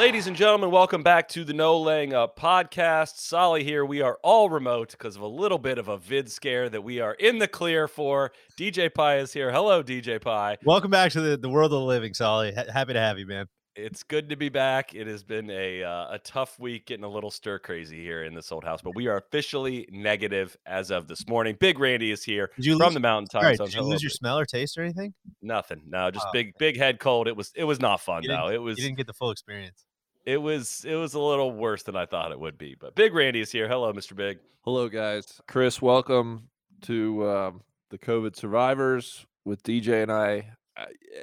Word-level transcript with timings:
Ladies 0.00 0.26
and 0.26 0.34
gentlemen, 0.34 0.70
welcome 0.70 1.02
back 1.02 1.28
to 1.28 1.44
the 1.44 1.52
No 1.52 1.78
Laying 1.78 2.14
Up 2.14 2.34
podcast. 2.34 3.18
Solly 3.18 3.64
here. 3.64 3.84
We 3.84 4.00
are 4.00 4.18
all 4.22 4.48
remote 4.48 4.92
because 4.92 5.14
of 5.14 5.20
a 5.20 5.26
little 5.26 5.58
bit 5.58 5.76
of 5.76 5.88
a 5.88 5.98
vid 5.98 6.32
scare 6.32 6.70
that 6.70 6.82
we 6.82 7.00
are 7.00 7.12
in 7.12 7.38
the 7.38 7.46
clear 7.46 7.86
for. 7.86 8.32
DJ 8.58 8.92
Pie 8.92 9.18
is 9.18 9.34
here. 9.34 9.52
Hello, 9.52 9.82
DJ 9.82 10.18
Pie. 10.18 10.56
Welcome 10.64 10.90
back 10.90 11.12
to 11.12 11.20
the, 11.20 11.36
the 11.36 11.50
world 11.50 11.74
of 11.74 11.80
the 11.80 11.84
living, 11.84 12.14
Solly. 12.14 12.50
Ha- 12.54 12.72
happy 12.72 12.94
to 12.94 12.98
have 12.98 13.18
you, 13.18 13.26
man. 13.26 13.44
It's 13.76 14.02
good 14.02 14.30
to 14.30 14.36
be 14.36 14.48
back. 14.48 14.94
It 14.94 15.06
has 15.06 15.22
been 15.22 15.50
a 15.50 15.84
uh, 15.84 16.14
a 16.14 16.18
tough 16.18 16.58
week, 16.58 16.86
getting 16.86 17.04
a 17.04 17.08
little 17.08 17.30
stir 17.30 17.58
crazy 17.58 18.02
here 18.02 18.24
in 18.24 18.34
this 18.34 18.50
old 18.50 18.64
house, 18.64 18.80
but 18.82 18.94
we 18.94 19.06
are 19.06 19.18
officially 19.18 19.86
negative 19.92 20.56
as 20.64 20.90
of 20.90 21.08
this 21.08 21.28
morning. 21.28 21.56
Big 21.60 21.78
Randy 21.78 22.10
is 22.10 22.24
here 22.24 22.50
Did 22.56 22.64
you 22.64 22.78
from 22.78 22.86
lose- 22.86 22.94
the 22.94 23.00
mountaintop. 23.00 23.42
Right, 23.42 23.56
so 23.58 23.66
did 23.66 23.74
you 23.74 23.82
lose 23.82 24.02
your 24.02 24.10
smell 24.10 24.38
or 24.38 24.46
taste 24.46 24.78
or 24.78 24.82
anything? 24.82 25.12
Nothing. 25.42 25.82
No, 25.86 26.10
just 26.10 26.26
Oh, 26.26 26.32
big 26.32 26.54
big 26.58 26.78
head 26.78 26.98
cold. 27.00 27.28
It 27.28 27.36
was 27.36 27.52
it 27.54 27.64
was 27.64 27.80
not 27.80 28.00
fun 28.00 28.22
You 28.22 28.30
though. 28.30 28.48
It 28.48 28.62
was 28.62 28.78
You 28.78 28.84
didn't 28.84 28.96
get 28.96 29.06
the 29.06 29.12
full 29.12 29.30
experience. 29.30 29.84
It 30.24 30.36
was 30.36 30.84
it 30.86 30.94
was 30.94 31.14
a 31.14 31.20
little 31.20 31.52
worse 31.52 31.82
than 31.82 31.96
I 31.96 32.06
thought 32.06 32.32
it 32.32 32.40
would 32.40 32.58
be. 32.58 32.76
But 32.78 32.94
Big 32.94 33.14
Randy 33.14 33.40
is 33.40 33.50
here. 33.50 33.68
Hello, 33.68 33.92
Mr. 33.92 34.14
Big. 34.14 34.38
Hello, 34.62 34.88
guys. 34.88 35.40
Chris, 35.48 35.80
welcome 35.80 36.48
to 36.82 37.28
um, 37.28 37.62
the 37.90 37.98
COVID 37.98 38.36
survivors 38.36 39.26
with 39.44 39.62
DJ 39.62 40.02
and 40.02 40.12
I. 40.12 40.50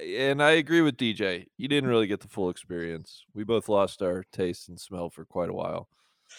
And 0.04 0.44
I 0.44 0.52
agree 0.52 0.82
with 0.82 0.98
DJ. 0.98 1.46
You 1.58 1.68
didn't 1.68 1.90
really 1.90 2.06
get 2.08 2.20
the 2.20 2.28
full 2.28 2.50
experience. 2.50 3.24
We 3.34 3.44
both 3.44 3.70
lost 3.70 4.02
our 4.04 4.24
taste 4.32 4.70
and 4.70 4.80
smell 4.80 5.10
for 5.10 5.26
quite 5.26 5.50
a 5.50 5.54
while. 5.54 5.88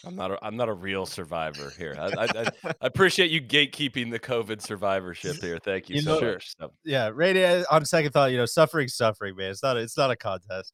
I'm 0.05 0.15
not 0.15 0.31
a, 0.31 0.39
I'm 0.45 0.57
not 0.57 0.69
a 0.69 0.73
real 0.75 1.07
survivor 1.07 1.73
here. 1.77 1.97
I, 1.99 2.11
I, 2.25 2.27
I, 2.65 2.75
appreciate 2.83 3.31
you 3.31 3.41
gatekeeping 3.41 4.11
the 4.11 4.21
COVID 4.21 4.61
survivorship 4.61 5.37
here. 5.37 5.59
Thank 5.59 5.89
you, 5.89 5.97
You 5.97 6.03
so 6.03 6.21
know- 6.21 6.33
much. 6.33 6.55
Yeah, 6.85 7.11
Randy. 7.13 7.65
On 7.71 7.85
second 7.85 8.13
thought, 8.13 8.31
you 8.31 8.37
know, 8.37 8.47
suffering, 8.47 8.87
suffering, 8.89 9.35
man. 9.35 9.51
It's 9.51 9.63
not. 9.63 9.77
A, 9.77 9.81
it's 9.81 9.97
not 9.97 10.11
a 10.11 10.17
contest. 10.17 10.73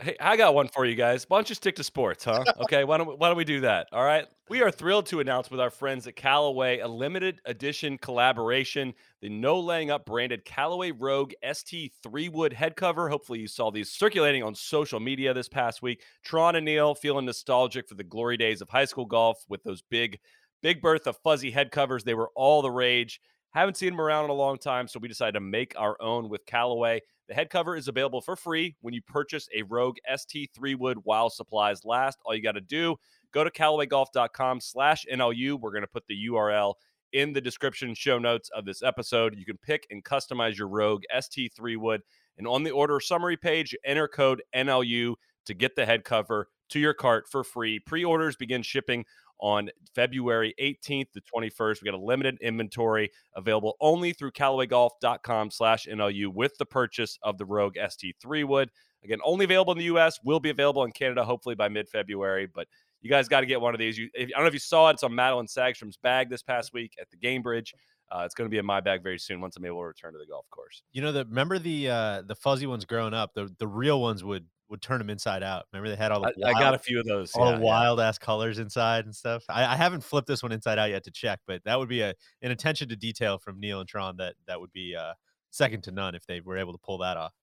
Hey, 0.00 0.16
I 0.20 0.36
got 0.36 0.54
one 0.54 0.68
for 0.68 0.84
you 0.84 0.94
guys. 0.94 1.24
Why 1.28 1.38
don't 1.38 1.48
you 1.48 1.54
stick 1.54 1.76
to 1.76 1.84
sports, 1.84 2.24
huh? 2.24 2.44
Okay, 2.62 2.84
why 2.84 2.98
don't 2.98 3.08
we, 3.08 3.14
why 3.14 3.28
don't 3.28 3.36
we 3.36 3.44
do 3.44 3.60
that? 3.60 3.88
All 3.92 4.04
right. 4.04 4.26
We 4.48 4.62
are 4.62 4.70
thrilled 4.70 5.06
to 5.06 5.20
announce 5.20 5.50
with 5.50 5.60
our 5.60 5.70
friends 5.70 6.06
at 6.06 6.16
Callaway 6.16 6.80
a 6.80 6.88
limited 6.88 7.40
edition 7.46 7.98
collaboration, 7.98 8.92
the 9.20 9.28
No 9.28 9.58
Laying 9.60 9.90
Up 9.90 10.04
branded 10.04 10.44
Callaway 10.44 10.90
Rogue 10.90 11.32
ST 11.52 11.92
three 12.02 12.28
wood 12.28 12.52
head 12.52 12.76
cover. 12.76 13.08
Hopefully, 13.08 13.40
you 13.40 13.46
saw 13.46 13.70
these 13.70 13.90
circulating 13.90 14.42
on 14.42 14.54
social 14.54 15.00
media 15.00 15.32
this 15.34 15.48
past 15.48 15.82
week. 15.82 16.02
Tron 16.24 16.56
and 16.56 16.64
Neil 16.64 16.94
feeling 16.94 17.26
nostalgic 17.26 17.88
for 17.88 17.94
the 17.94 18.04
glory 18.04 18.36
days 18.36 18.60
of 18.60 18.68
high 18.68 18.84
school 18.84 19.06
golf 19.06 19.42
with 19.48 19.62
those 19.62 19.82
big, 19.82 20.18
big 20.62 20.82
Bertha 20.82 21.12
fuzzy 21.12 21.50
head 21.50 21.70
covers. 21.70 22.04
They 22.04 22.14
were 22.14 22.30
all 22.34 22.62
the 22.62 22.70
rage. 22.70 23.20
Haven't 23.52 23.76
seen 23.76 23.90
them 23.90 24.00
around 24.00 24.24
in 24.24 24.30
a 24.30 24.34
long 24.34 24.56
time, 24.58 24.88
so 24.88 24.98
we 24.98 25.08
decided 25.08 25.32
to 25.32 25.40
make 25.40 25.74
our 25.76 25.96
own 26.00 26.30
with 26.30 26.46
Callaway. 26.46 27.00
The 27.32 27.36
head 27.36 27.48
cover 27.48 27.74
is 27.74 27.88
available 27.88 28.20
for 28.20 28.36
free 28.36 28.76
when 28.82 28.92
you 28.92 29.00
purchase 29.00 29.48
a 29.56 29.62
Rogue 29.62 29.96
ST3 30.06 30.76
wood 30.76 30.98
while 31.04 31.30
supplies 31.30 31.82
last. 31.82 32.18
All 32.26 32.34
you 32.34 32.42
got 32.42 32.52
to 32.52 32.60
do, 32.60 32.96
go 33.32 33.42
to 33.42 33.50
CallawayGolf.com 33.50 34.60
slash 34.60 35.06
NLU. 35.10 35.58
We're 35.58 35.70
going 35.70 35.80
to 35.80 35.88
put 35.88 36.06
the 36.06 36.26
URL 36.28 36.74
in 37.14 37.32
the 37.32 37.40
description 37.40 37.94
show 37.94 38.18
notes 38.18 38.50
of 38.54 38.66
this 38.66 38.82
episode. 38.82 39.34
You 39.34 39.46
can 39.46 39.56
pick 39.56 39.86
and 39.90 40.04
customize 40.04 40.58
your 40.58 40.68
Rogue 40.68 41.04
ST3 41.10 41.78
wood. 41.78 42.02
And 42.36 42.46
on 42.46 42.64
the 42.64 42.70
order 42.70 43.00
summary 43.00 43.38
page, 43.38 43.74
enter 43.82 44.08
code 44.08 44.42
NLU 44.54 45.14
to 45.46 45.54
get 45.54 45.74
the 45.74 45.86
head 45.86 46.04
cover 46.04 46.48
to 46.72 46.80
your 46.80 46.94
cart 46.94 47.28
for 47.28 47.44
free. 47.44 47.78
Pre-orders 47.78 48.36
begin 48.36 48.62
shipping 48.62 49.04
on 49.38 49.68
February 49.94 50.54
18th 50.60 51.12
to 51.12 51.20
21st. 51.20 51.82
We 51.82 51.86
got 51.86 51.94
a 51.94 52.02
limited 52.02 52.38
inventory 52.40 53.10
available 53.34 53.76
only 53.80 54.12
through 54.12 54.30
CallawayGolf.com 54.32 55.50
slash 55.50 55.86
NLU 55.86 56.28
with 56.28 56.56
the 56.58 56.66
purchase 56.66 57.18
of 57.22 57.38
the 57.38 57.44
Rogue 57.44 57.74
ST3 57.74 58.46
wood. 58.46 58.70
Again, 59.04 59.18
only 59.24 59.44
available 59.44 59.72
in 59.72 59.78
the 59.78 59.96
US, 59.96 60.20
will 60.24 60.40
be 60.40 60.50
available 60.50 60.84
in 60.84 60.92
Canada 60.92 61.24
hopefully 61.24 61.56
by 61.56 61.68
mid-February, 61.68 62.46
but 62.54 62.68
you 63.00 63.10
guys 63.10 63.28
got 63.28 63.40
to 63.40 63.46
get 63.46 63.60
one 63.60 63.74
of 63.74 63.80
these. 63.80 63.98
You, 63.98 64.08
if, 64.14 64.28
I 64.28 64.30
don't 64.30 64.42
know 64.42 64.46
if 64.46 64.54
you 64.54 64.60
saw 64.60 64.88
it. 64.88 64.92
It's 64.94 65.02
on 65.02 65.12
Madelene 65.12 65.52
Sagstrom's 65.52 65.96
bag 65.96 66.30
this 66.30 66.42
past 66.42 66.72
week 66.72 66.94
at 67.00 67.10
the 67.10 67.16
Gainbridge. 67.16 67.74
Uh, 68.12 68.22
it's 68.24 68.34
going 68.34 68.48
to 68.48 68.50
be 68.50 68.58
in 68.58 68.66
my 68.66 68.80
bag 68.80 69.02
very 69.02 69.18
soon 69.18 69.40
once 69.40 69.56
I'm 69.56 69.64
able 69.64 69.80
to 69.80 69.86
return 69.86 70.12
to 70.12 70.18
the 70.18 70.26
golf 70.26 70.48
course. 70.50 70.82
You 70.92 71.02
know, 71.02 71.12
the 71.12 71.24
remember 71.24 71.58
the 71.58 71.88
uh 71.88 72.22
the 72.26 72.34
fuzzy 72.34 72.66
ones 72.66 72.84
growing 72.84 73.14
up. 73.14 73.32
The 73.34 73.50
the 73.58 73.66
real 73.66 74.02
ones 74.02 74.22
would 74.22 74.44
would 74.72 74.82
turn 74.82 74.98
them 74.98 75.10
inside 75.10 75.44
out. 75.44 75.66
Remember 75.72 75.88
they 75.88 75.96
had 75.96 76.10
all 76.10 76.22
the 76.22 76.34
I, 76.44 76.48
I 76.48 76.52
got 76.54 76.74
a 76.74 76.78
few 76.78 76.98
of 76.98 77.06
those. 77.06 77.30
all 77.34 77.44
yeah, 77.44 77.52
the 77.52 77.58
yeah. 77.58 77.64
wild 77.64 78.00
ass 78.00 78.18
colors 78.18 78.58
inside 78.58 79.04
and 79.04 79.14
stuff. 79.14 79.44
I, 79.48 79.64
I 79.66 79.76
haven't 79.76 80.02
flipped 80.02 80.26
this 80.26 80.42
one 80.42 80.50
inside 80.50 80.78
out 80.78 80.90
yet 80.90 81.04
to 81.04 81.12
check, 81.12 81.38
but 81.46 81.62
that 81.64 81.78
would 81.78 81.88
be 81.88 82.00
a 82.00 82.14
an 82.40 82.50
attention 82.50 82.88
to 82.88 82.96
detail 82.96 83.38
from 83.38 83.60
Neil 83.60 83.78
and 83.78 83.88
Tron 83.88 84.16
that 84.16 84.34
that 84.48 84.58
would 84.60 84.72
be 84.72 84.96
uh 84.96 85.12
second 85.50 85.82
to 85.84 85.92
none 85.92 86.16
if 86.16 86.26
they 86.26 86.40
were 86.40 86.56
able 86.56 86.72
to 86.72 86.78
pull 86.78 86.98
that 86.98 87.16
off. 87.16 87.34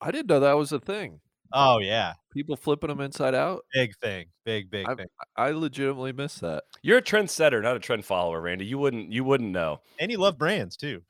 I 0.00 0.10
didn't 0.10 0.28
know 0.28 0.38
that 0.40 0.52
was 0.52 0.70
a 0.70 0.78
thing. 0.78 1.20
Oh 1.52 1.78
yeah, 1.78 2.14
People 2.32 2.56
flipping 2.56 2.88
them 2.88 3.00
inside 3.00 3.34
out. 3.34 3.64
big 3.72 3.96
thing, 3.96 4.26
big 4.44 4.70
big 4.70 4.86
I, 4.88 4.94
thing. 4.94 5.06
I 5.36 5.50
legitimately 5.50 6.12
miss 6.12 6.36
that. 6.36 6.64
You're 6.82 6.98
a 6.98 7.02
trendsetter, 7.02 7.62
not 7.62 7.76
a 7.76 7.80
trend 7.80 8.04
follower, 8.04 8.40
Randy. 8.40 8.66
You 8.66 8.78
wouldn't 8.78 9.12
you 9.12 9.24
wouldn't 9.24 9.50
know. 9.50 9.80
And 9.98 10.10
you 10.10 10.18
love 10.18 10.36
brands 10.36 10.76
too. 10.76 11.02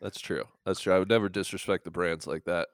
That's 0.00 0.18
true. 0.18 0.44
That's 0.66 0.80
true. 0.80 0.92
I 0.92 0.98
would 0.98 1.08
never 1.08 1.28
disrespect 1.28 1.84
the 1.84 1.92
brands 1.92 2.26
like 2.26 2.44
that. 2.44 2.68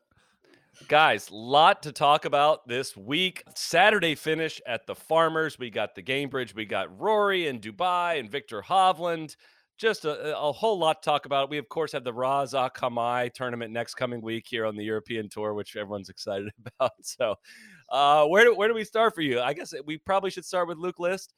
Guys, 0.87 1.31
lot 1.31 1.83
to 1.83 1.93
talk 1.93 2.25
about 2.25 2.66
this 2.69 2.97
week. 2.97 3.43
Saturday 3.55 4.15
finish 4.15 4.61
at 4.66 4.87
the 4.87 4.94
Farmers. 4.94 5.59
We 5.59 5.71
got 5.71 5.94
the 5.94 6.03
Gainbridge. 6.03 6.55
We 6.55 6.66
got 6.66 6.99
Rory 6.99 7.49
in 7.49 7.59
Dubai 7.59 8.21
and 8.21 8.31
Viktor 8.31 8.62
Hovland. 8.62 9.34
Just 9.77 10.05
a, 10.05 10.38
a 10.38 10.53
whole 10.53 10.78
lot 10.78 11.03
to 11.03 11.11
talk 11.11 11.27
about. 11.27 11.50
We, 11.50 11.59
of 11.59 11.69
course, 11.69 11.93
have 11.93 12.05
the 12.05 12.12
Ras 12.12 12.55
Al 12.55 12.71
Khaimah 12.71 13.34
tournament 13.34 13.72
next 13.72 13.97
coming 13.97 14.22
week 14.22 14.47
here 14.49 14.65
on 14.65 14.77
the 14.77 14.84
European 14.84 15.28
Tour, 15.28 15.53
which 15.55 15.77
everyone's 15.77 16.09
excited 16.11 16.53
about. 16.65 16.93
So, 17.03 17.34
uh, 17.91 18.27
where, 18.27 18.44
do, 18.44 18.55
where 18.55 18.69
do 18.69 18.75
we 18.75 18.84
start 18.84 19.15
for 19.15 19.22
you? 19.22 19.41
I 19.41 19.55
guess 19.55 19.75
we 19.84 19.99
probably 19.99 20.31
should 20.31 20.44
start 20.44 20.69
with 20.69 20.78
Luke 20.78 21.00
List. 21.00 21.34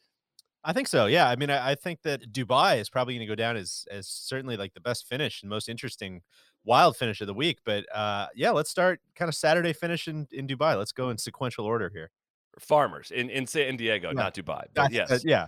I 0.63 0.75
think 0.75 0.87
so. 0.87 1.07
Yeah. 1.07 1.29
I 1.29 1.37
mean, 1.37 1.51
I, 1.51 1.71
I 1.71 1.75
think 1.75 2.03
that 2.03 2.33
Dubai 2.33 2.79
is 2.79 2.91
probably 2.91 3.15
going 3.15 3.27
to 3.27 3.33
go 3.33 3.35
down 3.35 3.57
as 3.57 3.87
as 3.91 4.07
certainly 4.07 4.59
like 4.59 4.75
the 4.75 4.81
best 4.81 5.09
finish 5.09 5.43
and 5.43 5.49
most 5.49 5.69
interesting 5.69 6.21
wild 6.65 6.97
finish 6.97 7.21
of 7.21 7.27
the 7.27 7.35
week. 7.35 7.59
But 7.65 7.87
uh, 7.95 8.27
yeah, 8.35 8.51
let's 8.51 8.71
start 8.71 9.01
kind 9.15 9.29
of 9.29 9.35
Saturday 9.35 9.73
finish 9.73 10.09
in, 10.09 10.27
in 10.33 10.47
Dubai. 10.47 10.77
Let's 10.77 10.93
go 10.93 11.11
in 11.11 11.19
sequential 11.19 11.65
order 11.65 11.91
here. 11.93 12.11
Farmers 12.59 13.11
in, 13.11 13.31
in 13.31 13.47
San 13.47 13.77
Diego, 13.77 14.09
Yeah. 14.09 14.15
not 14.15 14.35
Dubai. 14.35 14.65
But 14.75 14.91
That's- 14.91 14.93
yes. 14.93 15.11
uh, 15.11 15.19
yeah. 15.25 15.47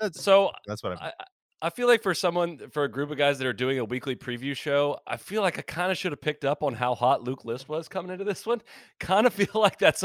That's 0.00 0.20
So 0.22 0.50
that's 0.66 0.82
what 0.82 0.92
I'm. 0.92 0.98
I, 0.98 1.12
I- 1.62 1.70
feel 1.70 1.86
like 1.88 2.02
for 2.02 2.14
someone, 2.14 2.58
for 2.70 2.84
a 2.84 2.88
group 2.90 3.10
of 3.10 3.18
guys 3.18 3.38
that 3.38 3.46
are 3.46 3.52
doing 3.52 3.78
a 3.80 3.84
weekly 3.84 4.14
preview 4.16 4.56
show, 4.56 4.98
I 5.06 5.16
feel 5.16 5.42
like 5.42 5.58
I 5.58 5.62
kind 5.62 5.90
of 5.92 5.98
should 5.98 6.12
have 6.12 6.20
picked 6.20 6.44
up 6.44 6.62
on 6.62 6.74
how 6.74 6.94
hot 6.94 7.22
Luke 7.24 7.44
List 7.44 7.68
was 7.68 7.88
coming 7.88 8.12
into 8.12 8.24
this 8.24 8.46
one. 8.46 8.60
Kind 9.00 9.26
of 9.26 9.34
feel 9.34 9.48
like 9.60 9.78
that's 9.78 10.04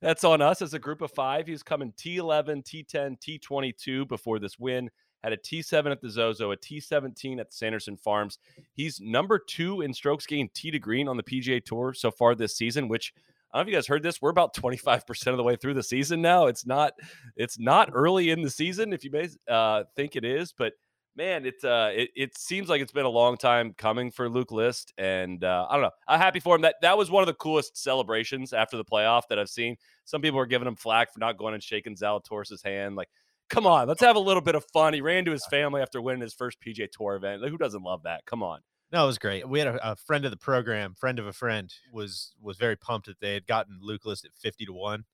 that's 0.00 0.22
on 0.24 0.40
us 0.40 0.62
as 0.62 0.74
a 0.74 0.78
group 0.78 1.00
of 1.02 1.10
five. 1.12 1.46
He 1.46 1.52
was 1.52 1.62
coming 1.62 1.92
T11, 1.92 2.64
T10, 2.64 3.16
T22 3.20 4.06
before 4.08 4.38
this 4.38 4.58
win. 4.58 4.90
Had 5.22 5.32
a 5.32 5.36
T7 5.36 5.90
at 5.90 6.00
the 6.00 6.10
Zozo, 6.10 6.52
a 6.52 6.56
T17 6.56 7.38
at 7.38 7.52
Sanderson 7.52 7.96
Farms. 7.96 8.38
He's 8.74 9.00
number 9.00 9.38
two 9.38 9.82
in 9.82 9.94
strokes 9.94 10.26
gained 10.26 10.52
tee 10.54 10.70
to 10.70 10.78
green 10.78 11.08
on 11.08 11.16
the 11.16 11.22
PGA 11.22 11.64
Tour 11.64 11.94
so 11.94 12.10
far 12.10 12.34
this 12.34 12.56
season, 12.56 12.88
which 12.88 13.14
I 13.52 13.58
don't 13.58 13.66
know 13.66 13.68
if 13.68 13.72
you 13.72 13.78
guys 13.78 13.86
heard 13.86 14.02
this. 14.02 14.22
We're 14.22 14.30
about 14.30 14.54
25% 14.54 15.26
of 15.28 15.36
the 15.36 15.42
way 15.42 15.56
through 15.56 15.74
the 15.74 15.82
season 15.82 16.22
now. 16.22 16.46
It's 16.46 16.66
not 16.66 16.94
it's 17.36 17.58
not 17.58 17.90
early 17.92 18.30
in 18.30 18.42
the 18.42 18.50
season 18.50 18.92
if 18.92 19.04
you 19.04 19.10
may 19.10 19.28
uh, 19.48 19.84
think 19.94 20.16
it 20.16 20.24
is, 20.24 20.52
but 20.56 20.72
man, 21.16 21.44
it, 21.44 21.62
uh, 21.64 21.90
it 21.92 22.10
it 22.16 22.38
seems 22.38 22.68
like 22.68 22.80
it's 22.80 22.92
been 22.92 23.04
a 23.04 23.10
long 23.10 23.36
time 23.36 23.74
coming 23.76 24.10
for 24.10 24.28
Luke 24.28 24.52
List, 24.52 24.92
and 24.98 25.44
uh, 25.44 25.66
I 25.68 25.74
don't 25.74 25.82
know. 25.82 25.90
I'm 26.08 26.18
happy 26.18 26.40
for 26.40 26.56
him. 26.56 26.62
That 26.62 26.76
that 26.82 26.96
was 26.96 27.10
one 27.10 27.22
of 27.22 27.26
the 27.26 27.34
coolest 27.34 27.76
celebrations 27.76 28.52
after 28.52 28.76
the 28.76 28.84
playoff 28.84 29.22
that 29.28 29.38
I've 29.38 29.48
seen. 29.48 29.76
Some 30.04 30.20
people 30.20 30.38
were 30.38 30.46
giving 30.46 30.68
him 30.68 30.76
flack 30.76 31.12
for 31.12 31.20
not 31.20 31.36
going 31.36 31.54
and 31.54 31.62
shaking 31.62 31.94
Zalatoris' 31.94 32.64
hand. 32.64 32.96
Like, 32.96 33.08
come 33.52 33.66
on, 33.66 33.86
let's 33.86 34.00
have 34.00 34.16
a 34.16 34.20
little 34.20 34.40
bit 34.40 34.56
of 34.56 34.64
fun. 34.72 34.94
He 34.94 35.00
ran 35.00 35.24
to 35.26 35.30
his 35.30 35.46
family 35.46 35.82
after 35.82 36.00
winning 36.00 36.22
his 36.22 36.34
first 36.34 36.58
PGA 36.60 36.90
Tour 36.90 37.14
event. 37.14 37.42
Like, 37.42 37.50
who 37.50 37.58
doesn't 37.58 37.82
love 37.82 38.02
that? 38.04 38.24
Come 38.26 38.42
on. 38.42 38.60
No, 38.90 39.04
it 39.04 39.06
was 39.06 39.18
great. 39.18 39.48
We 39.48 39.58
had 39.58 39.68
a, 39.68 39.92
a 39.92 39.96
friend 39.96 40.24
of 40.24 40.30
the 40.30 40.36
program, 40.36 40.94
friend 40.94 41.18
of 41.18 41.26
a 41.26 41.32
friend, 41.32 41.72
was 41.92 42.34
was 42.40 42.56
very 42.56 42.76
pumped 42.76 43.06
that 43.06 43.20
they 43.20 43.34
had 43.34 43.46
gotten 43.46 43.78
Luke 43.80 44.04
List 44.04 44.24
at 44.24 44.32
fifty 44.34 44.66
to 44.66 44.72
one. 44.72 45.04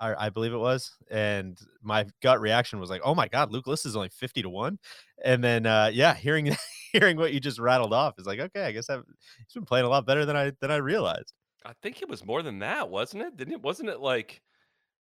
I, 0.00 0.26
I 0.26 0.28
believe 0.30 0.52
it 0.52 0.58
was, 0.58 0.90
and 1.10 1.58
my 1.80 2.06
gut 2.20 2.40
reaction 2.40 2.80
was 2.80 2.90
like, 2.90 3.02
"Oh 3.04 3.14
my 3.14 3.28
God, 3.28 3.52
Luke 3.52 3.66
List 3.66 3.86
is 3.86 3.96
only 3.96 4.08
fifty 4.10 4.42
to 4.42 4.50
one." 4.50 4.78
And 5.24 5.42
then, 5.42 5.64
uh, 5.64 5.90
yeah, 5.92 6.14
hearing 6.14 6.54
hearing 6.92 7.16
what 7.16 7.32
you 7.32 7.40
just 7.40 7.58
rattled 7.58 7.94
off 7.94 8.18
is 8.18 8.26
like, 8.26 8.40
okay, 8.40 8.64
I 8.64 8.72
guess 8.72 8.90
I've, 8.90 9.04
he's 9.38 9.54
been 9.54 9.64
playing 9.64 9.86
a 9.86 9.88
lot 9.88 10.06
better 10.06 10.26
than 10.26 10.36
I 10.36 10.52
than 10.60 10.70
I 10.70 10.76
realized. 10.76 11.32
I 11.64 11.72
think 11.82 12.02
it 12.02 12.08
was 12.10 12.26
more 12.26 12.42
than 12.42 12.58
that, 12.58 12.90
wasn't 12.90 13.22
it? 13.22 13.36
Didn't 13.38 13.54
it? 13.54 13.62
Wasn't 13.62 13.88
it 13.88 14.00
like 14.00 14.42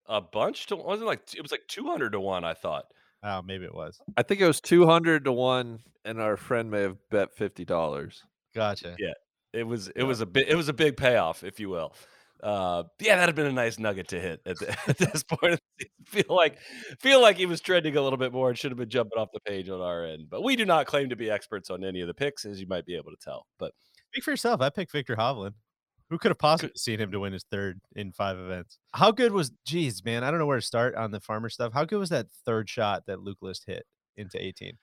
a 0.09 0.19
bunch 0.19 0.65
to? 0.67 0.75
Wasn't 0.75 1.03
it 1.03 1.06
like 1.07 1.21
it 1.35 1.41
was 1.41 1.51
like 1.51 1.63
200 1.69 2.11
to 2.11 2.19
one? 2.19 2.44
I 2.44 2.53
thought. 2.56 2.85
Oh, 3.23 3.41
maybe 3.41 3.65
it 3.65 3.73
was. 3.75 4.00
I 4.17 4.23
think 4.23 4.39
it 4.41 4.47
was 4.47 4.61
two 4.61 4.85
hundred 4.85 5.25
to 5.25 5.31
one, 5.33 5.79
and 6.06 6.21
our 6.21 6.38
friend 6.38 6.71
may 6.71 6.81
have 6.83 6.97
bet 7.09 7.35
fifty 7.35 7.65
dollars. 7.65 8.23
Gotcha. 8.56 8.95
Yeah. 8.97 9.13
It 9.51 9.63
was 9.63 9.89
it 9.89 9.97
Yeah. 9.97 10.03
was 10.03 10.21
a 10.21 10.25
big 10.25 10.47
it 10.47 10.56
was 10.56 10.69
a 10.69 10.73
big 10.73 10.95
payoff, 10.95 11.44
if 11.44 11.59
you 11.59 11.67
will. 11.69 11.94
Uh, 12.41 12.83
yeah, 13.01 13.15
that'd 13.17 13.27
have 13.27 13.35
been 13.35 13.47
a 13.47 13.51
nice 13.51 13.77
nugget 13.77 14.07
to 14.07 14.21
hit 14.21 14.39
at, 14.45 14.57
the, 14.59 14.69
at 14.88 14.97
this 14.97 15.23
point. 15.23 15.56
of 15.56 15.59
the 15.77 15.85
season. 15.85 16.25
Feel 16.27 16.33
like 16.33 16.57
feel 17.01 17.21
like 17.21 17.35
he 17.35 17.45
was 17.45 17.59
trending 17.59 17.97
a 17.97 18.01
little 18.01 18.15
bit 18.17 18.31
more 18.31 18.47
and 18.47 18.57
should 18.57 18.71
have 18.71 18.77
been 18.77 18.89
jumping 18.89 19.19
off 19.19 19.27
the 19.33 19.41
page 19.41 19.67
on 19.69 19.81
our 19.81 20.06
end. 20.06 20.29
But 20.29 20.41
we 20.41 20.56
do 20.56 20.65
not 20.65 20.85
claim 20.85 21.09
to 21.09 21.17
be 21.17 21.29
experts 21.29 21.69
on 21.69 21.83
any 21.83 22.00
of 22.00 22.07
the 22.07 22.13
picks, 22.13 22.45
as 22.45 22.61
you 22.61 22.67
might 22.67 22.85
be 22.85 22.95
able 22.95 23.11
to 23.11 23.17
tell. 23.21 23.47
But 23.57 23.73
Speak 24.13 24.23
for 24.23 24.31
yourself. 24.31 24.61
I 24.61 24.69
picked 24.69 24.94
Viktor 24.94 25.17
Hovland. 25.17 25.56
Who 26.09 26.17
could 26.17 26.31
have 26.31 26.39
possibly 26.39 26.71
seen 26.75 27.00
him 27.00 27.11
to 27.11 27.19
win 27.19 27.33
his 27.33 27.44
third 27.51 27.79
in 27.95 28.11
five 28.11 28.38
events? 28.38 28.79
How 28.94 29.11
good 29.11 29.31
was? 29.31 29.51
Geez, 29.65 30.03
man, 30.03 30.23
I 30.23 30.31
don't 30.31 30.39
know 30.39 30.47
where 30.47 30.59
to 30.59 30.65
start 30.65 30.95
on 30.95 31.11
the 31.11 31.19
farmer 31.19 31.50
stuff. 31.50 31.71
How 31.73 31.85
good 31.85 32.00
was 32.00 32.09
that 32.09 32.27
third 32.45 32.67
shot 32.67 33.03
that 33.07 33.19
Luke 33.21 33.38
List 33.41 33.65
hit 33.67 33.85
into 34.17 34.44
18? 34.44 34.73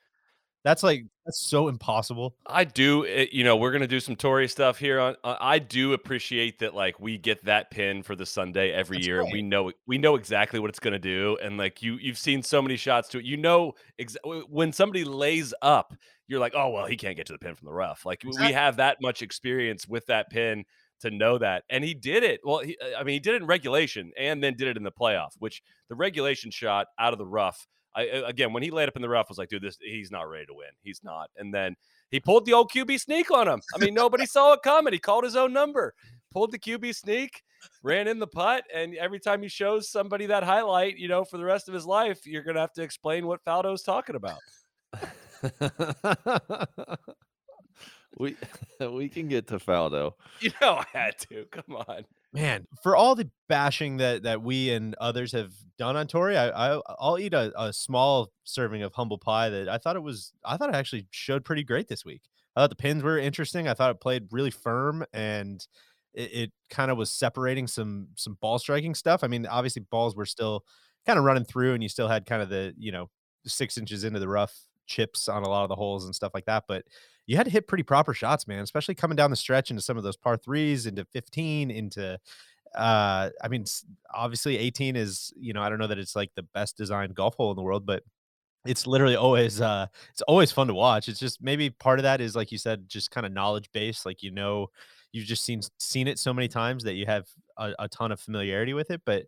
That's 0.63 0.83
like 0.83 1.05
that's 1.25 1.41
so 1.41 1.69
impossible. 1.69 2.35
I 2.45 2.65
do, 2.65 3.05
it, 3.05 3.33
you 3.33 3.45
know, 3.45 3.57
we're 3.57 3.71
gonna 3.71 3.87
do 3.87 4.01
some 4.01 4.17
Torrey 4.17 4.49
stuff 4.49 4.79
here. 4.81 4.99
On, 4.99 5.15
uh, 5.23 5.37
I 5.41 5.61
do 5.61 5.93
appreciate 5.93 6.59
that, 6.59 6.75
like 6.75 6.99
we 6.99 7.19
get 7.19 7.45
that 7.45 7.71
pin 7.71 8.03
for 8.03 8.17
the 8.17 8.27
Sunday 8.27 8.73
every 8.73 8.97
That's 8.97 9.07
year. 9.07 9.21
right. 9.23 9.33
We 9.33 9.43
know 9.43 9.71
we 9.87 9.97
know 9.97 10.17
exactly 10.17 10.59
what 10.59 10.69
it's 10.69 10.81
gonna 10.81 10.99
do, 10.99 11.39
and 11.41 11.57
like 11.57 11.83
you, 11.83 11.99
you've 12.01 12.19
seen 12.19 12.43
so 12.43 12.61
many 12.61 12.77
shots 12.77 13.09
to 13.11 13.19
it. 13.19 13.25
You 13.25 13.37
know, 13.37 13.75
exa- 14.01 14.17
w- 14.25 14.45
when 14.51 14.73
somebody 14.73 15.05
lays 15.05 15.55
up, 15.63 15.95
you're 16.27 16.41
like, 16.41 16.55
oh 16.57 16.71
well, 16.71 16.87
he 16.87 16.97
can't 16.97 17.17
get 17.17 17.27
to 17.27 17.33
the 17.33 17.39
pin 17.39 17.55
from 17.55 17.67
the 17.67 17.73
rough. 17.73 18.05
Like 18.05 18.23
w- 18.23 18.47
we 18.47 18.53
have 18.53 18.79
that 18.79 18.97
much 19.01 19.23
experience 19.23 19.87
with 19.87 20.07
that 20.07 20.31
pin 20.31 20.65
to 21.01 21.11
know 21.11 21.39
that, 21.39 21.65
and 21.71 21.85
he 21.85 21.95
did 21.95 22.23
it. 22.23 22.41
Well, 22.45 22.59
he, 22.59 22.77
uh, 22.81 22.99
I 22.99 23.05
mean, 23.05 23.15
he 23.15 23.21
did 23.21 23.35
it 23.35 23.43
in 23.43 23.47
regulation, 23.47 24.13
and 24.19 24.43
then 24.43 24.55
did 24.57 24.69
it 24.69 24.77
in 24.77 24.83
the 24.83 24.93
playoff. 24.93 25.31
Which 25.39 25.63
the 25.89 25.95
regulation 25.95 26.51
shot 26.51 26.89
out 26.99 27.13
of 27.13 27.19
the 27.19 27.27
rough. 27.27 27.67
I 27.95 28.03
again, 28.03 28.53
when 28.53 28.63
he 28.63 28.71
laid 28.71 28.89
up 28.89 28.97
in 28.97 29.03
the 29.03 29.09
rough, 29.09 29.27
I 29.29 29.31
was 29.31 29.39
like, 29.39 29.49
dude, 29.49 29.63
this 29.63 29.79
he's 29.81 30.11
not 30.11 30.29
ready 30.29 30.47
to 30.47 30.55
win. 30.55 30.69
He's 30.83 31.03
not. 31.03 31.31
And 31.37 31.53
then 31.53 31.77
he 32.11 32.21
pulled 32.21 32.47
the 32.47 32.53
old 32.53 32.71
QB 32.71 33.01
sneak 33.01 33.31
on 33.31 33.49
him. 33.49 33.61
I 33.75 33.79
mean, 33.79 33.95
nobody 33.95 34.27
saw 34.27 34.53
it 34.53 34.63
coming. 34.63 34.93
He 34.93 34.99
called 34.99 35.25
his 35.25 35.37
own 35.37 35.53
number, 35.53 35.95
pulled 36.31 36.53
the 36.53 36.59
QB 36.59 36.95
sneak, 36.95 37.43
ran 37.83 38.07
in 38.07 38.19
the 38.19 38.27
putt, 38.27 38.65
and 38.75 38.95
every 38.97 39.19
time 39.19 39.43
he 39.43 39.49
shows 39.49 39.91
somebody 39.91 40.27
that 40.27 40.43
highlight, 40.43 40.99
you 40.99 41.09
know, 41.09 41.25
for 41.25 41.39
the 41.39 41.45
rest 41.45 41.69
of 41.69 41.75
his 41.75 41.87
life, 41.87 42.27
you're 42.27 42.43
gonna 42.43 42.61
have 42.61 42.75
to 42.75 42.83
explain 42.83 43.27
what 43.27 43.45
Faldo's 43.45 43.83
talking 43.83 44.17
about. 44.17 44.41
we 48.19 48.37
we 48.81 49.09
can 49.09 49.29
get 49.29 49.47
to 49.49 49.59
Faldo. 49.59 50.13
You 50.41 50.51
know, 50.61 50.75
I 50.75 50.87
had 50.93 51.19
to. 51.31 51.47
Come 51.51 51.77
on. 51.77 52.05
Man, 52.33 52.67
for 52.83 52.97
all 52.97 53.15
the 53.15 53.31
bashing 53.49 53.99
that 53.99 54.25
that 54.25 54.43
we 54.43 54.71
and 54.71 54.95
others 54.97 55.33
have 55.33 55.53
done 55.79 55.97
on 55.97 56.07
Torrey, 56.07 56.37
I, 56.37 56.49
I 56.49 56.81
I'll 56.99 57.19
eat 57.19 57.35
a, 57.35 57.53
a 57.61 57.73
small 57.73 58.31
serving 58.45 58.83
of 58.83 58.93
humble 58.95 59.19
pie 59.19 59.49
that 59.51 59.69
I 59.69 59.79
thought 59.79 59.97
it 59.97 60.03
was 60.03 60.33
I 60.45 60.57
thought 60.57 60.69
it 60.69 60.75
actually 60.75 61.07
showed 61.11 61.45
pretty 61.45 61.65
great 61.65 61.89
this 61.89 62.05
week. 62.05 62.23
I 62.55 62.61
thought 62.61 62.71
the 62.71 62.77
pins 62.77 63.03
were 63.03 63.19
interesting. 63.19 63.69
I 63.69 63.75
thought 63.75 63.91
it 63.91 64.01
played 64.01 64.29
really 64.31 64.51
firm 64.51 65.05
and 65.13 65.67
it, 66.15 66.33
it 66.33 66.53
kind 66.71 66.91
of 66.91 66.97
was 66.97 67.11
separating 67.11 67.67
some 67.67 68.09
some 68.17 68.39
ball 68.41 68.59
striking 68.59 68.95
stuff. 68.95 69.23
I 69.23 69.29
mean, 69.29 69.47
obviously 69.47 69.83
balls 69.91 70.17
were 70.17 70.27
still 70.27 70.65
kind 71.05 71.19
of 71.19 71.25
running 71.25 71.45
through 71.45 71.75
and 71.75 71.83
you 71.83 71.89
still 71.89 72.09
had 72.09 72.27
kind 72.27 72.43
of 72.43 72.49
the, 72.49 72.75
you 72.77 72.91
know, 72.91 73.09
six 73.47 73.79
inches 73.79 74.03
into 74.05 74.19
the 74.19 74.29
rough 74.29 74.55
chips 74.87 75.29
on 75.29 75.43
a 75.43 75.49
lot 75.49 75.63
of 75.63 75.69
the 75.69 75.77
holes 75.77 76.05
and 76.05 76.15
stuff 76.15 76.33
like 76.35 76.47
that. 76.47 76.65
But 76.67 76.85
you 77.27 77.37
had 77.37 77.45
to 77.47 77.51
hit 77.51 77.67
pretty 77.67 77.83
proper 77.83 78.15
shots, 78.15 78.47
man, 78.47 78.61
especially 78.61 78.95
coming 78.95 79.17
down 79.17 79.31
the 79.31 79.37
stretch 79.37 79.71
into 79.71 79.83
some 79.83 79.97
of 79.97 80.05
those 80.05 80.17
par 80.17 80.37
threes, 80.37 80.87
into 80.87 81.05
15, 81.07 81.71
into 81.71 82.19
uh 82.77 83.31
I 83.43 83.49
mean 83.49 83.65
obviously 84.13 84.59
18 84.59 84.97
is, 84.97 85.33
you 85.37 85.53
know, 85.53 85.63
I 85.63 85.69
don't 85.69 85.79
know 85.79 85.87
that 85.87 85.99
it's 85.99 86.17
like 86.17 86.31
the 86.35 86.43
best 86.43 86.77
designed 86.77 87.15
golf 87.15 87.35
hole 87.37 87.51
in 87.51 87.57
the 87.57 87.63
world, 87.63 87.87
but 87.87 88.03
it's 88.67 88.87
literally 88.87 89.17
always 89.17 89.61
uh 89.61 89.87
it's 90.11 90.23
always 90.23 90.53
fun 90.53 90.67
to 90.69 90.75
watch. 90.75 91.09
It's 91.09 91.21
just 91.21 91.43
maybe 91.43 91.71
part 91.71 91.99
of 91.99 92.05
that 92.05 92.21
is 92.21 92.37
like 92.37 92.53
you 92.53 92.59
said, 92.59 92.89
just 92.89 93.11
kind 93.11 93.27
of 93.27 93.33
knowledge 93.33 93.71
based. 93.73 94.07
Like 94.07 94.23
you 94.23 94.31
know, 94.31 94.69
you've 95.13 95.27
just 95.27 95.45
seen 95.45 95.63
seen 95.79 96.09
it 96.09 96.19
so 96.19 96.35
many 96.35 96.49
times 96.49 96.85
that 96.85 96.95
you 96.95 97.07
have 97.07 97.27
a, 97.59 97.73
a 97.81 97.89
ton 97.89 98.13
of 98.13 98.21
familiarity 98.21 98.75
with 98.75 98.91
it. 98.91 99.03
But 99.07 99.25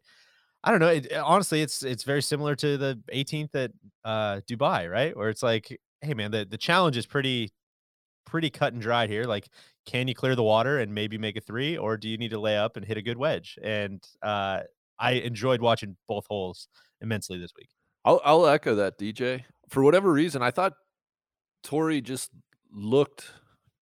I 0.64 0.70
don't 0.70 0.80
know. 0.80 0.88
It, 0.88 1.12
honestly, 1.14 1.62
it's 1.62 1.82
it's 1.82 2.02
very 2.04 2.22
similar 2.22 2.54
to 2.56 2.76
the 2.76 3.00
18th 3.12 3.54
at 3.54 3.70
uh 4.04 4.40
Dubai, 4.48 4.90
right? 4.90 5.16
Where 5.16 5.30
it's 5.30 5.42
like, 5.42 5.78
hey 6.00 6.14
man, 6.14 6.30
the 6.32 6.46
the 6.48 6.58
challenge 6.58 6.96
is 6.96 7.06
pretty 7.06 7.52
pretty 8.28 8.50
cut 8.50 8.72
and 8.72 8.82
dried 8.82 9.10
here. 9.10 9.24
Like, 9.24 9.48
can 9.86 10.06
you 10.06 10.14
clear 10.14 10.36
the 10.36 10.42
water 10.42 10.78
and 10.78 10.94
maybe 10.94 11.18
make 11.18 11.36
a 11.36 11.40
three, 11.40 11.76
or 11.76 11.96
do 11.96 12.08
you 12.08 12.18
need 12.18 12.30
to 12.30 12.38
lay 12.40 12.56
up 12.56 12.76
and 12.76 12.84
hit 12.84 12.96
a 12.96 13.02
good 13.02 13.16
wedge? 13.16 13.58
And 13.62 14.02
uh, 14.22 14.60
I 14.98 15.12
enjoyed 15.12 15.60
watching 15.60 15.96
both 16.06 16.26
holes 16.28 16.68
immensely 17.00 17.38
this 17.38 17.52
week. 17.58 17.70
I'll 18.04 18.20
I'll 18.24 18.46
echo 18.46 18.74
that, 18.76 18.98
DJ. 18.98 19.44
For 19.68 19.82
whatever 19.82 20.12
reason, 20.12 20.42
I 20.42 20.50
thought 20.50 20.74
Torrey 21.62 22.00
just 22.00 22.30
looked 22.72 23.32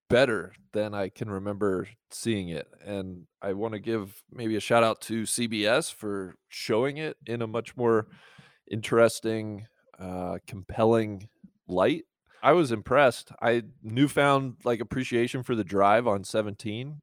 better 0.09 0.53
than 0.73 0.93
I 0.93 1.09
can 1.09 1.29
remember 1.29 1.87
seeing 2.11 2.49
it. 2.49 2.67
And 2.85 3.25
I 3.41 3.53
want 3.53 3.73
to 3.73 3.79
give 3.79 4.21
maybe 4.31 4.55
a 4.55 4.61
shout 4.61 4.83
out 4.83 5.01
to 5.01 5.23
CBS 5.23 5.93
for 5.93 6.35
showing 6.47 6.97
it 6.97 7.17
in 7.25 7.41
a 7.41 7.47
much 7.47 7.75
more 7.75 8.07
interesting, 8.69 9.65
uh, 9.99 10.37
compelling 10.47 11.27
light. 11.67 12.03
I 12.41 12.53
was 12.53 12.71
impressed. 12.71 13.31
I 13.41 13.63
newfound 13.81 14.57
like 14.63 14.79
appreciation 14.79 15.43
for 15.43 15.55
the 15.55 15.63
drive 15.63 16.07
on 16.07 16.23
17. 16.23 17.01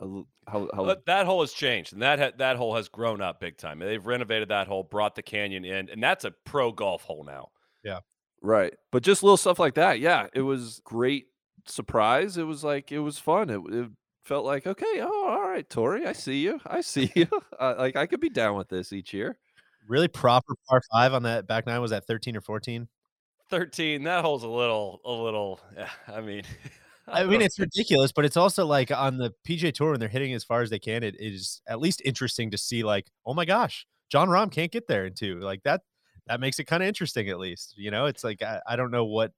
How, 0.00 0.26
how... 0.46 0.96
that 1.06 1.26
hole 1.26 1.40
has 1.40 1.52
changed, 1.52 1.92
and 1.92 2.02
that 2.02 2.18
ha- 2.18 2.36
that 2.36 2.56
hole 2.56 2.76
has 2.76 2.88
grown 2.88 3.22
up 3.22 3.40
big 3.40 3.56
time. 3.56 3.78
They've 3.78 4.04
renovated 4.04 4.48
that 4.50 4.66
hole, 4.68 4.82
brought 4.82 5.14
the 5.14 5.22
canyon 5.22 5.64
in, 5.64 5.88
and 5.88 6.02
that's 6.02 6.24
a 6.24 6.32
pro 6.44 6.70
golf 6.70 7.02
hole 7.02 7.24
now. 7.24 7.48
Yeah, 7.82 8.00
right. 8.42 8.74
But 8.92 9.02
just 9.02 9.22
little 9.22 9.38
stuff 9.38 9.58
like 9.58 9.74
that. 9.74 9.98
Yeah, 9.98 10.26
it 10.34 10.42
was 10.42 10.80
great 10.84 11.26
surprise. 11.64 12.36
It 12.36 12.44
was 12.44 12.62
like 12.62 12.92
it 12.92 12.98
was 12.98 13.18
fun. 13.18 13.48
It, 13.48 13.60
it 13.70 13.88
felt 14.24 14.44
like 14.44 14.66
okay, 14.66 15.00
oh, 15.00 15.28
all 15.28 15.48
right, 15.48 15.68
Torrey, 15.68 16.06
I 16.06 16.12
see 16.12 16.40
you. 16.40 16.60
I 16.66 16.82
see 16.82 17.10
you. 17.16 17.28
Uh, 17.58 17.74
like 17.78 17.96
I 17.96 18.06
could 18.06 18.20
be 18.20 18.30
down 18.30 18.56
with 18.56 18.68
this 18.68 18.92
each 18.92 19.14
year. 19.14 19.38
Really 19.88 20.08
proper 20.08 20.54
par 20.68 20.82
five 20.92 21.14
on 21.14 21.22
that 21.22 21.46
back 21.46 21.66
nine 21.66 21.80
was 21.80 21.90
that 21.90 22.06
thirteen 22.06 22.36
or 22.36 22.42
fourteen? 22.42 22.88
13 23.50 24.04
that 24.04 24.22
hole's 24.22 24.42
a 24.42 24.48
little 24.48 25.00
a 25.04 25.12
little 25.12 25.60
i 26.08 26.20
mean 26.20 26.42
I, 27.08 27.22
I 27.22 27.26
mean 27.26 27.40
it's 27.40 27.58
ridiculous 27.58 28.10
but 28.10 28.24
it's 28.24 28.36
also 28.36 28.66
like 28.66 28.90
on 28.90 29.16
the 29.18 29.32
PGA 29.46 29.72
tour 29.72 29.92
when 29.92 30.00
they're 30.00 30.08
hitting 30.08 30.34
as 30.34 30.42
far 30.42 30.62
as 30.62 30.70
they 30.70 30.80
can 30.80 31.04
it 31.04 31.14
is 31.20 31.62
at 31.68 31.78
least 31.78 32.02
interesting 32.04 32.50
to 32.50 32.58
see 32.58 32.82
like 32.82 33.06
oh 33.24 33.32
my 33.32 33.44
gosh 33.44 33.86
Jon 34.10 34.28
Rahm 34.28 34.50
can't 34.50 34.72
get 34.72 34.88
there 34.88 35.06
in 35.06 35.14
two 35.14 35.38
like 35.38 35.62
that 35.62 35.82
that 36.26 36.40
makes 36.40 36.58
it 36.58 36.64
kind 36.64 36.82
of 36.82 36.88
interesting 36.88 37.28
at 37.28 37.38
least 37.38 37.74
you 37.76 37.92
know 37.92 38.06
it's 38.06 38.24
like 38.24 38.42
i, 38.42 38.60
I 38.66 38.74
don't 38.74 38.90
know 38.90 39.04
what 39.04 39.30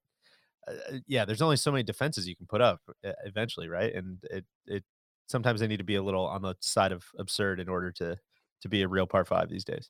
uh, 0.67 0.73
uh 0.95 0.99
yeah 1.07 1.27
there's 1.27 1.43
only 1.43 1.57
so 1.57 1.71
many 1.71 1.83
defenses 1.83 2.27
you 2.27 2.37
can 2.37 2.47
put 2.47 2.63
up 2.63 2.81
uh, 3.07 3.13
eventually 3.27 3.69
right? 3.69 3.95
And 3.95 4.19
it 4.31 4.47
it 4.67 4.85
sometimes 5.29 5.61
they 5.61 5.67
need 5.67 5.77
to 5.79 5.85
be 5.85 5.97
a 5.97 6.03
little 6.03 6.27
on 6.27 6.43
the 6.43 6.55
side 6.61 6.93
of 6.93 7.05
absurd 7.19 7.61
in 7.61 7.69
order 7.69 7.93
to 7.93 8.19
to 8.63 8.69
be 8.69 8.83
a 8.83 8.89
real 8.89 9.07
par 9.07 9.25
five 9.25 9.49
these 9.49 9.65
days. 9.65 9.89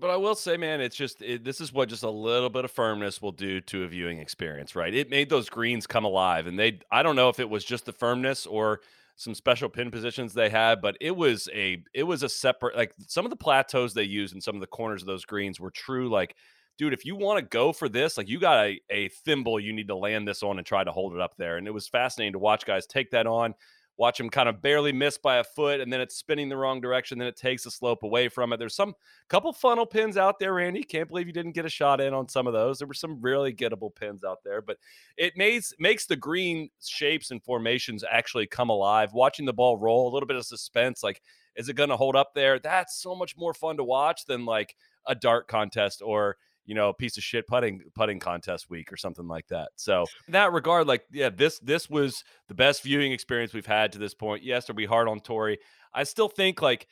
But 0.00 0.10
I 0.10 0.16
will 0.16 0.34
say, 0.34 0.56
man, 0.56 0.80
it's 0.80 0.94
just 0.96 1.20
it, 1.22 1.44
this 1.44 1.60
is 1.60 1.72
what 1.72 1.88
just 1.88 2.04
a 2.04 2.10
little 2.10 2.50
bit 2.50 2.64
of 2.64 2.70
firmness 2.70 3.20
will 3.20 3.32
do 3.32 3.60
to 3.62 3.82
a 3.82 3.88
viewing 3.88 4.18
experience, 4.18 4.76
right? 4.76 4.94
It 4.94 5.10
made 5.10 5.28
those 5.28 5.48
greens 5.48 5.86
come 5.86 6.04
alive, 6.04 6.46
and 6.46 6.58
they 6.58 6.80
I 6.90 7.02
don't 7.02 7.16
know 7.16 7.28
if 7.28 7.40
it 7.40 7.50
was 7.50 7.64
just 7.64 7.86
the 7.86 7.92
firmness 7.92 8.46
or 8.46 8.80
some 9.16 9.34
special 9.34 9.68
pin 9.68 9.90
positions 9.90 10.32
they 10.32 10.50
had, 10.50 10.80
but 10.80 10.96
it 11.00 11.16
was 11.16 11.48
a 11.52 11.82
it 11.94 12.04
was 12.04 12.22
a 12.22 12.28
separate 12.28 12.76
like 12.76 12.94
some 13.08 13.26
of 13.26 13.30
the 13.30 13.36
plateaus 13.36 13.92
they 13.94 14.04
used 14.04 14.34
and 14.34 14.42
some 14.42 14.54
of 14.54 14.60
the 14.60 14.66
corners 14.68 15.02
of 15.02 15.06
those 15.06 15.24
greens 15.24 15.60
were 15.60 15.70
true 15.70 16.08
like. 16.08 16.36
Dude, 16.78 16.92
if 16.92 17.04
you 17.04 17.16
want 17.16 17.40
to 17.40 17.42
go 17.42 17.72
for 17.72 17.88
this, 17.88 18.16
like 18.16 18.28
you 18.28 18.38
got 18.38 18.64
a, 18.64 18.80
a 18.88 19.08
thimble 19.08 19.58
you 19.58 19.72
need 19.72 19.88
to 19.88 19.96
land 19.96 20.28
this 20.28 20.44
on 20.44 20.58
and 20.58 20.64
try 20.64 20.84
to 20.84 20.92
hold 20.92 21.12
it 21.12 21.20
up 21.20 21.36
there. 21.36 21.56
And 21.56 21.66
it 21.66 21.72
was 21.72 21.88
fascinating 21.88 22.34
to 22.34 22.38
watch 22.38 22.64
guys 22.64 22.86
take 22.86 23.10
that 23.10 23.26
on, 23.26 23.52
watch 23.98 24.20
him 24.20 24.30
kind 24.30 24.48
of 24.48 24.62
barely 24.62 24.92
miss 24.92 25.18
by 25.18 25.38
a 25.38 25.44
foot, 25.44 25.80
and 25.80 25.92
then 25.92 26.00
it's 26.00 26.16
spinning 26.16 26.48
the 26.48 26.56
wrong 26.56 26.80
direction. 26.80 27.18
Then 27.18 27.26
it 27.26 27.36
takes 27.36 27.66
a 27.66 27.70
slope 27.70 28.04
away 28.04 28.28
from 28.28 28.52
it. 28.52 28.58
There's 28.58 28.74
some 28.74 28.94
couple 29.28 29.52
funnel 29.52 29.84
pins 29.84 30.16
out 30.16 30.38
there, 30.38 30.54
Randy. 30.54 30.84
Can't 30.84 31.08
believe 31.08 31.26
you 31.26 31.32
didn't 31.32 31.52
get 31.52 31.66
a 31.66 31.70
shot 31.70 32.00
in 32.00 32.14
on 32.14 32.28
some 32.28 32.46
of 32.46 32.52
those. 32.52 32.78
There 32.78 32.88
were 32.88 32.94
some 32.94 33.20
really 33.20 33.52
gettable 33.52 33.94
pins 33.94 34.22
out 34.24 34.38
there, 34.44 34.62
but 34.62 34.78
it 35.16 35.36
makes 35.36 35.74
makes 35.78 36.06
the 36.06 36.16
green 36.16 36.70
shapes 36.80 37.32
and 37.32 37.42
formations 37.42 38.04
actually 38.08 38.46
come 38.46 38.70
alive. 38.70 39.12
Watching 39.12 39.44
the 39.44 39.52
ball 39.52 39.76
roll, 39.76 40.08
a 40.08 40.14
little 40.14 40.28
bit 40.28 40.36
of 40.36 40.46
suspense. 40.46 41.02
Like, 41.02 41.20
is 41.56 41.68
it 41.68 41.74
going 41.74 41.90
to 41.90 41.96
hold 41.96 42.14
up 42.14 42.34
there? 42.34 42.60
That's 42.60 43.02
so 43.02 43.16
much 43.16 43.36
more 43.36 43.52
fun 43.52 43.76
to 43.78 43.84
watch 43.84 44.24
than 44.26 44.44
like 44.44 44.76
a 45.06 45.14
dart 45.14 45.48
contest 45.48 46.02
or 46.04 46.36
you 46.68 46.74
know 46.74 46.90
a 46.90 46.94
piece 46.94 47.16
of 47.16 47.24
shit 47.24 47.46
putting 47.46 47.80
putting 47.94 48.20
contest 48.20 48.68
week 48.68 48.92
or 48.92 48.98
something 48.98 49.26
like 49.26 49.48
that. 49.48 49.70
So 49.76 50.04
in 50.26 50.32
that 50.32 50.52
regard, 50.52 50.86
like 50.86 51.02
yeah, 51.10 51.30
this 51.30 51.58
this 51.60 51.88
was 51.88 52.22
the 52.46 52.54
best 52.54 52.82
viewing 52.82 53.10
experience 53.10 53.54
we've 53.54 53.64
had 53.64 53.92
to 53.92 53.98
this 53.98 54.12
point. 54.12 54.44
Yes, 54.44 54.68
are 54.68 54.74
we 54.74 54.84
hard 54.84 55.08
on 55.08 55.20
Torrey? 55.20 55.58
I 55.94 56.04
still 56.04 56.28
think 56.28 56.60
like 56.60 56.86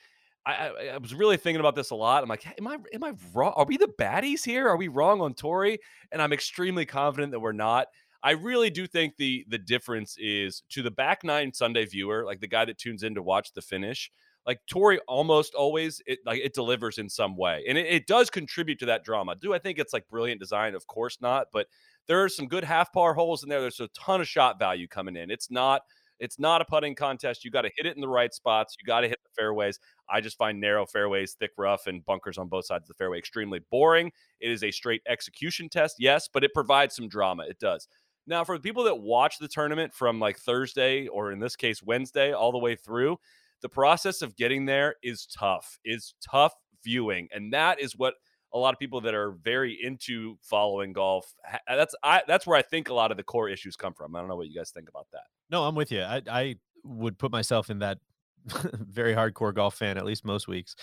I, 0.46 0.52
I, 0.52 0.86
I 0.94 0.96
was 0.96 1.14
really 1.14 1.36
thinking 1.36 1.60
about 1.60 1.74
this 1.74 1.90
a 1.90 1.94
lot. 1.94 2.22
I'm 2.22 2.28
like, 2.28 2.46
am 2.58 2.66
I 2.66 2.78
am 2.94 3.04
I 3.04 3.12
wrong? 3.34 3.52
Are 3.54 3.66
we 3.66 3.76
the 3.76 3.92
baddies 4.00 4.42
here? 4.42 4.66
Are 4.66 4.78
we 4.78 4.88
wrong 4.88 5.20
on 5.20 5.34
Torrey? 5.34 5.78
And 6.10 6.22
I'm 6.22 6.32
extremely 6.32 6.86
confident 6.86 7.32
that 7.32 7.40
we're 7.40 7.52
not. 7.52 7.88
I 8.22 8.30
really 8.30 8.70
do 8.70 8.86
think 8.86 9.18
the 9.18 9.44
the 9.46 9.58
difference 9.58 10.16
is 10.18 10.62
to 10.70 10.82
the 10.82 10.90
back 10.90 11.22
nine 11.22 11.52
Sunday 11.52 11.84
viewer, 11.84 12.24
like 12.24 12.40
the 12.40 12.48
guy 12.48 12.64
that 12.64 12.78
tunes 12.78 13.02
in 13.02 13.14
to 13.16 13.22
watch 13.22 13.52
the 13.52 13.60
finish. 13.60 14.10
Like 14.46 14.60
Torrey 14.70 15.00
almost 15.08 15.54
always 15.54 16.00
it 16.06 16.20
like 16.24 16.40
it 16.42 16.54
delivers 16.54 16.98
in 16.98 17.08
some 17.08 17.36
way, 17.36 17.64
and 17.68 17.76
it, 17.76 17.86
it 17.86 18.06
does 18.06 18.30
contribute 18.30 18.78
to 18.80 18.86
that 18.86 19.04
drama. 19.04 19.34
Do 19.34 19.52
I 19.52 19.58
think 19.58 19.78
it's 19.78 19.92
like 19.92 20.08
brilliant 20.08 20.40
design? 20.40 20.74
Of 20.74 20.86
course 20.86 21.18
not, 21.20 21.48
but 21.52 21.66
there 22.06 22.22
are 22.22 22.28
some 22.28 22.46
good 22.46 22.64
half 22.64 22.92
par 22.92 23.14
holes 23.14 23.42
in 23.42 23.48
there. 23.48 23.60
There's 23.60 23.80
a 23.80 23.88
ton 23.88 24.20
of 24.20 24.28
shot 24.28 24.58
value 24.58 24.86
coming 24.86 25.16
in. 25.16 25.30
It's 25.30 25.50
not 25.50 25.82
it's 26.18 26.38
not 26.38 26.62
a 26.62 26.64
putting 26.64 26.94
contest. 26.94 27.44
You 27.44 27.50
got 27.50 27.62
to 27.62 27.70
hit 27.76 27.86
it 27.86 27.94
in 27.94 28.00
the 28.00 28.08
right 28.08 28.32
spots. 28.32 28.76
You 28.80 28.86
got 28.86 29.00
to 29.00 29.08
hit 29.08 29.18
the 29.22 29.30
fairways. 29.36 29.78
I 30.08 30.20
just 30.20 30.38
find 30.38 30.60
narrow 30.60 30.86
fairways, 30.86 31.34
thick 31.34 31.50
rough, 31.58 31.86
and 31.86 32.04
bunkers 32.04 32.38
on 32.38 32.48
both 32.48 32.66
sides 32.66 32.84
of 32.84 32.88
the 32.88 32.94
fairway 32.94 33.18
extremely 33.18 33.60
boring. 33.70 34.12
It 34.40 34.50
is 34.50 34.62
a 34.62 34.70
straight 34.70 35.02
execution 35.06 35.68
test, 35.68 35.96
yes, 35.98 36.28
but 36.32 36.44
it 36.44 36.54
provides 36.54 36.96
some 36.96 37.08
drama. 37.08 37.44
It 37.48 37.58
does. 37.58 37.88
Now, 38.26 38.44
for 38.44 38.56
the 38.56 38.62
people 38.62 38.84
that 38.84 38.98
watch 38.98 39.38
the 39.38 39.48
tournament 39.48 39.94
from 39.94 40.18
like 40.18 40.38
Thursday 40.38 41.06
or 41.06 41.32
in 41.32 41.38
this 41.38 41.54
case 41.54 41.82
Wednesday 41.82 42.32
all 42.32 42.50
the 42.50 42.58
way 42.58 42.74
through, 42.74 43.18
the 43.66 43.70
process 43.70 44.22
of 44.22 44.36
getting 44.36 44.64
there 44.64 44.94
is 45.02 45.26
tough. 45.26 45.80
Is 45.84 46.14
tough 46.24 46.54
viewing, 46.84 47.26
and 47.34 47.52
that 47.52 47.80
is 47.80 47.96
what 47.96 48.14
a 48.54 48.58
lot 48.58 48.72
of 48.72 48.78
people 48.78 49.00
that 49.00 49.12
are 49.12 49.32
very 49.32 49.76
into 49.82 50.38
following 50.40 50.92
golf. 50.92 51.34
Uh, 51.52 51.74
that's 51.74 51.96
I 52.04 52.22
that's 52.28 52.46
where 52.46 52.56
I 52.56 52.62
think 52.62 52.90
a 52.90 52.94
lot 52.94 53.10
of 53.10 53.16
the 53.16 53.24
core 53.24 53.48
issues 53.48 53.74
come 53.74 53.92
from. 53.92 54.14
I 54.14 54.20
don't 54.20 54.28
know 54.28 54.36
what 54.36 54.46
you 54.46 54.54
guys 54.56 54.70
think 54.70 54.88
about 54.88 55.08
that. 55.12 55.24
No, 55.50 55.64
I'm 55.64 55.74
with 55.74 55.90
you. 55.90 56.02
I 56.02 56.22
I 56.30 56.56
would 56.84 57.18
put 57.18 57.32
myself 57.32 57.68
in 57.68 57.80
that 57.80 57.98
very 58.46 59.14
hardcore 59.14 59.52
golf 59.52 59.74
fan 59.74 59.98
at 59.98 60.04
least 60.04 60.24
most 60.24 60.46
weeks. 60.46 60.76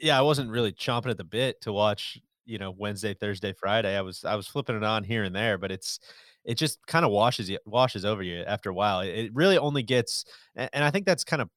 Yeah, 0.00 0.18
I 0.18 0.22
wasn't 0.22 0.50
really 0.50 0.72
chomping 0.72 1.10
at 1.10 1.18
the 1.18 1.24
bit 1.24 1.60
to 1.60 1.74
watch, 1.74 2.18
you 2.46 2.56
know, 2.56 2.70
Wednesday, 2.70 3.12
Thursday, 3.12 3.52
Friday. 3.52 3.98
I 3.98 4.00
was 4.00 4.24
I 4.24 4.34
was 4.34 4.48
flipping 4.48 4.76
it 4.76 4.82
on 4.84 5.04
here 5.04 5.24
and 5.24 5.36
there, 5.36 5.58
but 5.58 5.70
it's 5.70 6.00
it 6.46 6.54
just 6.54 6.78
kind 6.86 7.04
of 7.04 7.10
washes 7.10 7.50
you 7.50 7.58
washes 7.66 8.06
over 8.06 8.22
you 8.22 8.44
after 8.44 8.70
a 8.70 8.74
while. 8.74 9.00
It, 9.00 9.30
really 9.34 9.58
only 9.58 9.82
gets 9.82 10.24
and 10.56 10.82
I 10.82 10.90
think 10.90 11.04
that's 11.04 11.22
kind 11.22 11.42
of 11.42 11.50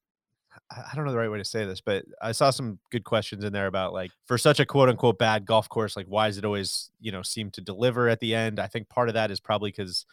I 0.70 0.94
don't 0.94 1.04
know 1.04 1.12
the 1.12 1.18
right 1.18 1.30
way 1.30 1.38
to 1.38 1.44
say 1.44 1.64
this, 1.64 1.80
but 1.80 2.04
I 2.22 2.32
saw 2.32 2.50
some 2.50 2.78
good 2.90 3.04
questions 3.04 3.44
in 3.44 3.52
there 3.52 3.66
about 3.66 3.92
like 3.92 4.10
for 4.26 4.38
such 4.38 4.60
a 4.60 4.66
quote 4.66 4.88
unquote 4.88 5.18
bad 5.18 5.44
golf 5.44 5.68
course, 5.68 5.96
like 5.96 6.06
why 6.06 6.28
does 6.28 6.38
it 6.38 6.44
always, 6.44 6.90
you 7.00 7.12
know, 7.12 7.22
seem 7.22 7.50
to 7.52 7.60
deliver 7.60 8.08
at 8.08 8.20
the 8.20 8.34
end? 8.34 8.58
I 8.58 8.66
think 8.66 8.88
part 8.88 9.08
of 9.08 9.14
that 9.14 9.30
is 9.30 9.40
probably 9.40 9.70
because 9.70 10.06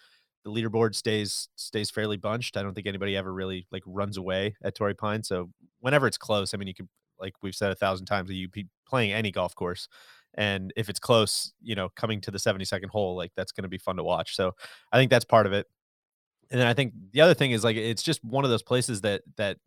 the 0.44 0.52
leaderboard 0.52 0.96
stays 0.96 1.48
stays 1.56 1.90
fairly 1.90 2.18
bunched. 2.18 2.58
I 2.58 2.64
don't 2.64 2.74
think 2.74 2.88
anybody 2.88 3.16
ever 3.16 3.34
really 3.34 3.66
like 3.72 3.84
runs 3.86 4.18
away 4.18 4.56
at 4.64 4.76
Torrey 4.76 4.94
Pine. 4.94 5.24
So 5.24 5.50
whenever 5.80 6.08
it's 6.08 6.18
close, 6.18 6.54
I 6.54 6.58
mean, 6.58 6.68
you 6.68 6.74
could 6.74 6.90
like 7.20 7.34
we've 7.42 7.56
said 7.56 7.72
a 7.72 7.76
thousand 7.76 8.08
times 8.08 8.28
that 8.28 8.36
you 8.36 8.48
be 8.50 8.68
playing 8.88 9.14
any 9.14 9.32
golf 9.32 9.56
course, 9.56 9.88
and 10.34 10.74
if 10.76 10.90
it's 10.90 11.00
close, 11.00 11.54
you 11.62 11.76
know, 11.76 11.90
coming 11.96 12.20
to 12.22 12.32
the 12.32 12.40
seventy 12.40 12.66
second 12.66 12.90
hole, 12.90 13.16
like 13.16 13.32
that's 13.36 13.52
going 13.52 13.64
to 13.64 13.70
be 13.70 13.78
fun 13.78 13.98
to 13.98 14.04
watch. 14.04 14.36
So 14.36 14.56
I 14.92 14.98
think 14.98 15.12
that's 15.12 15.26
part 15.26 15.46
of 15.46 15.54
it. 15.54 15.68
And 16.50 16.60
then 16.60 16.68
I 16.68 16.74
think 16.74 16.94
the 17.14 17.22
other 17.22 17.34
thing 17.34 17.52
is 17.52 17.64
like 17.64 17.78
it's 17.78 18.04
just 18.04 18.24
one 18.24 18.44
of 18.44 18.52
those 18.52 18.64
places 18.64 19.02
that 19.02 19.22
that 19.38 19.58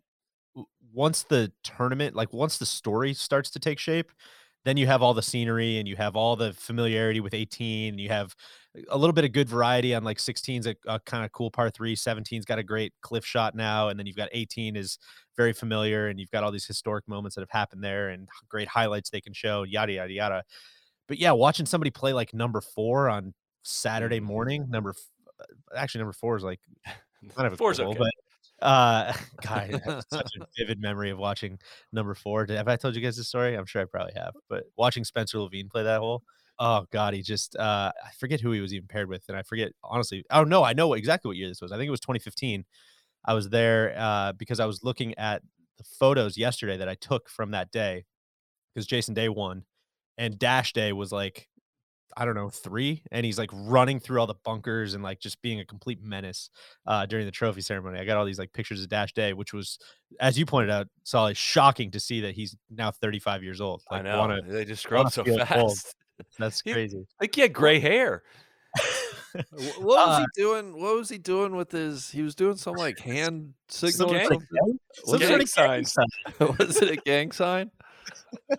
once 0.93 1.25
the 1.25 1.53
tournament, 1.63 2.15
like 2.15 2.33
once 2.33 2.59
the 2.59 2.67
story 2.67 3.15
starts 3.15 3.51
to 3.51 3.59
take 3.59 3.79
shape, 3.79 4.13
then 4.65 4.77
you 4.77 4.87
have 4.87 5.03
all 5.03 5.13
the 5.13 5.23
scenery 5.23 5.79
and 5.79 5.87
you 5.87 5.97
have 5.97 6.17
all 6.17 6.37
the 6.37 6.53
familiarity 6.55 7.21
with 7.21 7.35
18. 7.35 7.99
You 7.99 8.09
have 8.09 8.35
a 8.89 8.97
little 8.97 9.13
bit 9.13 9.25
of 9.25 9.33
good 9.33 9.49
variety 9.49 9.95
on 9.95 10.05
like 10.05 10.19
16's 10.19 10.67
a, 10.67 10.75
a 10.87 10.99
kind 11.01 11.25
of 11.25 11.33
cool 11.33 11.51
par 11.51 11.71
three. 11.71 11.95
17's 11.95 12.45
got 12.45 12.59
a 12.59 12.63
great 12.63 12.93
cliff 13.03 13.27
shot 13.27 13.55
now, 13.55 13.89
and 13.89 13.99
then 13.99 14.07
you've 14.07 14.17
got 14.17 14.31
18 14.33 14.75
is 14.75 14.99
very 15.37 15.53
familiar, 15.53 16.09
and 16.09 16.19
you've 16.19 16.31
got 16.31 16.43
all 16.45 16.51
these 16.51 16.67
historic 16.67 17.07
moments 17.07 17.35
that 17.35 17.43
have 17.43 17.51
happened 17.51 17.85
there 17.85 18.09
and 18.09 18.29
great 18.49 18.69
highlights 18.69 19.11
they 19.11 19.21
can 19.21 19.33
show. 19.33 19.65
Yada 19.65 19.93
yada 19.93 20.13
yada. 20.13 20.45
But 21.09 21.19
yeah, 21.19 21.33
watching 21.33 21.67
somebody 21.67 21.91
play 21.91 22.13
like 22.15 22.33
number 22.33 22.61
four 22.61 23.09
on 23.11 23.35
Saturday 23.63 24.17
Mm-hmm. 24.17 24.27
morning, 24.27 24.67
number 24.71 24.95
uh, 25.41 25.45
actually 25.77 26.01
number 26.01 26.15
four 26.15 26.37
is 26.37 26.43
like 26.43 26.61
kind 27.37 27.47
of 27.47 27.53
a 27.53 27.57
Four's 27.57 27.79
cool, 27.79 27.91
okay. 27.91 27.99
but 27.99 28.13
uh, 28.65 29.13
God, 29.43 29.71
I 29.75 29.81
have 29.85 30.05
such 30.11 30.33
a 30.41 30.47
vivid 30.59 30.81
memory 30.81 31.11
of 31.11 31.19
watching 31.19 31.59
number 31.93 32.15
four. 32.15 32.47
Have 32.49 32.69
I 32.69 32.77
told 32.77 32.97
you 32.97 33.03
guys 33.03 33.17
this 33.17 33.29
story? 33.29 33.55
I'm 33.55 33.67
sure 33.67 33.83
I 33.83 33.85
probably 33.85 34.15
have. 34.17 34.35
But 34.49 34.65
watching 34.77 35.05
Spencer 35.05 35.39
Levin 35.39 35.69
play 35.69 35.83
that 35.85 36.01
hole, 36.01 36.23
oh 36.59 36.87
God, 36.91 37.15
he 37.15 37.23
just 37.23 37.57
uh, 37.57 37.93
I 38.05 38.11
forget 38.19 38.41
who 38.41 38.51
he 38.53 38.61
was 38.61 38.75
even 38.75 38.89
paired 38.89 39.09
with, 39.09 39.25
and 39.29 39.37
I 39.37 39.43
forget 39.43 39.73
honestly. 39.85 40.25
Oh 40.31 40.45
no, 40.45 40.65
I 40.65 40.73
know 40.73 40.95
exactly 40.95 41.29
what 41.29 41.37
year 41.37 41.49
this 41.49 41.61
was. 41.61 41.73
I 41.73 41.77
think 41.77 41.89
it 41.89 41.93
was 41.93 42.01
2015. 42.01 42.65
I 43.27 43.35
was 43.35 43.49
there 43.49 43.95
uh, 43.97 44.33
because 44.33 44.61
I 44.61 44.67
was 44.67 44.83
looking 44.83 45.17
at 45.19 45.43
the 45.79 45.85
photos 45.85 46.37
yesterday 46.37 46.77
that 46.77 46.89
I 46.89 46.95
took 46.95 47.29
from 47.29 47.53
that 47.53 47.71
day 47.71 48.05
because 48.75 48.87
Jason 48.87 49.15
Day 49.15 49.29
won, 49.29 49.65
and 50.19 50.39
Dash 50.39 50.73
Day 50.73 50.93
was 50.93 51.13
like 51.13 51.49
I 52.17 52.25
don't 52.25 52.35
know, 52.35 52.49
three, 52.51 53.03
and 53.11 53.25
he's 53.27 53.39
like 53.39 53.51
running 53.53 53.99
through 54.01 54.21
all 54.21 54.27
the 54.27 54.35
bunkers 54.45 54.95
and 54.95 55.03
like 55.03 55.19
just 55.21 55.43
being 55.43 55.61
a 55.61 55.65
complete 55.65 56.03
menace 56.03 56.51
uh, 56.87 57.07
during 57.07 57.27
the 57.27 57.33
trophy 57.33 57.61
ceremony. 57.61 57.99
I 57.99 58.05
got 58.05 58.17
all 58.17 58.25
these 58.25 58.39
like 58.39 58.53
pictures 58.53 58.81
of 58.83 58.89
Dash 58.89 59.13
Day, 59.13 59.33
which 59.33 59.53
was, 59.53 59.79
as 60.21 60.39
you 60.39 60.47
pointed 60.47 60.71
out, 60.71 60.87
Solly, 61.03 61.35
shocking 61.35 61.91
to 61.93 62.01
see 62.01 62.21
that 62.21 62.35
he's 62.35 62.57
now 62.71 62.91
35 62.91 63.43
years 63.43 63.61
old. 63.61 63.83
I 63.91 64.03
know 64.03 64.19
wanna- 64.19 64.43
they 64.43 64.65
just 64.65 64.87
grow 64.87 65.03
up 65.03 65.13
so 65.13 65.25
feel 65.25 65.39
old. 65.41 65.49
fast. 65.49 65.95
that's 66.39 66.63
crazy. 66.63 67.07
I 67.21 67.25
think 67.25 67.35
he 67.35 67.41
had 67.43 67.53
gray 67.53 67.81
hair. 67.81 68.23
What 69.51 69.85
was 69.85 70.09
Uh, 70.09 70.21
he 70.21 70.27
doing? 70.43 70.81
What 70.81 70.95
was 70.95 71.09
he 71.09 71.19
doing 71.19 71.57
with 71.57 71.73
his? 71.73 72.09
He 72.09 72.23
was 72.23 72.37
doing 72.37 72.57
some 72.57 72.77
like 72.77 73.01
hand 73.01 73.55
Some 73.69 73.91
signal. 73.91 74.15
or 74.15 74.19
gang-. 74.29 74.79
Some 75.07 75.19
gang 75.19 75.29
sort 75.29 75.41
of 75.43 75.49
sign. 75.49 75.85
sign. 75.85 76.07
was 76.59 76.77
it 76.81 76.89
a 76.93 76.97
gang 76.97 77.33
sign? 77.33 77.73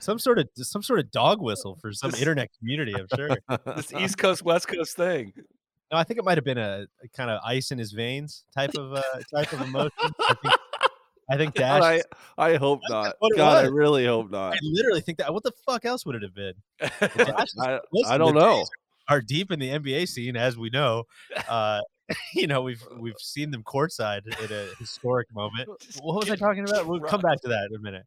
some 0.00 0.18
sort 0.18 0.38
of 0.38 0.48
some 0.54 0.82
sort 0.82 1.00
of 1.00 1.10
dog 1.10 1.40
whistle 1.42 1.76
for 1.80 1.92
some 1.92 2.14
internet 2.14 2.50
community. 2.58 2.94
I'm 2.94 3.06
sure. 3.14 3.36
This 3.76 3.92
East 3.98 4.18
Coast 4.18 4.42
West 4.42 4.68
Coast 4.68 4.96
thing. 4.96 5.32
No, 5.92 5.98
I 5.98 6.04
think 6.04 6.18
it 6.18 6.24
might 6.24 6.36
have 6.36 6.44
been 6.44 6.58
a, 6.58 6.86
a 7.02 7.08
kind 7.16 7.30
of 7.30 7.40
ice 7.44 7.70
in 7.70 7.78
his 7.78 7.92
veins 7.92 8.44
type 8.54 8.74
of 8.76 8.92
uh, 8.92 9.02
type 9.32 9.52
of 9.52 9.60
emotion. 9.60 9.92
I 10.00 10.34
think, 10.34 10.54
I 11.30 11.36
think 11.36 11.54
Dash. 11.54 11.82
I 11.82 12.02
I 12.36 12.56
hope 12.56 12.80
not. 12.88 13.14
God, 13.36 13.64
I 13.64 13.68
really 13.68 14.04
hope 14.06 14.30
not. 14.30 14.54
I 14.54 14.58
literally 14.62 15.00
think 15.00 15.18
that. 15.18 15.32
What 15.32 15.44
the 15.44 15.52
fuck 15.64 15.84
else 15.84 16.04
would 16.04 16.16
it 16.16 16.22
have 16.22 16.34
been? 16.34 16.54
Dash 16.80 17.50
I, 17.60 17.78
listen, 17.92 18.12
I 18.12 18.18
don't 18.18 18.34
know. 18.34 18.64
Are 19.08 19.20
deep 19.20 19.52
in 19.52 19.60
the 19.60 19.68
NBA 19.68 20.08
scene, 20.08 20.36
as 20.36 20.58
we 20.58 20.68
know. 20.70 21.04
Uh, 21.48 21.80
you 22.34 22.46
know, 22.46 22.62
we've 22.62 22.82
we've 22.98 23.18
seen 23.18 23.50
them 23.50 23.62
courtside 23.62 24.26
at 24.42 24.50
a 24.50 24.68
historic 24.78 25.32
moment. 25.32 25.68
What 26.00 26.24
was 26.24 26.30
I 26.30 26.36
talking 26.36 26.68
about? 26.68 26.86
We'll 26.86 27.00
come 27.00 27.20
back 27.20 27.40
to 27.42 27.48
that 27.48 27.68
in 27.70 27.76
a 27.76 27.80
minute. 27.80 28.04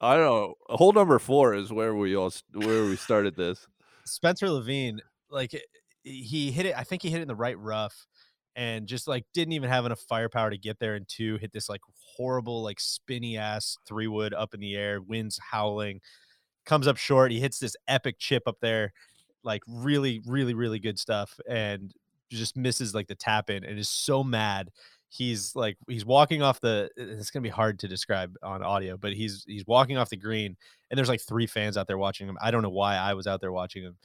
I 0.00 0.16
don't 0.16 0.24
know. 0.24 0.54
Hole 0.68 0.92
number 0.92 1.18
four 1.18 1.54
is 1.54 1.72
where 1.72 1.94
we 1.94 2.16
all 2.16 2.32
where 2.52 2.84
we 2.84 2.96
started 2.96 3.36
this. 3.36 3.66
Spencer 4.04 4.48
Levin, 4.48 5.00
like 5.30 5.54
eh, 5.54 5.58
he 6.02 6.50
hit 6.50 6.66
it. 6.66 6.76
I 6.76 6.84
think 6.84 7.02
he 7.02 7.10
hit 7.10 7.18
it 7.18 7.22
in 7.22 7.28
the 7.28 7.34
right 7.34 7.58
rough, 7.58 8.06
and 8.56 8.86
just 8.86 9.06
like 9.08 9.24
didn't 9.34 9.52
even 9.52 9.68
have 9.70 9.86
enough 9.86 10.00
firepower 10.00 10.50
to 10.50 10.58
get 10.58 10.78
there. 10.78 10.94
And 10.94 11.06
two 11.08 11.36
hit 11.36 11.52
this 11.52 11.68
like 11.68 11.80
horrible, 12.16 12.62
like 12.62 12.80
spinny 12.80 13.36
ass 13.36 13.76
three 13.86 14.06
wood 14.06 14.34
up 14.34 14.54
in 14.54 14.60
the 14.60 14.74
air, 14.76 15.00
winds 15.00 15.38
howling, 15.50 16.00
comes 16.64 16.86
up 16.86 16.96
short. 16.96 17.30
He 17.30 17.40
hits 17.40 17.58
this 17.58 17.76
epic 17.86 18.16
chip 18.18 18.44
up 18.46 18.56
there, 18.60 18.92
like 19.42 19.62
really, 19.66 20.20
really, 20.26 20.54
really 20.54 20.78
good 20.78 20.98
stuff, 20.98 21.38
and 21.48 21.92
just 22.30 22.56
misses 22.56 22.94
like 22.94 23.06
the 23.08 23.14
tap 23.14 23.50
in, 23.50 23.64
and 23.64 23.78
is 23.78 23.88
so 23.88 24.22
mad. 24.22 24.70
He's 25.10 25.56
like 25.56 25.76
he's 25.88 26.04
walking 26.04 26.42
off 26.42 26.60
the. 26.60 26.90
It's 26.96 27.30
gonna 27.30 27.42
be 27.42 27.48
hard 27.48 27.78
to 27.80 27.88
describe 27.88 28.34
on 28.42 28.62
audio, 28.62 28.96
but 28.96 29.14
he's 29.14 29.44
he's 29.46 29.66
walking 29.66 29.96
off 29.96 30.10
the 30.10 30.16
green, 30.16 30.56
and 30.90 30.98
there's 30.98 31.08
like 31.08 31.22
three 31.22 31.46
fans 31.46 31.76
out 31.76 31.86
there 31.86 31.98
watching 31.98 32.28
him. 32.28 32.36
I 32.42 32.50
don't 32.50 32.62
know 32.62 32.68
why 32.68 32.96
I 32.96 33.14
was 33.14 33.26
out 33.26 33.40
there 33.40 33.52
watching 33.52 33.82
him, 33.82 33.96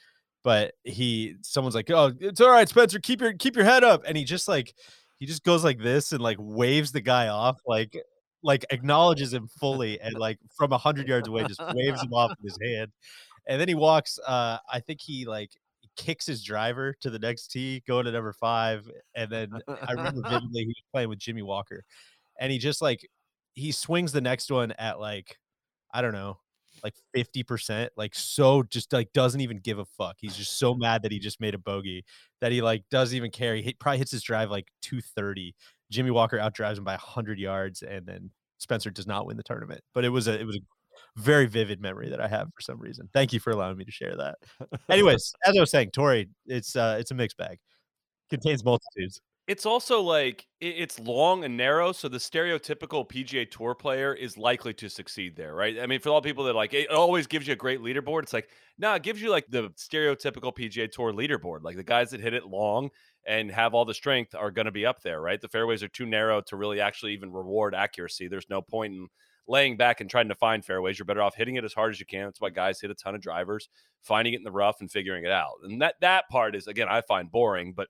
but 0.43 0.73
he 0.83 1.35
someone's 1.41 1.75
like, 1.75 1.89
"Oh, 1.91 2.13
it's 2.19 2.39
all 2.39 2.49
right, 2.49 2.69
Spencer. 2.69 2.99
Keep 2.99 3.21
your 3.21 3.33
keep 3.33 3.55
your 3.55 3.65
head 3.65 3.83
up." 3.83 4.03
And 4.07 4.15
he 4.15 4.23
just 4.23 4.47
like 4.47 4.73
he 5.19 5.25
just 5.25 5.43
goes 5.43 5.63
like 5.63 5.79
this 5.79 6.11
and 6.13 6.21
like 6.21 6.37
waves 6.39 6.91
the 6.91 7.01
guy 7.01 7.27
off, 7.27 7.59
like 7.67 8.01
like 8.43 8.65
acknowledges 8.69 9.33
him 9.33 9.49
fully, 9.59 9.99
and 9.99 10.15
like 10.15 10.37
from 10.55 10.71
a 10.71 10.77
hundred 10.77 11.07
yards 11.07 11.27
away, 11.27 11.43
just 11.45 11.61
waves 11.73 12.01
him 12.01 12.13
off 12.13 12.31
with 12.41 12.53
his 12.53 12.59
hand. 12.61 12.91
And 13.47 13.59
then 13.59 13.67
he 13.67 13.75
walks. 13.75 14.19
Uh, 14.25 14.57
I 14.71 14.79
think 14.79 15.01
he 15.01 15.25
like 15.25 15.51
kicks 15.95 16.25
his 16.25 16.43
driver 16.43 16.95
to 17.01 17.09
the 17.09 17.19
next 17.19 17.47
tee, 17.47 17.83
going 17.87 18.05
to 18.05 18.11
number 18.11 18.33
five. 18.33 18.89
And 19.15 19.31
then 19.31 19.51
I 19.67 19.93
remember 19.93 20.21
vividly 20.29 20.61
he 20.61 20.67
was 20.67 20.83
playing 20.91 21.09
with 21.09 21.19
Jimmy 21.19 21.41
Walker, 21.41 21.83
and 22.39 22.51
he 22.51 22.57
just 22.57 22.81
like 22.81 23.07
he 23.53 23.71
swings 23.71 24.11
the 24.11 24.21
next 24.21 24.51
one 24.51 24.71
at 24.73 24.99
like 24.99 25.37
I 25.93 26.01
don't 26.01 26.13
know, 26.13 26.39
like 26.83 26.95
50%, 27.15 27.89
like 27.95 28.15
so 28.15 28.63
just 28.63 28.91
like 28.93 29.13
doesn't 29.13 29.41
even 29.41 29.57
give 29.57 29.79
a 29.79 29.85
fuck. 29.85 30.15
He's 30.19 30.35
just 30.35 30.57
so 30.57 30.73
mad 30.73 31.03
that 31.03 31.11
he 31.11 31.19
just 31.19 31.39
made 31.39 31.53
a 31.53 31.59
bogey 31.59 32.03
that 32.41 32.51
he 32.51 32.61
like 32.61 32.83
doesn't 32.89 33.15
even 33.15 33.31
care. 33.31 33.55
He 33.55 33.61
hit, 33.61 33.79
probably 33.79 33.99
hits 33.99 34.11
his 34.11 34.23
drive 34.23 34.49
like 34.49 34.67
230. 34.81 35.55
Jimmy 35.91 36.11
Walker 36.11 36.37
outdrives 36.37 36.77
him 36.77 36.83
by 36.83 36.93
100 36.93 37.37
yards 37.37 37.83
and 37.83 38.05
then 38.05 38.31
Spencer 38.57 38.89
does 38.89 39.05
not 39.05 39.27
win 39.27 39.37
the 39.37 39.43
tournament. 39.43 39.81
But 39.93 40.05
it 40.05 40.09
was 40.09 40.27
a 40.27 40.39
it 40.39 40.45
was 40.45 40.55
a 40.55 40.61
very 41.15 41.45
vivid 41.45 41.81
memory 41.81 42.09
that 42.09 42.19
I 42.19 42.27
have 42.27 42.47
for 42.53 42.61
some 42.61 42.79
reason. 42.79 43.09
Thank 43.13 43.33
you 43.33 43.39
for 43.39 43.51
allowing 43.51 43.77
me 43.77 43.85
to 43.85 43.91
share 43.91 44.15
that. 44.15 44.37
Anyways, 44.89 45.33
as 45.45 45.55
I 45.55 45.59
was 45.59 45.71
saying, 45.71 45.91
Torrey, 45.91 46.29
it's 46.45 46.75
uh 46.75 46.97
it's 46.99 47.11
a 47.11 47.15
mixed 47.15 47.37
bag. 47.37 47.59
Contains 48.29 48.63
multitudes. 48.63 49.21
It's 49.45 49.65
also 49.65 50.01
like 50.01 50.47
it's 50.61 50.99
long 50.99 51.43
and 51.43 51.57
narrow, 51.57 51.91
so 51.91 52.07
the 52.07 52.17
stereotypical 52.17 53.07
PGA 53.07 53.49
Tour 53.49 53.75
player 53.75 54.13
is 54.13 54.37
likely 54.37 54.73
to 54.75 54.89
succeed 54.89 55.35
there, 55.35 55.53
right? 55.53 55.79
I 55.81 55.85
mean, 55.85 55.99
for 55.99 56.09
all 56.11 56.21
people 56.21 56.45
that 56.45 56.55
like 56.55 56.73
it 56.73 56.89
always 56.89 57.27
gives 57.27 57.45
you 57.45 57.53
a 57.53 57.57
great 57.57 57.81
leaderboard. 57.81 58.23
It's 58.23 58.31
like, 58.31 58.47
no, 58.77 58.93
it 58.93 59.03
gives 59.03 59.21
you 59.21 59.29
like 59.29 59.45
the 59.49 59.69
stereotypical 59.71 60.55
PGA 60.55 60.89
Tour 60.89 61.11
leaderboard. 61.11 61.61
Like 61.61 61.75
the 61.75 61.83
guys 61.83 62.11
that 62.11 62.21
hit 62.21 62.33
it 62.33 62.45
long 62.45 62.89
and 63.25 63.51
have 63.51 63.73
all 63.73 63.83
the 63.83 63.93
strength 63.93 64.33
are 64.33 64.49
going 64.49 64.65
to 64.65 64.71
be 64.71 64.85
up 64.85 65.01
there, 65.01 65.19
right? 65.19 65.41
The 65.41 65.49
fairways 65.49 65.83
are 65.83 65.89
too 65.89 66.05
narrow 66.05 66.39
to 66.41 66.55
really 66.55 66.79
actually 66.79 67.11
even 67.11 67.31
reward 67.33 67.75
accuracy. 67.75 68.29
There's 68.29 68.49
no 68.49 68.61
point 68.61 68.93
in 68.93 69.09
laying 69.47 69.77
back 69.77 70.01
and 70.01 70.09
trying 70.09 70.29
to 70.29 70.35
find 70.35 70.63
fairways. 70.63 70.97
You're 70.97 71.05
better 71.05 71.21
off 71.21 71.35
hitting 71.35 71.55
it 71.55 71.63
as 71.63 71.73
hard 71.73 71.91
as 71.91 71.99
you 71.99 72.05
can. 72.05 72.25
That's 72.25 72.41
why 72.41 72.49
guys 72.49 72.79
hit 72.79 72.91
a 72.91 72.95
ton 72.95 73.15
of 73.15 73.21
drivers, 73.21 73.69
finding 74.01 74.33
it 74.33 74.37
in 74.37 74.43
the 74.43 74.51
rough 74.51 74.81
and 74.81 74.91
figuring 74.91 75.25
it 75.25 75.31
out. 75.31 75.53
And 75.63 75.81
that 75.81 75.95
that 76.01 76.29
part 76.29 76.55
is 76.55 76.67
again, 76.67 76.87
I 76.89 77.01
find 77.01 77.31
boring, 77.31 77.73
but 77.73 77.87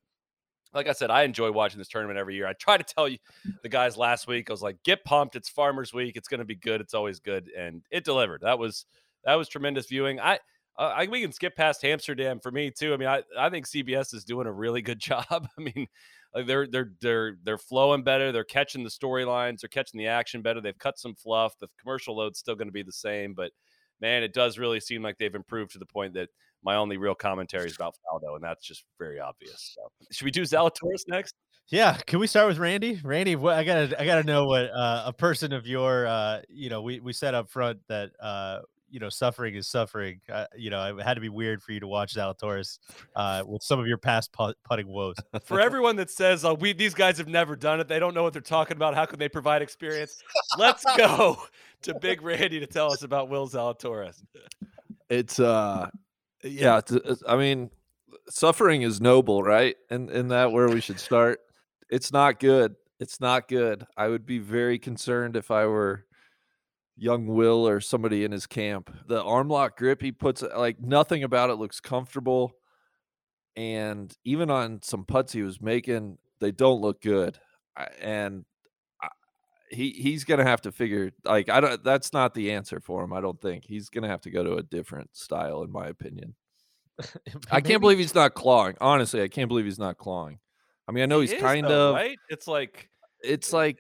like 0.74 0.88
I 0.88 0.94
said, 0.94 1.12
I 1.12 1.24
enjoy 1.24 1.52
watching 1.52 1.78
this 1.78 1.88
tournament 1.88 2.18
every 2.18 2.36
year. 2.36 2.48
I 2.48 2.54
try 2.54 2.78
to 2.78 2.84
tell 2.84 3.08
you 3.08 3.18
the 3.62 3.70
guys 3.70 3.96
last 3.96 4.28
week. 4.28 4.50
I 4.50 4.54
was 4.54 4.64
like, 4.64 4.82
get 4.84 5.04
pumped. 5.06 5.36
It's 5.36 5.50
Farmers 5.50 5.94
Week. 5.94 6.16
It's 6.16 6.28
going 6.28 6.40
to 6.40 6.46
be 6.46 6.56
good. 6.56 6.82
It's 6.82 6.96
always 6.96 7.20
good, 7.20 7.50
and 7.56 7.84
it 7.92 8.04
delivered. 8.04 8.42
That 8.42 8.58
was 8.58 8.86
that 9.24 9.36
was 9.36 9.48
tremendous 9.48 9.88
viewing. 9.88 10.20
I 10.20 10.40
uh, 10.78 10.94
I 10.96 11.08
we 11.08 11.22
can 11.22 11.32
skip 11.32 11.56
past 11.56 11.84
Amsterdam 11.86 12.40
for 12.40 12.52
me 12.52 12.72
too. 12.72 12.94
I 12.94 12.98
mean, 12.98 13.08
I 13.08 13.24
I 13.38 13.50
think 13.50 13.68
CBS 13.68 14.14
is 14.14 14.24
doing 14.24 14.48
a 14.48 14.52
really 14.52 14.82
good 14.82 15.00
job. 15.00 15.26
I 15.32 15.48
mean, 15.62 15.88
like 16.34 16.48
they're 16.48 16.68
they're 16.68 16.92
they're 17.02 17.38
they're 17.44 17.58
flowing 17.58 18.04
better. 18.04 18.32
They're 18.32 18.44
catching 18.44 18.84
the 18.84 18.90
storylines. 18.90 19.60
They're 19.60 19.70
catching 19.70 20.00
the 20.00 20.08
action 20.08 20.42
better. 20.42 20.62
They've 20.62 20.78
cut 20.78 20.98
some 20.98 21.16
fluff. 21.16 21.58
The 21.60 21.68
commercial 21.80 22.16
load's 22.16 22.40
still 22.40 22.56
going 22.56 22.68
to 22.68 22.74
be 22.74 22.84
the 22.84 22.92
same, 22.92 23.34
but 23.34 23.52
man, 24.02 24.24
it 24.24 24.34
does 24.34 24.58
really 24.58 24.80
seem 24.80 25.04
like 25.04 25.18
they've 25.18 25.34
improved 25.34 25.72
to 25.72 25.80
the 25.80 25.86
point 25.86 26.14
that 26.16 26.30
my 26.64 26.76
only 26.76 26.98
real 26.98 27.16
commentary 27.16 27.68
is 27.68 27.76
about 27.80 27.96
Faldo, 27.96 28.36
and 28.36 28.44
that's 28.44 28.66
just 28.66 28.86
very 28.98 29.20
obvious. 29.20 29.76
So, 29.76 29.92
should 30.12 30.26
we 30.26 30.32
do 30.32 30.42
Zalatoris 30.42 31.08
next? 31.08 31.36
Yeah, 31.70 31.96
can 32.06 32.20
we 32.20 32.28
start 32.28 32.48
with 32.48 32.58
Randy? 32.58 33.00
Randy, 33.04 33.36
what 33.36 33.56
I 33.56 33.64
gotta 33.64 34.00
I 34.00 34.06
gotta 34.06 34.24
know 34.24 34.46
what 34.46 34.70
uh, 34.72 35.04
a 35.06 35.14
person 35.14 35.54
of 35.54 35.66
your 35.66 36.06
uh, 36.08 36.42
you 36.50 36.70
know 36.70 36.82
we 36.82 37.00
we 37.00 37.14
said 37.14 37.34
up 37.36 37.50
front 37.50 37.80
that 37.88 38.12
uh, 38.22 38.60
you 38.94 39.00
know 39.00 39.10
suffering 39.10 39.56
is 39.56 39.68
suffering. 39.68 40.22
Uh, 40.32 40.46
you 40.56 40.70
know 40.70 40.98
it 40.98 41.04
had 41.04 41.16
to 41.16 41.22
be 41.22 41.28
weird 41.28 41.64
for 41.64 41.72
you 41.72 41.80
to 41.80 41.88
watch 41.88 42.14
Zalatoris 42.14 42.78
uh, 43.16 43.44
with 43.46 43.64
some 43.64 43.80
of 43.80 43.88
your 43.88 43.98
past 43.98 44.32
put- 44.32 44.56
putting 44.64 44.88
woes. 44.88 45.16
For 45.44 45.60
everyone 45.60 45.96
that 45.96 46.12
says 46.12 46.46
uh, 46.46 46.54
we 46.54 46.74
these 46.74 46.94
guys 46.94 47.18
have 47.18 47.28
never 47.28 47.56
done 47.56 47.80
it, 47.80 47.88
they 47.88 47.98
don't 47.98 48.14
know 48.14 48.22
what 48.22 48.34
they're 48.34 48.42
talking 48.42 48.78
about. 48.78 48.94
How 48.94 49.06
can 49.06 49.18
they 49.18 49.28
provide 49.28 49.64
experience? 49.64 50.22
Let's 50.58 50.86
go 50.98 51.42
to 51.82 51.96
Big 51.96 52.22
Randy 52.22 52.60
to 52.60 52.68
tell 52.68 52.94
us 52.94 53.02
about 53.02 53.30
Will 53.30 53.50
Zalatoris. 53.50 54.24
It's 55.10 55.40
uh, 55.40 55.90
yeah. 56.44 56.78
It's, 56.78 56.92
it's, 56.92 57.24
I 57.28 57.36
mean, 57.36 57.72
suffering 58.30 58.84
is 58.84 59.02
noble, 59.02 59.42
right? 59.42 59.76
And 59.90 60.12
and 60.12 60.30
that 60.30 60.52
where 60.52 60.70
we 60.70 60.80
should 60.80 61.00
start. 61.00 61.40
It's 61.90 62.14
not 62.14 62.40
good. 62.40 62.76
It's 63.00 63.20
not 63.20 63.48
good. 63.48 63.86
I 63.98 64.08
would 64.08 64.26
be 64.26 64.38
very 64.38 64.78
concerned 64.78 65.36
if 65.36 65.50
I 65.50 65.66
were 65.66 66.06
young 66.96 67.28
Will 67.28 67.68
or 67.68 67.80
somebody 67.82 68.24
in 68.24 68.32
his 68.32 68.46
camp. 68.46 68.96
The 69.08 69.22
arm 69.24 69.50
lock 69.50 69.78
grip 69.78 70.02
he 70.02 70.12
puts 70.12 70.44
uh, 70.44 70.50
like 70.58 70.80
nothing 70.80 71.24
about 71.24 71.50
it 71.50 71.56
looks 71.56 71.80
comfortable. 71.80 72.54
And 73.56 74.16
even 74.24 74.50
on 74.50 74.82
some 74.82 75.06
putts 75.06 75.34
he 75.34 75.44
was 75.44 75.62
making, 75.62 76.18
they 76.40 76.52
don't 76.52 76.82
look 76.82 77.02
good. 77.02 77.38
And 78.02 78.46
he 79.70 79.90
he's 79.92 80.24
gonna 80.24 80.44
have 80.44 80.62
to 80.62 80.72
figure 80.72 81.12
like 81.26 81.50
I 81.50 81.60
don't. 81.60 81.84
That's 81.84 82.14
not 82.14 82.34
the 82.34 82.52
answer 82.52 82.80
for 82.80 83.04
him. 83.04 83.14
I 83.14 83.22
don't 83.22 83.42
think 83.42 83.66
he's 83.66 83.90
gonna 83.90 84.08
have 84.08 84.22
to 84.22 84.30
go 84.30 84.44
to 84.44 84.56
a 84.56 84.64
different 84.64 85.16
style, 85.16 85.64
in 85.64 85.72
my 85.72 85.88
opinion. 85.88 86.36
I 87.52 87.62
can't 87.62 87.82
believe 87.82 87.98
he's 87.98 88.16
not 88.16 88.36
clawing. 88.36 88.76
Honestly, 88.80 89.22
I 89.22 89.28
can't 89.28 89.48
believe 89.50 89.66
he's 89.66 89.80
not 89.80 89.98
clawing. 89.98 90.40
I 90.88 90.92
mean, 90.92 91.04
I 91.04 91.08
know 91.08 91.22
He 91.22 91.28
he's 91.28 91.34
is, 91.34 91.42
kind 91.42 91.66
though, 91.66 91.90
of. 91.90 91.96
right. 91.96 92.18
It's 92.30 92.48
like 92.48 92.90
It's 93.24 93.54
eh, 93.54 93.58
like 93.58 93.80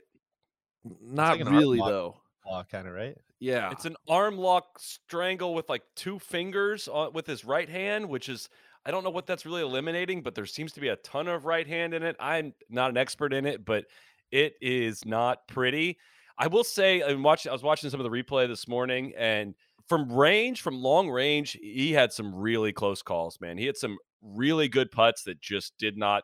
not 1.01 1.39
like 1.39 1.49
really 1.49 1.77
though. 1.79 2.22
Law 2.45 2.63
kind 2.63 2.87
of 2.87 2.93
right. 2.93 3.17
Yeah, 3.39 3.71
It's 3.71 3.85
an 3.85 3.95
arm 4.07 4.37
lock 4.37 4.79
strangle 4.79 5.53
with 5.53 5.67
like 5.69 5.83
two 5.95 6.17
fingers 6.19 6.87
on, 6.87 7.11
with 7.13 7.27
his 7.27 7.43
right 7.43 7.67
hand, 7.67 8.07
which 8.07 8.29
is 8.29 8.49
I 8.85 8.91
don't 8.91 9.03
know 9.03 9.09
what 9.09 9.27
that's 9.27 9.45
really 9.45 9.61
eliminating, 9.61 10.21
but 10.23 10.35
there 10.35 10.45
seems 10.45 10.73
to 10.73 10.81
be 10.81 10.89
a 10.89 10.97
ton 10.97 11.27
of 11.27 11.45
right 11.45 11.67
hand 11.67 11.93
in 11.93 12.03
it. 12.03 12.15
I'm 12.19 12.53
not 12.69 12.89
an 12.89 12.97
expert 12.97 13.33
in 13.33 13.45
it, 13.45 13.65
but 13.65 13.85
it 14.31 14.55
is 14.61 15.05
not 15.05 15.47
pretty. 15.47 15.97
I 16.37 16.47
will 16.47 16.63
say, 16.63 17.01
I'm 17.01 17.23
watching. 17.23 17.49
I 17.49 17.53
was 17.53 17.63
watching 17.63 17.89
some 17.89 17.99
of 17.99 18.03
the 18.03 18.09
replay 18.09 18.47
this 18.47 18.67
morning, 18.67 19.13
and 19.17 19.55
from 19.87 20.11
range, 20.11 20.61
from 20.61 20.81
long 20.81 21.09
range, 21.09 21.57
he 21.61 21.93
had 21.93 22.11
some 22.11 22.33
really 22.33 22.73
close 22.73 23.01
calls. 23.01 23.39
Man, 23.39 23.57
he 23.57 23.65
had 23.65 23.77
some 23.77 23.97
really 24.21 24.67
good 24.67 24.89
putts 24.91 25.23
that 25.23 25.41
just 25.41 25.77
did 25.77 25.97
not 25.97 26.23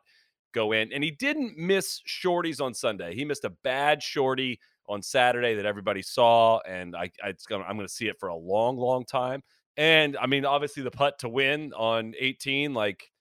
go 0.54 0.72
in, 0.72 0.91
and 0.91 1.04
he 1.04 1.12
didn't 1.12 1.58
miss 1.58 2.02
shorties 2.08 2.60
on 2.60 2.74
Sunday. 2.74 3.13
He 3.13 3.26
missed 3.26 3.46
a 3.46 3.52
bad 3.52 4.02
shorty 4.02 4.60
on 4.89 5.02
Saturday 5.04 5.54
that 5.56 5.65
everybody 5.65 6.02
saw, 6.02 6.60
and 6.67 6.95
I, 6.95 7.12
I 7.23 7.30
it's 7.30 7.45
gonna 7.45 7.63
I'm 7.63 7.78
gonna 7.78 7.88
see 7.88 8.08
it 8.08 8.19
for 8.19 8.30
a 8.30 8.36
long, 8.36 8.78
long 8.78 9.06
time. 9.06 9.43
And 9.78 10.17
I 10.17 10.25
mean, 10.28 10.45
obviously, 10.45 10.84
the 10.84 10.91
putt 10.91 11.19
to 11.19 11.30
win 11.30 11.71
on 11.73 12.13
18, 12.19 12.73
like 12.73 13.12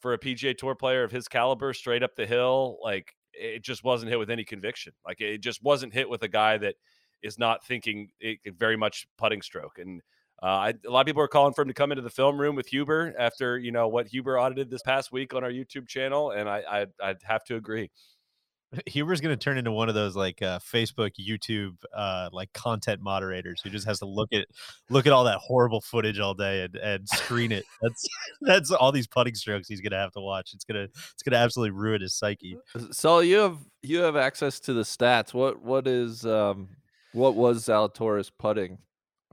for 0.00 0.14
a 0.14 0.18
PGA 0.18 0.56
Tour 0.56 0.74
player 0.74 1.04
of 1.04 1.12
his 1.12 1.28
caliber, 1.28 1.72
straight 1.74 2.02
up 2.02 2.16
the 2.16 2.26
hill, 2.26 2.78
like 2.82 3.14
it 3.34 3.62
just 3.62 3.84
wasn't 3.84 4.10
hit 4.10 4.18
with 4.18 4.30
any 4.30 4.44
conviction. 4.44 4.92
Like 5.06 5.20
it 5.20 5.38
just 5.38 5.62
wasn't 5.62 5.92
hit 5.92 6.08
with 6.08 6.22
a 6.22 6.28
guy 6.28 6.58
that 6.58 6.74
is 7.22 7.38
not 7.38 7.64
thinking 7.64 8.08
it, 8.18 8.38
very 8.58 8.76
much 8.76 9.06
putting 9.18 9.42
stroke. 9.42 9.78
And 9.78 10.00
uh, 10.42 10.46
I, 10.46 10.74
a 10.86 10.90
lot 10.90 11.00
of 11.00 11.06
people 11.06 11.22
are 11.22 11.28
calling 11.28 11.52
for 11.52 11.62
him 11.62 11.68
to 11.68 11.74
come 11.74 11.92
into 11.92 12.02
the 12.02 12.10
film 12.10 12.40
room 12.40 12.56
with 12.56 12.66
Huber 12.68 13.14
after 13.18 13.58
you 13.58 13.72
know 13.72 13.88
what 13.88 14.08
Huber 14.08 14.38
audited 14.38 14.70
this 14.70 14.82
past 14.82 15.12
week 15.12 15.34
on 15.34 15.44
our 15.44 15.50
YouTube 15.50 15.86
channel, 15.86 16.30
and 16.30 16.48
I, 16.48 16.62
I 16.68 16.86
I'd 17.02 17.22
have 17.24 17.44
to 17.44 17.56
agree. 17.56 17.90
Huber's 18.86 19.20
gonna 19.20 19.36
turn 19.36 19.58
into 19.58 19.72
one 19.72 19.88
of 19.88 19.94
those 19.94 20.14
like 20.14 20.42
uh, 20.42 20.58
Facebook, 20.60 21.12
YouTube, 21.20 21.76
uh, 21.94 22.28
like 22.32 22.52
content 22.52 23.00
moderators 23.00 23.60
who 23.60 23.70
just 23.70 23.86
has 23.86 23.98
to 23.98 24.06
look 24.06 24.32
at 24.32 24.46
look 24.88 25.06
at 25.06 25.12
all 25.12 25.24
that 25.24 25.38
horrible 25.38 25.80
footage 25.80 26.18
all 26.18 26.34
day 26.34 26.62
and, 26.62 26.76
and 26.76 27.08
screen 27.08 27.52
it. 27.52 27.64
That's 27.82 28.06
that's 28.42 28.70
all 28.70 28.92
these 28.92 29.06
putting 29.06 29.34
strokes 29.34 29.68
he's 29.68 29.80
gonna 29.80 29.96
have 29.96 30.12
to 30.12 30.20
watch. 30.20 30.52
It's 30.54 30.64
gonna 30.64 30.88
it's 31.12 31.22
gonna 31.24 31.38
absolutely 31.38 31.72
ruin 31.72 32.00
his 32.00 32.14
psyche. 32.14 32.56
So 32.92 33.20
you 33.20 33.36
have 33.38 33.58
you 33.82 33.98
have 34.00 34.16
access 34.16 34.60
to 34.60 34.72
the 34.72 34.82
stats. 34.82 35.34
What 35.34 35.62
what 35.62 35.86
is 35.86 36.24
um 36.24 36.68
what 37.12 37.34
was 37.34 37.66
Zalatoris 37.66 38.30
putting 38.38 38.78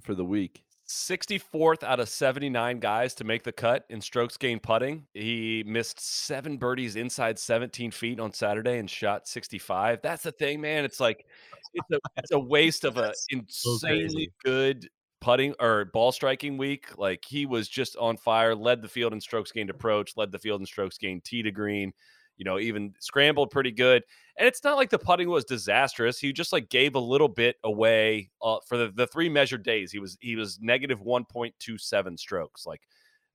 for 0.01 0.15
the 0.15 0.25
week? 0.25 0.63
64th 0.87 1.83
out 1.83 1.99
of 1.99 2.07
79 2.07 2.79
guys 2.79 3.13
to 3.15 3.23
make 3.23 3.43
the 3.43 3.51
cut 3.51 3.85
in 3.89 3.99
strokes 3.99 4.37
gained 4.37 4.63
putting. 4.63 5.05
He 5.13 5.63
missed 5.67 5.99
seven 5.99 6.57
birdies 6.57 6.95
inside 6.95 7.37
17 7.37 7.91
feet 7.91 8.19
on 8.19 8.31
Saturday 8.31 8.77
and 8.77 8.89
shot 8.89 9.27
65. 9.27 10.01
That's 10.01 10.23
the 10.23 10.31
thing, 10.31 10.61
man. 10.61 10.85
It's 10.85 10.99
like 10.99 11.25
it's 11.73 11.91
a, 11.91 11.99
it's 12.15 12.31
a 12.31 12.39
waste 12.39 12.85
of 12.85 12.97
a 12.97 13.13
insanely 13.29 13.99
crazy. 13.99 14.31
good 14.43 14.89
putting 15.19 15.53
or 15.59 15.85
ball 15.85 16.11
striking 16.11 16.57
week. 16.57 16.97
Like 16.97 17.23
he 17.27 17.45
was 17.45 17.67
just 17.67 17.97
on 17.97 18.15
fire, 18.17 18.55
led 18.55 18.81
the 18.81 18.87
field 18.87 19.13
in 19.13 19.19
strokes 19.19 19.51
gained 19.51 19.69
approach, 19.69 20.13
led 20.15 20.31
the 20.31 20.39
field 20.39 20.61
in 20.61 20.65
strokes 20.65 20.97
gained 20.97 21.25
tee 21.25 21.43
to 21.43 21.51
green. 21.51 21.91
You 22.37 22.45
know, 22.45 22.59
even 22.59 22.93
scrambled 22.99 23.51
pretty 23.51 23.71
good. 23.71 24.03
And 24.37 24.47
it's 24.47 24.63
not 24.63 24.77
like 24.77 24.91
the 24.91 24.99
putting 24.99 25.29
was 25.29 25.45
disastrous. 25.45 26.19
He 26.19 26.31
just 26.31 26.53
like 26.53 26.69
gave 26.69 26.93
a 26.93 26.99
little 26.99 27.27
bit 27.27 27.55
away 27.63 28.29
uh, 28.41 28.57
for 28.67 28.77
the, 28.77 28.91
the 28.95 29.07
three 29.07 29.29
measured 29.29 29.63
days. 29.63 29.91
He 29.91 29.99
was 29.99 30.17
he 30.21 30.35
was 30.35 30.59
negative 30.61 30.99
1.27 31.01 32.19
strokes. 32.19 32.65
Like 32.65 32.81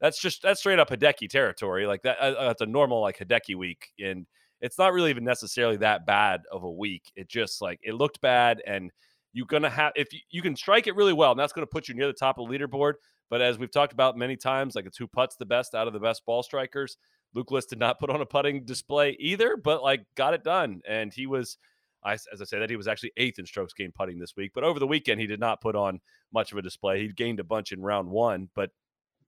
that's 0.00 0.20
just 0.20 0.42
that's 0.42 0.60
straight 0.60 0.78
up 0.78 0.90
Hideki 0.90 1.28
territory. 1.28 1.86
Like 1.86 2.02
that 2.02 2.18
uh, 2.20 2.46
that's 2.46 2.60
a 2.60 2.66
normal 2.66 3.00
like 3.00 3.18
Hideki 3.18 3.56
week, 3.56 3.88
and 3.98 4.26
it's 4.60 4.78
not 4.78 4.92
really 4.92 5.10
even 5.10 5.24
necessarily 5.24 5.76
that 5.78 6.06
bad 6.06 6.42
of 6.52 6.62
a 6.62 6.70
week. 6.70 7.10
It 7.16 7.28
just 7.28 7.60
like 7.60 7.80
it 7.82 7.94
looked 7.94 8.20
bad, 8.20 8.62
and 8.66 8.92
you're 9.32 9.46
gonna 9.46 9.70
have 9.70 9.92
if 9.96 10.12
you, 10.12 10.20
you 10.30 10.42
can 10.42 10.54
strike 10.54 10.86
it 10.86 10.94
really 10.94 11.12
well, 11.12 11.32
and 11.32 11.40
that's 11.40 11.52
gonna 11.52 11.66
put 11.66 11.88
you 11.88 11.94
near 11.94 12.06
the 12.06 12.12
top 12.12 12.38
of 12.38 12.48
the 12.48 12.56
leaderboard. 12.56 12.94
But 13.28 13.40
as 13.40 13.58
we've 13.58 13.70
talked 13.70 13.92
about 13.92 14.16
many 14.16 14.36
times, 14.36 14.74
like 14.76 14.86
it's 14.86 14.98
who 14.98 15.06
puts 15.06 15.36
the 15.36 15.46
best 15.46 15.74
out 15.74 15.86
of 15.86 15.92
the 15.92 16.00
best 16.00 16.24
ball 16.26 16.42
strikers. 16.42 16.96
Luke 17.34 17.50
List 17.50 17.70
did 17.70 17.78
not 17.78 17.98
put 17.98 18.10
on 18.10 18.20
a 18.20 18.26
putting 18.26 18.64
display 18.64 19.16
either, 19.18 19.56
but 19.56 19.82
like 19.82 20.04
got 20.14 20.34
it 20.34 20.44
done. 20.44 20.80
And 20.86 21.12
he 21.12 21.26
was, 21.26 21.58
I, 22.04 22.14
as 22.14 22.40
I 22.40 22.44
say, 22.44 22.58
that 22.58 22.70
he 22.70 22.76
was 22.76 22.88
actually 22.88 23.12
eighth 23.16 23.38
in 23.38 23.46
strokes 23.46 23.72
gained 23.72 23.94
putting 23.94 24.18
this 24.18 24.36
week. 24.36 24.52
But 24.54 24.64
over 24.64 24.78
the 24.78 24.86
weekend, 24.86 25.20
he 25.20 25.26
did 25.26 25.40
not 25.40 25.60
put 25.60 25.76
on 25.76 26.00
much 26.32 26.52
of 26.52 26.58
a 26.58 26.62
display. 26.62 27.00
He 27.00 27.08
gained 27.08 27.40
a 27.40 27.44
bunch 27.44 27.72
in 27.72 27.80
round 27.80 28.08
one. 28.08 28.48
But 28.54 28.70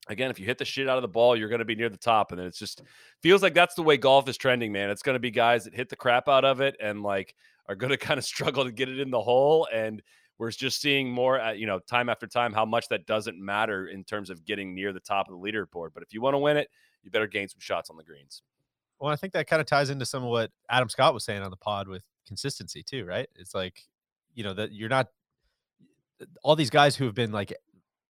again, 0.08 0.30
if 0.30 0.38
you 0.38 0.46
hit 0.46 0.58
the 0.58 0.64
shit 0.64 0.88
out 0.88 0.98
of 0.98 1.02
the 1.02 1.08
ball, 1.08 1.36
you're 1.36 1.48
going 1.48 1.60
to 1.60 1.64
be 1.64 1.74
near 1.74 1.88
the 1.88 1.96
top. 1.96 2.32
And 2.32 2.38
then 2.38 2.46
it's 2.46 2.58
just 2.58 2.82
feels 3.22 3.42
like 3.42 3.54
that's 3.54 3.74
the 3.74 3.82
way 3.82 3.96
golf 3.96 4.28
is 4.28 4.36
trending, 4.36 4.72
man. 4.72 4.90
It's 4.90 5.02
going 5.02 5.14
to 5.14 5.20
be 5.20 5.30
guys 5.30 5.64
that 5.64 5.74
hit 5.74 5.88
the 5.88 5.96
crap 5.96 6.28
out 6.28 6.44
of 6.44 6.60
it 6.60 6.76
and 6.80 7.02
like 7.02 7.34
are 7.68 7.74
going 7.74 7.90
to 7.90 7.96
kind 7.96 8.18
of 8.18 8.24
struggle 8.24 8.64
to 8.64 8.72
get 8.72 8.88
it 8.88 9.00
in 9.00 9.10
the 9.10 9.20
hole. 9.20 9.66
And 9.72 10.02
we're 10.38 10.50
just 10.50 10.80
seeing 10.80 11.10
more, 11.10 11.38
at, 11.38 11.58
you 11.58 11.66
know, 11.66 11.78
time 11.78 12.08
after 12.08 12.26
time, 12.26 12.52
how 12.52 12.64
much 12.64 12.88
that 12.88 13.06
doesn't 13.06 13.38
matter 13.38 13.86
in 13.86 14.04
terms 14.04 14.30
of 14.30 14.44
getting 14.44 14.74
near 14.74 14.92
the 14.92 15.00
top 15.00 15.28
of 15.28 15.34
the 15.34 15.38
leaderboard. 15.38 15.90
But 15.94 16.02
if 16.02 16.12
you 16.12 16.20
want 16.20 16.34
to 16.34 16.38
win 16.38 16.56
it, 16.56 16.68
you 17.04 17.10
better 17.10 17.26
gain 17.26 17.48
some 17.48 17.60
shots 17.60 17.90
on 17.90 17.96
the 17.96 18.02
greens. 18.02 18.42
Well, 19.00 19.12
I 19.12 19.16
think 19.16 19.32
that 19.32 19.46
kind 19.46 19.60
of 19.60 19.66
ties 19.66 19.90
into 19.90 20.06
some 20.06 20.22
of 20.22 20.30
what 20.30 20.50
Adam 20.70 20.88
Scott 20.88 21.14
was 21.14 21.24
saying 21.24 21.42
on 21.42 21.50
the 21.50 21.56
pod 21.56 21.88
with 21.88 22.02
consistency 22.26 22.82
too, 22.82 23.04
right? 23.04 23.28
It's 23.36 23.54
like, 23.54 23.82
you 24.34 24.44
know, 24.44 24.54
that 24.54 24.72
you're 24.72 24.88
not 24.88 25.08
eh, 26.20 26.26
all 26.42 26.56
these 26.56 26.70
guys 26.70 26.96
who 26.96 27.04
have 27.04 27.14
been 27.14 27.32
like 27.32 27.52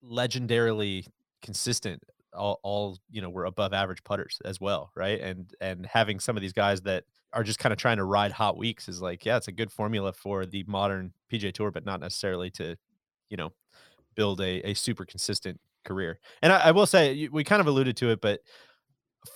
legendarily 0.04 1.06
consistent 1.42 2.02
all, 2.34 2.58
all 2.62 2.98
you 3.10 3.22
know 3.22 3.30
were 3.30 3.44
above 3.44 3.72
average 3.72 4.02
putters 4.04 4.40
as 4.44 4.60
well, 4.60 4.90
right? 4.94 5.20
And 5.20 5.52
and 5.60 5.86
having 5.86 6.20
some 6.20 6.36
of 6.36 6.42
these 6.42 6.52
guys 6.52 6.82
that 6.82 7.04
are 7.32 7.44
just 7.44 7.58
kind 7.58 7.72
of 7.72 7.78
trying 7.78 7.96
to 7.96 8.04
ride 8.04 8.32
hot 8.32 8.56
weeks 8.56 8.88
is 8.88 9.00
like, 9.02 9.24
yeah, 9.24 9.36
it's 9.36 9.48
a 9.48 9.52
good 9.52 9.72
formula 9.72 10.12
for 10.12 10.46
the 10.46 10.64
modern 10.66 11.12
PGA 11.32 11.52
Tour, 11.52 11.70
but 11.70 11.84
not 11.84 12.00
necessarily 12.00 12.50
to, 12.52 12.76
you 13.28 13.36
know, 13.36 13.52
build 14.14 14.40
a, 14.40 14.70
a 14.70 14.74
super 14.74 15.04
consistent 15.04 15.60
career. 15.84 16.20
And 16.42 16.52
I, 16.52 16.68
I 16.68 16.70
will 16.70 16.86
say, 16.86 17.28
we 17.32 17.42
kind 17.42 17.60
of 17.60 17.66
alluded 17.66 17.96
to 17.98 18.10
it, 18.10 18.20
but 18.20 18.40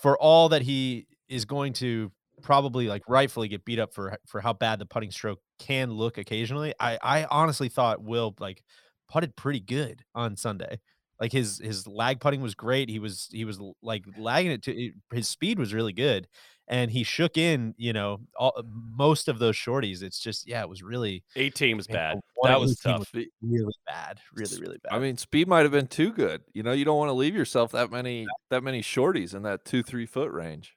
for 0.02 0.16
all 0.18 0.48
that 0.50 0.62
he 0.62 1.06
is 1.28 1.44
going 1.44 1.72
to 1.74 2.12
probably 2.42 2.86
like 2.88 3.02
rightfully 3.08 3.48
get 3.48 3.64
beat 3.64 3.78
up 3.78 3.92
for 3.92 4.16
for 4.26 4.40
how 4.40 4.52
bad 4.52 4.78
the 4.78 4.86
putting 4.86 5.10
stroke 5.10 5.40
can 5.58 5.90
look 5.92 6.18
occasionally, 6.18 6.74
I 6.80 6.98
I 7.02 7.24
honestly 7.30 7.68
thought 7.68 8.02
Will 8.02 8.34
like 8.38 8.62
putted 9.10 9.36
pretty 9.36 9.60
good 9.60 10.02
on 10.14 10.36
Sunday. 10.36 10.80
Like 11.20 11.32
his 11.32 11.58
his 11.58 11.86
lag 11.86 12.20
putting 12.20 12.40
was 12.40 12.54
great. 12.54 12.88
He 12.88 12.98
was 13.00 13.28
he 13.32 13.44
was 13.44 13.58
like 13.82 14.04
lagging 14.16 14.52
it 14.52 14.62
to 14.64 14.92
his 15.12 15.28
speed 15.28 15.58
was 15.58 15.74
really 15.74 15.92
good, 15.92 16.28
and 16.68 16.90
he 16.90 17.02
shook 17.02 17.36
in 17.36 17.74
you 17.78 17.92
know 17.92 18.20
all, 18.36 18.62
most 18.96 19.28
of 19.28 19.38
those 19.38 19.56
shorties. 19.56 20.02
It's 20.02 20.20
just 20.20 20.46
yeah, 20.46 20.60
it 20.62 20.68
was 20.68 20.82
really 20.82 21.24
18 21.36 21.76
was 21.76 21.88
man, 21.88 21.96
bad. 21.96 22.20
That 22.44 22.60
was 22.60 22.80
18 22.86 22.98
tough. 22.98 23.10
really 23.42 23.74
bad, 23.86 24.20
really 24.34 24.60
really 24.60 24.78
bad. 24.82 24.92
I 24.92 24.98
mean, 24.98 25.16
speed 25.16 25.48
might 25.48 25.62
have 25.62 25.72
been 25.72 25.86
too 25.88 26.12
good. 26.12 26.42
You 26.52 26.62
know, 26.62 26.72
you 26.72 26.84
don't 26.84 26.98
want 26.98 27.08
to 27.08 27.14
leave 27.14 27.34
yourself 27.34 27.72
that 27.72 27.90
many 27.90 28.26
that 28.50 28.62
many 28.62 28.82
shorties 28.82 29.34
in 29.34 29.42
that 29.42 29.64
two 29.64 29.82
three 29.82 30.06
foot 30.06 30.30
range. 30.30 30.76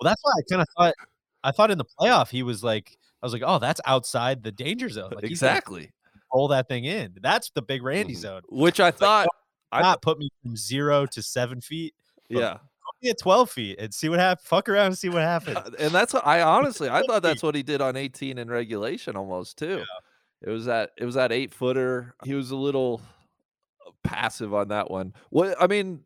well, 0.00 0.08
that's 0.10 0.22
why 0.22 0.32
I 0.32 0.42
kind 0.50 0.62
of 0.62 0.68
thought 0.76 0.94
I 1.44 1.50
thought 1.52 1.70
in 1.70 1.78
the 1.78 1.84
playoff 2.00 2.28
he 2.30 2.42
was 2.42 2.62
like 2.64 2.96
I 3.22 3.26
was 3.26 3.32
like, 3.32 3.42
oh, 3.44 3.58
that's 3.58 3.80
outside 3.84 4.42
the 4.42 4.52
danger 4.52 4.88
zone. 4.88 5.12
Like 5.14 5.24
exactly. 5.24 5.90
roll 6.34 6.48
that 6.48 6.68
thing 6.68 6.84
in. 6.84 7.16
That's 7.20 7.50
the 7.50 7.60
big 7.62 7.82
Randy 7.82 8.14
Mhm. 8.14 8.18
zone. 8.18 8.42
Which 8.48 8.80
I 8.80 8.90
thought, 8.90 9.28
I- 9.72 9.82
Not 9.82 10.00
put 10.00 10.18
me 10.18 10.30
from 10.42 10.56
zero 10.56 11.04
to 11.06 11.22
seven 11.22 11.60
feet. 11.60 11.94
yeah. 12.28 12.58
At 13.04 13.18
twelve 13.18 13.50
feet 13.50 13.78
and 13.78 13.92
see 13.92 14.08
what 14.08 14.18
happens. 14.18 14.46
Fuck 14.46 14.68
around 14.68 14.86
and 14.86 14.98
see 14.98 15.08
what 15.08 15.22
happens. 15.22 15.58
And 15.78 15.92
that's 15.92 16.12
what 16.12 16.26
I 16.26 16.42
honestly 16.42 16.88
I 16.88 17.02
thought 17.02 17.22
that's 17.22 17.42
what 17.42 17.54
he 17.54 17.62
did 17.62 17.80
on 17.80 17.96
18 17.96 18.38
in 18.38 18.48
regulation 18.48 19.16
almost 19.16 19.58
too. 19.58 19.84
It 20.42 20.50
was 20.50 20.64
that 20.66 20.90
it 20.96 21.04
was 21.04 21.14
that 21.16 21.32
eight 21.32 21.52
footer. 21.52 22.14
He 22.24 22.34
was 22.34 22.50
a 22.50 22.56
little 22.56 23.00
uh, 23.86 23.90
passive 24.02 24.54
on 24.54 24.68
that 24.68 24.90
one. 24.90 25.12
What 25.28 25.54
I 25.60 25.66
mean, 25.66 26.04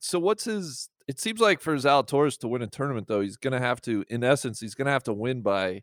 so 0.00 0.18
what's 0.18 0.44
his? 0.44 0.88
It 1.06 1.20
seems 1.20 1.40
like 1.40 1.60
for 1.60 1.76
Zalatoris 1.76 2.38
to 2.40 2.48
win 2.48 2.62
a 2.62 2.66
tournament 2.66 3.08
though, 3.08 3.20
he's 3.20 3.36
gonna 3.36 3.60
have 3.60 3.82
to, 3.82 4.04
in 4.08 4.24
essence, 4.24 4.60
he's 4.60 4.74
gonna 4.74 4.90
have 4.90 5.04
to 5.04 5.12
win 5.12 5.42
by 5.42 5.82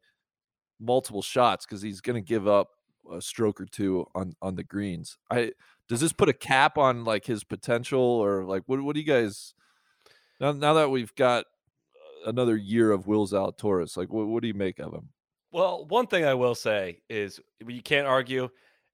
multiple 0.79 1.21
shots 1.21 1.65
because 1.65 1.83
he's 1.83 2.01
gonna 2.01 2.21
give 2.21 2.47
up 2.47 2.69
a 3.11 3.21
stroke 3.21 3.61
or 3.61 3.65
two 3.65 4.07
on 4.15 4.33
on 4.41 4.55
the 4.55 4.63
greens. 4.63 5.19
I 5.29 5.51
does 5.87 6.01
this 6.01 6.13
put 6.13 6.29
a 6.29 6.33
cap 6.33 6.79
on 6.79 7.03
like 7.03 7.25
his 7.25 7.43
potential 7.43 8.01
or 8.01 8.45
like 8.45 8.63
what 8.65 8.81
what 8.81 8.95
do 8.95 8.99
you 8.99 9.05
guys 9.05 9.53
now 10.41 10.51
now 10.51 10.73
that 10.73 10.89
we've 10.91 11.15
got 11.15 11.45
uh, 11.45 12.29
another 12.29 12.57
year 12.57 12.91
of 12.91 13.07
Will 13.07 13.25
Zalatoris, 13.27 13.95
like 13.95 14.11
what 14.11 14.27
what 14.27 14.41
do 14.41 14.47
you 14.49 14.53
make 14.53 14.79
of 14.79 14.93
him? 14.93 15.09
Well, 15.53 15.85
one 15.87 16.07
thing 16.07 16.25
I 16.25 16.33
will 16.33 16.55
say 16.55 17.01
is 17.09 17.39
you 17.65 17.81
can't 17.81 18.07
argue. 18.07 18.49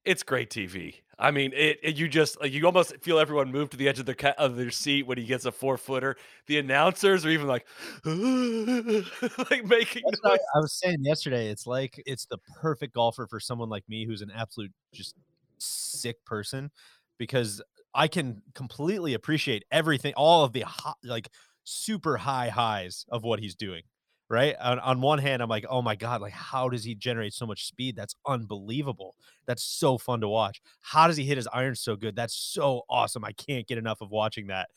It's 0.06 0.24
great 0.24 0.50
TV. 0.50 0.96
I 1.20 1.32
mean, 1.32 1.52
it, 1.54 1.80
it- 1.84 1.96
You 1.98 2.08
just 2.08 2.40
like 2.40 2.52
you 2.54 2.66
almost 2.66 2.96
feel 3.02 3.20
everyone 3.20 3.52
move 3.52 3.70
to 3.72 3.78
the 3.78 3.90
edge 3.90 4.00
of 4.00 4.06
their 4.06 4.16
ca- 4.16 4.36
of 4.38 4.56
their 4.56 4.72
seat 4.72 5.08
when 5.08 5.18
he 5.18 5.26
gets 5.26 5.46
a 5.46 5.52
four 5.52 5.78
footer. 5.78 6.16
The 6.48 6.60
announcers 6.60 7.26
are 7.26 7.30
even 7.30 7.48
like, 7.48 7.66
like 8.06 9.66
making 9.66 10.04
what 10.04 10.16
noise. 10.24 10.40
I 10.56 10.60
was 10.60 10.74
saying 10.74 10.98
yesterday. 11.04 11.50
It's 11.50 11.68
like 11.68 12.02
it's 12.06 12.26
the 12.26 12.38
perfect 12.62 12.94
golfer 12.94 13.28
for 13.28 13.40
someone 13.40 13.70
like 13.70 13.84
me 13.90 14.06
who's 14.06 14.22
an 14.22 14.32
absolute 14.34 14.72
just 14.94 15.16
sick 15.58 16.24
person 16.26 16.72
because 17.18 17.62
I 17.98 18.08
can 18.08 18.44
completely 18.54 19.16
appreciate 19.16 19.66
everything, 19.72 20.14
all 20.16 20.44
of 20.44 20.54
the 20.54 20.62
hot, 20.62 20.98
like 21.04 21.30
super 21.64 22.16
high 22.16 22.50
highs 22.50 23.06
of 23.10 23.24
what 23.24 23.40
he's 23.40 23.56
doing. 23.56 23.82
Right. 24.30 24.56
On, 24.62 24.78
on 24.80 25.00
one 25.02 25.20
hand, 25.20 25.42
I'm 25.42 25.50
like, 25.50 25.66
oh 25.70 25.82
my 25.82 25.96
God, 25.96 26.22
like, 26.22 26.34
how 26.34 26.68
does 26.68 26.84
he 26.84 26.94
generate 26.94 27.34
so 27.34 27.46
much 27.46 27.66
speed? 27.66 27.96
That's 27.96 28.14
unbelievable. 28.28 29.16
That's 29.48 29.64
so 29.64 29.98
fun 29.98 30.20
to 30.20 30.28
watch. 30.28 30.62
How 30.82 31.08
does 31.08 31.16
he 31.16 31.24
hit 31.24 31.38
his 31.38 31.48
irons 31.54 31.80
so 31.80 31.96
good? 31.96 32.14
That's 32.16 32.36
so 32.36 32.82
awesome. 32.90 33.24
I 33.24 33.32
can't 33.32 33.66
get 33.66 33.78
enough 33.78 34.02
of 34.02 34.12
watching 34.12 34.48
that. 34.48 34.68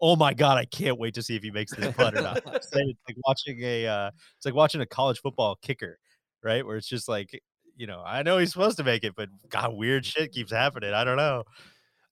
Oh 0.00 0.14
my 0.16 0.32
God, 0.32 0.58
I 0.58 0.64
can't 0.64 0.98
wait 0.98 1.14
to 1.14 1.22
see 1.22 1.34
if 1.36 1.42
he 1.42 1.50
makes 1.50 1.74
this 1.74 1.92
putt 1.94 2.16
or 2.16 2.22
not. 2.22 2.40
It's 2.54 2.72
like 2.72 3.16
watching 3.26 3.58
a 3.62 3.86
uh, 3.86 4.10
it's 4.36 4.46
like 4.46 4.54
watching 4.54 4.80
a 4.80 4.86
college 4.86 5.20
football 5.20 5.58
kicker, 5.60 5.98
right? 6.42 6.64
Where 6.64 6.76
it's 6.76 6.88
just 6.88 7.08
like, 7.08 7.38
you 7.76 7.88
know, 7.88 8.02
I 8.06 8.22
know 8.22 8.38
he's 8.38 8.52
supposed 8.52 8.78
to 8.78 8.84
make 8.84 9.04
it, 9.04 9.14
but 9.16 9.28
God, 9.50 9.74
weird 9.74 10.06
shit 10.06 10.32
keeps 10.32 10.52
happening. 10.52 10.94
I 10.94 11.04
don't 11.04 11.16
know. 11.16 11.42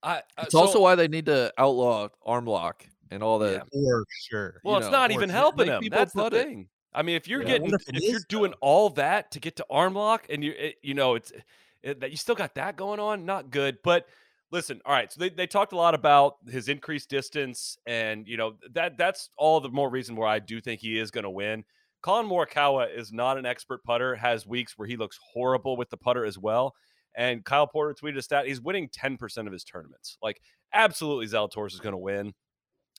I, 0.03 0.19
uh, 0.19 0.21
It's 0.43 0.53
so- 0.53 0.61
also 0.61 0.81
why 0.81 0.95
they 0.95 1.09
need 1.09 1.27
to 1.27 1.53
outlaw 1.59 2.09
arm 2.25 2.47
lock 2.47 2.87
and 3.11 3.23
all 3.23 3.39
that. 3.41 3.53
Yeah. 3.73 3.91
For 3.91 4.05
sure. 4.31 4.61
Well, 4.65 4.75
you 4.75 4.79
it's 4.79 4.87
know, 4.87 4.93
not 4.99 5.11
even 5.11 5.29
to 5.29 5.35
helping 5.35 5.67
make 5.67 5.75
him. 5.77 5.81
people 5.83 5.99
That's 5.99 6.13
the 6.13 6.23
putt 6.23 6.35
it. 6.35 6.47
thing. 6.47 6.69
I 6.95 7.03
mean, 7.03 7.17
if 7.17 7.29
you're 7.29 7.43
Yeah. 7.43 7.49
getting, 7.49 7.71
What 7.71 7.83
if 7.83 7.89
it 7.89 7.97
if 7.97 8.03
you're 8.05 8.17
is, 8.17 8.25
doing 8.29 8.55
all 8.61 8.91
that 8.91 9.31
to 9.33 9.41
get 9.41 9.57
to 9.57 9.67
arm 9.71 9.95
lock, 9.95 10.27
and 10.31 10.43
you, 10.43 10.53
it, 10.53 10.77
you 10.83 10.95
know, 10.95 11.15
it's 11.17 11.33
it, 11.83 12.01
that 12.01 12.11
you 12.11 12.17
still 12.17 12.35
got 12.35 12.55
that 12.57 12.77
going 12.77 12.99
on, 13.01 13.25
not 13.25 13.51
good. 13.51 13.79
But 13.85 14.07
listen, 14.51 14.81
all 14.85 14.93
right. 14.93 15.13
So 15.13 15.21
they, 15.21 15.29
they 15.29 15.47
talked 15.47 15.73
a 15.73 15.77
lot 15.77 15.95
about 15.95 16.37
his 16.49 16.69
increased 16.69 17.09
distance, 17.11 17.77
and 17.87 18.27
you 18.27 18.37
know 18.37 18.55
that 18.73 18.97
that's 18.97 19.31
all 19.37 19.61
the 19.61 19.69
more 19.69 19.89
reason 19.91 20.17
where 20.17 20.27
I 20.29 20.39
do 20.39 20.61
think 20.61 20.81
he 20.81 20.99
is 20.99 21.11
going 21.11 21.25
to 21.25 21.31
win. 21.31 21.65
Collin 22.01 22.27
Morikawa 22.27 22.93
is 22.97 23.13
not 23.13 23.39
an 23.39 23.47
expert 23.47 23.85
putter. 23.85 24.15
Has 24.15 24.47
weeks 24.47 24.77
where 24.79 24.89
he 24.89 24.97
looks 24.97 25.19
horrible 25.33 25.77
with 25.77 25.91
the 25.91 25.97
putter 25.97 26.25
as 26.25 26.39
well. 26.39 26.75
And 27.16 27.44
Kyle 27.44 27.66
Porter 27.66 27.94
tweeted 27.94 28.18
a 28.18 28.23
stat: 28.23 28.47
he's 28.47 28.61
winning 28.61 28.88
ten 28.92 29.16
percent 29.16 29.47
of 29.47 29.53
his 29.53 29.64
tournaments. 29.64 30.18
Like, 30.23 30.40
absolutely, 30.73 31.27
Zalatoris 31.27 31.75
is 31.75 31.81
going 31.81 31.92
to 31.92 31.99
win. 31.99 32.35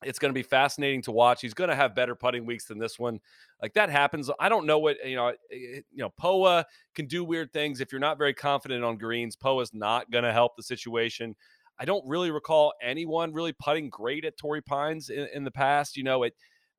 It's 0.02 0.18
going 0.18 0.30
to 0.30 0.38
be 0.38 0.44
fascinating 0.44 1.02
to 1.04 1.12
watch. 1.12 1.42
He's 1.42 1.54
going 1.54 1.70
to 1.70 1.76
have 1.76 1.94
better 1.94 2.16
putting 2.16 2.46
weeks 2.46 2.66
than 2.66 2.80
this 2.80 2.98
one. 2.98 3.20
Like 3.62 3.74
that 3.74 3.90
happens. 3.90 4.30
I 4.40 4.48
don't 4.48 4.66
know 4.66 4.80
what 4.80 4.96
you 5.06 5.18
know. 5.18 5.28
eh, 5.28 5.34
You 5.52 5.84
know, 5.98 6.10
Poa 6.18 6.66
can 6.96 7.06
do 7.06 7.24
weird 7.24 7.52
things 7.52 7.82
if 7.82 7.92
you're 7.92 8.00
not 8.00 8.18
very 8.18 8.34
confident 8.34 8.84
on 8.84 8.98
greens. 8.98 9.36
Poa's 9.36 9.74
not 9.74 10.10
going 10.10 10.24
to 10.24 10.32
help 10.32 10.56
the 10.56 10.64
situation. 10.64 11.36
I 11.82 11.86
don't 11.86 12.06
really 12.08 12.32
recall 12.32 12.74
anyone 12.82 13.34
really 13.34 13.54
putting 13.54 13.90
great 13.90 14.26
at 14.26 14.38
Torrey 14.38 14.62
Pines 14.62 15.10
in, 15.10 15.28
in 15.34 15.44
the 15.44 15.52
past. 15.52 15.98
You 15.98 16.04
know, 16.04 16.24
it 16.24 16.34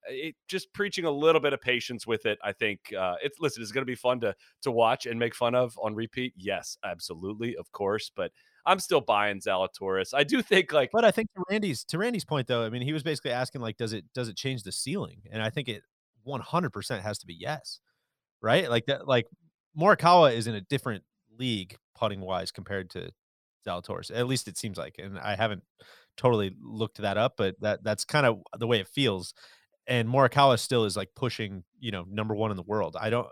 it 0.09 0.35
just 0.49 0.73
preaching 0.73 1.05
a 1.05 1.11
little 1.11 1.41
bit 1.41 1.53
of 1.53 1.61
patience 1.61 2.07
with 2.07 2.27
it. 2.27 2.39
I 2.43 2.53
think 2.53 2.93
uh, 2.99 3.15
it's 3.23 3.39
listen. 3.41 3.63
It's 3.63 3.73
going 3.73 3.83
to 3.83 3.91
be 3.91 3.95
fun 3.95 4.21
to 4.21 4.35
to 4.63 4.71
watch 4.71 5.07
and 5.07 5.19
make 5.19 5.35
fun 5.35 5.55
of 5.55 5.79
on 5.83 5.95
repeat. 5.95 6.35
Yes, 6.37 6.77
absolutely, 6.85 7.57
of 7.57 7.71
course. 7.73 8.11
But 8.15 8.33
I'm 8.67 8.79
still 8.79 9.01
buying 9.01 9.41
Zalatoris. 9.41 10.15
I 10.15 10.25
do 10.25 10.43
think 10.43 10.73
like 10.73 10.91
But 10.93 11.05
I 11.05 11.11
think 11.11 11.29
to 11.35 11.43
Randy's 11.51 11.85
to 11.85 11.99
Randy's 11.99 12.25
point 12.25 12.47
though, 12.47 12.65
I 12.65 12.71
mean, 12.71 12.83
he 12.83 12.93
was 12.93 13.03
basically 13.03 13.33
asking 13.33 13.61
like, 13.61 13.77
does 13.77 13.93
it 13.93 14.05
does 14.15 14.29
it 14.29 14.37
change 14.37 14.63
the 14.63 14.73
ceiling? 14.73 15.23
And 15.31 15.43
I 15.43 15.51
think 15.51 15.69
it 15.69 15.83
100% 16.27 17.01
has 17.01 17.19
to 17.19 17.27
be 17.27 17.35
yes, 17.35 17.81
right? 18.43 18.69
Like 18.69 18.87
that, 18.87 19.09
like 19.09 19.27
Morikawa 19.79 20.35
is 20.35 20.47
in 20.47 20.55
a 20.55 20.61
different 20.61 21.05
league 21.39 21.77
putting 21.97 22.21
wise 22.21 22.51
compared 22.51 22.91
to 22.91 23.11
Zalatoris. 23.67 24.11
At 24.15 24.27
least 24.27 24.49
it 24.49 24.59
seems 24.59 24.79
like, 24.79 24.97
and 24.99 25.19
I 25.19 25.37
haven't 25.37 25.63
totally 26.17 26.55
looked 26.61 26.99
that 26.99 27.17
up, 27.17 27.35
but 27.37 27.57
that 27.61 27.83
that's 27.83 28.05
kind 28.05 28.27
of 28.27 28.41
the 28.59 28.67
way 28.67 28.81
it 28.81 28.89
feels. 28.89 29.35
And 29.91 30.09
Morikawa 30.09 30.59
still 30.59 30.87
is 30.87 30.97
like 30.97 31.11
pushing, 31.15 31.65
you 31.79 31.91
know, 31.91 32.07
number 32.09 32.35
one 32.35 32.51
in 32.51 32.57
the 32.57 32.63
world. 32.63 32.97
I 32.99 33.11
don't 33.11 33.27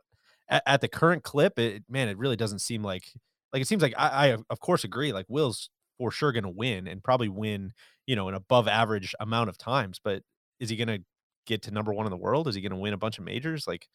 at, 0.49 0.63
at 0.67 0.81
the 0.83 0.89
current 0.89 1.23
clip, 1.23 1.59
it 1.59 1.85
man, 1.89 2.09
it 2.09 2.19
really 2.19 2.37
doesn't 2.37 2.59
seem 2.59 2.83
like 2.83 3.05
like 3.53 3.63
it 3.63 3.69
seems 3.69 3.81
like 3.83 3.95
I, 3.97 4.09
I 4.09 4.37
of- 4.51 4.61
course 4.61 4.85
agree. 4.85 5.13
Like 5.13 5.27
Will's 5.29 5.71
for 5.97 6.11
sure 6.11 6.33
going 6.33 6.45
to 6.45 6.51
win 6.51 6.87
and 6.87 7.03
probably 7.03 7.29
win, 7.29 7.73
you 8.07 8.17
know, 8.17 8.29
an 8.29 8.35
above 8.35 8.69
average 8.69 9.15
amount 9.21 9.49
of 9.49 9.57
times. 9.57 10.01
But 10.03 10.23
is 10.61 10.69
he 10.69 10.77
going 10.77 10.89
to 10.89 11.05
get 11.47 11.63
to 11.63 11.71
number 11.71 11.93
one 11.93 12.07
in 12.07 12.11
the 12.11 12.17
world? 12.17 12.49
Is 12.49 12.55
he 12.55 12.61
going 12.61 12.73
to 12.73 12.77
win 12.77 12.93
a 12.93 12.99
bunch 12.99 13.19
of 13.19 13.25
majors? 13.25 13.67
Like, 13.67 13.89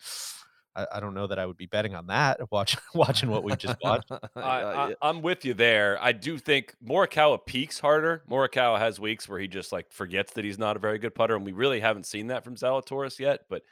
I, 0.75 0.87
I 0.93 0.99
don't 0.99 1.13
know 1.13 1.27
that 1.27 1.39
I 1.39 1.45
would 1.45 1.57
be 1.57 1.65
betting 1.65 1.95
on 1.95 2.07
that. 2.07 2.39
Watch, 2.51 2.77
watching 2.93 3.29
what 3.29 3.43
we 3.43 3.55
just 3.55 3.77
watched. 3.83 4.11
I, 4.35 4.41
I, 4.41 4.95
I'm 5.01 5.21
with 5.21 5.45
you 5.45 5.53
there. 5.53 5.97
I 6.01 6.11
do 6.11 6.37
think 6.37 6.75
Morikawa 6.85 7.45
peaks 7.45 7.79
harder. 7.79 8.23
Morikawa 8.29 8.79
has 8.79 8.99
weeks 8.99 9.27
where 9.27 9.39
he 9.39 9.47
just 9.47 9.71
like 9.71 9.91
forgets 9.91 10.33
that 10.33 10.45
he's 10.45 10.59
not 10.59 10.75
a 10.75 10.79
very 10.79 10.99
good 10.99 11.15
putter, 11.15 11.35
and 11.35 11.45
we 11.45 11.51
really 11.51 11.79
haven't 11.79 12.05
seen 12.05 12.27
that 12.27 12.43
from 12.43 12.55
Zalatoris 12.55 13.19
yet. 13.19 13.41
But 13.49 13.63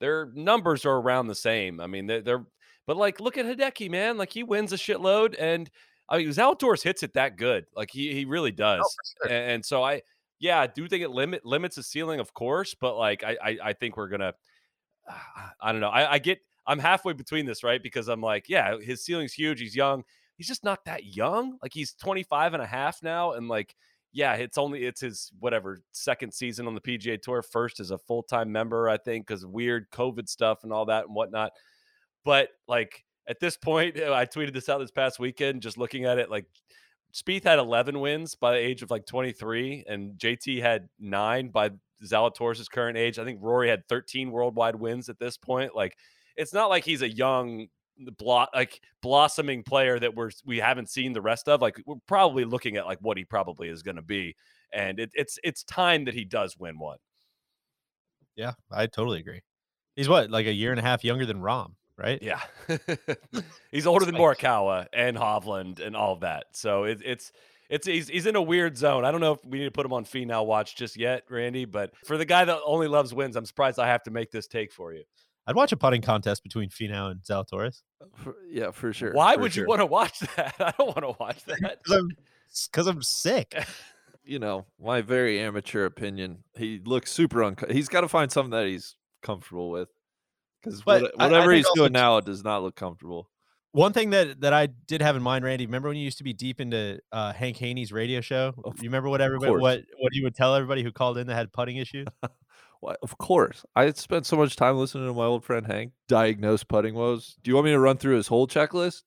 their 0.00 0.30
numbers 0.34 0.84
are 0.84 0.96
around 0.96 1.26
the 1.26 1.34
same. 1.34 1.80
I 1.80 1.86
mean, 1.86 2.06
they're, 2.06 2.22
they're 2.22 2.46
but 2.86 2.96
like 2.96 3.20
look 3.20 3.36
at 3.36 3.44
Hideki, 3.44 3.90
man. 3.90 4.16
Like 4.16 4.32
he 4.32 4.42
wins 4.42 4.72
a 4.72 4.76
shitload, 4.76 5.34
and 5.38 5.70
I 6.08 6.18
mean 6.18 6.28
Zalatoris 6.28 6.82
hits 6.82 7.02
it 7.02 7.12
that 7.14 7.36
good. 7.36 7.66
Like 7.76 7.90
he 7.90 8.14
he 8.14 8.24
really 8.24 8.52
oh, 8.52 8.56
does. 8.56 8.96
sure. 9.22 9.30
and, 9.30 9.50
and 9.52 9.64
so 9.64 9.82
I 9.84 10.02
yeah, 10.40 10.60
I 10.60 10.66
do 10.68 10.88
think 10.88 11.02
it 11.02 11.10
limit 11.10 11.44
limits 11.44 11.76
the 11.76 11.82
ceiling, 11.82 12.18
of 12.18 12.32
course. 12.32 12.74
But 12.74 12.96
like 12.96 13.22
I 13.22 13.36
I, 13.42 13.58
I 13.62 13.72
think 13.74 13.96
we're 13.96 14.08
gonna. 14.08 14.34
I 15.60 15.72
don't 15.72 15.80
know. 15.80 15.88
I, 15.88 16.14
I 16.14 16.18
get. 16.18 16.40
I'm 16.66 16.78
halfway 16.78 17.14
between 17.14 17.46
this, 17.46 17.64
right? 17.64 17.82
Because 17.82 18.08
I'm 18.08 18.20
like, 18.20 18.48
yeah, 18.48 18.76
his 18.78 19.02
ceiling's 19.04 19.32
huge. 19.32 19.60
He's 19.60 19.74
young. 19.74 20.04
He's 20.36 20.46
just 20.46 20.64
not 20.64 20.84
that 20.84 21.04
young. 21.04 21.58
Like 21.62 21.72
he's 21.72 21.94
25 21.94 22.54
and 22.54 22.62
a 22.62 22.66
half 22.66 23.02
now. 23.02 23.32
And 23.32 23.48
like, 23.48 23.74
yeah, 24.12 24.34
it's 24.34 24.58
only 24.58 24.84
it's 24.84 25.00
his 25.00 25.32
whatever 25.40 25.80
second 25.92 26.32
season 26.32 26.66
on 26.66 26.74
the 26.74 26.80
PGA 26.80 27.20
Tour. 27.20 27.42
First 27.42 27.80
as 27.80 27.90
a 27.90 27.98
full 27.98 28.22
time 28.22 28.52
member, 28.52 28.88
I 28.88 28.98
think, 28.98 29.26
because 29.26 29.46
weird 29.46 29.90
COVID 29.90 30.28
stuff 30.28 30.62
and 30.62 30.72
all 30.72 30.86
that 30.86 31.06
and 31.06 31.14
whatnot. 31.14 31.52
But 32.24 32.50
like 32.66 33.04
at 33.26 33.40
this 33.40 33.56
point, 33.56 33.96
I 34.00 34.26
tweeted 34.26 34.52
this 34.52 34.68
out 34.68 34.78
this 34.78 34.90
past 34.90 35.18
weekend, 35.18 35.62
just 35.62 35.78
looking 35.78 36.04
at 36.04 36.18
it, 36.18 36.30
like 36.30 36.46
Spieth 37.14 37.44
had 37.44 37.58
11 37.58 37.98
wins 38.00 38.34
by 38.34 38.52
the 38.52 38.58
age 38.58 38.82
of 38.82 38.90
like 38.90 39.06
23, 39.06 39.84
and 39.88 40.12
JT 40.18 40.60
had 40.60 40.88
nine 40.98 41.48
by 41.48 41.70
Zalatoris' 42.04 42.70
current 42.70 42.98
age. 42.98 43.18
I 43.18 43.24
think 43.24 43.40
Rory 43.42 43.68
had 43.68 43.86
13 43.88 44.30
worldwide 44.30 44.76
wins 44.76 45.08
at 45.08 45.18
this 45.18 45.36
point. 45.36 45.74
Like, 45.74 45.96
it's 46.36 46.52
not 46.52 46.68
like 46.68 46.84
he's 46.84 47.02
a 47.02 47.08
young, 47.08 47.68
blo- 48.18 48.46
like 48.54 48.80
blossoming 49.02 49.62
player 49.62 49.98
that 49.98 50.14
we're 50.14 50.30
we 50.44 50.58
haven't 50.58 50.90
seen 50.90 51.12
the 51.12 51.22
rest 51.22 51.48
of. 51.48 51.62
Like, 51.62 51.80
we're 51.86 51.96
probably 52.06 52.44
looking 52.44 52.76
at 52.76 52.86
like 52.86 52.98
what 53.00 53.16
he 53.16 53.24
probably 53.24 53.68
is 53.68 53.82
going 53.82 53.96
to 53.96 54.02
be, 54.02 54.36
and 54.72 55.00
it, 55.00 55.10
it's 55.14 55.38
it's 55.42 55.64
time 55.64 56.04
that 56.04 56.14
he 56.14 56.24
does 56.24 56.56
win 56.58 56.78
one. 56.78 56.98
Yeah, 58.36 58.52
I 58.70 58.86
totally 58.86 59.18
agree. 59.18 59.40
He's 59.96 60.08
what, 60.08 60.30
like 60.30 60.46
a 60.46 60.52
year 60.52 60.70
and 60.70 60.78
a 60.78 60.82
half 60.82 61.02
younger 61.02 61.26
than 61.26 61.40
Rahm, 61.40 61.72
right? 61.98 62.22
Yeah, 62.22 62.40
he's 63.70 63.86
older 63.86 64.04
than 64.04 64.14
like- 64.14 64.38
Morikawa 64.38 64.86
and 64.92 65.16
Hovland 65.16 65.84
and 65.84 65.96
all 65.96 66.12
of 66.14 66.20
that. 66.20 66.46
So 66.52 66.84
it, 66.84 67.00
it's 67.04 67.32
it's 67.68 67.86
he's, 67.86 68.08
he's 68.08 68.26
in 68.26 68.36
a 68.36 68.42
weird 68.42 68.78
zone. 68.78 69.04
I 69.04 69.10
don't 69.10 69.20
know 69.20 69.32
if 69.32 69.44
we 69.44 69.58
need 69.58 69.66
to 69.66 69.70
put 69.70 69.84
him 69.84 69.92
on 69.92 70.04
Finau 70.04 70.46
watch 70.46 70.76
just 70.76 70.96
yet, 70.96 71.24
Randy. 71.28 71.64
But 71.66 71.94
for 72.06 72.16
the 72.16 72.24
guy 72.24 72.44
that 72.44 72.58
only 72.64 72.88
loves 72.88 73.12
wins, 73.12 73.36
I'm 73.36 73.44
surprised 73.44 73.78
I 73.78 73.88
have 73.88 74.02
to 74.04 74.10
make 74.10 74.30
this 74.30 74.46
take 74.46 74.72
for 74.72 74.94
you. 74.94 75.02
I'd 75.46 75.54
watch 75.56 75.72
a 75.72 75.76
putting 75.76 76.02
contest 76.02 76.42
between 76.42 76.68
Finau 76.68 77.10
and 77.10 77.20
Zalatoris 77.22 77.82
uh, 78.02 78.04
For- 78.16 78.36
yeah, 78.50 78.70
for 78.70 78.92
sure. 78.92 79.12
Why 79.12 79.34
for 79.34 79.40
would 79.40 79.56
you 79.56 79.66
want 79.66 79.80
to 79.80 79.86
watch 79.86 80.18
that? 80.36 80.54
I 80.60 80.72
don't 80.78 80.88
want 80.88 80.98
to 81.00 81.16
watch 81.20 81.42
that. 81.44 81.60
because 81.82 81.98
I'm 81.98 82.10
because 82.66 82.86
I'm 82.86 83.02
sick. 83.02 83.54
you 84.24 84.38
know, 84.38 84.66
my 84.80 85.00
very 85.02 85.40
amateur 85.40 85.84
opinion, 85.86 86.44
he 86.54 86.80
looks 86.84 87.12
super 87.12 87.42
uncomfortable. 87.42 87.74
He's 87.74 87.88
got 87.88 88.00
to 88.02 88.08
find 88.08 88.30
something 88.32 88.50
that 88.50 88.66
he's 88.66 88.96
comfortable 89.22 89.70
with. 89.70 89.88
Because 90.62 90.82
But 90.82 91.12
I- 91.18 91.24
I 91.24 91.28
whatever 91.28 91.52
he's 91.52 91.68
doing 91.74 91.92
now, 91.92 92.16
it 92.18 92.24
does 92.24 92.44
not 92.44 92.62
look 92.62 92.74
comfortable. 92.74 93.30
One 93.72 93.92
thing 93.92 94.10
that 94.10 94.40
that 94.40 94.52
I 94.52 94.66
did 94.66 95.02
have 95.02 95.14
in 95.14 95.22
mind, 95.22 95.44
Randy. 95.44 95.66
Remember 95.66 95.88
when 95.88 95.98
you 95.98 96.04
used 96.04 96.18
to 96.18 96.24
be 96.24 96.32
deep 96.32 96.60
into 96.60 96.98
uh, 97.12 97.32
Hank 97.32 97.58
Haney's 97.58 97.92
radio 97.92 98.20
show? 98.20 98.54
You 98.56 98.88
remember 98.88 99.08
what 99.10 99.20
everybody 99.20 99.52
what 99.52 99.82
what 99.98 100.12
he 100.12 100.22
would 100.22 100.34
tell 100.34 100.54
everybody 100.54 100.82
who 100.82 100.90
called 100.90 101.18
in 101.18 101.26
that 101.26 101.34
had 101.34 101.52
putting 101.52 101.76
issues? 101.76 102.06
Why, 102.80 102.94
of 103.02 103.18
course. 103.18 103.64
I 103.74 103.90
spent 103.92 104.24
so 104.24 104.36
much 104.36 104.56
time 104.56 104.76
listening 104.78 105.06
to 105.06 105.12
my 105.12 105.24
old 105.24 105.44
friend 105.44 105.66
Hank 105.66 105.92
diagnose 106.06 106.64
putting 106.64 106.94
woes. 106.94 107.36
Do 107.42 107.50
you 107.50 107.56
want 107.56 107.66
me 107.66 107.72
to 107.72 107.78
run 107.78 107.98
through 107.98 108.16
his 108.16 108.28
whole 108.28 108.46
checklist? 108.46 109.02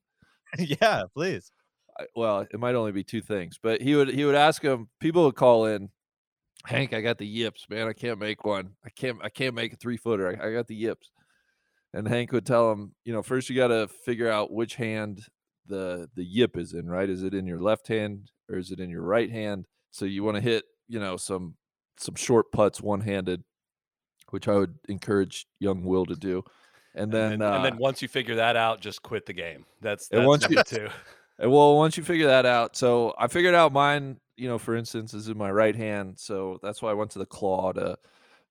yeah, 0.59 1.03
please. 1.13 1.51
I, 1.97 2.05
well, 2.15 2.41
it 2.51 2.59
might 2.59 2.75
only 2.75 2.91
be 2.91 3.03
two 3.03 3.21
things, 3.21 3.57
but 3.61 3.81
he 3.81 3.95
would 3.95 4.09
he 4.09 4.25
would 4.25 4.35
ask 4.35 4.61
him. 4.61 4.89
People 4.99 5.23
would 5.25 5.35
call 5.35 5.65
in. 5.65 5.89
Hank, 6.65 6.93
I 6.93 7.01
got 7.01 7.17
the 7.17 7.25
yips, 7.25 7.65
man. 7.69 7.87
I 7.87 7.93
can't 7.93 8.19
make 8.19 8.45
one. 8.45 8.73
I 8.85 8.89
can't. 8.89 9.17
I 9.23 9.29
can't 9.29 9.55
make 9.55 9.73
a 9.73 9.77
three 9.77 9.97
footer. 9.97 10.27
I, 10.39 10.49
I 10.49 10.53
got 10.53 10.67
the 10.67 10.75
yips. 10.75 11.09
And 11.93 12.07
Hank 12.07 12.31
would 12.31 12.45
tell 12.45 12.71
him, 12.71 12.93
you 13.03 13.11
know, 13.13 13.21
first 13.21 13.49
you 13.49 13.55
got 13.55 13.67
to 13.67 13.87
figure 13.87 14.29
out 14.29 14.51
which 14.51 14.75
hand 14.75 15.25
the 15.67 16.09
the 16.15 16.23
yip 16.23 16.57
is 16.57 16.73
in. 16.73 16.87
Right? 16.89 17.09
Is 17.09 17.23
it 17.23 17.33
in 17.33 17.45
your 17.45 17.59
left 17.59 17.87
hand 17.87 18.31
or 18.49 18.57
is 18.57 18.71
it 18.71 18.79
in 18.79 18.89
your 18.89 19.01
right 19.03 19.29
hand? 19.29 19.65
So 19.91 20.05
you 20.05 20.23
want 20.23 20.35
to 20.35 20.41
hit, 20.41 20.63
you 20.87 20.99
know, 20.99 21.17
some 21.17 21.55
some 21.97 22.15
short 22.15 22.51
putts 22.51 22.81
one 22.81 23.01
handed, 23.01 23.43
which 24.29 24.47
I 24.47 24.55
would 24.55 24.75
encourage 24.87 25.45
young 25.59 25.83
Will 25.83 26.05
to 26.05 26.15
do. 26.15 26.43
And 26.93 27.11
then, 27.11 27.33
and, 27.33 27.43
uh, 27.43 27.53
and 27.53 27.65
then 27.65 27.77
once 27.77 28.01
you 28.01 28.07
figure 28.07 28.35
that 28.35 28.57
out, 28.57 28.81
just 28.81 29.01
quit 29.01 29.25
the 29.25 29.33
game. 29.33 29.65
That's 29.81 30.09
And 30.09 30.21
that's 30.21 30.27
once 30.27 30.49
you- 30.49 30.63
two. 30.63 30.87
And 31.39 31.51
well, 31.51 31.75
once 31.75 31.97
you 31.97 32.03
figure 32.03 32.27
that 32.27 32.45
out, 32.45 32.75
so 32.75 33.15
I 33.17 33.27
figured 33.27 33.55
out 33.55 33.73
mine, 33.73 34.17
you 34.37 34.47
know, 34.47 34.59
for 34.59 34.75
instance, 34.75 35.15
is 35.15 35.27
in 35.27 35.39
my 35.39 35.49
right 35.49 35.75
hand. 35.75 36.19
So 36.19 36.59
that's 36.61 36.83
why 36.83 36.91
I 36.91 36.93
went 36.93 37.09
to 37.11 37.19
the 37.19 37.25
claw 37.25 37.71
to, 37.71 37.97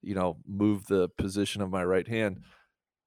you 0.02 0.16
know, 0.16 0.38
move 0.44 0.86
the 0.88 1.08
position 1.10 1.62
of 1.62 1.70
my 1.70 1.84
right 1.84 2.08
hand. 2.08 2.42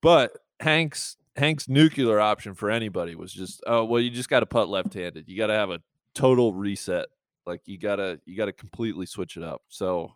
But 0.04 0.38
Hank's 0.60 1.18
Hank's 1.36 1.68
nuclear 1.68 2.20
option 2.20 2.54
for 2.54 2.70
anybody 2.70 3.16
was 3.16 3.34
just, 3.34 3.64
oh 3.66 3.84
well, 3.86 4.00
you 4.00 4.12
just 4.12 4.30
got 4.30 4.42
to 4.42 4.46
putt 4.46 4.70
left-handed. 4.70 5.28
You 5.28 5.36
got 5.38 5.48
to 5.48 5.56
have 5.56 5.72
a 5.72 5.82
total 6.14 6.54
reset. 6.54 7.08
Like 7.48 7.62
you 7.66 7.78
gotta 7.80 8.20
you 8.26 8.38
gotta 8.38 8.54
completely 8.54 9.06
switch 9.08 9.36
it 9.36 9.44
up. 9.44 9.64
So 9.70 10.14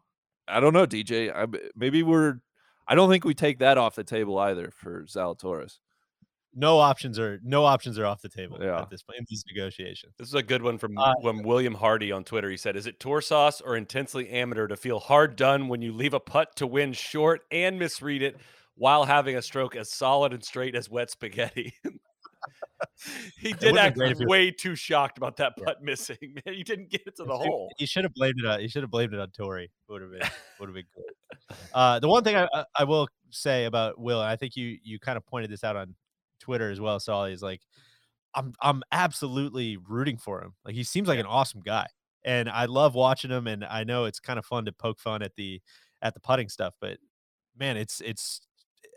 I 0.47 0.60
don't 0.62 0.73
know, 0.73 0.86
DJ. 0.86 1.34
I, 1.36 1.45
maybe 1.76 2.04
we're. 2.04 2.39
I 2.88 2.95
don't 2.95 3.10
think 3.10 3.26
we 3.26 3.34
take 3.34 3.60
that 3.60 3.78
off 3.78 3.95
the 3.95 4.04
table 4.06 4.38
either 4.39 4.71
for 4.71 5.04
Zalatoris. 5.04 5.80
No 6.56 6.80
options 6.80 7.19
are 7.19 7.39
no 7.43 7.65
options 7.65 8.00
are 8.00 8.06
off 8.06 8.21
the 8.21 8.30
table 8.30 8.58
Yeah. 8.62 8.80
at 8.82 8.89
this 8.89 9.04
point 9.04 9.19
in 9.19 9.26
these 9.30 9.43
negotiations. 9.54 10.13
This 10.17 10.30
is 10.30 10.34
a 10.36 10.41
good 10.41 10.62
one 10.62 10.78
from 10.78 10.97
Uh, 10.97 11.13
when 11.19 11.43
William 11.43 11.73
Hardy 11.76 12.13
on 12.13 12.23
Twitter. 12.23 12.50
He 12.50 12.56
said, 12.56 12.78
"Is 12.78 12.88
it 12.88 12.97
tour 13.00 13.19
sauce 13.21 13.60
or 13.60 13.76
intensely 13.76 14.30
amateur 14.30 14.67
to 14.67 14.78
feel 14.78 15.00
hard 15.00 15.36
done 15.36 15.67
when 15.67 15.82
you 15.82 15.91
leave 15.91 16.13
a 16.13 16.19
putt 16.21 16.56
to 16.56 16.65
win 16.65 16.93
short 16.93 17.41
and 17.52 17.78
misread 17.78 18.21
it 18.21 18.38
while 18.77 19.03
having 19.03 19.35
a 19.35 19.41
stroke 19.41 19.75
as 19.75 19.91
solid 19.91 20.33
and 20.33 20.43
straight 20.43 20.75
as 20.75 20.89
wet 20.89 21.09
spaghetti?" 21.11 21.73
he 23.37 23.53
did 23.53 23.77
act 23.77 23.97
great 23.97 24.11
if 24.13 24.19
you- 24.19 24.27
way 24.27 24.51
too 24.51 24.75
shocked 24.75 25.17
about 25.17 25.37
that 25.37 25.53
putt 25.57 25.81
missing. 25.83 26.17
Man, 26.21 26.55
he 26.55 26.63
didn't 26.63 26.89
get 26.89 27.01
it 27.05 27.15
to 27.17 27.23
the 27.23 27.33
you- 27.33 27.39
hole. 27.39 27.69
You 27.79 27.87
should 27.87 28.03
have 28.03 28.13
blamed 28.13 28.39
it 28.39 28.45
on. 28.45 28.61
You 28.61 28.69
should 28.69 28.83
have 28.83 28.91
blamed 28.91 29.13
it 29.13 29.19
on 29.19 29.29
Torrey. 29.31 29.71
Would 29.89 30.01
have 30.01 30.11
been 30.11 30.21
would 30.59 30.69
have 30.69 30.75
been 30.75 30.85
good. 30.95 31.57
Uh, 31.73 31.99
the 31.99 32.07
one 32.07 32.23
thing 32.23 32.35
I, 32.35 32.47
I- 32.75 32.83
will 32.83 33.07
say 33.29 33.65
about 33.65 33.99
Will, 33.99 34.21
and 34.21 34.29
I 34.29 34.35
think 34.35 34.55
you 34.55 34.77
you 34.83 34.99
kind 34.99 35.17
of 35.17 35.25
pointed 35.25 35.49
this 35.51 35.63
out 35.63 35.75
on 35.75 35.95
Twitter 36.39 36.69
as 36.71 36.79
well, 36.79 36.99
Solly, 36.99 37.33
is 37.33 37.41
like 37.41 37.61
I'm 38.35 38.53
I'm 38.61 38.83
absolutely 38.91 39.77
rooting 39.77 40.17
for 40.17 40.41
him. 40.41 40.53
Like 40.65 40.75
he 40.75 40.83
seems 40.83 41.07
like 41.07 41.19
an 41.19 41.25
awesome 41.25 41.61
guy, 41.61 41.87
and 42.23 42.49
I 42.49 42.65
love 42.65 42.95
watching 42.95 43.31
him. 43.31 43.47
And 43.47 43.65
I 43.65 43.83
know 43.83 44.05
it's 44.05 44.19
kind 44.19 44.37
of 44.39 44.45
fun 44.45 44.65
to 44.65 44.71
poke 44.71 44.99
fun 44.99 45.21
at 45.21 45.35
the 45.35 45.61
at 46.01 46.13
the 46.13 46.19
putting 46.19 46.47
stuff, 46.49 46.73
but 46.79 46.97
man, 47.57 47.75
it's 47.77 48.01
it's 48.01 48.41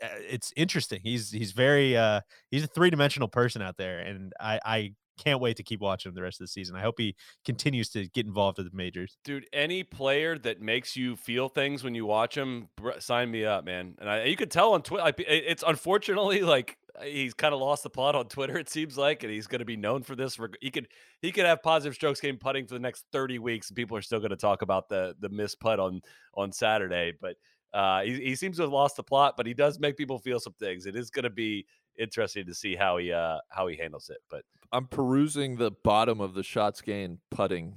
it's 0.01 0.51
interesting. 0.55 0.99
He's 1.03 1.31
he's 1.31 1.51
very 1.51 1.95
uh 1.95 2.21
he's 2.49 2.63
a 2.63 2.67
three 2.67 2.89
dimensional 2.89 3.27
person 3.27 3.61
out 3.61 3.77
there, 3.77 3.99
and 3.99 4.33
I 4.39 4.59
I 4.65 4.93
can't 5.21 5.39
wait 5.39 5.57
to 5.57 5.63
keep 5.63 5.81
watching 5.81 6.09
him 6.09 6.15
the 6.15 6.21
rest 6.21 6.41
of 6.41 6.45
the 6.45 6.51
season. 6.51 6.75
I 6.75 6.81
hope 6.81 6.95
he 6.97 7.15
continues 7.45 7.89
to 7.89 8.07
get 8.09 8.25
involved 8.25 8.57
with 8.57 8.71
the 8.71 8.75
majors. 8.75 9.17
Dude, 9.23 9.45
any 9.53 9.83
player 9.83 10.37
that 10.39 10.61
makes 10.61 10.95
you 10.95 11.15
feel 11.15 11.47
things 11.47 11.83
when 11.83 11.93
you 11.93 12.05
watch 12.05 12.35
him, 12.35 12.69
sign 12.99 13.29
me 13.29 13.45
up, 13.45 13.65
man. 13.65 13.95
And 13.99 14.09
I, 14.09 14.23
you 14.23 14.35
could 14.35 14.51
tell 14.51 14.73
on 14.73 14.81
Twitter. 14.81 15.13
It's 15.27 15.63
unfortunately 15.65 16.41
like 16.41 16.77
he's 17.03 17.33
kind 17.33 17.53
of 17.53 17.59
lost 17.59 17.83
the 17.83 17.89
plot 17.89 18.15
on 18.15 18.27
Twitter. 18.27 18.57
It 18.57 18.69
seems 18.69 18.97
like, 18.97 19.23
and 19.23 19.31
he's 19.31 19.47
going 19.47 19.59
to 19.59 19.65
be 19.65 19.77
known 19.77 20.03
for 20.03 20.15
this. 20.15 20.37
He 20.59 20.71
could 20.71 20.87
he 21.21 21.31
could 21.31 21.45
have 21.45 21.61
positive 21.61 21.95
strokes 21.95 22.19
gained 22.19 22.39
putting 22.39 22.65
for 22.65 22.73
the 22.73 22.79
next 22.79 23.05
thirty 23.11 23.39
weeks, 23.39 23.69
and 23.69 23.75
people 23.75 23.97
are 23.97 24.01
still 24.01 24.19
going 24.19 24.31
to 24.31 24.37
talk 24.37 24.61
about 24.61 24.89
the 24.89 25.15
the 25.19 25.29
missed 25.29 25.59
putt 25.59 25.79
on 25.79 26.01
on 26.33 26.51
Saturday. 26.51 27.13
But 27.19 27.35
uh, 27.73 28.01
he 28.01 28.19
he 28.21 28.35
seems 28.35 28.57
to 28.57 28.63
have 28.63 28.71
lost 28.71 28.95
the 28.97 29.03
plot, 29.03 29.35
but 29.37 29.45
he 29.45 29.53
does 29.53 29.79
make 29.79 29.97
people 29.97 30.19
feel 30.19 30.39
some 30.39 30.53
things. 30.53 30.85
It 30.85 30.95
is 30.95 31.09
going 31.09 31.23
to 31.23 31.29
be 31.29 31.65
interesting 31.99 32.45
to 32.45 32.53
see 32.53 32.75
how 32.75 32.97
he 32.97 33.11
uh 33.11 33.37
how 33.49 33.67
he 33.67 33.75
handles 33.77 34.09
it. 34.09 34.17
But 34.29 34.43
I'm 34.71 34.87
perusing 34.87 35.57
the 35.57 35.71
bottom 35.71 36.21
of 36.21 36.33
the 36.33 36.43
shots 36.43 36.81
gained 36.81 37.19
putting 37.29 37.75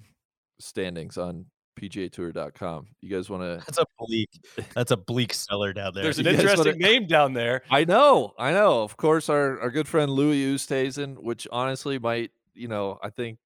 standings 0.61 1.19
on 1.19 1.47
PGAtour.com. 1.81 2.87
You 3.01 3.09
guys 3.09 3.29
want 3.29 3.43
to? 3.43 3.65
That's 3.67 3.79
a 3.79 3.87
bleak. 3.99 4.31
That's 4.75 4.91
a 4.93 4.97
bleak 4.97 5.35
cellar 5.35 5.73
down 5.73 5.93
there. 5.95 6.05
there's 6.05 6.19
an 6.19 6.27
You 6.27 6.33
guys 6.33 6.39
wanna- 6.45 6.51
interesting 6.71 6.79
name 6.81 7.07
down 7.07 7.33
there. 7.33 7.63
I 7.71 7.85
know, 7.85 8.35
I 8.39 8.53
know. 8.53 8.83
Of 8.83 8.97
course, 8.97 9.29
our 9.29 9.61
our 9.61 9.71
good 9.71 9.89
friend 9.89 10.11
Louis 10.11 10.45
Oosthuizen, 10.55 11.23
which 11.23 11.47
honestly 11.51 11.99
might, 11.99 12.31
you 12.55 12.69
know, 12.69 12.99
I 13.03 13.11
think 13.11 13.39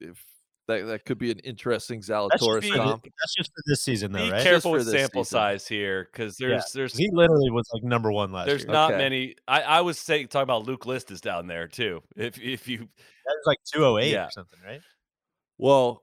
if 0.00 0.22
that 0.68 0.84
that 0.86 1.04
could 1.04 1.18
be 1.18 1.30
an 1.30 1.38
interesting 1.40 2.00
That's 2.00 2.08
just, 2.08 2.42
Zalatoris 2.42 2.68
for, 2.70 2.76
comp. 2.76 3.02
thi- 3.04 3.12
that's 3.20 3.34
just 3.36 3.50
for 3.54 3.62
this 3.66 3.82
season, 3.82 4.12
though, 4.12 4.24
Be 4.26 4.30
right? 4.32 4.42
careful 4.42 4.72
for 4.72 4.78
with 4.78 4.88
sample 4.90 5.24
season. 5.24 5.36
size 5.38 5.68
here, 5.68 6.08
because 6.12 6.40
Yeah, 6.40 6.60
there's 6.74 6.96
He 6.96 7.08
literally 7.12 7.50
was 7.50 7.68
like 7.72 7.82
number 7.84 8.10
one 8.10 8.32
last 8.32 8.46
year. 8.46 8.54
There's 8.56 8.64
year. 8.64 8.72
not 8.72 8.90
Okay. 8.92 8.98
many. 8.98 9.34
I, 9.46 9.62
I 9.62 9.80
was 9.82 9.98
saying 9.98 10.28
talking 10.28 10.42
about 10.44 10.66
Luke 10.66 10.84
List 10.86 11.10
is 11.10 11.20
down 11.20 11.46
there 11.46 11.68
too. 11.68 12.02
If 12.16 12.38
if 12.40 12.66
you 12.68 12.78
That 12.78 12.86
was 13.26 13.42
like 13.46 13.58
208 13.72 14.12
Yeah. 14.12 14.26
or 14.26 14.30
something, 14.30 14.58
right? 14.64 14.80
Well, 15.58 16.02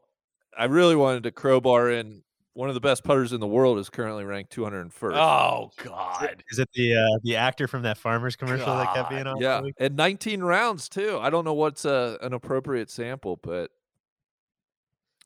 I 0.58 0.66
really 0.66 0.96
wanted 0.96 1.24
to 1.24 1.32
crowbar 1.32 1.90
in 1.92 2.24
one 2.56 2.70
of 2.70 2.76
the 2.76 2.82
best 2.82 3.04
putters 3.04 3.34
in 3.34 3.40
the 3.40 3.48
world 3.48 3.80
is 3.80 3.90
currently 3.90 4.24
ranked 4.24 4.56
201st. 4.56 5.16
oh 5.16 5.72
god, 5.84 6.44
Is 6.52 6.60
it 6.60 6.70
the 6.76 6.96
uh, 6.96 7.20
the 7.24 7.36
actor 7.36 7.68
from 7.68 7.82
that 7.82 7.98
farmers 7.98 8.36
commercial 8.36 8.68
that 8.68 8.94
kept 8.94 9.10
being 9.10 9.26
on? 9.26 9.38
yeah, 9.42 9.62
and 9.80 9.96
19 9.96 10.42
rounds 10.44 10.88
too. 10.88 11.18
I 11.20 11.30
don't 11.32 11.44
know 11.46 11.54
what's 11.56 11.84
a, 11.86 12.18
an 12.22 12.34
appropriate 12.34 12.92
sample, 12.92 13.38
but 13.42 13.72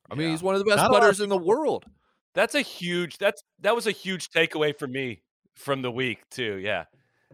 I 0.10 0.16
mean, 0.16 0.30
he's 0.32 0.44
one 0.44 0.56
of 0.56 0.60
the 0.60 0.66
best 0.66 0.78
Not 0.78 0.90
a 0.90 0.94
lot 0.94 0.98
of 0.98 1.02
putters 1.04 1.22
in 1.22 1.30
the 1.30 1.38
world. 1.38 1.86
that's 2.34 2.56
a 2.56 2.62
huge. 2.62 3.18
That's 3.18 3.44
that 3.62 3.76
was 3.76 3.88
a 3.88 3.92
huge 3.92 4.30
takeaway 4.30 4.78
for 4.78 4.88
me 4.88 5.22
from 5.56 5.82
the 5.82 5.92
week 5.92 6.20
too. 6.30 6.56
Yeah, 6.58 6.86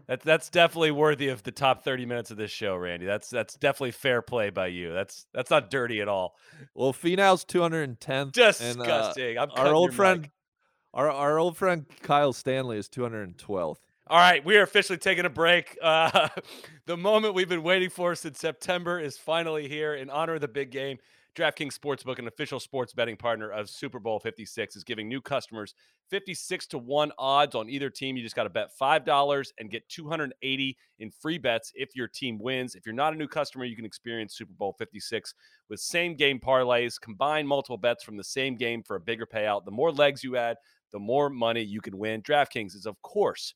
that's 0.06 0.24
that's 0.24 0.48
definitely 0.50 0.90
worthy 0.90 1.28
of 1.28 1.42
the 1.42 1.52
top 1.52 1.84
thirty 1.84 2.04
minutes 2.06 2.30
of 2.30 2.36
this 2.36 2.50
show, 2.50 2.76
Randy. 2.76 3.06
That's 3.06 3.28
that's 3.30 3.54
definitely 3.54 3.92
fair 3.92 4.22
play 4.22 4.50
by 4.50 4.68
you. 4.68 4.92
That's 4.92 5.26
that's 5.32 5.50
not 5.50 5.70
dirty 5.70 6.00
at 6.00 6.08
all. 6.08 6.34
Well, 6.74 6.92
Finau's 6.92 7.44
210th. 7.44 8.00
and, 8.60 8.80
uh, 8.80 8.84
Disgusting. 8.84 9.38
I'm 9.38 9.50
our 9.56 9.72
old 9.74 9.94
friend, 9.94 10.22
mic. 10.22 10.30
our 10.94 11.10
our 11.10 11.38
old 11.38 11.56
friend 11.56 11.86
Kyle 12.02 12.32
Stanley 12.32 12.78
is 12.78 12.88
212th. 12.88 13.76
All 14.06 14.18
right, 14.18 14.44
we 14.44 14.58
are 14.58 14.62
officially 14.62 14.98
taking 14.98 15.24
a 15.24 15.30
break. 15.30 15.78
Uh, 15.80 16.28
the 16.86 16.96
moment 16.96 17.34
we've 17.34 17.48
been 17.48 17.62
waiting 17.62 17.88
for 17.88 18.14
since 18.14 18.38
September 18.38 19.00
is 19.00 19.16
finally 19.16 19.66
here 19.66 19.94
in 19.94 20.10
honor 20.10 20.34
of 20.34 20.42
the 20.42 20.48
big 20.48 20.70
game. 20.70 20.98
DraftKings 21.34 21.76
Sportsbook, 21.76 22.20
an 22.20 22.28
official 22.28 22.60
sports 22.60 22.92
betting 22.92 23.16
partner 23.16 23.50
of 23.50 23.68
Super 23.68 23.98
Bowl 23.98 24.20
56, 24.20 24.76
is 24.76 24.84
giving 24.84 25.08
new 25.08 25.20
customers 25.20 25.74
56 26.08 26.68
to 26.68 26.78
1 26.78 27.10
odds 27.18 27.56
on 27.56 27.68
either 27.68 27.90
team. 27.90 28.16
You 28.16 28.22
just 28.22 28.36
got 28.36 28.44
to 28.44 28.50
bet 28.50 28.70
$5 28.80 29.52
and 29.58 29.70
get 29.70 29.88
280 29.88 30.76
in 31.00 31.10
free 31.10 31.38
bets 31.38 31.72
if 31.74 31.96
your 31.96 32.06
team 32.06 32.38
wins. 32.38 32.76
If 32.76 32.86
you're 32.86 32.94
not 32.94 33.14
a 33.14 33.16
new 33.16 33.26
customer, 33.26 33.64
you 33.64 33.74
can 33.74 33.84
experience 33.84 34.36
Super 34.36 34.52
Bowl 34.52 34.76
56 34.78 35.34
with 35.68 35.80
same 35.80 36.14
game 36.14 36.38
parlays, 36.38 37.00
combine 37.00 37.48
multiple 37.48 37.78
bets 37.78 38.04
from 38.04 38.16
the 38.16 38.22
same 38.22 38.54
game 38.54 38.84
for 38.84 38.94
a 38.94 39.00
bigger 39.00 39.26
payout. 39.26 39.64
The 39.64 39.72
more 39.72 39.90
legs 39.90 40.22
you 40.22 40.36
add, 40.36 40.56
the 40.92 41.00
more 41.00 41.30
money 41.30 41.62
you 41.62 41.80
can 41.80 41.98
win. 41.98 42.22
DraftKings 42.22 42.76
is, 42.76 42.86
of 42.86 43.00
course, 43.02 43.54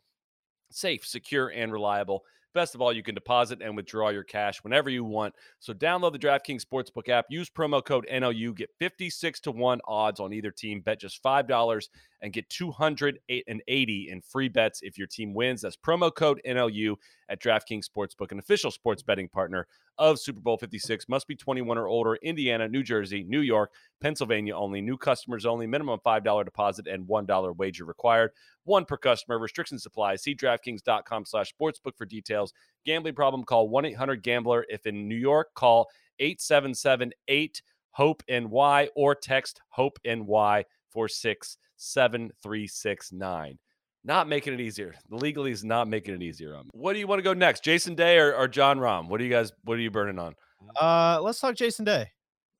safe, 0.70 1.06
secure, 1.06 1.48
and 1.50 1.70
reliable. 1.70 2.24
Best 2.54 2.74
of 2.74 2.80
all, 2.80 2.92
you 2.92 3.02
can 3.02 3.14
deposit 3.14 3.61
and 3.62 3.76
withdraw 3.76 4.08
your 4.08 4.24
cash 4.24 4.64
whenever 4.64 4.90
you 4.90 5.04
want. 5.04 5.34
So 5.58 5.72
download 5.72 6.12
the 6.12 6.18
DraftKings 6.18 6.62
Sportsbook 6.64 7.08
app, 7.08 7.26
use 7.28 7.50
promo 7.50 7.84
code 7.84 8.06
NLU, 8.11 8.56
get 8.56 8.70
56 8.78 9.40
to 9.40 9.52
1 9.52 9.80
odds 9.87 10.18
on 10.18 10.32
either 10.32 10.50
team, 10.50 10.80
bet 10.80 11.00
just 11.00 11.22
$5 11.22 11.88
and 12.22 12.32
get 12.32 12.48
280 12.48 14.08
in 14.11 14.20
free 14.22 14.48
bets 14.48 14.80
if 14.82 14.98
your 14.98 15.06
team 15.06 15.34
wins. 15.34 15.61
That's 15.61 15.76
promo 15.76 16.12
code 16.12 16.40
NLU 16.46 16.96
at 17.28 17.40
DraftKings 17.40 17.84
Sportsbook, 17.88 18.32
an 18.32 18.38
official 18.38 18.70
sports 18.70 19.02
betting 19.02 19.28
partner 19.28 19.66
of 19.98 20.18
Super 20.18 20.40
Bowl 20.40 20.56
56. 20.56 21.08
Must 21.08 21.26
be 21.26 21.36
21 21.36 21.78
or 21.78 21.88
older. 21.88 22.16
Indiana, 22.16 22.68
New 22.68 22.82
Jersey, 22.82 23.24
New 23.24 23.40
York, 23.40 23.72
Pennsylvania 24.00 24.56
only. 24.56 24.80
New 24.80 24.96
customers 24.96 25.46
only. 25.46 25.66
Minimum 25.66 25.98
$5 26.04 26.44
deposit 26.44 26.86
and 26.86 27.06
$1 27.06 27.56
wager 27.56 27.84
required. 27.84 28.30
One 28.64 28.84
per 28.84 28.96
customer. 28.96 29.38
Restrictions 29.38 29.86
apply. 29.86 30.16
See 30.16 30.34
DraftKings.com 30.34 31.24
slash 31.24 31.54
sportsbook 31.60 31.96
for 31.96 32.06
details. 32.06 32.52
Gambling 32.84 33.14
problem, 33.14 33.44
call 33.44 33.70
1-800-GAMBLER. 33.70 34.66
If 34.68 34.86
in 34.86 35.08
New 35.08 35.16
York, 35.16 35.54
call 35.54 35.88
877-8-HOPE-NY 36.20 38.88
or 38.94 39.14
text 39.14 39.60
HOPE-NY 39.70 40.64
467-369 40.94 43.58
not 44.04 44.28
making 44.28 44.54
it 44.54 44.61
easier. 44.61 44.94
The 45.11 45.16
legally 45.16 45.50
is 45.50 45.64
not 45.64 45.88
making 45.88 46.14
it 46.14 46.22
easier 46.22 46.54
on 46.54 46.64
me. 46.64 46.70
What 46.72 46.92
do 46.94 46.98
you 46.98 47.06
want 47.06 47.18
to 47.18 47.22
go 47.22 47.34
next? 47.34 47.64
Jason 47.64 47.94
Day 47.94 48.18
or, 48.18 48.34
or 48.34 48.48
Jon 48.48 48.78
Rahm? 48.78 49.08
What 49.08 49.18
do 49.18 49.24
you 49.24 49.30
guys 49.30 49.52
what 49.64 49.74
are 49.74 49.80
you 49.80 49.90
burning 49.90 50.18
on? 50.18 50.34
Uh, 50.80 51.20
let's 51.22 51.40
talk 51.40 51.54
Jason 51.54 51.84
Day. 51.84 52.11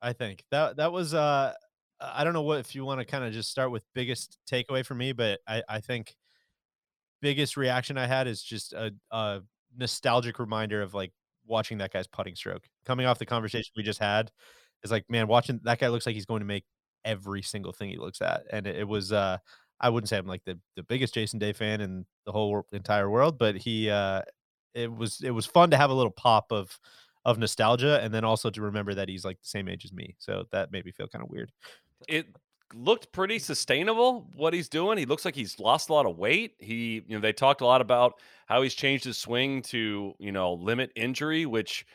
I 0.01 0.13
think 0.13 0.45
that 0.51 0.77
that 0.77 0.93
was 0.93 1.15
uh, 1.15 1.53
I 2.01 2.25
don't 2.25 2.33
know 2.33 2.43
what 2.43 2.61
if 2.61 2.75
you 2.75 2.85
want 2.85 3.01
to 3.01 3.05
kind 3.05 3.25
of 3.25 3.33
just 3.33 3.51
start 3.51 3.71
with 3.71 3.85
biggest 3.95 4.39
takeaway 4.51 4.85
for 4.85 4.95
me, 4.95 5.13
but 5.13 5.41
I 5.47 5.63
I 5.69 5.81
think 5.81 6.15
biggest 7.21 7.57
reaction 7.57 7.99
I 7.99 8.07
had 8.07 8.27
is 8.27 8.43
just 8.43 8.73
a, 8.73 8.93
a 9.11 9.41
nostalgic 9.77 10.39
reminder 10.39 10.83
of 10.83 10.95
like 10.95 11.13
watching 11.47 11.79
that 11.79 11.93
guy's 11.93 12.07
putting 12.07 12.37
stroke. 12.37 12.65
Coming 12.85 13.07
off 13.07 13.19
the 13.19 13.27
conversation 13.27 13.73
we 13.77 13.83
just 13.83 13.99
had, 13.99 14.31
is 14.85 14.91
like 14.91 15.05
man, 15.09 15.27
watching 15.27 15.61
that 15.65 15.79
guy 15.79 15.89
looks 15.89 16.07
like 16.07 16.15
he's 16.15 16.27
going 16.27 16.41
to 16.41 16.47
make 16.47 16.65
every 17.05 17.43
single 17.43 17.73
thing 17.73 17.91
he 17.91 17.97
looks 17.97 18.21
at, 18.21 18.43
and 18.53 18.67
it, 18.67 18.77
it 18.77 18.89
was 18.89 19.13
uh 19.13 19.39
I 19.81 19.91
wouldn't 19.91 20.09
say 20.09 20.19
I'm 20.19 20.27
like 20.27 20.45
the, 20.45 20.59
the 20.77 20.83
biggest 20.83 21.15
Jason 21.15 21.39
Day 21.39 21.53
fan 21.53 21.81
in 21.81 22.05
the 22.27 22.33
whole 22.33 22.67
entire 22.73 23.09
world, 23.09 23.39
but 23.39 23.57
he 23.57 23.91
uh 23.91 24.23
it 24.75 24.93
was 24.93 25.21
it 25.23 25.31
was 25.31 25.47
fun 25.47 25.71
to 25.71 25.77
have 25.77 25.91
a 25.91 25.95
little 25.95 26.13
pop 26.13 26.53
of 26.53 26.79
of 27.25 27.39
nostalgia 27.39 28.01
and 28.03 28.13
then 28.13 28.25
also 28.25 28.49
to 28.51 28.63
remember 28.63 28.95
that 28.95 29.09
he's 29.09 29.25
like 29.25 29.41
the 29.41 29.49
same 29.49 29.69
age 29.69 29.85
as 29.85 29.93
me. 29.93 30.15
So 30.19 30.45
that 30.53 30.73
made 30.73 30.85
me 30.85 30.93
feel 30.93 31.09
kind 31.09 31.23
of 31.23 31.31
weird. 31.31 31.53
It 32.09 32.27
looked 32.75 33.13
pretty 33.13 33.39
sustainable 33.39 34.31
what 34.35 34.55
he's 34.55 34.69
doing. 34.69 34.99
He 34.99 35.07
looks 35.07 35.25
like 35.25 35.35
he's 35.35 35.59
lost 35.59 35.89
a 35.89 35.93
lot 35.93 36.07
of 36.07 36.17
weight. 36.17 36.55
He, 36.59 37.03
you 37.07 37.17
know, 37.17 37.21
they 37.21 37.33
talked 37.33 37.61
a 37.61 37.67
lot 37.67 37.81
about 37.81 38.15
how 38.47 38.63
he's 38.63 38.75
changed 38.75 39.05
his 39.05 39.19
swing 39.19 39.63
to, 39.63 40.15
you 40.19 40.33
know, 40.33 40.55
limit 40.55 40.93
injury, 40.95 41.47
which 41.47 41.87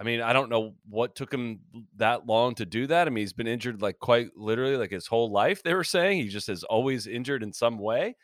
I 0.00 0.02
mean, 0.02 0.22
I 0.22 0.32
don't 0.32 0.48
know 0.48 0.72
what 0.88 1.14
took 1.14 1.32
him 1.32 1.60
that 1.96 2.26
long 2.26 2.54
to 2.54 2.64
do 2.64 2.86
that. 2.86 3.06
I 3.06 3.10
mean, 3.10 3.20
he's 3.20 3.34
been 3.34 3.46
injured 3.46 3.82
like 3.82 3.98
quite 3.98 4.28
literally 4.34 4.78
like 4.78 4.90
his 4.90 5.06
whole 5.06 5.30
life. 5.30 5.62
They 5.62 5.74
were 5.74 5.84
saying 5.84 6.22
he 6.22 6.28
just 6.28 6.48
is 6.48 6.64
always 6.64 7.06
injured 7.06 7.42
in 7.42 7.52
some 7.52 7.78
way, 7.78 8.16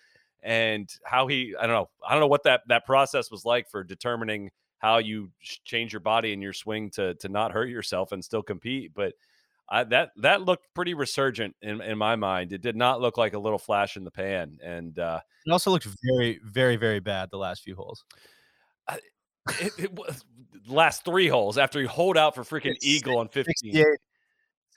and 0.42 0.90
how 1.04 1.26
he 1.26 1.54
I 1.60 1.66
don't 1.66 1.76
know 1.76 1.90
I 2.08 2.12
don't 2.12 2.20
know 2.20 2.28
what 2.28 2.44
that 2.44 2.62
that 2.68 2.86
process 2.86 3.30
was 3.30 3.44
like 3.44 3.68
for 3.68 3.84
determining 3.84 4.50
how 4.78 4.98
you 4.98 5.30
change 5.42 5.92
your 5.92 6.00
body 6.00 6.32
and 6.32 6.42
your 6.42 6.54
swing 6.54 6.90
to 6.92 7.14
to 7.16 7.28
not 7.28 7.52
hurt 7.52 7.68
yourself 7.68 8.10
and 8.10 8.24
still 8.24 8.42
compete. 8.42 8.92
But 8.94 9.12
I, 9.68 9.84
that 9.84 10.12
that 10.22 10.40
looked 10.40 10.72
pretty 10.74 10.94
resurgent 10.94 11.56
in 11.60 11.82
in 11.82 11.98
my 11.98 12.16
mind. 12.16 12.54
It 12.54 12.62
did 12.62 12.76
not 12.76 13.02
look 13.02 13.18
like 13.18 13.34
a 13.34 13.38
little 13.38 13.58
flash 13.58 13.98
in 13.98 14.04
the 14.04 14.10
pan, 14.10 14.58
and 14.64 14.98
uh, 14.98 15.20
it 15.44 15.50
also 15.50 15.72
looked 15.72 15.88
very 16.02 16.40
very 16.42 16.76
very 16.76 17.00
bad 17.00 17.28
the 17.30 17.36
last 17.36 17.62
few 17.62 17.76
holes. 17.76 18.02
It, 19.60 19.72
it, 19.78 19.92
was 19.92 20.24
last 20.68 21.04
three 21.04 21.28
holes 21.28 21.58
after 21.58 21.80
he 21.80 21.86
hold 21.86 22.16
out 22.16 22.34
for 22.34 22.42
freaking 22.42 22.74
it's 22.74 22.86
eagle 22.86 23.18
on 23.18 23.28
15. 23.28 23.54
68, 23.72 23.86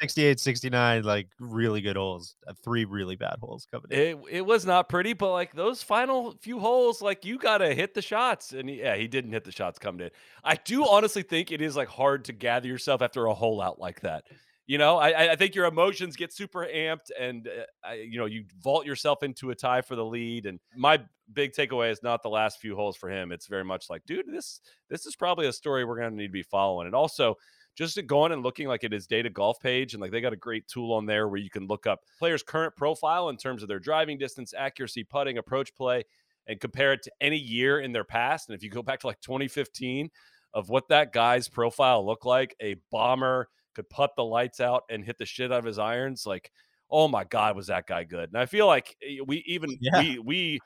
68, 0.01 0.39
69, 0.39 1.03
like 1.03 1.27
really 1.39 1.81
good 1.81 1.95
holes. 1.95 2.35
Uh, 2.47 2.53
three 2.63 2.85
really 2.85 3.15
bad 3.15 3.37
holes 3.41 3.67
coming 3.71 3.87
in. 3.91 3.99
It, 3.99 4.17
it 4.31 4.45
was 4.45 4.65
not 4.65 4.89
pretty, 4.89 5.13
but 5.13 5.31
like 5.31 5.53
those 5.53 5.83
final 5.83 6.35
few 6.41 6.59
holes, 6.59 7.01
like 7.01 7.25
you 7.25 7.37
got 7.37 7.59
to 7.59 7.73
hit 7.73 7.93
the 7.93 8.01
shots. 8.01 8.53
And 8.53 8.69
he, 8.69 8.79
yeah, 8.79 8.95
he 8.95 9.07
didn't 9.07 9.31
hit 9.31 9.43
the 9.43 9.51
shots 9.51 9.79
coming 9.79 10.01
in. 10.01 10.11
I 10.43 10.55
do 10.55 10.87
honestly 10.87 11.23
think 11.23 11.51
it 11.51 11.61
is 11.61 11.75
like 11.75 11.89
hard 11.89 12.25
to 12.25 12.33
gather 12.33 12.67
yourself 12.67 13.01
after 13.01 13.25
a 13.25 13.33
hole 13.33 13.61
out 13.61 13.79
like 13.79 14.01
that. 14.01 14.23
You 14.69 14.77
know, 14.77 14.97
I, 14.97 15.31
I 15.31 15.35
think 15.35 15.55
your 15.55 15.65
emotions 15.65 16.15
get 16.15 16.31
super 16.31 16.67
amped, 16.71 17.09
and 17.19 17.47
uh, 17.47 17.63
I, 17.83 17.93
you 18.07 18.19
know 18.19 18.27
you 18.27 18.45
vault 18.61 18.85
yourself 18.85 19.23
into 19.23 19.49
a 19.49 19.55
tie 19.55 19.81
for 19.81 19.95
the 19.95 20.05
lead. 20.05 20.45
And 20.45 20.59
my 20.77 20.99
big 21.33 21.53
takeaway 21.53 21.89
is 21.89 22.03
not 22.03 22.21
the 22.21 22.29
last 22.29 22.59
few 22.59 22.75
holes 22.75 22.95
for 22.95 23.09
him. 23.09 23.31
It's 23.31 23.47
very 23.47 23.63
much 23.63 23.89
like, 23.89 24.05
dude, 24.05 24.27
this 24.31 24.61
this 24.87 25.07
is 25.07 25.15
probably 25.15 25.47
a 25.47 25.53
story 25.53 25.85
we're 25.85 25.97
going 25.97 26.11
to 26.11 26.15
need 26.15 26.27
to 26.27 26.31
be 26.31 26.43
following. 26.43 26.85
And 26.85 26.93
also, 26.93 27.33
just 27.75 27.99
going 28.05 28.31
and 28.31 28.43
looking 28.43 28.67
like 28.67 28.83
at 28.83 28.91
his 28.91 29.07
data 29.07 29.31
golf 29.31 29.59
page, 29.59 29.95
and 29.95 30.01
like 30.01 30.11
they 30.11 30.21
got 30.21 30.33
a 30.33 30.37
great 30.37 30.67
tool 30.67 30.93
on 30.93 31.07
there 31.07 31.27
where 31.27 31.39
you 31.39 31.49
can 31.49 31.65
look 31.65 31.87
up 31.87 32.01
players' 32.19 32.43
current 32.43 32.75
profile 32.75 33.29
in 33.29 33.37
terms 33.37 33.63
of 33.63 33.69
their 33.69 33.79
driving 33.79 34.19
distance, 34.19 34.53
accuracy, 34.55 35.03
putting, 35.03 35.39
approach 35.39 35.73
play, 35.73 36.03
and 36.45 36.59
compare 36.59 36.93
it 36.93 37.01
to 37.01 37.11
any 37.19 37.37
year 37.37 37.79
in 37.79 37.91
their 37.91 38.03
past. 38.03 38.49
And 38.49 38.55
if 38.55 38.61
you 38.61 38.69
go 38.69 38.83
back 38.83 38.99
to 38.99 39.07
like 39.07 39.19
2015 39.21 40.11
of 40.53 40.69
what 40.69 40.89
that 40.89 41.11
guy's 41.11 41.49
profile 41.49 42.05
looked 42.05 42.27
like, 42.27 42.55
a 42.61 42.75
bomber 42.91 43.47
could 43.79 43.89
put 43.89 44.15
the 44.15 44.23
lights 44.23 44.59
out 44.59 44.83
and 44.89 45.05
hit 45.05 45.17
the 45.17 45.25
shit 45.25 45.51
out 45.51 45.59
of 45.59 45.65
his 45.65 45.79
irons. 45.79 46.25
Like, 46.25 46.51
oh 46.89 47.07
my 47.07 47.23
God, 47.23 47.55
was 47.55 47.67
that 47.67 47.87
guy 47.87 48.03
good? 48.03 48.29
And 48.29 48.37
I 48.37 48.45
feel 48.45 48.67
like 48.67 48.95
eh, 49.01 49.19
we 49.25 49.43
even 49.47 49.77
yeah. 49.79 50.01
we 50.01 50.19
we 50.19 50.59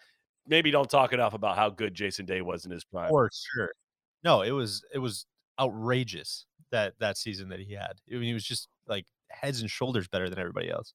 maybe 0.47 0.71
don't 0.71 0.89
talk 0.89 1.13
enough 1.13 1.33
about 1.33 1.55
how 1.55 1.69
good 1.69 1.93
Jason 1.93 2.25
Day 2.25 2.41
was 2.41 2.65
in 2.65 2.71
his 2.71 2.83
prime. 2.83 3.09
For 3.09 3.29
sure. 3.53 3.71
No, 4.23 4.41
it 4.41 4.51
was 4.51 4.83
it 4.93 4.99
was 4.99 5.25
outrageous 5.59 6.45
that 6.71 6.93
that 6.99 7.17
season 7.17 7.49
that 7.49 7.59
he 7.59 7.73
had. 7.73 7.93
I 8.09 8.15
mean, 8.15 8.23
he 8.23 8.33
was 8.33 8.45
just 8.45 8.67
like 8.87 9.05
heads 9.29 9.61
and 9.61 9.69
shoulders 9.69 10.07
better 10.07 10.29
than 10.29 10.39
everybody 10.39 10.69
else. 10.69 10.93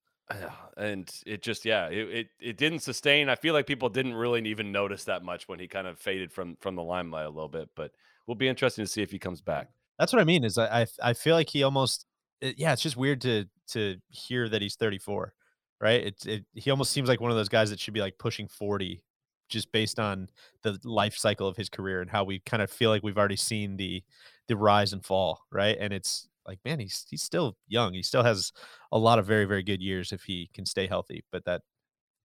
And 0.77 1.11
it 1.25 1.43
just 1.43 1.65
yeah, 1.65 1.89
it, 1.89 2.09
it 2.09 2.27
it 2.41 2.57
didn't 2.57 2.81
sustain. 2.81 3.29
I 3.29 3.37
feel 3.37 3.55
like 3.55 3.67
people 3.67 3.89
didn't 3.89 4.15
really 4.15 4.47
even 4.49 4.73
notice 4.73 5.05
that 5.05 5.23
much 5.23 5.49
when 5.49 5.59
he 5.59 5.69
kind 5.69 5.87
of 5.87 5.99
faded 5.99 6.33
from 6.33 6.57
from 6.61 6.75
the 6.75 6.83
limelight 6.83 7.27
a 7.27 7.31
little 7.31 7.49
bit. 7.49 7.71
But 7.75 7.93
we'll 8.27 8.35
be 8.35 8.49
interesting 8.49 8.85
to 8.85 8.91
see 8.91 9.03
if 9.03 9.11
he 9.11 9.19
comes 9.19 9.41
back. 9.41 9.69
That's 9.99 10.13
what 10.13 10.21
I 10.21 10.25
mean. 10.25 10.45
Is 10.45 10.59
I 10.59 10.83
I, 10.83 10.87
I 11.03 11.13
feel 11.15 11.35
like 11.35 11.49
he 11.49 11.63
almost 11.63 12.05
it, 12.41 12.59
yeah. 12.59 12.73
It's 12.73 12.83
just 12.83 12.97
weird 12.97 13.21
to 13.23 13.47
to 13.69 13.97
hear 14.09 14.49
that 14.49 14.63
he's 14.63 14.77
34, 14.77 15.33
right? 15.81 16.03
It 16.07 16.27
it 16.27 16.47
he 16.55 16.71
almost 16.71 16.93
seems 16.93 17.09
like 17.09 17.21
one 17.21 17.31
of 17.31 17.37
those 17.37 17.49
guys 17.49 17.71
that 17.71 17.81
should 17.81 17.95
be 17.95 18.01
like 18.01 18.19
pushing 18.19 18.49
40, 18.49 19.03
just 19.49 19.71
based 19.73 19.99
on 19.99 20.29
the 20.63 20.79
life 20.85 21.17
cycle 21.17 21.49
of 21.49 21.57
his 21.57 21.69
career 21.69 22.01
and 22.01 22.11
how 22.11 22.25
we 22.25 22.41
kind 22.41 22.63
of 22.63 22.71
feel 22.71 22.91
like 22.91 23.03
we've 23.03 23.19
already 23.19 23.37
seen 23.37 23.77
the 23.77 24.03
the 24.49 24.57
rise 24.57 24.93
and 24.93 25.05
fall, 25.05 25.41
right? 25.53 25.77
And 25.81 25.93
it's 25.93 26.29
like 26.47 26.59
man, 26.65 26.81
he's 26.81 27.07
he's 27.11 27.23
still 27.23 27.57
young. 27.69 27.95
He 27.95 28.03
still 28.03 28.23
has 28.25 28.53
a 28.93 28.99
lot 28.99 29.19
of 29.19 29.27
very 29.27 29.45
very 29.45 29.63
good 29.63 29.83
years 29.83 30.13
if 30.13 30.25
he 30.25 30.51
can 30.55 30.67
stay 30.67 30.87
healthy. 30.87 31.25
But 31.33 31.45
that 31.47 31.63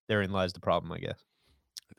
therein 0.10 0.32
lies 0.32 0.54
the 0.54 0.60
problem, 0.62 0.92
I 0.94 1.00
guess 1.00 1.24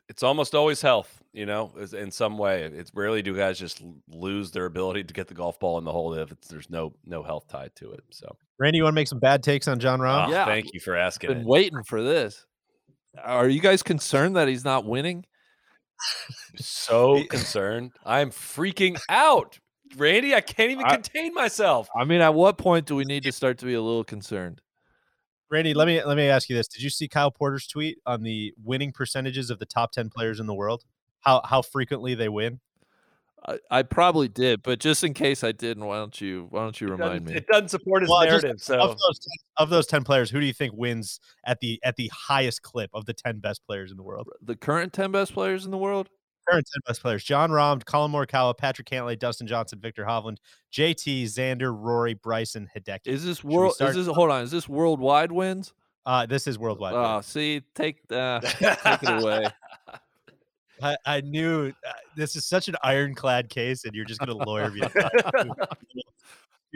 it's 0.09 0.23
almost 0.23 0.55
always 0.55 0.81
health, 0.81 1.23
you 1.33 1.45
know, 1.45 1.71
in 1.93 2.11
some 2.11 2.37
way. 2.37 2.63
It's 2.63 2.91
rarely 2.93 3.21
do 3.21 3.35
guys 3.35 3.59
just 3.59 3.83
lose 4.09 4.51
their 4.51 4.65
ability 4.65 5.03
to 5.05 5.13
get 5.13 5.27
the 5.27 5.33
golf 5.33 5.59
ball 5.59 5.77
in 5.77 5.83
the 5.83 5.91
hole 5.91 6.13
if 6.13 6.29
there's 6.49 6.69
no 6.69 6.93
no 7.05 7.23
health 7.23 7.47
tied 7.47 7.75
to 7.77 7.91
it. 7.91 8.03
So, 8.11 8.35
Randy, 8.59 8.77
you 8.77 8.83
want 8.83 8.93
to 8.93 8.95
make 8.95 9.07
some 9.07 9.19
bad 9.19 9.43
takes 9.43 9.67
on 9.67 9.79
Jon 9.79 9.99
Rahm? 9.99 10.27
Oh, 10.27 10.31
yeah, 10.31 10.45
thank 10.45 10.73
you 10.73 10.79
for 10.79 10.95
asking. 10.95 11.29
Been 11.29 11.41
it. 11.41 11.47
waiting 11.47 11.83
for 11.83 12.01
this. 12.01 12.45
Are 13.23 13.47
you 13.47 13.61
guys 13.61 13.81
concerned 13.83 14.35
that 14.35 14.47
he's 14.47 14.65
not 14.65 14.85
winning? 14.85 15.25
so 16.57 17.23
concerned. 17.25 17.91
I'm 18.05 18.31
freaking 18.31 18.97
out. 19.09 19.59
Randy, 19.97 20.35
I 20.35 20.41
can't 20.41 20.71
even 20.71 20.85
I, 20.85 20.95
contain 20.95 21.33
myself. 21.33 21.87
I 21.97 22.03
mean, 22.03 22.21
at 22.21 22.33
what 22.33 22.57
point 22.57 22.85
do 22.85 22.95
we 22.95 23.05
need 23.05 23.23
to 23.23 23.31
start 23.31 23.59
to 23.59 23.65
be 23.65 23.73
a 23.73 23.81
little 23.81 24.03
concerned? 24.03 24.61
Randy, 25.49 25.73
let 25.73 25.87
me 25.87 26.03
let 26.03 26.17
me 26.17 26.27
ask 26.27 26.49
you 26.49 26.55
this: 26.55 26.67
Did 26.67 26.81
you 26.81 26.89
see 26.89 27.07
Kyle 27.07 27.31
Porter's 27.31 27.67
tweet 27.67 27.99
on 28.05 28.23
the 28.23 28.53
winning 28.63 28.91
percentages 28.91 29.49
of 29.49 29.59
the 29.59 29.65
top 29.65 29.91
ten 29.91 30.09
players 30.09 30.39
in 30.39 30.47
the 30.47 30.53
world? 30.53 30.83
How 31.19 31.41
how 31.45 31.61
frequently 31.61 32.15
they 32.15 32.29
win? 32.29 32.59
I, 33.47 33.59
I 33.69 33.83
probably 33.83 34.27
did, 34.27 34.63
but 34.63 34.79
just 34.79 35.03
in 35.03 35.13
case 35.13 35.43
I 35.43 35.51
didn't, 35.51 35.85
why 35.85 35.97
don't 35.97 36.19
you 36.19 36.47
why 36.49 36.61
don't 36.61 36.79
you 36.81 36.87
remind 36.87 37.25
me? 37.25 37.35
It 37.35 37.45
doesn't 37.47 37.69
support 37.69 38.01
his 38.01 38.09
well, 38.09 38.23
narrative. 38.23 38.57
Just, 38.57 38.65
so 38.65 38.79
of 38.79 38.97
those, 38.97 39.19
of 39.57 39.69
those 39.69 39.85
ten 39.85 40.03
players, 40.03 40.31
who 40.31 40.39
do 40.39 40.45
you 40.47 40.53
think 40.53 40.73
wins 40.75 41.19
at 41.45 41.59
the 41.59 41.79
at 41.83 41.95
the 41.95 42.09
highest 42.27 42.63
clip 42.63 42.89
of 42.93 43.05
the 43.05 43.13
ten 43.13 43.39
best 43.39 43.61
players 43.65 43.91
in 43.91 43.97
the 43.97 44.03
world? 44.03 44.29
The 44.41 44.55
current 44.55 44.93
ten 44.93 45.11
best 45.11 45.33
players 45.33 45.63
in 45.65 45.71
the 45.71 45.77
world? 45.77 46.09
Current 46.49 46.67
10 46.73 46.81
best 46.87 47.01
players 47.01 47.23
Jon 47.23 47.49
Rahm, 47.49 47.83
Collin 47.83 48.11
Morikawa, 48.11 48.57
Patrick 48.57 48.87
Cantlay, 48.87 49.17
Dustin 49.17 49.47
Johnson, 49.47 49.79
Viktor 49.79 50.05
Hovland, 50.05 50.37
JT, 50.71 51.23
Xander, 51.23 51.75
Rory, 51.75 52.13
Bryson, 52.13 52.69
Hideki. 52.75 53.07
Is 53.07 53.25
this 53.25 53.43
world? 53.43 53.75
Is 53.79 53.95
this 53.95 54.07
hold 54.07 54.31
on? 54.31 54.43
Is 54.43 54.51
this 54.51 54.69
worldwide 54.69 55.31
wins? 55.31 55.73
Uh, 56.05 56.25
this 56.25 56.47
is 56.47 56.59
worldwide. 56.59 56.93
Oh, 56.93 57.21
see, 57.21 57.61
take 57.73 57.99
uh, 58.11 58.39
take 58.41 59.03
it 59.03 59.23
away. 59.23 59.47
I, 60.81 60.97
I 61.05 61.21
knew 61.21 61.69
uh, 61.69 61.91
this 62.15 62.35
is 62.35 62.45
such 62.45 62.67
an 62.67 62.75
ironclad 62.83 63.49
case, 63.49 63.85
and 63.85 63.95
you're 63.95 64.05
just 64.05 64.19
going 64.19 64.37
to 64.37 64.45
lawyer 64.45 64.69
me. 64.69 64.81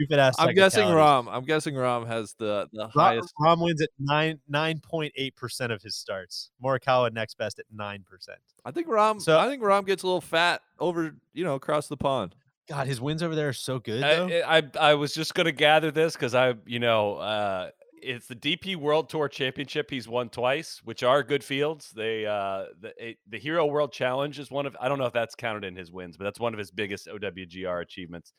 Stupid 0.00 0.18
ass. 0.18 0.34
I'm 0.38 0.54
guessing. 0.54 0.86
Rahm. 0.86 1.28
I'm 1.30 1.44
guessing 1.44 1.74
Rahm 1.74 2.06
has 2.06 2.34
the 2.38 2.68
the 2.72 2.84
Ra- 2.94 3.08
highest. 3.08 3.34
Rahm 3.38 3.62
wins 3.62 3.82
at 3.82 3.90
nine 3.98 4.40
nine 4.48 4.80
point 4.80 5.12
eight 5.16 5.36
percent 5.36 5.72
of 5.72 5.82
his 5.82 5.94
starts. 5.94 6.50
Morikawa 6.62 7.12
next 7.12 7.36
best 7.36 7.58
at 7.58 7.66
nine 7.70 8.02
percent. 8.08 8.38
I 8.64 8.70
think 8.70 8.86
Rahm. 8.88 9.20
So- 9.20 9.38
I 9.38 9.46
think 9.48 9.62
Rahm 9.62 9.86
gets 9.86 10.02
a 10.02 10.06
little 10.06 10.22
fat 10.22 10.62
over 10.78 11.14
you 11.34 11.44
know 11.44 11.54
across 11.54 11.88
the 11.88 11.96
pond. 11.98 12.34
God, 12.68 12.86
his 12.86 13.00
wins 13.00 13.22
over 13.22 13.34
there 13.34 13.48
are 13.48 13.52
so 13.52 13.78
good. 13.78 14.02
Though. 14.02 14.28
I, 14.46 14.58
I 14.58 14.62
I 14.80 14.94
was 14.94 15.12
just 15.12 15.34
gonna 15.34 15.52
gather 15.52 15.90
this 15.90 16.14
because 16.14 16.34
I 16.34 16.54
you 16.66 16.78
know 16.78 17.16
uh, 17.16 17.70
it's 18.02 18.26
the 18.26 18.36
DP 18.36 18.76
World 18.76 19.10
Tour 19.10 19.28
Championship 19.28 19.90
he's 19.90 20.08
won 20.08 20.30
twice, 20.30 20.80
which 20.84 21.02
are 21.02 21.22
good 21.22 21.44
fields. 21.44 21.90
They 21.94 22.24
uh, 22.24 22.66
the 22.80 23.16
the 23.28 23.38
Hero 23.38 23.66
World 23.66 23.92
Challenge 23.92 24.38
is 24.38 24.50
one 24.50 24.64
of 24.64 24.76
I 24.80 24.88
don't 24.88 24.98
know 24.98 25.06
if 25.06 25.12
that's 25.12 25.34
counted 25.34 25.64
in 25.64 25.76
his 25.76 25.92
wins, 25.92 26.16
but 26.16 26.24
that's 26.24 26.40
one 26.40 26.54
of 26.54 26.58
his 26.58 26.70
biggest 26.70 27.06
OWGR 27.06 27.82
achievements. 27.82 28.32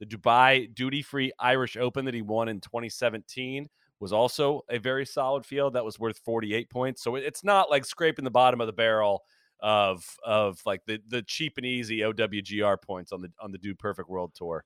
The 0.00 0.06
Dubai 0.06 0.74
Duty 0.74 1.02
Free 1.02 1.32
Irish 1.38 1.76
Open 1.76 2.04
that 2.04 2.14
he 2.14 2.22
won 2.22 2.48
in 2.48 2.60
2017 2.60 3.66
was 4.00 4.12
also 4.12 4.62
a 4.68 4.78
very 4.78 5.06
solid 5.06 5.46
field 5.46 5.72
that 5.74 5.84
was 5.84 5.98
worth 5.98 6.18
48 6.24 6.68
points. 6.70 7.02
So 7.02 7.14
it's 7.14 7.42
not 7.42 7.70
like 7.70 7.84
scraping 7.84 8.24
the 8.24 8.30
bottom 8.30 8.60
of 8.60 8.66
the 8.66 8.72
barrel 8.72 9.22
of 9.60 10.04
of 10.24 10.60
like 10.66 10.82
the 10.86 11.00
the 11.08 11.22
cheap 11.22 11.54
and 11.56 11.64
easy 11.64 12.00
OWGR 12.00 12.76
points 12.82 13.10
on 13.12 13.22
the 13.22 13.28
on 13.40 13.52
the 13.52 13.58
Dude 13.58 13.78
Perfect 13.78 14.08
World 14.10 14.32
Tour. 14.34 14.64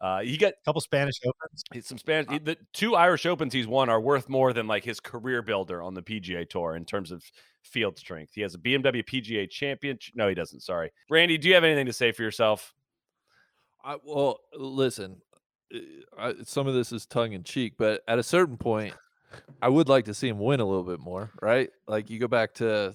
Uh, 0.00 0.20
he 0.22 0.36
got 0.36 0.54
couple 0.64 0.80
Spanish 0.80 1.14
Opens. 1.24 1.86
Some 1.86 1.96
Spanish. 1.96 2.28
he- 2.28 2.38
The 2.40 2.56
two 2.72 2.96
Irish 2.96 3.24
Opens 3.24 3.52
he's 3.54 3.68
won 3.68 3.88
are 3.88 4.00
worth 4.00 4.28
more 4.28 4.52
than 4.52 4.66
like 4.66 4.82
his 4.82 4.98
career 4.98 5.42
builder 5.42 5.80
on 5.80 5.94
the 5.94 6.02
PGA 6.02 6.44
Tour 6.50 6.74
in 6.74 6.84
terms 6.84 7.12
of 7.12 7.22
field 7.62 7.96
strength. 7.96 8.32
He 8.34 8.40
has 8.40 8.56
a 8.56 8.58
BMW 8.58 9.04
PGA 9.04 9.48
champion. 9.48 9.96
No, 10.16 10.26
he 10.26 10.34
doesn't. 10.34 10.62
Sorry, 10.64 10.90
Randy. 11.08 11.38
Do 11.38 11.46
you 11.46 11.54
have 11.54 11.62
anything 11.62 11.86
to 11.86 11.92
say 11.92 12.10
for 12.10 12.22
yourself? 12.24 12.74
I, 13.84 13.96
well, 14.04 14.40
listen, 14.56 15.22
uh, 15.74 15.78
I, 16.18 16.34
some 16.44 16.66
of 16.66 16.74
this 16.74 16.92
is 16.92 17.06
tongue 17.06 17.32
in 17.32 17.42
cheek, 17.42 17.74
but 17.78 18.02
at 18.06 18.18
a 18.18 18.22
certain 18.22 18.56
point, 18.56 18.94
I 19.60 19.68
would 19.68 19.88
like 19.88 20.04
to 20.06 20.14
see 20.14 20.28
him 20.28 20.38
win 20.38 20.60
a 20.60 20.64
little 20.64 20.84
bit 20.84 21.00
more, 21.00 21.30
right? 21.40 21.70
Like 21.86 22.10
you 22.10 22.18
go 22.18 22.28
back 22.28 22.54
to 22.54 22.94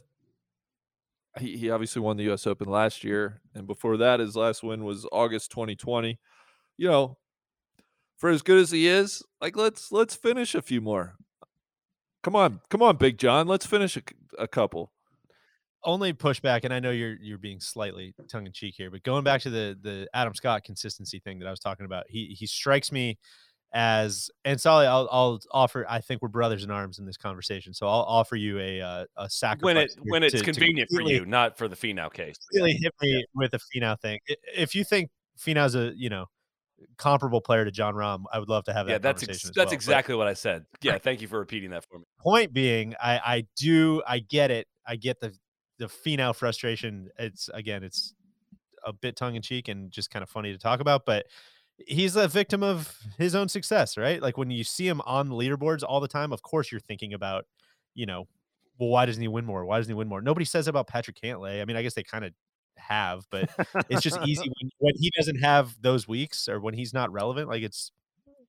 he, 1.39 1.57
he 1.57 1.69
obviously 1.69 2.01
won 2.01 2.17
the 2.17 2.31
US 2.31 2.47
Open 2.47 2.67
last 2.67 3.03
year, 3.03 3.41
and 3.53 3.67
before 3.67 3.97
that, 3.97 4.19
his 4.19 4.35
last 4.35 4.63
win 4.63 4.83
was 4.83 5.07
August 5.11 5.51
2020. 5.51 6.19
You 6.77 6.87
know, 6.87 7.17
for 8.17 8.29
as 8.29 8.41
good 8.41 8.59
as 8.59 8.71
he 8.71 8.87
is, 8.87 9.23
like 9.41 9.55
let's 9.55 9.91
let's 9.91 10.15
finish 10.15 10.55
a 10.55 10.61
few 10.61 10.81
more. 10.81 11.15
Come 12.23 12.35
on, 12.35 12.61
come 12.69 12.81
on, 12.81 12.97
Big 12.97 13.17
John, 13.17 13.47
let's 13.47 13.65
finish 13.65 13.97
a 14.37 14.47
couple. 14.47 14.91
Only 15.87 16.11
pushback, 16.11 16.65
and 16.65 16.73
I 16.73 16.79
know 16.81 16.91
you're 16.91 17.15
you're 17.21 17.37
being 17.37 17.61
slightly 17.61 18.13
tongue 18.29 18.45
in 18.45 18.51
cheek 18.51 18.75
here, 18.77 18.91
but 18.91 19.03
going 19.03 19.23
back 19.23 19.39
to 19.41 19.49
the 19.49 19.77
the 19.81 20.07
Adam 20.13 20.33
Scott 20.35 20.65
consistency 20.65 21.19
thing 21.19 21.39
that 21.39 21.47
I 21.47 21.49
was 21.49 21.61
talking 21.61 21.85
about, 21.85 22.03
he 22.09 22.35
he 22.37 22.45
strikes 22.45 22.91
me 22.91 23.17
as 23.73 24.29
and 24.43 24.59
Soly, 24.59 24.85
I'll 24.85 25.07
I'll 25.09 25.39
offer. 25.51 25.85
I 25.87 26.01
think 26.01 26.21
we're 26.21 26.27
brothers 26.27 26.65
in 26.65 26.71
arms 26.71 26.99
in 26.99 27.05
this 27.05 27.15
conversation, 27.15 27.73
so 27.73 27.87
I'll 27.87 28.03
offer 28.03 28.35
you 28.35 28.59
a 28.59 28.81
uh, 28.81 29.05
a 29.15 29.29
sacrifice 29.29 29.61
When 29.63 29.77
it 29.77 29.91
when 30.11 30.23
it's 30.23 30.33
to- 30.33 30.39
to 30.39 30.43
convenient 30.43 30.89
for 30.93 31.01
you, 31.03 31.25
not 31.25 31.57
for 31.57 31.69
the 31.69 31.75
Finau 31.77 32.11
case. 32.11 32.35
really 32.53 32.73
hit 32.73 32.93
me 33.01 33.25
with 33.33 33.51
the 33.51 33.59
Finau 33.73 33.97
thing. 33.99 34.19
If 34.55 34.75
you 34.75 34.83
think 34.83 35.09
Finau's 35.39 35.75
a 35.75 35.93
you 35.95 36.09
know 36.09 36.25
comparable 36.97 37.39
player 37.39 37.63
to 37.63 37.71
Jon 37.71 37.93
Rahm, 37.95 38.25
I 38.33 38.39
would 38.39 38.49
love 38.49 38.65
to 38.65 38.73
have 38.73 38.87
that 38.87 38.91
Yeah, 38.91 38.97
that's 38.97 39.23
ex- 39.23 39.43
that's 39.43 39.55
well. 39.57 39.65
But 39.67 39.73
exactly 39.73 40.15
what 40.15 40.27
I 40.27 40.33
said. 40.33 40.65
Yeah, 40.81 40.97
thank 40.97 41.21
you 41.21 41.29
for 41.29 41.39
repeating 41.39 41.69
that 41.71 41.85
for 41.89 41.99
me. 41.99 42.05
point 42.19 42.51
being, 42.51 42.93
I 43.01 43.19
I 43.19 43.43
do 43.55 44.03
I 44.05 44.19
get 44.19 44.51
it. 44.51 44.67
I 44.85 44.97
get 44.97 45.19
the 45.21 45.33
the 45.77 45.85
Finau 45.85 46.35
frustration. 46.35 47.09
It's 47.17 47.49
again, 47.53 47.83
it's 47.83 48.13
a 48.85 48.93
bit 48.93 49.15
tongue 49.15 49.35
in 49.35 49.41
cheek 49.41 49.67
and 49.67 49.91
just 49.91 50.09
kind 50.09 50.23
of 50.23 50.29
funny 50.29 50.51
to 50.51 50.59
talk 50.59 50.79
about, 50.79 51.05
but. 51.05 51.25
He's 51.85 52.15
a 52.15 52.27
victim 52.27 52.63
of 52.63 52.97
his 53.19 53.35
own 53.35 53.49
success, 53.49 53.97
right? 53.97 54.19
Like 54.19 54.35
when 54.35 54.49
you 54.49 54.63
see 54.63 54.87
him 54.87 54.99
on 55.01 55.29
the 55.29 55.35
leaderboards 55.35 55.83
all 55.87 55.99
the 55.99 56.07
time, 56.07 56.33
of 56.33 56.41
course 56.41 56.71
you're 56.71 56.81
thinking 56.81 57.13
about, 57.13 57.45
you 57.93 58.07
know, 58.07 58.27
well, 58.79 58.89
why 58.89 59.05
doesn't 59.05 59.21
he 59.21 59.27
win 59.27 59.45
more? 59.45 59.65
Why 59.65 59.77
doesn't 59.77 59.89
he 59.89 59.95
win 59.95 60.07
more? 60.07 60.21
Nobody 60.21 60.45
says 60.45 60.67
about 60.67 60.87
Patrick 60.87 61.19
Cantlay. 61.21 61.61
I 61.61 61.65
mean, 61.65 61.75
I 61.75 61.81
guess 61.81 61.93
they 61.93 62.03
kind 62.03 62.25
of 62.25 62.33
have, 62.77 63.25
but 63.31 63.49
it's 63.89 64.01
just 64.01 64.19
easy 64.25 64.49
when, 64.59 64.71
when 64.79 64.93
he 64.97 65.11
doesn't 65.17 65.37
have 65.37 65.75
those 65.81 66.07
weeks 66.07 66.47
or 66.47 66.59
when 66.59 66.73
he's 66.73 66.93
not 66.93 67.11
relevant. 67.11 67.49
Like 67.49 67.63
it's 67.63 67.91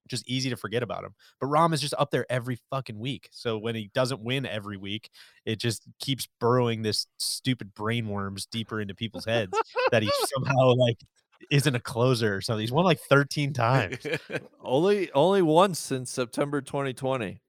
just 0.08 0.28
easy 0.28 0.50
to 0.50 0.56
forget 0.56 0.82
about 0.82 1.04
him. 1.04 1.14
But 1.40 1.46
Rahm 1.48 1.72
is 1.72 1.80
just 1.80 1.94
up 1.98 2.10
there 2.10 2.26
every 2.30 2.58
fucking 2.70 2.98
week. 2.98 3.28
So 3.32 3.58
when 3.58 3.74
he 3.74 3.90
doesn't 3.94 4.20
win 4.22 4.46
every 4.46 4.76
week, 4.76 5.10
it 5.44 5.60
just 5.60 5.84
keeps 6.00 6.26
burrowing 6.40 6.82
this 6.82 7.06
stupid 7.18 7.74
brain 7.74 8.08
worms 8.08 8.46
deeper 8.46 8.80
into 8.80 8.94
people's 8.94 9.24
heads 9.24 9.56
that 9.90 10.02
he 10.02 10.10
somehow 10.34 10.74
like 10.74 10.98
isn't 11.50 11.74
a 11.74 11.80
closer 11.80 12.34
or 12.36 12.40
something. 12.40 12.60
He's 12.62 12.72
won 12.72 12.84
like 12.84 13.00
13 13.08 13.52
times. 13.52 13.98
Only 14.62 15.10
only 15.12 15.40
once 15.42 15.78
since 15.78 16.10
September 16.10 16.60
2020. 16.60 17.40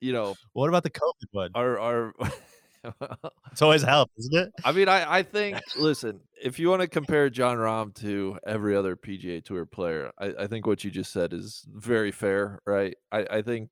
You 0.00 0.12
know, 0.12 0.34
What 0.52 0.68
about 0.68 0.82
the 0.82 0.90
COVID 0.90 1.28
one? 1.30 1.50
our 1.54 1.78
our 1.78 2.12
It's 3.52 3.60
always 3.60 3.82
helped, 3.82 4.12
isn't 4.18 4.34
it? 4.34 4.52
I 4.64 4.72
mean, 4.72 4.88
I, 4.88 5.18
I 5.18 5.22
think, 5.22 5.60
listen, 5.76 6.20
if 6.42 6.58
you 6.58 6.70
want 6.70 6.80
to 6.80 6.88
compare 6.88 7.28
Jon 7.28 7.58
Rahm 7.58 7.94
to 7.96 8.38
every 8.46 8.74
other 8.74 8.96
PGA 8.96 9.44
Tour 9.44 9.66
player, 9.66 10.10
I, 10.18 10.32
I 10.40 10.46
think 10.46 10.66
what 10.66 10.82
you 10.82 10.90
just 10.90 11.12
said 11.12 11.34
is 11.34 11.66
very 11.68 12.12
fair, 12.12 12.60
right? 12.66 12.96
I, 13.10 13.26
I 13.30 13.42
think 13.42 13.68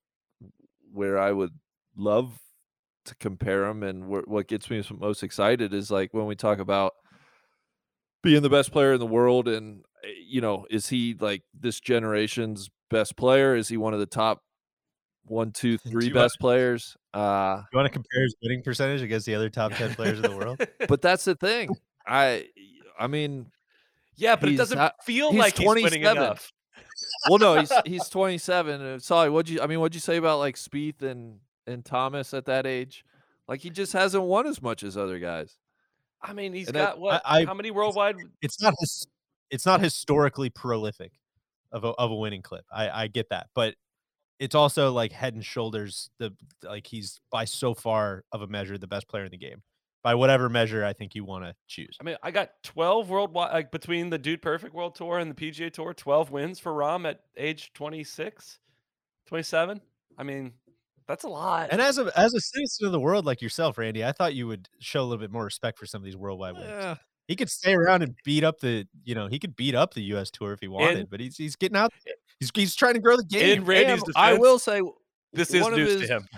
where 0.92 1.18
I 1.18 1.32
would 1.32 1.52
love 1.96 2.38
to 3.06 3.14
compare 3.16 3.64
him 3.64 3.82
and 3.82 4.04
wh- 4.04 4.28
what 4.28 4.48
gets 4.48 4.68
me 4.68 4.84
most 4.98 5.22
excited 5.22 5.72
is 5.72 5.90
like 5.90 6.12
when 6.12 6.26
we 6.26 6.36
talk 6.36 6.58
about 6.58 6.92
being 8.22 8.42
the 8.42 8.50
best 8.50 8.72
player 8.72 8.92
in 8.92 9.00
the 9.00 9.06
world 9.06 9.48
and, 9.48 9.82
uh, 10.04 10.08
you 10.26 10.42
know, 10.42 10.66
is 10.70 10.90
he 10.90 11.16
like 11.18 11.42
this 11.58 11.80
generation's 11.80 12.68
best 12.90 13.16
player? 13.16 13.56
Is 13.56 13.68
he 13.68 13.78
one 13.78 13.94
of 13.94 14.00
the 14.00 14.06
top 14.06 14.42
one, 15.30 15.52
two, 15.52 15.78
three 15.88 16.10
best 16.10 16.38
players? 16.40 16.96
Uh, 17.14 17.62
You 17.72 17.76
want 17.76 17.86
to 17.86 17.92
compare 17.92 18.22
his 18.22 18.34
winning 18.42 18.62
percentage 18.62 19.02
against 19.02 19.26
the 19.26 19.34
other 19.34 19.48
top 19.48 19.72
10 19.72 19.94
players 19.94 20.18
in 20.18 20.22
the 20.30 20.36
world? 20.36 20.60
but 20.88 21.00
that's 21.00 21.24
the 21.24 21.34
thing. 21.34 21.70
I, 22.06 22.48
I 22.98 23.06
mean, 23.06 23.46
yeah, 24.16 24.36
but 24.36 24.48
it 24.50 24.56
doesn't 24.56 24.76
not- 24.78 25.02
feel 25.04 25.32
like 25.34 25.56
he's 25.56 25.66
winning 25.66 25.84
27. 25.84 26.16
enough. 26.22 26.52
well, 27.28 27.38
no, 27.38 27.58
he's 27.60 27.72
he's 27.86 28.08
27. 28.08 28.80
Uh, 28.80 28.98
sorry, 28.98 29.30
what'd 29.30 29.48
you? 29.48 29.60
I 29.62 29.66
mean, 29.66 29.80
what'd 29.80 29.94
you 29.94 30.00
say 30.00 30.16
about 30.16 30.38
like 30.38 30.56
Spieth 30.56 31.02
and 31.02 31.38
and 31.66 31.84
Thomas 31.84 32.34
at 32.34 32.44
that 32.46 32.66
age? 32.66 33.04
Like 33.48 33.60
he 33.60 33.70
just 33.70 33.92
hasn't 33.92 34.22
won 34.24 34.46
as 34.46 34.60
much 34.62 34.82
as 34.82 34.96
other 34.96 35.18
guys. 35.18 35.56
I 36.22 36.32
mean, 36.34 36.52
he's 36.52 36.68
And 36.68 36.74
got 36.76 36.98
what? 37.00 37.22
I- 37.24 37.44
how 37.44 37.54
many 37.54 37.70
worldwide? 37.70 38.16
it's 38.42 38.60
not 38.60 38.74
his, 38.80 39.06
it's 39.50 39.64
not 39.66 39.80
historically 39.80 40.50
prolific 40.50 41.12
of 41.72 41.84
a, 41.84 41.88
of 41.88 42.10
a 42.10 42.14
winning 42.14 42.42
clip. 42.42 42.64
I, 42.70 42.90
I 43.04 43.06
get 43.08 43.28
that, 43.30 43.48
but 43.54 43.74
it's 44.41 44.55
also 44.55 44.91
like 44.91 45.12
head 45.12 45.34
and 45.34 45.45
shoulders 45.45 46.11
the 46.18 46.34
like 46.64 46.86
he's 46.86 47.20
by 47.30 47.45
so 47.45 47.74
far 47.74 48.24
of 48.32 48.43
a 48.43 48.49
measure 48.49 48.76
the 48.78 48.86
best 48.88 49.07
player 49.07 49.24
in 49.24 49.30
the 49.30 49.36
game 49.36 49.62
by 50.03 50.14
whatever 50.14 50.49
measure 50.49 50.82
I 50.82 50.95
think 50.95 51.14
you 51.14 51.24
want 51.24 51.45
to 51.45 51.55
choose. 51.68 51.97
I 52.01 52.05
mean, 52.05 52.16
I 52.22 52.30
got 52.30 52.51
12 52.64 53.11
worldwide 53.11 53.53
like 53.53 53.70
between 53.70 54.09
the 54.09 54.18
Dude 54.18 54.41
Perfect 54.41 54.74
World 54.74 54.95
Tour 54.95 55.18
and 55.18 55.30
the 55.30 55.34
PGA 55.34 55.70
Tour, 55.70 55.93
12 55.93 56.30
wins 56.30 56.59
for 56.59 56.72
Rahm 56.72 57.07
at 57.09 57.20
age 57.36 57.72
26, 57.74 58.59
27. 59.26 59.80
I 60.16 60.22
mean, 60.22 60.55
that's 61.07 61.24
a 61.24 61.28
lot. 61.28 61.68
And 61.70 61.82
as 61.82 61.99
a 61.99 62.11
as 62.18 62.32
a 62.32 62.41
citizen 62.41 62.86
of 62.86 62.93
the 62.93 63.01
world 63.01 63.26
like 63.26 63.43
yourself, 63.43 63.76
Randy, 63.76 64.05
I 64.05 64.12
thought 64.12 64.34
you 64.34 64.47
would 64.47 64.68
show 64.78 65.03
a 65.03 65.05
little 65.05 65.18
bit 65.18 65.30
more 65.30 65.45
respect 65.45 65.78
for 65.78 65.84
some 65.84 66.01
of 66.01 66.05
these 66.07 66.16
worldwide 66.16 66.55
wins. 66.55 66.66
Yeah. 66.66 66.97
He 67.30 67.36
could 67.36 67.48
stay 67.48 67.74
around 67.74 68.02
and 68.02 68.16
beat 68.24 68.42
up 68.42 68.58
the, 68.58 68.86
you 69.04 69.14
know, 69.14 69.28
he 69.28 69.38
could 69.38 69.54
beat 69.54 69.76
up 69.76 69.94
the 69.94 70.02
U.S. 70.14 70.32
tour 70.32 70.52
if 70.52 70.58
he 70.58 70.66
wanted, 70.66 71.08
but 71.08 71.20
he's 71.20 71.36
he's 71.36 71.54
getting 71.54 71.76
out. 71.76 71.92
He's 72.40 72.50
he's 72.52 72.74
trying 72.74 72.94
to 72.94 73.00
grow 73.00 73.16
the 73.16 73.22
game. 73.24 73.58
in 73.60 73.64
Randy's 73.64 74.02
And 74.02 74.12
I 74.16 74.34
will 74.34 74.58
say, 74.58 74.82
this 75.32 75.54
is 75.54 75.64
news 75.68 76.00
his- 76.00 76.08
to 76.08 76.16
him. 76.16 76.28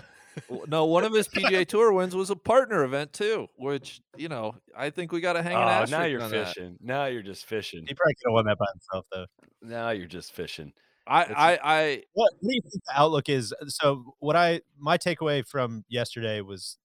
no, 0.67 0.85
one 0.85 1.03
of 1.03 1.11
his 1.13 1.27
PGA 1.27 1.65
Tour 1.67 1.93
wins 1.93 2.15
was 2.15 2.29
a 2.29 2.35
partner 2.35 2.83
event 2.83 3.11
too, 3.11 3.47
which 3.57 4.01
you 4.17 4.29
know 4.29 4.53
I 4.77 4.91
think 4.91 5.11
we 5.11 5.19
got 5.19 5.33
to 5.33 5.41
hang 5.43 5.55
an 5.55 5.61
Oh, 5.61 5.85
now 5.89 6.03
you're 6.05 6.21
on 6.21 6.29
that. 6.31 6.47
fishing. 6.49 6.77
Now 6.79 7.05
you're 7.05 7.21
just 7.23 7.45
fishing. 7.47 7.85
He 7.87 7.93
probably 7.95 8.13
could 8.15 8.29
have 8.29 8.33
won 8.33 8.45
that 8.45 8.57
by 8.59 8.65
himself, 8.73 9.05
though. 9.11 9.25
Now 9.63 9.89
you're 9.89 10.05
just 10.07 10.31
fishing. 10.31 10.73
I, 11.07 11.21
It's- 11.23 11.35
I, 11.37 11.59
I, 11.63 12.03
What, 12.13 12.31
what 12.39 12.49
do 12.49 12.55
you 12.55 12.61
think 12.61 12.83
the 12.87 12.93
outlook 12.95 13.29
is? 13.29 13.53
Uh, 13.59 13.65
so, 13.67 14.13
what 14.19 14.35
I 14.35 14.61
my 14.79 14.97
takeaway 14.97 15.45
from 15.45 15.83
yesterday 15.89 16.41
was 16.41 16.77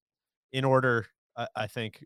in 0.51 0.65
order, 0.65 1.05
I, 1.37 1.47
I 1.55 1.67
think, 1.67 2.03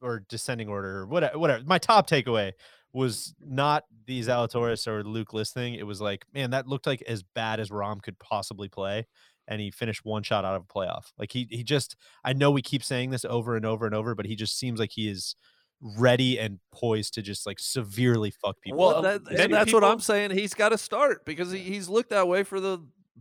or 0.00 0.20
descending 0.28 0.68
order, 0.68 0.98
or 0.98 1.06
whatever. 1.06 1.38
Whatever. 1.38 1.64
My 1.64 1.78
top 1.78 2.08
takeaway 2.08 2.52
was 2.92 3.34
not 3.40 3.84
the 4.06 4.20
Zalatoris 4.20 4.86
or 4.86 5.04
Luke 5.04 5.32
List 5.32 5.54
thing. 5.54 5.74
It 5.74 5.86
was 5.86 6.00
like, 6.00 6.24
man, 6.32 6.50
that 6.50 6.66
looked 6.66 6.86
like 6.86 7.02
as 7.02 7.22
bad 7.22 7.60
as 7.60 7.70
Rahm 7.70 8.02
could 8.02 8.18
possibly 8.18 8.68
play, 8.68 9.06
and 9.46 9.60
he 9.60 9.70
finished 9.70 10.04
one 10.04 10.22
shot 10.22 10.44
out 10.44 10.54
of 10.54 10.62
a 10.62 10.66
playoff. 10.72 11.12
Like 11.18 11.32
he 11.32 11.46
he 11.50 11.62
just, 11.62 11.96
I 12.24 12.32
know 12.32 12.50
we 12.50 12.62
keep 12.62 12.82
saying 12.82 13.10
this 13.10 13.24
over 13.24 13.56
and 13.56 13.66
over 13.66 13.86
and 13.86 13.94
over, 13.94 14.14
but 14.14 14.26
he 14.26 14.36
just 14.36 14.58
seems 14.58 14.80
like 14.80 14.92
he 14.92 15.08
is 15.08 15.36
ready 15.80 16.38
and 16.38 16.58
poised 16.72 17.14
to 17.14 17.22
just 17.22 17.46
like 17.46 17.58
severely 17.58 18.30
fuck 18.30 18.60
people. 18.60 18.78
Well, 18.78 19.02
that, 19.02 19.24
many 19.24 19.44
and 19.44 19.52
that's 19.52 19.72
what 19.72 19.84
I'm 19.84 20.00
saying. 20.00 20.30
He's 20.30 20.54
got 20.54 20.70
to 20.70 20.78
start 20.78 21.24
because 21.24 21.52
he, 21.52 21.60
he's 21.60 21.88
looked 21.88 22.10
that 22.10 22.26
way 22.26 22.42
for 22.42 22.58
the 22.60 22.80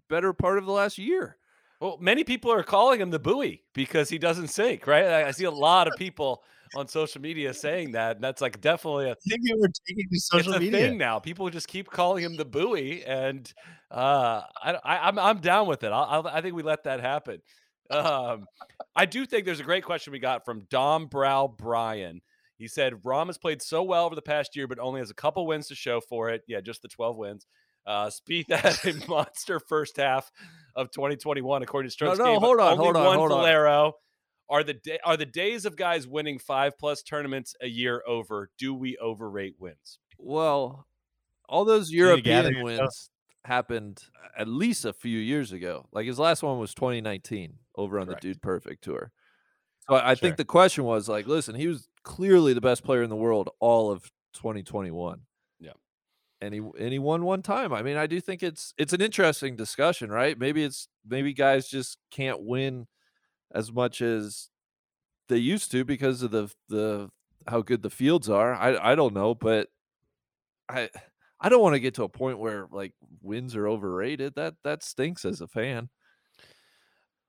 better 0.09 0.33
part 0.33 0.57
of 0.57 0.65
the 0.65 0.71
last 0.71 0.97
year. 0.97 1.37
Well, 1.79 1.97
many 2.01 2.23
people 2.23 2.51
are 2.51 2.63
calling 2.63 2.99
him 2.99 3.11
the 3.11 3.19
buoy 3.19 3.63
because 3.73 4.09
he 4.09 4.17
doesn't 4.17 4.47
sink, 4.47 4.87
right? 4.87 5.05
I, 5.05 5.27
I 5.27 5.31
see 5.31 5.43
a 5.43 5.51
lot 5.51 5.87
of 5.87 5.93
people 5.95 6.43
on 6.75 6.87
social 6.87 7.21
media 7.21 7.53
saying 7.53 7.91
that, 7.93 8.17
and 8.17 8.23
that's 8.23 8.41
like 8.41 8.59
definitely 8.61 9.05
a 9.05 9.11
I 9.11 9.15
think 9.27 9.43
people 9.43 9.65
are 9.65 9.69
taking 9.87 10.05
to 10.11 10.19
social 10.19 10.53
it's 10.53 10.57
a 10.57 10.59
media. 10.59 10.79
thing 10.79 10.97
now. 10.97 11.19
People 11.19 11.49
just 11.49 11.67
keep 11.67 11.89
calling 11.89 12.23
him 12.23 12.35
the 12.35 12.45
buoy, 12.45 13.03
and 13.05 13.51
uh, 13.91 14.41
I, 14.61 14.73
I, 14.83 15.07
I'm 15.07 15.19
I'm 15.19 15.39
down 15.39 15.67
with 15.67 15.83
it. 15.83 15.91
I'll, 15.91 16.27
I'll, 16.27 16.41
think 16.41 16.55
we 16.55 16.63
let 16.63 16.83
that 16.83 16.99
happen. 16.99 17.41
Um, 17.89 18.45
I 18.95 19.05
do 19.05 19.25
think 19.25 19.45
there's 19.45 19.59
a 19.59 19.63
great 19.63 19.83
question 19.83 20.11
we 20.11 20.19
got 20.19 20.45
from 20.45 20.65
Dom 20.69 21.07
Brow 21.07 21.47
Brian. 21.47 22.21
He 22.57 22.67
said 22.67 22.93
Rahm 23.05 23.27
has 23.27 23.37
played 23.37 23.61
so 23.61 23.83
well 23.83 24.05
over 24.05 24.15
the 24.15 24.21
past 24.21 24.55
year, 24.55 24.67
but 24.67 24.79
only 24.79 24.99
has 24.99 25.11
a 25.11 25.15
couple 25.15 25.45
wins 25.45 25.67
to 25.67 25.75
show 25.75 26.01
for 26.01 26.29
it. 26.29 26.41
Yeah, 26.47 26.59
just 26.59 26.81
the 26.81 26.87
12 26.87 27.15
wins. 27.15 27.45
Uh, 27.85 28.09
Spieth 28.09 28.51
had 28.51 28.77
a 28.85 29.07
monster 29.07 29.59
first 29.59 29.97
half 29.97 30.31
of 30.75 30.91
2021, 30.91 31.63
according 31.63 31.87
to 31.87 31.91
Strokes. 31.91 32.19
no, 32.19 32.25
Game, 32.25 32.39
hold 32.39 32.59
on, 32.59 32.77
hold 32.77 32.97
on, 32.97 33.05
one 33.05 33.17
hold 33.17 33.31
on. 33.31 33.37
Valero. 33.39 33.93
Are 34.49 34.63
the 34.63 34.73
day 34.73 34.99
are 35.03 35.17
the 35.17 35.25
days 35.25 35.65
of 35.65 35.75
guys 35.75 36.07
winning 36.07 36.39
five 36.39 36.77
plus 36.77 37.03
tournaments 37.03 37.55
a 37.61 37.67
year 37.67 38.03
over? 38.07 38.49
Do 38.57 38.73
we 38.73 38.97
overrate 38.97 39.55
wins? 39.59 39.99
Well, 40.17 40.87
all 41.49 41.65
those 41.65 41.91
you 41.91 42.03
need 42.03 42.15
to 42.15 42.21
gather 42.21 42.51
European 42.51 42.61
wins 42.61 43.09
happened 43.45 44.03
at 44.37 44.47
least 44.47 44.85
a 44.85 44.93
few 44.93 45.19
years 45.19 45.51
ago. 45.51 45.87
Like 45.91 46.05
his 46.05 46.19
last 46.19 46.43
one 46.43 46.59
was 46.59 46.73
2019 46.73 47.59
over 47.75 47.99
on 47.99 48.07
Correct. 48.07 48.21
the 48.21 48.29
Dude 48.33 48.41
Perfect 48.41 48.83
tour. 48.83 49.11
So 49.89 49.95
I, 49.95 50.11
I 50.11 50.13
Sure. 50.13 50.15
think 50.15 50.37
the 50.37 50.45
question 50.45 50.83
was 50.83 51.07
like, 51.09 51.27
listen, 51.27 51.55
he 51.55 51.67
was 51.67 51.89
clearly 52.03 52.53
the 52.53 52.61
best 52.61 52.83
player 52.83 53.03
in 53.03 53.09
the 53.09 53.15
world 53.15 53.49
all 53.59 53.91
of 53.91 54.11
2021. 54.33 55.21
Yeah. 55.59 55.73
And 56.41 56.53
he 56.53 56.59
and 56.59 56.91
he 56.91 56.99
won 56.99 57.23
one 57.25 57.41
time. 57.41 57.73
I 57.73 57.81
mean, 57.81 57.97
I 57.97 58.05
do 58.07 58.21
think 58.21 58.43
it's 58.43 58.73
it's 58.77 58.93
an 58.93 59.01
interesting 59.01 59.55
discussion, 59.55 60.11
right? 60.11 60.37
Maybe 60.37 60.63
it's 60.63 60.87
maybe 61.05 61.33
guys 61.33 61.67
just 61.67 61.97
can't 62.11 62.43
win 62.43 62.87
as 63.53 63.71
much 63.71 64.01
as 64.01 64.49
they 65.29 65.37
used 65.37 65.71
to 65.71 65.83
because 65.83 66.21
of 66.21 66.31
the 66.31 66.49
the 66.69 67.09
how 67.47 67.61
good 67.61 67.81
the 67.81 67.89
fields 67.89 68.29
are. 68.29 68.53
I 68.53 68.91
I 68.91 68.95
don't 68.95 69.13
know, 69.13 69.35
but 69.35 69.69
I 70.69 70.89
I 71.39 71.49
don't 71.49 71.61
want 71.61 71.75
to 71.75 71.79
get 71.79 71.93
to 71.95 72.03
a 72.03 72.09
point 72.09 72.39
where 72.39 72.67
like 72.71 72.93
wins 73.21 73.55
are 73.55 73.67
overrated. 73.67 74.33
That 74.35 74.55
that 74.63 74.83
stinks 74.83 75.23
as 75.23 75.39
a 75.39 75.47
fan. 75.47 75.89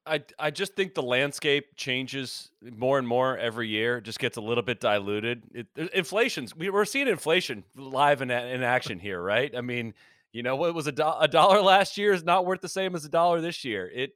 I 0.06 0.22
I 0.38 0.50
just 0.50 0.74
think 0.74 0.94
the 0.94 1.02
landscape 1.02 1.76
changes 1.76 2.50
more 2.62 2.98
and 2.98 3.06
more 3.06 3.36
every 3.36 3.68
year. 3.68 3.98
It 3.98 4.04
just 4.04 4.18
gets 4.18 4.38
a 4.38 4.40
little 4.40 4.62
bit 4.62 4.80
diluted. 4.80 5.42
It, 5.52 5.66
uh, 5.78 5.86
inflation's 5.94 6.56
we, 6.56 6.70
we're 6.70 6.86
seeing 6.86 7.08
inflation 7.08 7.64
live 7.76 8.22
in 8.22 8.30
in 8.30 8.62
action 8.62 8.98
here, 8.98 9.20
right? 9.20 9.54
I 9.54 9.60
mean, 9.60 9.92
you 10.32 10.42
know, 10.42 10.56
what 10.56 10.74
was 10.74 10.86
a, 10.86 10.92
do- 10.92 11.12
a 11.20 11.28
dollar 11.28 11.60
last 11.62 11.98
year 11.98 12.12
is 12.12 12.24
not 12.24 12.46
worth 12.46 12.62
the 12.62 12.68
same 12.68 12.94
as 12.94 13.04
a 13.04 13.10
dollar 13.10 13.42
this 13.42 13.64
year. 13.64 13.86
It 13.86 14.12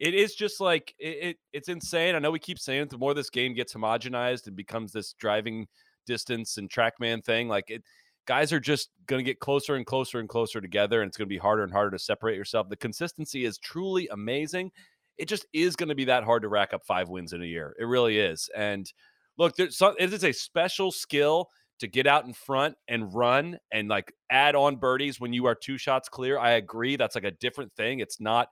it 0.00 0.14
is 0.14 0.34
just 0.34 0.60
like 0.60 0.94
it, 0.98 1.06
it 1.06 1.36
it's 1.52 1.68
insane. 1.68 2.14
I 2.14 2.18
know 2.18 2.30
we 2.30 2.38
keep 2.38 2.58
saying 2.58 2.82
it, 2.82 2.90
the 2.90 2.98
more 2.98 3.14
this 3.14 3.30
game 3.30 3.54
gets 3.54 3.74
homogenized 3.74 4.46
and 4.46 4.56
becomes 4.56 4.92
this 4.92 5.12
driving 5.14 5.66
distance 6.06 6.58
and 6.58 6.68
trackman 6.70 7.24
thing, 7.24 7.48
like 7.48 7.70
it 7.70 7.82
guys 8.26 8.52
are 8.52 8.60
just 8.60 8.88
going 9.06 9.22
to 9.22 9.24
get 9.24 9.38
closer 9.38 9.74
and 9.74 9.84
closer 9.84 10.18
and 10.18 10.30
closer 10.30 10.60
together 10.60 11.02
and 11.02 11.08
it's 11.08 11.16
going 11.18 11.26
to 11.26 11.34
be 11.34 11.38
harder 11.38 11.62
and 11.62 11.72
harder 11.72 11.90
to 11.90 11.98
separate 11.98 12.36
yourself. 12.36 12.68
The 12.70 12.76
consistency 12.76 13.44
is 13.44 13.58
truly 13.58 14.08
amazing 14.08 14.70
it 15.18 15.28
just 15.28 15.46
is 15.52 15.76
going 15.76 15.88
to 15.88 15.94
be 15.94 16.06
that 16.06 16.24
hard 16.24 16.42
to 16.42 16.48
rack 16.48 16.72
up 16.72 16.84
five 16.84 17.08
wins 17.08 17.32
in 17.32 17.42
a 17.42 17.46
year. 17.46 17.74
It 17.78 17.84
really 17.84 18.18
is. 18.18 18.48
And 18.54 18.90
look, 19.38 19.56
there's 19.56 19.76
some, 19.76 19.94
it 19.98 20.12
is 20.12 20.24
a 20.24 20.32
special 20.32 20.90
skill 20.90 21.48
to 21.80 21.86
get 21.86 22.06
out 22.06 22.24
in 22.24 22.32
front 22.32 22.76
and 22.88 23.12
run 23.14 23.58
and 23.72 23.88
like 23.88 24.12
add 24.30 24.54
on 24.54 24.76
birdies 24.76 25.20
when 25.20 25.32
you 25.32 25.46
are 25.46 25.54
two 25.54 25.78
shots 25.78 26.08
clear. 26.08 26.38
I 26.38 26.52
agree. 26.52 26.96
That's 26.96 27.14
like 27.14 27.24
a 27.24 27.32
different 27.32 27.72
thing. 27.74 28.00
It's 28.00 28.20
not, 28.20 28.48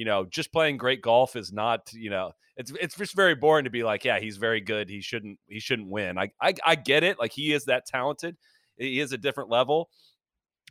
you 0.00 0.06
know, 0.06 0.24
just 0.24 0.50
playing 0.50 0.78
great 0.78 1.02
golf 1.02 1.36
is 1.36 1.52
not, 1.52 1.92
you 1.92 2.08
know, 2.08 2.32
it's 2.56 2.72
it's 2.80 2.96
just 2.96 3.14
very 3.14 3.34
boring 3.34 3.64
to 3.64 3.70
be 3.70 3.82
like, 3.82 4.02
yeah, 4.02 4.18
he's 4.18 4.38
very 4.38 4.62
good. 4.62 4.88
He 4.88 5.02
shouldn't 5.02 5.38
he 5.46 5.60
shouldn't 5.60 5.90
win. 5.90 6.16
I 6.16 6.30
I, 6.40 6.54
I 6.64 6.74
get 6.74 7.04
it. 7.04 7.18
Like 7.18 7.32
he 7.32 7.52
is 7.52 7.66
that 7.66 7.84
talented. 7.84 8.38
He 8.78 8.98
is 8.98 9.12
a 9.12 9.18
different 9.18 9.50
level 9.50 9.90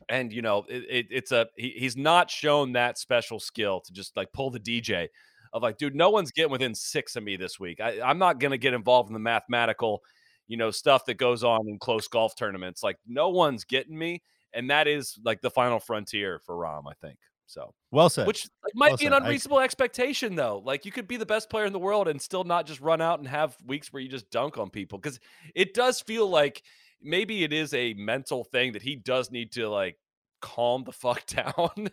and 0.08 0.32
you 0.32 0.42
know 0.42 0.64
it, 0.68 0.84
it, 0.90 1.06
it's 1.10 1.30
a 1.30 1.46
he, 1.56 1.74
he's 1.76 1.96
not 1.96 2.28
shown 2.28 2.72
that 2.72 2.98
special 2.98 3.38
skill 3.38 3.80
to 3.80 3.92
just 3.92 4.16
like 4.16 4.32
pull 4.32 4.50
the 4.50 4.58
dj 4.58 5.06
of 5.52 5.62
like 5.62 5.76
dude 5.76 5.94
no 5.94 6.08
one's 6.08 6.30
getting 6.30 6.50
within 6.50 6.74
six 6.74 7.14
of 7.16 7.22
me 7.22 7.36
this 7.36 7.60
week 7.60 7.80
I, 7.80 8.00
i'm 8.00 8.18
not 8.18 8.40
to 8.40 8.56
get 8.56 8.72
involved 8.72 9.10
in 9.10 9.12
the 9.12 9.20
mathematical 9.20 10.00
you 10.48 10.56
know 10.56 10.70
stuff 10.70 11.04
that 11.04 11.18
goes 11.18 11.44
on 11.44 11.68
in 11.68 11.78
close 11.78 12.08
golf 12.08 12.34
tournaments 12.34 12.82
like 12.82 12.96
no 13.06 13.28
one's 13.28 13.64
getting 13.64 13.98
me 13.98 14.22
and 14.54 14.70
that 14.70 14.88
is 14.88 15.18
like 15.22 15.42
the 15.42 15.50
final 15.50 15.78
frontier 15.78 16.40
for 16.46 16.56
rahm 16.56 16.84
i 16.88 16.94
think 17.06 17.18
so 17.50 17.74
Well 17.90 18.08
said. 18.08 18.26
which 18.26 18.48
like, 18.64 18.74
might 18.74 18.88
Well 18.90 18.96
be 18.98 19.06
an 19.06 19.12
said. 19.12 19.22
I- 19.22 19.24
unreasonable 19.26 19.60
expectation 19.60 20.36
though 20.36 20.62
like 20.64 20.84
you 20.84 20.92
could 20.92 21.08
be 21.08 21.16
the 21.16 21.26
best 21.26 21.50
player 21.50 21.64
in 21.64 21.72
the 21.72 21.78
world 21.78 22.08
and 22.08 22.20
still 22.20 22.44
not 22.44 22.66
just 22.66 22.80
run 22.80 23.00
out 23.00 23.18
and 23.18 23.28
have 23.28 23.56
weeks 23.66 23.92
where 23.92 24.02
you 24.02 24.08
just 24.08 24.30
dunk 24.30 24.56
on 24.58 24.70
people 24.70 24.98
because 24.98 25.18
it 25.54 25.74
does 25.74 26.00
feel 26.00 26.28
like 26.28 26.62
maybe 27.02 27.42
it 27.44 27.52
is 27.52 27.74
a 27.74 27.94
mental 27.94 28.44
thing 28.44 28.72
that 28.72 28.82
he 28.82 28.94
does 28.96 29.30
need 29.30 29.52
to 29.52 29.68
like 29.68 29.96
calm 30.40 30.84
the 30.84 30.92
fuck 31.04 31.26
down 31.26 31.90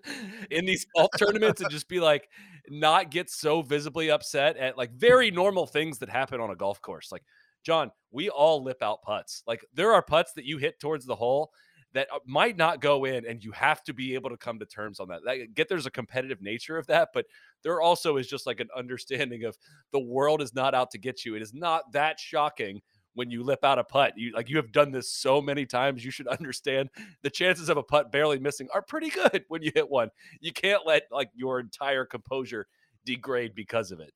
in 0.52 0.66
these 0.66 0.86
golf 0.96 1.10
tournaments 1.18 1.60
and 1.62 1.70
just 1.70 1.90
be 1.90 2.00
like 2.00 2.30
not 2.70 3.12
get 3.12 3.30
so 3.30 3.62
visibly 3.62 4.10
upset 4.12 4.58
at 4.58 4.78
like 4.78 4.92
very 4.92 5.32
normal 5.32 5.66
things 5.66 5.98
that 5.98 6.10
happen 6.10 6.40
on 6.40 6.50
a 6.52 6.56
golf 6.56 6.82
course 6.82 7.12
like 7.12 7.24
john 7.66 7.92
we 8.12 8.30
all 8.30 8.64
lip 8.64 8.78
out 8.82 9.02
putts 9.02 9.44
like 9.48 9.66
there 9.74 9.92
are 9.94 10.02
putts 10.02 10.34
that 10.34 10.46
you 10.46 10.58
hit 10.58 10.80
towards 10.80 11.06
the 11.06 11.16
hole 11.16 11.52
that 11.98 12.08
uh, 12.14 12.20
might 12.26 12.58
not 12.58 12.82
go 12.82 13.06
in 13.06 13.26
and 13.26 13.44
you 13.44 13.52
have 13.52 13.84
to 13.84 13.94
be 13.94 14.14
able 14.14 14.30
to 14.30 14.38
come 14.38 14.60
to 14.60 14.66
terms 14.66 15.00
on 15.00 15.08
that. 15.10 15.22
that 15.26 15.54
get 15.56 15.70
there's 15.70 15.86
a 15.86 15.92
competitive 15.92 16.42
nature 16.42 16.78
of 16.78 16.88
that 16.88 17.10
but 17.14 17.26
there 17.64 17.82
also 17.82 18.18
is 18.18 18.28
just 18.28 18.46
like 18.46 18.60
an 18.60 18.70
understanding 18.76 19.44
of 19.44 19.58
the 19.92 20.00
world 20.00 20.42
is 20.42 20.54
not 20.54 20.74
out 20.74 20.92
to 20.92 20.98
get 20.98 21.26
you. 21.26 21.36
It 21.36 21.42
is 21.42 21.54
not 21.54 21.92
that 21.94 22.20
shocking 22.20 22.82
when 23.14 23.32
you 23.32 23.44
lip 23.44 23.64
out 23.64 23.80
a 23.80 23.84
putt. 23.84 24.14
You 24.16 24.32
like 24.34 24.50
you 24.50 24.58
have 24.58 24.72
done 24.72 24.92
this 24.92 25.12
so 25.12 25.42
many 25.42 25.66
times 25.66 26.06
you 26.06 26.12
should 26.12 26.28
understand 26.28 26.90
the 27.24 27.30
chances 27.30 27.68
of 27.68 27.78
a 27.78 27.84
putt 27.84 28.12
barely 28.12 28.40
missing 28.40 28.68
are 28.74 28.82
pretty 28.82 29.10
good 29.10 29.44
when 29.48 29.64
you 29.64 29.72
hit 29.74 29.90
one. 29.90 30.10
You 30.40 30.54
can't 30.54 30.86
let 30.86 31.04
like 31.12 31.30
your 31.36 31.60
entire 31.60 32.06
composure 32.06 32.68
degrade 33.06 33.56
because 33.56 33.92
of 33.92 34.00
it. 34.00 34.14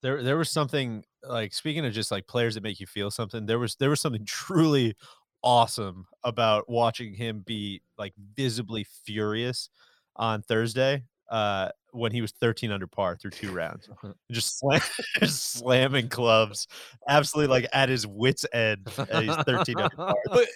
There 0.00 0.22
there 0.22 0.36
was 0.36 0.50
something 0.50 1.04
like 1.22 1.52
speaking 1.52 1.84
of 1.84 1.92
just 1.92 2.10
like 2.10 2.26
players 2.26 2.54
that 2.54 2.62
make 2.62 2.80
you 2.80 2.86
feel 2.86 3.10
something 3.10 3.46
there 3.46 3.58
was 3.58 3.76
there 3.76 3.90
was 3.90 4.00
something 4.00 4.24
truly 4.26 4.94
awesome 5.42 6.06
about 6.24 6.68
watching 6.68 7.14
him 7.14 7.40
be 7.40 7.82
like 7.98 8.14
visibly 8.36 8.84
furious 9.04 9.68
on 10.16 10.42
thursday 10.42 11.02
uh 11.30 11.68
when 11.92 12.10
he 12.10 12.20
was 12.20 12.32
13 12.32 12.72
under 12.72 12.86
par 12.86 13.16
through 13.16 13.30
two 13.30 13.52
rounds. 13.52 13.88
Just, 14.32 14.58
slam, 14.58 14.80
just 15.18 15.52
slamming 15.52 16.08
clubs 16.08 16.66
absolutely 17.08 17.50
like 17.50 17.68
at 17.72 17.88
his 17.88 18.06
wits 18.06 18.46
end 18.52 18.88
he's 18.96 19.36
13 19.36 19.76
under 19.78 19.88
par. 19.96 20.14
But 20.26 20.48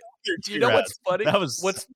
you 0.48 0.58
know 0.58 0.70
what's 0.70 0.98
funny 1.06 1.24
that 1.24 1.38
was 1.40 1.58
what's 1.62 1.86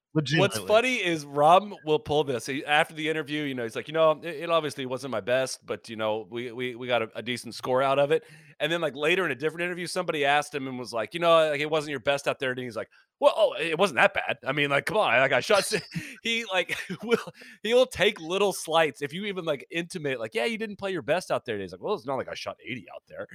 What's 0.40 0.58
funny 0.58 0.96
is 0.96 1.24
Rob 1.24 1.72
will 1.84 2.00
pull 2.00 2.24
this 2.24 2.44
He- 2.46 2.64
after 2.64 2.94
the 2.94 3.08
interview. 3.08 3.44
You 3.44 3.54
know, 3.54 3.62
he's 3.62 3.76
like, 3.76 3.86
you 3.86 3.94
know, 3.94 4.10
it, 4.20 4.26
it 4.42 4.50
obviously 4.50 4.84
wasn't 4.84 5.12
my 5.12 5.20
best, 5.20 5.64
but 5.64 5.88
you 5.88 5.94
know, 5.94 6.26
we 6.28 6.50
we 6.50 6.74
we 6.74 6.88
got 6.88 7.02
a, 7.02 7.08
a 7.14 7.22
decent 7.22 7.54
score 7.54 7.80
out 7.80 8.00
of 8.00 8.10
it. 8.10 8.24
And 8.58 8.72
then 8.72 8.80
like 8.80 8.96
later 8.96 9.24
in 9.24 9.30
a 9.30 9.36
different 9.36 9.62
interview, 9.62 9.86
somebody 9.86 10.24
asked 10.24 10.52
him 10.52 10.66
and 10.66 10.76
was 10.80 10.92
like, 10.92 11.14
you 11.14 11.20
know, 11.20 11.50
like 11.50 11.60
it 11.60 11.70
wasn't 11.70 11.90
your 11.92 12.00
best 12.00 12.26
out 12.26 12.40
there, 12.40 12.50
and 12.50 12.58
he's 12.58 12.74
like, 12.74 12.88
well, 13.20 13.32
oh, 13.36 13.52
it 13.52 13.78
wasn't 13.78 13.98
that 13.98 14.12
bad. 14.12 14.38
I 14.44 14.50
mean, 14.50 14.68
like, 14.70 14.84
come 14.86 14.96
on, 14.96 15.16
like 15.20 15.30
I 15.30 15.38
shot. 15.38 15.64
si-" 15.64 15.78
he 16.24 16.44
like 16.52 16.76
will 17.04 17.16
he'll 17.62 17.86
take 17.86 18.20
little 18.20 18.52
slights 18.52 19.02
if 19.02 19.12
you 19.12 19.26
even 19.26 19.44
like 19.44 19.64
intimate, 19.70 20.18
like, 20.18 20.34
yeah, 20.34 20.44
you 20.44 20.58
didn't 20.58 20.76
play 20.80 20.90
your 20.90 21.02
best 21.02 21.30
out 21.30 21.44
there. 21.44 21.54
And 21.54 21.62
he's 21.62 21.70
like, 21.70 21.80
well, 21.80 21.94
it's 21.94 22.04
not 22.04 22.16
like 22.16 22.28
I 22.28 22.34
shot 22.34 22.56
eighty 22.68 22.86
out 22.92 23.04
there. 23.08 23.28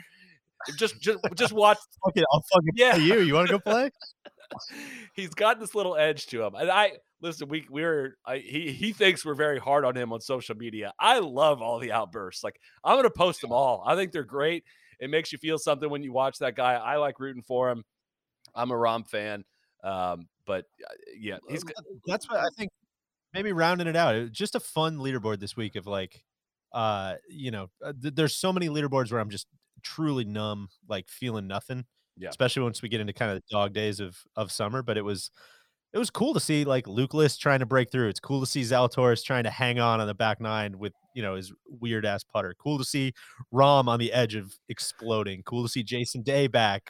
Just 0.77 0.99
just 0.99 1.19
just 1.35 1.53
watch 1.53 1.77
Okay, 2.09 2.23
I'll 2.33 2.43
fucking 2.53 2.71
Yeah. 2.75 2.95
play 2.95 3.03
you. 3.03 3.19
You 3.21 3.33
want 3.35 3.47
to 3.47 3.53
go 3.53 3.59
play? 3.59 3.91
he's 5.13 5.33
got 5.33 5.59
this 5.59 5.75
little 5.75 5.95
edge 5.95 6.27
to 6.27 6.43
him. 6.43 6.55
And 6.55 6.69
I 6.69 6.93
listen, 7.21 7.47
we 7.49 7.65
we're 7.69 8.17
I, 8.25 8.37
he 8.37 8.71
he 8.71 8.93
thinks 8.93 9.25
we're 9.25 9.35
very 9.35 9.59
hard 9.59 9.85
on 9.85 9.95
him 9.95 10.13
on 10.13 10.21
social 10.21 10.55
media. 10.55 10.93
I 10.99 11.19
love 11.19 11.61
all 11.61 11.79
the 11.79 11.91
outbursts. 11.91 12.43
Like 12.43 12.59
I'm 12.83 12.97
gonna 12.97 13.09
post 13.09 13.41
them 13.41 13.51
all. 13.51 13.83
I 13.85 13.95
think 13.95 14.11
they're 14.11 14.23
great. 14.23 14.63
It 14.99 15.09
makes 15.09 15.31
you 15.31 15.37
feel 15.37 15.57
something 15.57 15.89
when 15.89 16.03
you 16.03 16.13
watch 16.13 16.39
that 16.39 16.55
guy. 16.55 16.73
I 16.73 16.97
like 16.97 17.19
rooting 17.19 17.43
for 17.43 17.69
him. 17.69 17.83
I'm 18.53 18.71
a 18.71 18.75
Rahm 18.75 19.07
fan. 19.07 19.43
Um, 19.83 20.27
but 20.45 20.65
uh, 20.83 20.93
yeah, 21.17 21.37
he's 21.49 21.63
that's 22.05 22.29
what 22.29 22.39
I 22.39 22.47
think. 22.57 22.71
Maybe 23.33 23.51
rounding 23.51 23.87
it 23.87 23.97
out, 23.97 24.31
just 24.31 24.55
a 24.55 24.61
fun 24.61 24.97
leaderboard 24.97 25.41
this 25.41 25.57
week 25.57 25.75
of 25.75 25.85
like, 25.85 26.23
uh, 26.71 27.15
you 27.29 27.51
know, 27.51 27.69
uh, 27.83 27.91
th- 28.01 28.15
there's 28.15 28.33
so 28.33 28.53
many 28.53 28.69
leaderboards 28.69 29.11
where 29.11 29.19
I'm 29.19 29.29
just 29.29 29.47
truly 29.83 30.23
numb, 30.23 30.69
like 30.87 31.09
feeling 31.09 31.45
nothing. 31.45 31.83
Yeah. 32.17 32.29
Especially 32.29 32.63
once 32.63 32.81
we 32.81 32.89
get 32.89 33.01
into 33.01 33.13
kind 33.13 33.31
of 33.31 33.37
the 33.37 33.43
dog 33.51 33.73
days 33.73 33.99
of 33.99 34.17
of 34.35 34.51
summer. 34.51 34.81
But 34.81 34.97
it 34.97 35.03
was, 35.03 35.31
it 35.93 35.97
was 35.97 36.09
cool 36.09 36.33
to 36.33 36.39
see 36.39 36.63
like 36.65 36.87
Luke 36.87 37.13
List 37.13 37.41
trying 37.41 37.59
to 37.59 37.65
break 37.65 37.91
through. 37.91 38.09
It's 38.09 38.19
cool 38.19 38.39
to 38.39 38.45
see 38.45 38.61
Zalatoris 38.61 39.23
trying 39.23 39.43
to 39.43 39.49
hang 39.49 39.79
on 39.79 39.99
on 39.99 40.07
the 40.07 40.13
back 40.13 40.39
nine 40.39 40.77
with 40.77 40.93
you 41.13 41.21
know 41.21 41.35
his 41.35 41.53
weird 41.67 42.05
ass 42.05 42.23
putter. 42.23 42.55
Cool 42.61 42.77
to 42.77 42.85
see 42.85 43.13
Rahm 43.53 43.87
on 43.87 43.99
the 43.99 44.13
edge 44.13 44.35
of 44.35 44.53
exploding. 44.69 45.43
Cool 45.43 45.63
to 45.63 45.69
see 45.69 45.83
Jason 45.83 46.21
Day 46.21 46.47
back. 46.47 46.89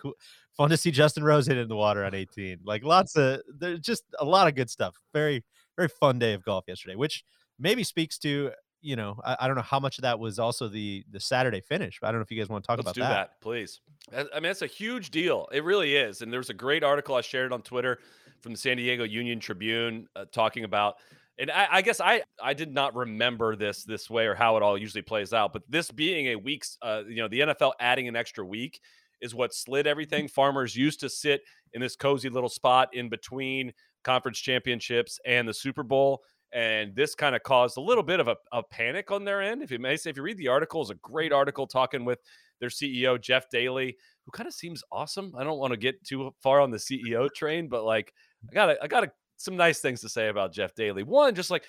Fun 0.57 0.69
to 0.69 0.77
see 0.77 0.91
Justin 0.91 1.23
Rose 1.23 1.47
hit 1.47 1.57
in 1.57 1.67
the 1.67 1.75
water 1.75 2.05
on 2.05 2.13
18. 2.13 2.59
Like 2.63 2.83
lots 2.83 3.15
of 3.15 3.41
there's 3.59 3.79
just 3.79 4.03
a 4.19 4.25
lot 4.25 4.47
of 4.47 4.55
good 4.55 4.69
stuff. 4.69 4.95
Very 5.13 5.43
very 5.75 5.89
fun 5.89 6.19
day 6.19 6.33
of 6.33 6.43
golf 6.43 6.65
yesterday, 6.67 6.95
which 6.95 7.23
maybe 7.59 7.83
speaks 7.83 8.17
to 8.19 8.51
you 8.85 8.95
know 8.95 9.19
I, 9.25 9.35
I 9.41 9.47
don't 9.47 9.55
know 9.55 9.63
how 9.63 9.79
much 9.79 9.97
of 9.97 10.03
that 10.03 10.19
was 10.19 10.37
also 10.37 10.67
the 10.67 11.03
the 11.11 11.19
Saturday 11.19 11.61
finish. 11.61 11.99
But 11.99 12.07
I 12.07 12.11
don't 12.11 12.19
know 12.19 12.23
if 12.23 12.31
you 12.31 12.37
guys 12.37 12.49
want 12.49 12.63
to 12.63 12.67
talk 12.67 12.77
Let's 12.77 12.85
about 12.85 12.93
do 12.95 13.01
that. 13.01 13.29
that. 13.31 13.41
please. 13.41 13.81
I 14.13 14.39
mean, 14.39 14.51
it's 14.51 14.61
a 14.61 14.67
huge 14.67 15.09
deal. 15.09 15.47
It 15.51 15.63
really 15.63 15.95
is. 15.95 16.21
And 16.21 16.31
there's 16.31 16.51
a 16.51 16.53
great 16.53 16.83
article 16.83 17.15
I 17.15 17.21
shared 17.21 17.51
on 17.51 17.63
Twitter 17.63 17.97
from 18.41 18.51
the 18.51 18.57
San 18.59 18.77
Diego 18.77 19.03
Union 19.03 19.39
Tribune 19.39 20.07
uh, 20.15 20.25
talking 20.31 20.63
about. 20.63 20.95
And 21.39 21.49
I, 21.49 21.67
I 21.71 21.81
guess 21.81 21.99
I 21.99 22.21
I 22.41 22.53
did 22.53 22.71
not 22.73 22.95
remember 22.95 23.55
this 23.55 23.83
this 23.83 24.09
way 24.09 24.27
or 24.27 24.35
how 24.35 24.55
it 24.55 24.63
all 24.63 24.77
usually 24.77 25.01
plays 25.01 25.33
out. 25.33 25.51
But 25.51 25.63
this 25.67 25.91
being 25.91 26.27
a 26.27 26.35
week's, 26.35 26.77
uh, 26.81 27.01
you 27.07 27.17
know, 27.17 27.27
the 27.27 27.39
NFL 27.39 27.73
adding 27.79 28.07
an 28.07 28.15
extra 28.15 28.45
week 28.45 28.79
is 29.21 29.33
what 29.33 29.53
slid 29.53 29.87
everything. 29.87 30.27
Farmers 30.27 30.75
used 30.75 30.99
to 30.99 31.09
sit 31.09 31.41
in 31.73 31.81
this 31.81 31.95
cozy 31.95 32.29
little 32.29 32.49
spot 32.49 32.89
in 32.93 33.09
between 33.09 33.73
conference 34.03 34.37
championships 34.37 35.19
and 35.25 35.47
the 35.47 35.53
Super 35.53 35.83
Bowl 35.83 36.21
and 36.55 36.95
this 36.95 37.13
kind 37.15 37.35
of 37.35 37.43
caused 37.43 37.75
a 37.75 37.81
little 37.81 38.01
bit 38.01 38.21
of 38.21 38.29
a, 38.29 38.37
a, 38.53 38.63
panic 38.63 39.11
on 39.11 39.25
their 39.25 39.41
end. 39.41 39.61
If 39.61 39.71
you 39.71 39.77
may 39.77 39.97
say, 39.97 40.09
if 40.09 40.15
you 40.15 40.23
read 40.23 40.37
the 40.37 40.47
article, 40.47 40.81
it's 40.81 40.89
a 40.89 40.95
great 40.95 41.33
article 41.33 41.67
talking 41.67 42.05
with 42.05 42.19
their 42.61 42.69
CEO 42.69 43.21
Jeff 43.21 43.49
Dailey, 43.53 43.95
who 44.23 44.31
kind 44.31 44.47
of 44.47 44.53
seems 44.53 44.81
awesome. 44.89 45.33
I 45.37 45.43
don't 45.43 45.59
want 45.59 45.71
to 45.71 45.77
get 45.77 46.01
too 46.05 46.33
far 46.41 46.61
on 46.61 46.71
the 46.71 46.77
CEO 46.77 47.29
train, 47.35 47.67
but 47.67 47.83
like 47.83 48.13
I 48.49 48.53
got 48.53 48.77
I 48.81 48.87
got 48.87 49.09
some 49.35 49.57
nice 49.57 49.79
things 49.79 49.99
to 50.01 50.09
say 50.09 50.29
about 50.29 50.53
Jeff 50.53 50.73
Dailey. 50.75 51.03
One, 51.03 51.35
just 51.35 51.51
like 51.51 51.65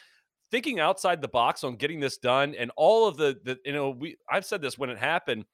thinking 0.52 0.78
outside 0.78 1.20
the 1.20 1.28
box 1.28 1.64
on 1.64 1.74
getting 1.74 1.98
this 1.98 2.18
done, 2.18 2.54
and 2.56 2.70
all 2.76 3.08
of 3.08 3.16
the 3.16 3.36
the 3.42 3.58
you 3.64 3.72
know 3.72 3.90
we 3.90 4.16
I've 4.30 4.46
said 4.46 4.62
this 4.62 4.78
when 4.78 4.88
it 4.88 4.98
happened. 4.98 5.44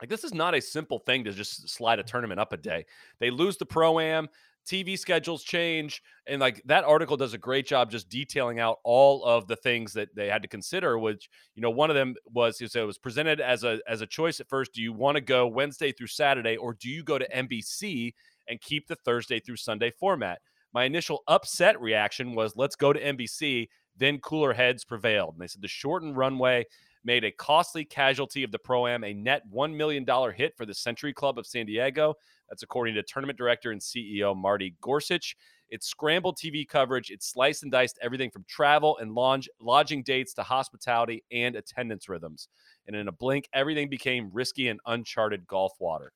Like 0.00 0.10
this 0.10 0.22
is 0.22 0.32
not 0.32 0.54
a 0.54 0.60
simple 0.60 1.00
thing 1.00 1.24
to 1.24 1.32
just 1.32 1.68
slide 1.68 1.98
a 1.98 2.04
tournament 2.04 2.38
up 2.38 2.52
a 2.52 2.56
day. 2.56 2.86
They 3.18 3.30
lose 3.30 3.56
the 3.56 3.66
pro 3.66 3.98
am. 3.98 4.28
TV 4.66 4.98
schedules 4.98 5.42
change. 5.42 6.02
And 6.26 6.40
like 6.40 6.62
that 6.66 6.84
article 6.84 7.16
does 7.16 7.34
a 7.34 7.38
great 7.38 7.66
job 7.66 7.90
just 7.90 8.08
detailing 8.08 8.60
out 8.60 8.78
all 8.84 9.24
of 9.24 9.46
the 9.46 9.56
things 9.56 9.92
that 9.94 10.14
they 10.14 10.28
had 10.28 10.42
to 10.42 10.48
consider, 10.48 10.98
which, 10.98 11.28
you 11.54 11.62
know, 11.62 11.70
one 11.70 11.90
of 11.90 11.96
them 11.96 12.14
was 12.26 12.60
it 12.60 12.74
was 12.74 12.98
presented 12.98 13.40
as 13.40 13.64
a 13.64 13.80
as 13.88 14.00
a 14.00 14.06
choice 14.06 14.40
at 14.40 14.48
first. 14.48 14.72
Do 14.72 14.82
you 14.82 14.92
want 14.92 15.16
to 15.16 15.20
go 15.20 15.46
Wednesday 15.46 15.92
through 15.92 16.08
Saturday 16.08 16.56
or 16.56 16.74
do 16.74 16.88
you 16.88 17.02
go 17.02 17.18
to 17.18 17.28
NBC 17.28 18.14
and 18.48 18.60
keep 18.60 18.86
the 18.86 18.96
Thursday 18.96 19.40
through 19.40 19.56
Sunday 19.56 19.90
format? 19.90 20.40
My 20.72 20.84
initial 20.84 21.22
upset 21.26 21.80
reaction 21.80 22.34
was 22.34 22.54
let's 22.56 22.76
go 22.76 22.92
to 22.92 23.00
NBC. 23.00 23.68
Then 23.96 24.18
cooler 24.18 24.52
heads 24.54 24.84
prevailed. 24.84 25.34
And 25.34 25.42
they 25.42 25.46
said 25.46 25.62
the 25.62 25.68
shortened 25.68 26.16
runway 26.16 26.64
made 27.04 27.24
a 27.24 27.30
costly 27.30 27.84
casualty 27.84 28.44
of 28.44 28.52
the 28.52 28.58
Pro 28.58 28.86
Am 28.86 29.04
a 29.04 29.12
net 29.12 29.42
$1 29.52 29.74
million 29.74 30.06
hit 30.34 30.56
for 30.56 30.66
the 30.66 30.74
Century 30.74 31.12
Club 31.12 31.38
of 31.38 31.46
San 31.46 31.66
Diego. 31.66 32.14
That's 32.50 32.62
according 32.62 32.96
to 32.96 33.02
tournament 33.02 33.38
director 33.38 33.70
and 33.70 33.80
CEO 33.80 34.36
Marty 34.36 34.74
Gorsich. 34.82 35.34
It's 35.70 35.86
scrambled 35.86 36.36
TV 36.36 36.68
coverage. 36.68 37.10
It 37.10 37.22
sliced 37.22 37.62
and 37.62 37.70
diced 37.70 37.98
everything 38.02 38.30
from 38.30 38.44
travel 38.48 38.98
and 38.98 39.14
lodge, 39.14 39.48
lodging 39.60 40.02
dates 40.02 40.34
to 40.34 40.42
hospitality 40.42 41.22
and 41.30 41.54
attendance 41.54 42.08
rhythms. 42.08 42.48
And 42.86 42.96
in 42.96 43.08
a 43.08 43.12
blink, 43.12 43.48
everything 43.52 43.88
became 43.88 44.30
risky 44.32 44.68
and 44.68 44.80
uncharted 44.86 45.46
golf 45.46 45.72
water. 45.78 46.12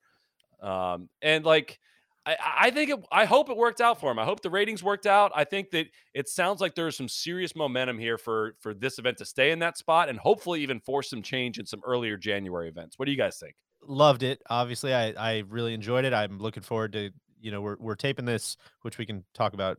Um, 0.61 1.09
and 1.21 1.45
like, 1.45 1.79
I, 2.25 2.35
I 2.57 2.71
think 2.71 2.89
it, 2.89 2.99
I 3.11 3.25
hope 3.25 3.49
it 3.49 3.55
worked 3.55 3.81
out 3.81 3.99
for 3.99 4.11
him. 4.11 4.19
I 4.19 4.25
hope 4.25 4.41
the 4.41 4.49
ratings 4.49 4.83
worked 4.83 5.05
out. 5.05 5.31
I 5.35 5.43
think 5.45 5.71
that 5.71 5.87
it 6.13 6.27
sounds 6.27 6.59
like 6.59 6.75
there's 6.75 6.97
some 6.97 7.07
serious 7.07 7.55
momentum 7.55 7.97
here 7.97 8.17
for 8.17 8.55
for 8.59 8.73
this 8.73 8.99
event 8.99 9.17
to 9.19 9.25
stay 9.25 9.51
in 9.51 9.59
that 9.59 9.77
spot 9.77 10.09
and 10.09 10.19
hopefully 10.19 10.61
even 10.61 10.79
force 10.79 11.09
some 11.09 11.21
change 11.21 11.59
in 11.59 11.65
some 11.65 11.81
earlier 11.85 12.17
January 12.17 12.67
events. 12.67 12.97
What 12.97 13.05
do 13.05 13.11
you 13.11 13.17
guys 13.17 13.37
think? 13.37 13.55
Loved 13.87 14.23
it. 14.23 14.41
Obviously, 14.49 14.93
I 14.95 15.09
I 15.11 15.43
really 15.47 15.73
enjoyed 15.73 16.05
it. 16.05 16.13
I'm 16.13 16.39
looking 16.39 16.63
forward 16.63 16.93
to 16.93 17.11
you 17.39 17.51
know 17.51 17.61
we're 17.61 17.77
we're 17.79 17.95
taping 17.95 18.25
this, 18.25 18.57
which 18.81 18.97
we 18.97 19.05
can 19.05 19.23
talk 19.35 19.53
about 19.53 19.77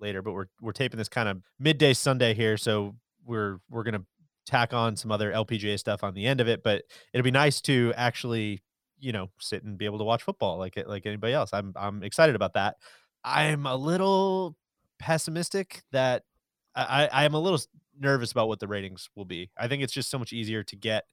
later, 0.00 0.22
but 0.22 0.32
we're 0.32 0.46
we're 0.60 0.72
taping 0.72 0.98
this 0.98 1.08
kind 1.08 1.28
of 1.28 1.38
midday 1.58 1.92
Sunday 1.92 2.32
here, 2.32 2.56
so 2.56 2.94
we're 3.24 3.58
we're 3.68 3.82
gonna 3.82 4.04
tack 4.46 4.72
on 4.72 4.94
some 4.94 5.10
other 5.10 5.32
LPGA 5.32 5.78
stuff 5.80 6.04
on 6.04 6.14
the 6.14 6.26
end 6.26 6.40
of 6.40 6.46
it. 6.46 6.62
But 6.62 6.84
it'll 7.12 7.24
be 7.24 7.32
nice 7.32 7.60
to 7.62 7.92
actually 7.96 8.62
you 9.00 9.10
know 9.10 9.30
sit 9.40 9.64
and 9.64 9.76
be 9.76 9.84
able 9.84 9.98
to 9.98 10.04
watch 10.04 10.22
football 10.22 10.56
like 10.56 10.80
like 10.86 11.04
anybody 11.04 11.32
else. 11.32 11.50
I'm 11.52 11.72
I'm 11.74 12.04
excited 12.04 12.36
about 12.36 12.54
that. 12.54 12.76
I'm 13.24 13.66
a 13.66 13.74
little 13.74 14.54
pessimistic 15.00 15.82
that 15.90 16.22
I 16.76 17.08
I 17.12 17.24
am 17.24 17.34
a 17.34 17.40
little 17.40 17.58
nervous 17.98 18.30
about 18.30 18.46
what 18.46 18.60
the 18.60 18.68
ratings 18.68 19.10
will 19.16 19.24
be. 19.24 19.50
I 19.58 19.66
think 19.66 19.82
it's 19.82 19.92
just 19.92 20.08
so 20.08 20.18
much 20.20 20.32
easier 20.32 20.62
to 20.62 20.76
get 20.76 21.04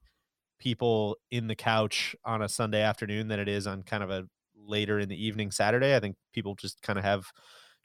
people 0.59 1.17
in 1.31 1.47
the 1.47 1.55
couch 1.55 2.15
on 2.25 2.41
a 2.41 2.49
Sunday 2.49 2.81
afternoon 2.81 3.27
than 3.27 3.39
it 3.39 3.47
is 3.47 3.67
on 3.67 3.83
kind 3.83 4.03
of 4.03 4.09
a 4.09 4.25
later 4.55 4.99
in 4.99 5.09
the 5.09 5.25
evening 5.25 5.51
Saturday. 5.51 5.95
I 5.95 5.99
think 5.99 6.15
people 6.33 6.55
just 6.55 6.81
kind 6.81 6.99
of 6.99 7.05
have 7.05 7.25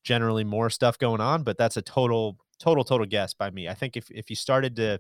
generally 0.05 0.45
more 0.45 0.71
stuff 0.71 0.99
going 0.99 1.21
on, 1.21 1.43
but 1.45 1.59
that's 1.59 1.77
a 1.77 1.83
total 1.83 2.37
total 2.59 2.85
total 2.85 3.07
guess 3.07 3.35
by 3.35 3.51
me. 3.51 3.69
I 3.69 3.75
think 3.75 3.97
if 3.97 4.11
if 4.11 4.31
you 4.31 4.37
started 4.37 4.77
to 4.77 4.99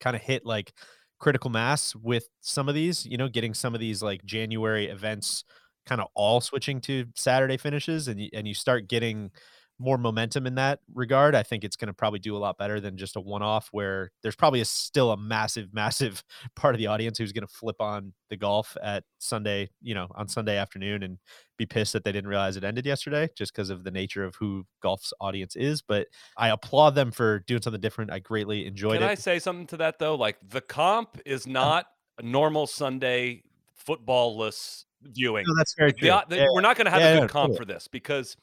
kind 0.00 0.16
of 0.16 0.22
hit 0.22 0.44
like 0.44 0.72
critical 1.18 1.50
mass 1.50 1.94
with 1.96 2.28
some 2.40 2.68
of 2.68 2.74
these, 2.74 3.06
you 3.06 3.16
know, 3.16 3.28
getting 3.28 3.54
some 3.54 3.74
of 3.74 3.80
these 3.80 4.02
like 4.02 4.24
January 4.24 4.86
events 4.86 5.44
kind 5.86 6.00
of 6.00 6.08
all 6.14 6.40
switching 6.40 6.80
to 6.80 7.06
Saturday 7.14 7.56
finishes 7.56 8.08
and 8.08 8.20
you, 8.20 8.28
and 8.32 8.48
you 8.48 8.54
start 8.54 8.88
getting 8.88 9.30
more 9.78 9.98
momentum 9.98 10.46
in 10.46 10.54
that 10.54 10.78
regard, 10.94 11.34
I 11.34 11.42
think 11.42 11.64
it's 11.64 11.74
going 11.76 11.88
to 11.88 11.92
probably 11.94 12.20
do 12.20 12.36
a 12.36 12.38
lot 12.38 12.58
better 12.58 12.78
than 12.80 12.96
just 12.96 13.16
a 13.16 13.20
one 13.20 13.42
off 13.42 13.68
where 13.72 14.12
there's 14.22 14.36
probably 14.36 14.60
a, 14.60 14.64
still 14.64 15.10
a 15.10 15.16
massive, 15.16 15.68
massive 15.74 16.22
part 16.54 16.74
of 16.74 16.78
the 16.78 16.86
audience 16.86 17.18
who's 17.18 17.32
going 17.32 17.46
to 17.46 17.52
flip 17.52 17.80
on 17.80 18.12
the 18.30 18.36
golf 18.36 18.76
at 18.82 19.04
Sunday, 19.18 19.68
you 19.82 19.94
know, 19.94 20.06
on 20.14 20.28
Sunday 20.28 20.56
afternoon 20.56 21.02
and 21.02 21.18
be 21.58 21.66
pissed 21.66 21.92
that 21.92 22.04
they 22.04 22.12
didn't 22.12 22.28
realize 22.28 22.56
it 22.56 22.64
ended 22.64 22.86
yesterday 22.86 23.28
just 23.36 23.52
because 23.52 23.70
of 23.70 23.84
the 23.84 23.90
nature 23.90 24.24
of 24.24 24.34
who 24.36 24.64
golf's 24.82 25.12
audience 25.20 25.56
is. 25.56 25.82
But 25.82 26.06
I 26.36 26.50
applaud 26.50 26.94
them 26.94 27.10
for 27.10 27.40
doing 27.40 27.62
something 27.62 27.80
different. 27.80 28.12
I 28.12 28.20
greatly 28.20 28.66
enjoyed 28.66 28.94
Can 28.94 29.02
it. 29.02 29.06
Can 29.06 29.10
I 29.10 29.14
say 29.16 29.38
something 29.38 29.66
to 29.68 29.76
that 29.78 29.98
though? 29.98 30.14
Like 30.14 30.36
the 30.48 30.60
comp 30.60 31.20
is 31.26 31.46
not 31.46 31.86
a 32.18 32.22
normal 32.22 32.66
Sunday 32.66 33.42
footballless 33.88 34.84
viewing. 35.02 35.44
No, 35.46 35.54
that's 35.56 35.74
very 35.76 35.92
true. 35.92 36.08
the- 36.28 36.36
Yeah, 36.36 36.46
we're 36.52 36.60
not 36.60 36.76
going 36.76 36.86
to 36.86 36.90
have 36.90 37.00
Yeah, 37.00 37.08
a 37.08 37.14
yeah, 37.14 37.20
good 37.22 37.30
comp 37.30 37.52
totally. 37.52 37.58
for 37.58 37.64
this 37.64 37.88
because 37.88 38.36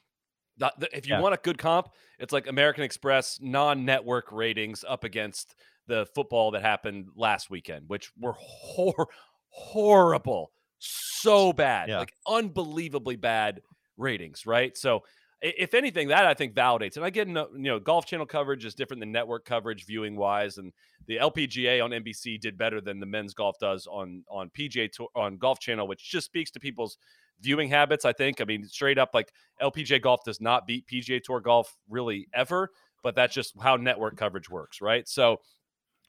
the, 0.62 0.74
the- 0.78 0.97
if 0.97 1.07
you 1.07 1.16
Yeah. 1.16 1.22
want 1.22 1.34
a 1.34 1.39
good 1.43 1.57
comp, 1.57 1.89
it's 2.20 2.32
like 2.32 2.47
American 2.47 2.84
Express 2.84 3.39
non-network 3.41 4.32
ratings 4.32 4.86
up 4.88 5.03
against 5.03 5.55
the 5.88 6.05
football 6.16 6.51
that 6.51 6.62
happened 6.62 7.07
last 7.16 7.49
weekend, 7.49 7.89
which 7.89 8.12
were 8.18 8.36
hor- 8.38 9.09
horrible, 9.49 10.51
so 10.80 11.51
bad, 11.53 11.89
Yeah. 11.89 11.99
like 11.99 12.14
unbelievably 12.28 13.18
bad 13.18 13.62
ratings, 13.97 14.45
right? 14.45 14.78
So. 14.78 15.03
If 15.43 15.74
anything, 15.74 16.09
that 16.09 16.28
I 16.28 16.36
think 16.36 16.53
validates, 16.53 16.97
and 16.97 17.03
I 17.03 17.09
get 17.09 17.28
you 17.28 17.34
know, 17.55 17.80
Golf 17.80 18.05
Channel 18.05 18.28
coverage 18.28 18.64
is 18.64 18.76
different 18.76 18.99
than 18.99 19.12
network 19.12 19.43
coverage 19.43 19.88
viewing 19.88 20.16
wise, 20.16 20.59
and 20.59 20.72
the 21.07 21.18
LPGA 21.18 21.84
on 21.84 21.89
NBC 21.89 22.39
did 22.39 22.59
better 22.59 22.80
than 22.80 22.99
the 22.99 23.07
men's 23.07 23.34
golf 23.34 23.55
does 23.59 23.88
on 23.88 24.24
on 24.30 24.51
PGA 24.51 24.88
Tour 24.91 25.07
on 25.16 25.38
Golf 25.38 25.57
Channel, 25.59 25.88
which 25.88 26.07
just 26.12 26.28
speaks 26.28 26.51
to 26.51 26.59
people's 26.59 26.99
viewing 27.42 27.70
habits. 27.70 28.06
I 28.06 28.14
think. 28.14 28.42
I 28.42 28.46
mean, 28.46 28.66
straight 28.68 28.98
up, 28.98 29.12
like 29.14 29.32
LPGA 29.62 30.02
golf 30.02 30.24
does 30.24 30.42
not 30.42 30.68
beat 30.68 30.88
PGA 30.88 31.22
Tour 31.22 31.39
golf 31.39 31.76
really 31.89 32.28
ever, 32.34 32.70
but 33.04 33.16
that's 33.16 33.34
just 33.34 33.54
how 33.62 33.76
network 33.76 34.18
coverage 34.18 34.50
works, 34.50 34.82
right? 34.82 35.08
So 35.08 35.39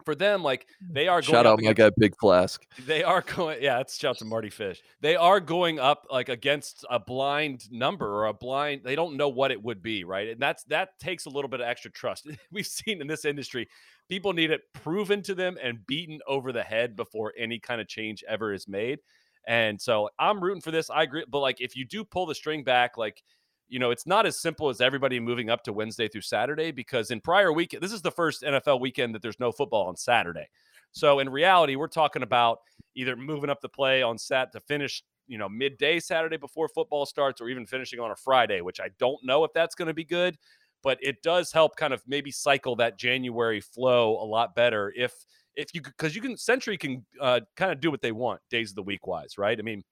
for 0.04 0.14
them, 0.14 0.42
like 0.42 0.66
mm. 0.84 0.94
they 0.94 1.08
are 1.08 1.20
going 1.20 1.32
Shout 1.32 1.46
up 1.46 1.52
out 1.52 1.62
my 1.62 1.70
against- 1.70 1.96
guy 1.96 2.00
Big 2.00 2.14
Flask. 2.20 2.64
they 2.86 3.02
are 3.02 3.22
going, 3.22 3.62
yeah, 3.62 3.78
that's 3.78 3.98
shout 3.98 4.18
to 4.18 4.24
Marty 4.24 4.50
Fish. 4.50 4.82
They 5.00 5.16
are 5.16 5.40
going 5.40 5.78
up 5.78 6.06
like 6.10 6.28
against 6.28 6.84
a 6.90 6.98
blind 6.98 7.70
number 7.70 8.06
or 8.06 8.26
a 8.26 8.34
blind. 8.34 8.82
They 8.84 8.96
don't 8.96 9.16
know 9.16 9.28
what 9.28 9.50
it 9.50 9.62
would 9.62 9.82
be, 9.82 10.04
right? 10.04 10.28
And 10.28 10.40
that's 10.40 10.64
that 10.64 10.98
takes 10.98 11.26
a 11.26 11.30
little 11.30 11.48
bit 11.48 11.60
of 11.60 11.66
extra 11.66 11.90
trust. 11.90 12.26
We've 12.50 12.66
seen 12.66 13.00
in 13.00 13.06
this 13.06 13.24
industry, 13.24 13.68
people 14.08 14.32
need 14.32 14.50
it 14.50 14.62
proven 14.74 15.22
to 15.22 15.34
them 15.34 15.56
and 15.62 15.86
beaten 15.86 16.20
over 16.26 16.52
the 16.52 16.62
head 16.62 16.96
before 16.96 17.32
any 17.38 17.58
kind 17.58 17.80
of 17.80 17.88
change 17.88 18.24
ever 18.28 18.52
is 18.52 18.68
made. 18.68 18.98
And 19.46 19.80
so 19.80 20.08
I'm 20.18 20.42
rooting 20.42 20.60
for 20.60 20.70
this. 20.70 20.90
I 20.90 21.02
agree, 21.02 21.24
but 21.28 21.40
like 21.40 21.60
if 21.60 21.76
you 21.76 21.84
do 21.84 22.04
pull 22.04 22.26
the 22.26 22.34
string 22.34 22.62
back, 22.64 22.96
like 22.96 23.22
you 23.68 23.78
know, 23.78 23.90
it's 23.90 24.06
not 24.06 24.26
as 24.26 24.38
simple 24.38 24.68
as 24.68 24.82
everybody 24.82 25.18
moving 25.18 25.48
up 25.48 25.64
to 25.64 25.72
Wednesday 25.72 26.06
through 26.06 26.20
Saturday 26.20 26.72
because 26.72 27.10
in 27.10 27.22
prior 27.22 27.52
week, 27.54 27.74
this 27.80 27.90
is 27.90 28.02
the 28.02 28.10
first 28.10 28.42
NFL 28.42 28.80
weekend 28.80 29.14
that 29.14 29.22
there's 29.22 29.40
no 29.40 29.50
football 29.50 29.88
on 29.88 29.96
Saturday. 29.96 30.46
So 30.92 31.20
in 31.20 31.30
reality, 31.30 31.76
we're 31.76 31.88
talking 31.88 32.22
about 32.22 32.58
either 32.94 33.16
moving 33.16 33.48
up 33.48 33.62
the 33.62 33.70
play 33.70 34.02
on 34.02 34.18
Sat 34.18 34.52
to 34.52 34.60
finish, 34.60 35.02
you 35.26 35.38
know, 35.38 35.48
midday 35.48 36.00
Saturday 36.00 36.36
before 36.36 36.68
football 36.68 37.06
starts, 37.06 37.40
or 37.40 37.48
even 37.48 37.64
finishing 37.64 37.98
on 37.98 38.10
a 38.10 38.16
Friday, 38.16 38.60
which 38.60 38.78
I 38.78 38.90
don't 38.98 39.24
know 39.24 39.42
if 39.42 39.54
that's 39.54 39.74
going 39.74 39.88
to 39.88 39.94
be 39.94 40.04
good, 40.04 40.36
but 40.82 40.98
it 41.00 41.22
does 41.22 41.50
help 41.50 41.76
kind 41.76 41.94
of 41.94 42.02
maybe 42.06 42.30
cycle 42.30 42.76
that 42.76 42.98
January 42.98 43.60
flow 43.62 44.22
a 44.22 44.26
lot 44.26 44.54
better 44.54 44.92
if 44.94 45.14
if 45.56 45.74
you 45.74 45.82
because 45.82 46.14
you 46.14 46.22
can 46.22 46.36
Century 46.36 46.78
can 46.78 47.04
uh, 47.20 47.40
kind 47.56 47.72
of 47.72 47.80
do 47.80 47.90
what 47.90 48.02
they 48.02 48.12
want 48.12 48.40
days 48.50 48.70
of 48.70 48.76
the 48.76 48.82
week 48.82 49.06
wise, 49.06 49.38
right? 49.38 49.58
I 49.58 49.62
mean, 49.62 49.82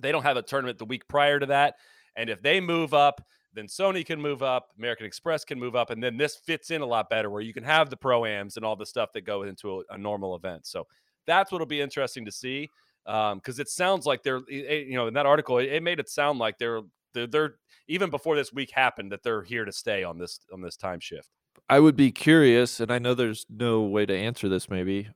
they 0.00 0.12
don't 0.12 0.22
have 0.22 0.36
a 0.36 0.42
tournament 0.42 0.78
the 0.78 0.84
week 0.84 1.06
prior 1.08 1.38
to 1.38 1.46
that. 1.46 1.74
And 2.16 2.28
if 2.30 2.42
they 2.42 2.60
move 2.60 2.94
up, 2.94 3.24
then 3.54 3.66
Sony 3.66 4.04
can 4.04 4.20
move 4.20 4.42
up, 4.42 4.70
American 4.78 5.06
Express 5.06 5.44
can 5.44 5.58
move 5.58 5.76
up, 5.76 5.90
and 5.90 6.02
then 6.02 6.16
this 6.16 6.36
fits 6.36 6.70
in 6.70 6.80
a 6.80 6.86
lot 6.86 7.10
better 7.10 7.30
where 7.30 7.42
you 7.42 7.52
can 7.52 7.64
have 7.64 7.90
the 7.90 7.96
pro-ams 7.96 8.56
and 8.56 8.64
all 8.64 8.76
the 8.76 8.86
stuff 8.86 9.12
that 9.12 9.22
go 9.22 9.42
into 9.42 9.80
a, 9.80 9.94
a 9.94 9.98
normal 9.98 10.34
event. 10.34 10.66
So 10.66 10.86
that's 11.26 11.52
what'll 11.52 11.66
be 11.66 11.80
interesting 11.80 12.24
to 12.24 12.32
see 12.32 12.70
because 13.04 13.32
um, 13.32 13.60
it 13.60 13.68
sounds 13.68 14.06
like 14.06 14.22
they're 14.22 14.42
you 14.48 14.94
know 14.94 15.08
in 15.08 15.14
that 15.14 15.26
article 15.26 15.58
it, 15.58 15.66
it, 15.66 15.82
made 15.82 15.98
it 15.98 16.08
sound 16.08 16.38
like 16.38 16.56
they're, 16.58 16.82
they're 17.14 17.26
they're 17.26 17.54
even 17.88 18.10
before 18.10 18.36
this 18.36 18.52
week 18.52 18.70
happened 18.70 19.10
that 19.10 19.22
they're 19.22 19.42
here 19.42 19.64
to 19.64 19.72
stay 19.72 20.04
on 20.04 20.18
this 20.18 20.40
on 20.52 20.60
this 20.60 20.76
time 20.76 21.00
shift. 21.00 21.28
I 21.68 21.80
would 21.80 21.96
be 21.96 22.12
curious, 22.12 22.80
and 22.80 22.90
I 22.90 22.98
know 22.98 23.14
there's 23.14 23.46
no 23.48 23.82
way 23.82 24.06
to 24.06 24.14
answer 24.16 24.48
this. 24.48 24.68
Maybe 24.68 25.08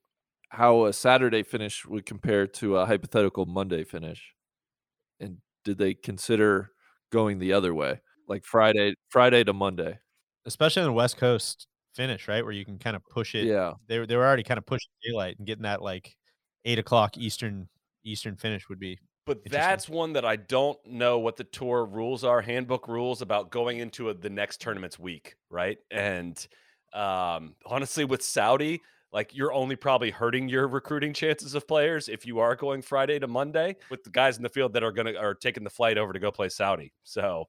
how 0.50 0.86
a 0.86 0.92
Saturday 0.92 1.42
finish 1.42 1.84
would 1.86 2.06
compare 2.06 2.46
to 2.46 2.78
a 2.78 2.86
hypothetical 2.86 3.46
Monday 3.46 3.84
finish, 3.84 4.32
and 5.20 5.38
did 5.64 5.78
they 5.78 5.94
consider 5.94 6.70
going 7.12 7.38
the 7.38 7.52
other 7.52 7.74
way, 7.74 8.00
like 8.28 8.44
Friday 8.44 8.94
Friday 9.10 9.44
to 9.44 9.52
Monday, 9.52 9.98
especially 10.46 10.82
on 10.82 10.88
the 10.88 10.92
West 10.94 11.16
Coast 11.18 11.68
finish, 11.94 12.28
right, 12.28 12.44
where 12.44 12.52
you 12.54 12.64
can 12.64 12.78
kind 12.78 12.96
of 12.96 13.02
push 13.10 13.34
it. 13.34 13.46
Yeah, 13.46 13.74
they 13.88 14.04
they 14.06 14.16
were 14.16 14.26
already 14.26 14.44
kind 14.44 14.58
of 14.58 14.66
pushing 14.66 14.90
daylight 15.04 15.38
and 15.38 15.46
getting 15.46 15.64
that 15.64 15.82
like 15.82 16.16
eight 16.64 16.78
o'clock 16.78 17.18
Eastern 17.18 17.68
Eastern 18.04 18.36
finish 18.36 18.68
would 18.68 18.80
be. 18.80 18.98
But 19.26 19.44
that's 19.44 19.88
one 19.88 20.12
that 20.12 20.24
I 20.24 20.36
don't 20.36 20.78
know 20.86 21.18
what 21.18 21.36
the 21.36 21.44
tour 21.44 21.84
rules 21.84 22.22
are, 22.22 22.40
handbook 22.40 22.86
rules 22.86 23.22
about 23.22 23.50
going 23.50 23.78
into 23.78 24.08
a, 24.08 24.14
the 24.14 24.30
next 24.30 24.60
tournament's 24.60 25.00
week, 25.00 25.34
right? 25.50 25.78
And 25.90 26.46
um, 26.92 27.56
honestly, 27.66 28.04
with 28.04 28.22
Saudi, 28.22 28.82
like 29.12 29.34
you're 29.34 29.52
only 29.52 29.74
probably 29.74 30.10
hurting 30.10 30.48
your 30.48 30.68
recruiting 30.68 31.12
chances 31.12 31.54
of 31.54 31.66
players 31.66 32.08
if 32.08 32.24
you 32.24 32.38
are 32.38 32.54
going 32.54 32.82
Friday 32.82 33.18
to 33.18 33.26
Monday 33.26 33.76
with 33.90 34.04
the 34.04 34.10
guys 34.10 34.36
in 34.36 34.44
the 34.44 34.48
field 34.48 34.74
that 34.74 34.84
are 34.84 34.92
gonna 34.92 35.14
are 35.14 35.34
taking 35.34 35.64
the 35.64 35.70
flight 35.70 35.98
over 35.98 36.12
to 36.12 36.18
go 36.20 36.30
play 36.30 36.48
Saudi. 36.48 36.92
So 37.02 37.48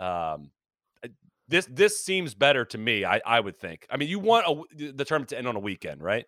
um, 0.00 0.50
this 1.46 1.66
this 1.70 2.00
seems 2.00 2.34
better 2.34 2.64
to 2.64 2.78
me. 2.78 3.04
I 3.04 3.20
I 3.24 3.38
would 3.38 3.58
think. 3.58 3.86
I 3.90 3.96
mean, 3.96 4.08
you 4.08 4.18
want 4.18 4.46
a, 4.46 4.92
the 4.92 5.04
tournament 5.04 5.30
to 5.30 5.38
end 5.38 5.46
on 5.46 5.54
a 5.54 5.60
weekend, 5.60 6.02
right? 6.02 6.24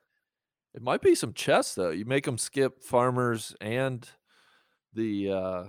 It 0.75 0.83
might 0.83 1.01
be 1.01 1.15
some 1.15 1.33
chess 1.33 1.75
though. 1.75 1.91
You 1.91 2.05
make 2.05 2.25
them 2.25 2.39
skip 2.39 2.83
farmers 2.83 3.57
and 3.61 4.09
the 4.95 5.31
uh 5.31 5.65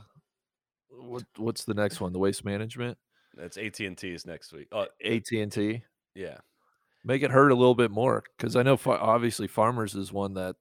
what 0.90 1.24
what's 1.38 1.66
the 1.66 1.74
next 1.74 2.00
one? 2.00 2.14
The 2.14 2.20
waste 2.20 2.46
management. 2.46 2.98
That's 3.36 3.58
AT 3.58 3.80
and 3.82 3.98
T's 3.98 4.26
next 4.26 4.54
week. 4.54 4.68
Uh, 4.72 4.86
AT 5.04 5.30
and 5.32 5.52
T. 5.52 5.84
Yeah, 6.16 6.38
make 7.04 7.22
it 7.22 7.32
hurt 7.32 7.52
a 7.52 7.56
little 7.56 7.76
bit 7.76 7.92
more 7.92 8.24
because 8.38 8.56
I 8.56 8.64
know 8.64 8.78
fa- 8.78 9.00
obviously 9.00 9.48
farmers 9.48 9.96
is 9.96 10.14
one 10.14 10.36
that 10.36 10.56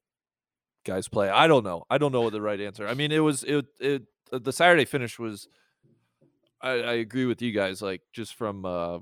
guys 0.85 1.09
play. 1.09 1.29
I 1.29 1.47
don't 1.47 1.65
know. 1.65 1.85
I 1.89 1.99
don't 1.99 2.13
know 2.13 2.23
what 2.23 2.33
the 2.33 2.41
right 2.43 2.61
answer. 2.61 2.87
I 2.87 2.95
mean, 2.95 3.13
it 3.13 3.21
was 3.21 3.45
it 3.45 3.67
it 3.79 4.03
uh, 4.33 4.39
the 4.39 4.53
Saturday 4.53 4.85
finish 4.85 5.19
was. 5.19 5.49
I, 6.61 6.71
I 6.71 6.93
agree 6.95 7.27
with 7.27 7.43
you 7.43 7.53
guys. 7.53 7.83
Like 7.83 8.01
just 8.13 8.35
from 8.35 8.65
uh 8.65 9.01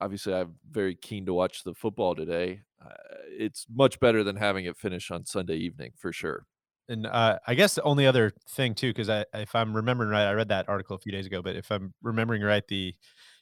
obviously 0.00 0.34
I'm 0.34 0.56
very 0.70 0.94
keen 0.94 1.26
to 1.26 1.34
watch 1.34 1.64
the 1.64 1.74
football 1.74 2.14
today. 2.14 2.60
Uh, 2.84 2.92
it's 3.30 3.66
much 3.72 3.98
better 3.98 4.22
than 4.22 4.36
having 4.36 4.66
it 4.66 4.76
finish 4.76 5.10
on 5.10 5.24
Sunday 5.24 5.56
evening 5.56 5.92
for 5.96 6.12
sure. 6.12 6.44
And 6.88 7.06
uh, 7.06 7.38
I 7.46 7.54
guess 7.54 7.74
the 7.74 7.82
only 7.82 8.06
other 8.06 8.32
thing 8.48 8.74
too, 8.74 8.92
because 8.92 9.08
if 9.34 9.54
I'm 9.54 9.74
remembering 9.74 10.10
right, 10.10 10.26
I 10.26 10.32
read 10.32 10.48
that 10.48 10.68
article 10.68 10.94
a 10.96 10.98
few 10.98 11.12
days 11.12 11.26
ago. 11.26 11.42
But 11.42 11.56
if 11.56 11.70
I'm 11.70 11.94
remembering 12.02 12.42
right, 12.42 12.66
the 12.68 12.94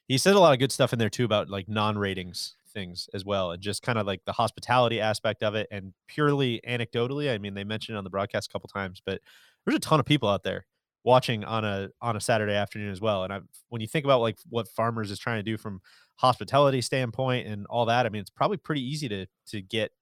he 0.08 0.18
said 0.18 0.34
a 0.34 0.38
lot 0.40 0.52
of 0.52 0.58
good 0.58 0.72
stuff 0.72 0.92
in 0.92 0.98
there 0.98 1.10
too 1.10 1.24
about 1.24 1.48
like 1.48 1.68
non-ratings 1.68 2.56
things 2.72 3.08
as 3.14 3.24
well, 3.24 3.52
and 3.52 3.62
just 3.62 3.82
kind 3.82 3.98
of 3.98 4.06
like 4.06 4.24
the 4.24 4.32
hospitality 4.32 5.00
aspect 5.00 5.42
of 5.42 5.54
it. 5.54 5.66
And 5.70 5.92
purely 6.08 6.60
anecdotally, 6.66 7.32
I 7.32 7.38
mean, 7.38 7.54
they 7.54 7.64
mentioned 7.64 7.98
on 7.98 8.04
the 8.04 8.10
broadcast 8.10 8.48
a 8.48 8.52
couple 8.52 8.68
times, 8.68 9.02
but 9.04 9.20
there's 9.64 9.76
a 9.76 9.80
ton 9.80 10.00
of 10.00 10.06
people 10.06 10.28
out 10.28 10.42
there 10.42 10.66
watching 11.04 11.44
on 11.44 11.64
a 11.64 11.90
on 12.00 12.16
a 12.16 12.20
Saturday 12.20 12.54
afternoon 12.54 12.90
as 12.90 13.00
well. 13.00 13.24
And 13.24 13.32
I, 13.32 13.40
when 13.68 13.80
you 13.80 13.86
think 13.86 14.04
about 14.04 14.20
like 14.20 14.38
what 14.48 14.68
Farmers 14.68 15.10
is 15.10 15.18
trying 15.18 15.38
to 15.38 15.42
do 15.42 15.56
from 15.58 15.80
hospitality 16.16 16.80
standpoint 16.80 17.46
and 17.46 17.66
all 17.66 17.86
that, 17.86 18.06
I 18.06 18.08
mean, 18.08 18.20
it's 18.20 18.30
probably 18.30 18.56
pretty 18.56 18.82
easy 18.82 19.08
to 19.08 19.26
to 19.48 19.62
get 19.62 19.92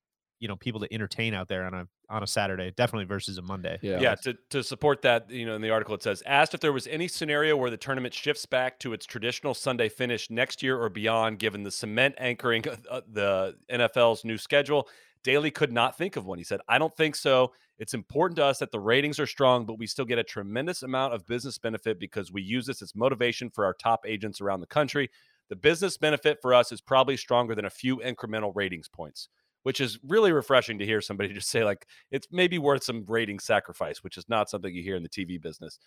you 0.42 0.48
know 0.48 0.56
people 0.56 0.80
to 0.80 0.92
entertain 0.92 1.34
out 1.34 1.46
there 1.46 1.64
on 1.64 1.72
a 1.72 1.86
on 2.10 2.24
a 2.24 2.26
Saturday, 2.26 2.72
definitely 2.76 3.04
versus 3.04 3.38
a 3.38 3.42
Monday. 3.42 3.78
Yeah, 3.80 4.00
yeah. 4.00 4.14
To 4.16 4.36
to 4.50 4.64
support 4.64 5.02
that, 5.02 5.30
you 5.30 5.46
know, 5.46 5.54
in 5.54 5.62
the 5.62 5.70
article 5.70 5.94
it 5.94 6.02
says, 6.02 6.20
asked 6.26 6.52
if 6.52 6.60
there 6.60 6.72
was 6.72 6.88
any 6.88 7.06
scenario 7.06 7.56
where 7.56 7.70
the 7.70 7.76
tournament 7.76 8.12
shifts 8.12 8.44
back 8.44 8.80
to 8.80 8.92
its 8.92 9.06
traditional 9.06 9.54
Sunday 9.54 9.88
finish 9.88 10.30
next 10.30 10.60
year 10.60 10.76
or 10.76 10.88
beyond, 10.88 11.38
given 11.38 11.62
the 11.62 11.70
cement 11.70 12.16
anchoring 12.18 12.64
uh, 12.90 13.02
the 13.10 13.54
NFL's 13.70 14.24
new 14.24 14.36
schedule. 14.36 14.88
Dailey 15.24 15.54
could 15.54 15.72
not 15.72 15.96
think 15.96 16.16
of 16.16 16.26
one. 16.26 16.38
He 16.38 16.44
said, 16.44 16.58
I 16.68 16.78
don't 16.78 16.96
think 16.96 17.14
so. 17.14 17.52
It's 17.78 17.94
important 17.94 18.36
to 18.38 18.44
us 18.44 18.58
that 18.58 18.72
the 18.72 18.80
ratings 18.80 19.20
are 19.20 19.26
strong, 19.26 19.64
but 19.64 19.78
we 19.78 19.86
still 19.86 20.04
get 20.04 20.18
a 20.18 20.24
tremendous 20.24 20.82
amount 20.82 21.14
of 21.14 21.24
business 21.28 21.58
benefit 21.58 22.00
because 22.00 22.32
we 22.32 22.42
use 22.42 22.66
this 22.66 22.82
as 22.82 22.96
motivation 22.96 23.48
for 23.48 23.64
our 23.64 23.74
top 23.74 24.04
agents 24.04 24.40
around 24.40 24.60
the 24.60 24.66
country. 24.66 25.08
The 25.48 25.56
business 25.56 25.96
benefit 25.96 26.38
for 26.42 26.54
us 26.54 26.72
is 26.72 26.80
probably 26.80 27.16
stronger 27.16 27.54
than 27.54 27.66
a 27.66 27.70
few 27.70 27.98
incremental 27.98 28.50
ratings 28.54 28.88
points, 28.88 29.28
which 29.62 29.80
is 29.80 29.98
really 30.02 30.32
refreshing 30.32 30.78
to 30.78 30.86
hear 30.86 31.00
somebody 31.00 31.32
just 31.34 31.50
say, 31.50 31.64
like, 31.64 31.86
it's 32.10 32.28
maybe 32.30 32.58
worth 32.58 32.84
some 32.84 33.04
rating 33.06 33.38
sacrifice, 33.38 34.02
which 34.02 34.16
is 34.16 34.28
not 34.28 34.50
something 34.50 34.74
you 34.74 34.82
hear 34.82 34.96
in 34.96 35.02
the 35.02 35.08
TV 35.08 35.40
business. 35.40 35.78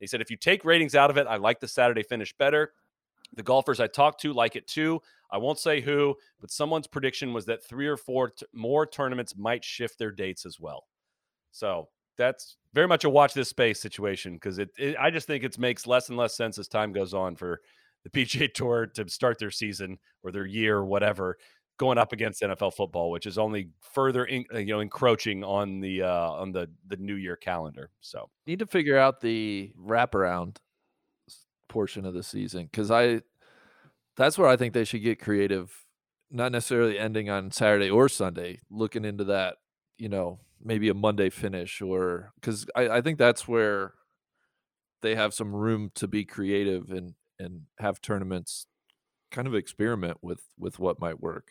He 0.00 0.06
said, 0.06 0.20
if 0.20 0.30
you 0.30 0.36
take 0.36 0.64
ratings 0.64 0.94
out 0.94 1.10
of 1.10 1.16
it, 1.16 1.26
I 1.26 1.36
like 1.36 1.60
the 1.60 1.68
Saturday 1.68 2.02
finish 2.02 2.32
better. 2.36 2.72
The 3.36 3.42
golfers 3.42 3.80
I 3.80 3.86
talked 3.86 4.20
to 4.22 4.32
like 4.32 4.56
it 4.56 4.66
too. 4.66 5.00
I 5.30 5.38
won't 5.38 5.58
say 5.58 5.80
who, 5.80 6.14
but 6.40 6.50
someone's 6.50 6.86
prediction 6.86 7.32
was 7.32 7.46
that 7.46 7.64
three 7.64 7.86
or 7.86 7.96
four 7.96 8.30
t- 8.30 8.46
more 8.52 8.86
tournaments 8.86 9.36
might 9.36 9.64
shift 9.64 9.98
their 9.98 10.12
dates 10.12 10.46
as 10.46 10.60
well. 10.60 10.84
So 11.50 11.88
that's 12.16 12.56
very 12.72 12.86
much 12.86 13.04
a 13.04 13.10
watch 13.10 13.34
this 13.34 13.48
space 13.48 13.80
situation 13.80 14.34
because 14.34 14.58
it, 14.58 14.70
it, 14.78 14.96
I 15.00 15.10
just 15.10 15.26
think 15.26 15.42
it 15.42 15.58
makes 15.58 15.86
less 15.86 16.08
and 16.08 16.18
less 16.18 16.36
sense 16.36 16.58
as 16.58 16.68
time 16.68 16.92
goes 16.92 17.14
on 17.14 17.34
for 17.34 17.60
the 18.04 18.10
PGA 18.10 18.52
Tour 18.54 18.86
to 18.94 19.08
start 19.08 19.38
their 19.38 19.50
season 19.50 19.98
or 20.22 20.30
their 20.30 20.46
year 20.46 20.76
or 20.76 20.84
whatever 20.84 21.38
going 21.78 21.98
up 21.98 22.12
against 22.12 22.42
NFL 22.42 22.74
football, 22.74 23.10
which 23.10 23.26
is 23.26 23.38
only 23.38 23.70
further 23.80 24.24
in, 24.24 24.44
uh, 24.52 24.58
you 24.58 24.72
know 24.72 24.80
encroaching 24.80 25.42
on 25.44 25.80
the 25.80 26.02
uh, 26.02 26.30
on 26.30 26.52
the 26.52 26.70
the 26.86 26.96
new 26.96 27.16
year 27.16 27.36
calendar. 27.36 27.90
So 28.00 28.30
need 28.46 28.60
to 28.60 28.66
figure 28.66 28.98
out 28.98 29.20
the 29.20 29.72
wraparound 29.78 30.58
portion 31.68 32.06
of 32.06 32.14
the 32.14 32.22
season 32.22 32.68
because 32.70 32.90
I 32.90 33.22
that's 34.16 34.38
where 34.38 34.48
I 34.48 34.56
think 34.56 34.74
they 34.74 34.84
should 34.84 35.02
get 35.02 35.20
creative, 35.20 35.72
not 36.30 36.52
necessarily 36.52 36.98
ending 36.98 37.30
on 37.30 37.50
Saturday 37.50 37.90
or 37.90 38.08
Sunday, 38.08 38.60
looking 38.70 39.04
into 39.04 39.24
that, 39.24 39.56
you 39.98 40.08
know, 40.08 40.40
maybe 40.62 40.88
a 40.88 40.94
Monday 40.94 41.30
finish 41.30 41.82
or 41.82 42.32
because 42.36 42.66
I, 42.76 42.88
I 42.88 43.00
think 43.00 43.18
that's 43.18 43.48
where 43.48 43.94
they 45.02 45.14
have 45.16 45.34
some 45.34 45.54
room 45.54 45.90
to 45.96 46.06
be 46.06 46.24
creative 46.24 46.90
and 46.90 47.14
and 47.38 47.62
have 47.78 48.00
tournaments 48.00 48.66
kind 49.30 49.48
of 49.48 49.54
experiment 49.54 50.18
with 50.22 50.42
with 50.56 50.78
what 50.78 51.00
might 51.00 51.20
work 51.20 51.48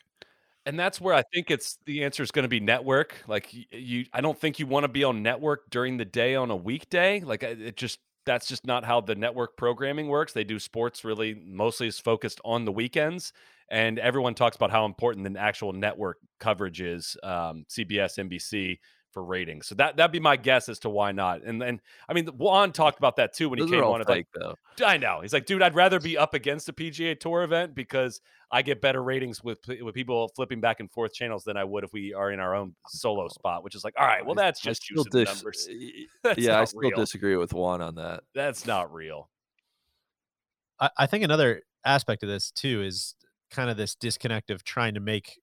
and 0.66 0.80
that's 0.80 1.01
where 1.01 1.14
I 1.14 1.24
think 1.34 1.51
it's 1.51 1.78
the 1.86 2.03
answer 2.03 2.24
is 2.24 2.32
going 2.32 2.43
to 2.43 2.49
be 2.49 2.59
network. 2.59 3.16
Like 3.28 3.49
you, 3.72 4.05
I 4.14 4.22
don't 4.22 4.39
think 4.39 4.59
you 4.59 4.68
want 4.68 4.84
to 4.86 4.88
be 4.88 5.03
on 5.03 5.22
network 5.24 5.70
during 5.70 5.97
the 5.97 6.05
day 6.05 6.36
on 6.36 6.51
a 6.51 6.55
weekday. 6.55 7.20
Like 7.20 7.43
it 7.43 7.78
just 7.78 7.99
that's 8.26 8.47
just 8.47 8.66
not 8.66 8.86
how 8.86 9.01
the 9.01 9.16
network 9.16 9.57
programming 9.57 10.07
works. 10.07 10.34
They 10.34 10.43
do 10.43 10.59
sports 10.59 11.03
really 11.03 11.34
mostly 11.45 11.88
is 11.88 11.99
focused 11.99 12.39
on 12.45 12.66
the 12.66 12.72
weekends, 12.72 13.34
and 13.70 13.99
everyone 13.99 14.36
talks 14.36 14.55
about 14.55 14.72
how 14.72 14.86
important 14.86 15.32
the 15.32 15.39
actual 15.39 15.74
network 15.74 16.18
coverage 16.39 16.82
is. 16.82 17.18
Um, 17.24 17.66
CBS, 17.70 18.18
NBC, 18.18 18.80
for 19.14 19.24
ratings. 19.24 19.68
So 19.68 19.76
that 19.76 19.97
that'd 19.97 20.11
be 20.11 20.20
my 20.20 20.36
guess 20.36 20.68
as 20.68 20.80
to 20.80 20.89
why 20.89 21.11
not. 21.11 21.43
And 21.43 21.61
then 21.61 21.80
I 22.09 22.14
mean 22.14 22.28
Juan 22.28 22.72
talked 22.72 22.97
about 22.97 23.16
that 23.18 23.34
too 23.34 23.49
when 23.49 23.59
Those 23.59 23.70
he 23.70 23.76
came 23.76 23.84
on. 23.84 24.01
It's 24.01 24.09
like, 24.09 24.28
though. 24.34 24.55
I 24.84 24.97
know. 24.97 25.20
He's 25.22 25.34
like, 25.34 25.45
dude, 25.45 25.61
I'd 25.61 25.76
rather 25.76 25.99
be 25.99 26.18
up 26.18 26.34
against 26.34 26.68
a 26.70 26.74
PGA 26.74 27.20
Tour 27.20 27.43
event 27.43 27.76
because 27.76 28.20
I 28.51 28.61
get 28.61 28.82
better 28.82 29.01
ratings 29.01 29.43
with 29.43 29.59
with 29.68 29.95
people 29.95 30.30
flipping 30.36 30.61
back 30.61 30.80
and 30.80 30.91
forth 30.91 31.14
channels 31.14 31.43
than 31.43 31.57
I 31.57 31.64
would 31.64 31.84
if 31.84 31.93
we 31.93 32.14
are 32.14 32.32
in 32.32 32.39
our 32.39 32.55
own 32.55 32.76
oh, 32.76 32.89
solo 32.89 33.26
oh. 33.26 33.28
spot. 33.30 33.64
Which 33.64 33.76
is 33.76 33.84
like, 33.84 33.93
all 33.97 34.05
right, 34.05 34.26
well, 34.26 34.36
that's 34.36 34.59
just 34.59 34.84
juicing 34.84 35.09
dis- 35.11 35.11
the 35.11 35.24
numbers. 35.24 35.68
Eh, 35.70 36.30
eh, 36.30 36.34
yeah, 36.38 36.59
I 36.59 36.66
still 36.66 36.82
real. 36.82 36.97
disagree 36.97 37.36
with 37.36 37.53
Juan 37.53 37.82
on 37.82 37.95
that. 37.95 38.24
That's 38.36 38.66
not 38.66 38.93
real. 38.93 39.30
I, 40.80 40.89
I 40.97 41.05
think 41.05 41.24
another 41.24 41.61
aspect 41.86 42.24
of 42.24 42.30
this 42.30 42.51
too 42.51 42.82
is 42.82 43.16
kind 43.51 43.70
of 43.70 43.78
this 43.78 43.95
disconnect 43.95 44.49
of 44.49 44.64
trying 44.64 44.95
to 44.95 44.99
make 44.99 45.39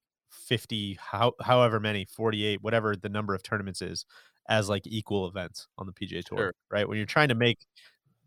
50 0.51 0.99
how, 1.01 1.33
however 1.41 1.79
many 1.79 2.05
48 2.05 2.61
whatever 2.61 2.97
the 2.97 3.09
number 3.09 3.37
of 3.37 3.43
tournaments 3.45 3.81
is 3.81 4.05
as 4.49 4.69
like 4.69 4.85
equal 4.85 5.29
events 5.29 5.69
on 5.79 5.87
the 5.87 5.93
PGA 5.93 6.25
Tour, 6.25 6.39
sure. 6.39 6.55
right? 6.73 6.89
When 6.89 6.97
you're 6.97 7.07
trying 7.07 7.29
to 7.29 7.37
make 7.37 7.59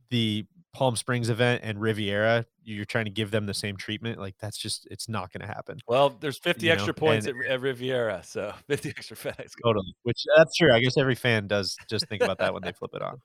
the 0.10 0.46
Palm 0.72 0.96
Springs 0.96 1.30
event 1.30 1.64
and 1.66 1.82
Riviera, 1.82 2.46
you're 2.64 2.86
trying 2.86 3.06
to 3.06 3.12
give 3.12 3.30
them 3.30 3.46
the 3.46 3.54
same 3.54 3.76
treatment. 3.76 4.20
Like 4.20 4.36
that's 4.40 4.58
just 4.58 4.88
it's 4.90 5.10
not 5.10 5.34
going 5.34 5.46
to 5.46 5.54
happen. 5.54 5.80
Well, 5.86 6.16
there's 6.22 6.40
50 6.40 6.66
you 6.66 6.72
extra 6.72 6.94
know? 6.94 6.94
points 6.94 7.28
at, 7.28 7.36
at, 7.46 7.60
Riviera, 7.60 8.22
so 8.24 8.54
50 8.70 8.90
extra 8.90 9.18
FedEx. 9.18 9.52
Totally, 9.62 9.94
which 10.04 10.24
that's 10.38 10.56
true. 10.56 10.74
I 10.74 10.80
guess 10.80 10.98
every 10.98 11.16
fan 11.16 11.48
does 11.48 11.76
just 11.90 12.08
think 12.08 12.24
about 12.24 12.38
that 12.38 12.54
when 12.54 12.64
they 12.64 12.72
flip 12.72 12.92
it 12.94 13.02
on. 13.02 13.20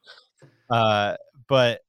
Uh, 0.68 1.16
but 1.48 1.82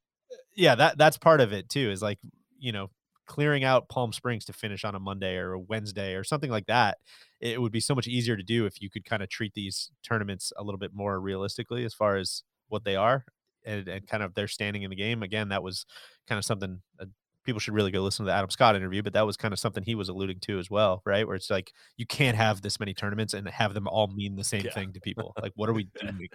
yeah, 0.55 0.75
that 0.75 0.99
that's 0.99 1.17
part 1.17 1.41
of 1.41 1.53
it 1.53 1.69
too. 1.69 1.89
Is 1.89 2.03
like 2.03 2.19
you 2.59 2.71
know 2.71 2.91
clearing 3.29 3.63
out 3.63 3.87
Palm 3.89 4.11
Springs 4.11 4.43
to 4.45 4.53
finish 4.53 4.83
on 4.83 4.95
a 4.95 4.99
Monday 4.99 5.37
or 5.37 5.53
a 5.53 5.59
Wednesday 5.59 6.15
or 6.15 6.23
something 6.23 6.49
like 6.49 6.65
that, 6.65 6.97
it 7.39 7.61
would 7.61 7.71
be 7.71 7.79
so 7.79 7.93
much 7.93 8.07
easier 8.07 8.35
to 8.35 8.41
do 8.43 8.65
if 8.65 8.81
you 8.81 8.89
could 8.89 9.05
kind 9.05 9.21
of 9.23 9.29
treat 9.29 9.53
these 9.53 9.91
tournaments 10.03 10.51
a 10.57 10.63
little 10.63 10.79
bit 10.79 10.91
more 10.93 11.21
realistically 11.21 11.85
as 11.85 11.93
far 11.93 12.17
as 12.17 12.43
what 12.69 12.83
they 12.83 12.95
are 12.95 13.23
and, 13.63 13.87
and 13.87 14.07
kind 14.07 14.23
of 14.23 14.33
their 14.33 14.47
standing 14.47 14.81
in 14.81 14.89
the 14.89 14.95
game. 14.95 15.21
Again, 15.21 15.49
that 15.49 15.61
was 15.61 15.85
kind 16.27 16.39
of 16.39 16.43
something 16.43 16.81
uh, 16.99 17.05
people 17.45 17.59
should 17.59 17.75
really 17.75 17.91
go 17.91 18.01
listen 18.01 18.25
to 18.25 18.31
the 18.31 18.35
Adam 18.35 18.49
Scott 18.49 18.75
interview, 18.75 19.03
but 19.03 19.13
that 19.13 19.25
was 19.27 19.37
kind 19.37 19.53
of 19.53 19.59
something 19.59 19.83
he 19.83 19.95
was 19.95 20.09
alluding 20.09 20.39
to 20.41 20.57
as 20.57 20.69
well, 20.71 21.01
right? 21.05 21.25
Where 21.27 21.35
it's 21.35 21.51
like 21.51 21.71
you 21.97 22.07
can't 22.07 22.35
have 22.35 22.61
this 22.63 22.79
many 22.79 22.93
tournaments 22.95 23.35
and 23.35 23.47
have 23.47 23.73
them 23.75 23.87
all 23.87 24.07
mean 24.07 24.35
the 24.35 24.43
same 24.43 24.65
Yeah. 24.65 24.71
thing 24.71 24.91
to 24.93 24.99
people. 24.99 25.33
Like, 25.41 25.53
what 25.55 25.69
are 25.69 25.73
we 25.73 25.87
doing? 26.01 26.27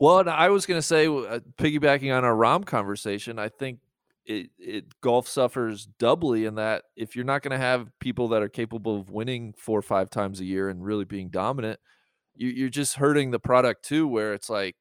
Well, 0.00 0.20
and 0.20 0.30
I 0.30 0.48
was 0.48 0.64
going 0.64 0.78
to 0.78 0.86
say, 0.86 1.06
uh, 1.08 1.40
piggybacking 1.58 2.16
on 2.16 2.24
our 2.24 2.34
Rahm 2.34 2.64
conversation, 2.64 3.38
I 3.38 3.48
think 3.48 3.80
it, 4.28 4.50
it 4.58 5.00
golf 5.00 5.26
suffers 5.26 5.86
doubly 5.98 6.44
in 6.44 6.56
that 6.56 6.84
if 6.96 7.16
you're 7.16 7.24
not 7.24 7.42
going 7.42 7.58
to 7.58 7.64
have 7.64 7.88
people 7.98 8.28
that 8.28 8.42
are 8.42 8.48
capable 8.48 9.00
of 9.00 9.10
winning 9.10 9.54
four 9.56 9.78
or 9.78 9.82
five 9.82 10.10
times 10.10 10.38
a 10.38 10.44
year 10.44 10.68
and 10.68 10.84
really 10.84 11.06
being 11.06 11.30
dominant, 11.30 11.80
you, 12.34 12.50
you're 12.50 12.68
just 12.68 12.96
hurting 12.96 13.30
the 13.30 13.40
product 13.40 13.86
too. 13.86 14.06
Where 14.06 14.34
it's 14.34 14.50
like, 14.50 14.76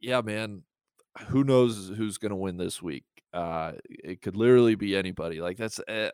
yeah, 0.00 0.20
man, 0.20 0.62
who 1.26 1.42
knows 1.42 1.92
who's 1.96 2.16
going 2.16 2.30
to 2.30 2.36
win 2.36 2.56
this 2.56 2.80
week? 2.80 3.04
Uh, 3.34 3.72
it 3.88 4.22
could 4.22 4.36
literally 4.36 4.76
be 4.76 4.96
anybody. 4.96 5.40
Like 5.40 5.56
that's 5.56 5.80
uh, 5.80 6.10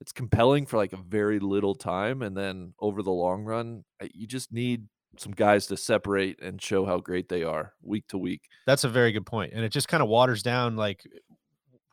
it's 0.00 0.12
compelling 0.12 0.64
for 0.64 0.78
like 0.78 0.94
a 0.94 0.96
very 0.96 1.40
little 1.40 1.74
time, 1.74 2.22
and 2.22 2.34
then 2.34 2.72
over 2.80 3.02
the 3.02 3.10
long 3.10 3.44
run, 3.44 3.84
uh, 4.02 4.06
you 4.14 4.26
just 4.26 4.50
need 4.50 4.86
some 5.18 5.32
guys 5.32 5.66
to 5.68 5.76
separate 5.76 6.40
and 6.42 6.60
show 6.60 6.84
how 6.84 6.98
great 6.98 7.28
they 7.28 7.42
are 7.42 7.74
week 7.82 8.06
to 8.08 8.18
week. 8.18 8.42
That's 8.66 8.84
a 8.84 8.88
very 8.88 9.12
good 9.12 9.26
point, 9.26 9.52
and 9.54 9.64
it 9.64 9.70
just 9.72 9.88
kind 9.88 10.02
of 10.02 10.08
waters 10.08 10.42
down 10.42 10.76
like 10.76 11.02
eh, 11.06 11.18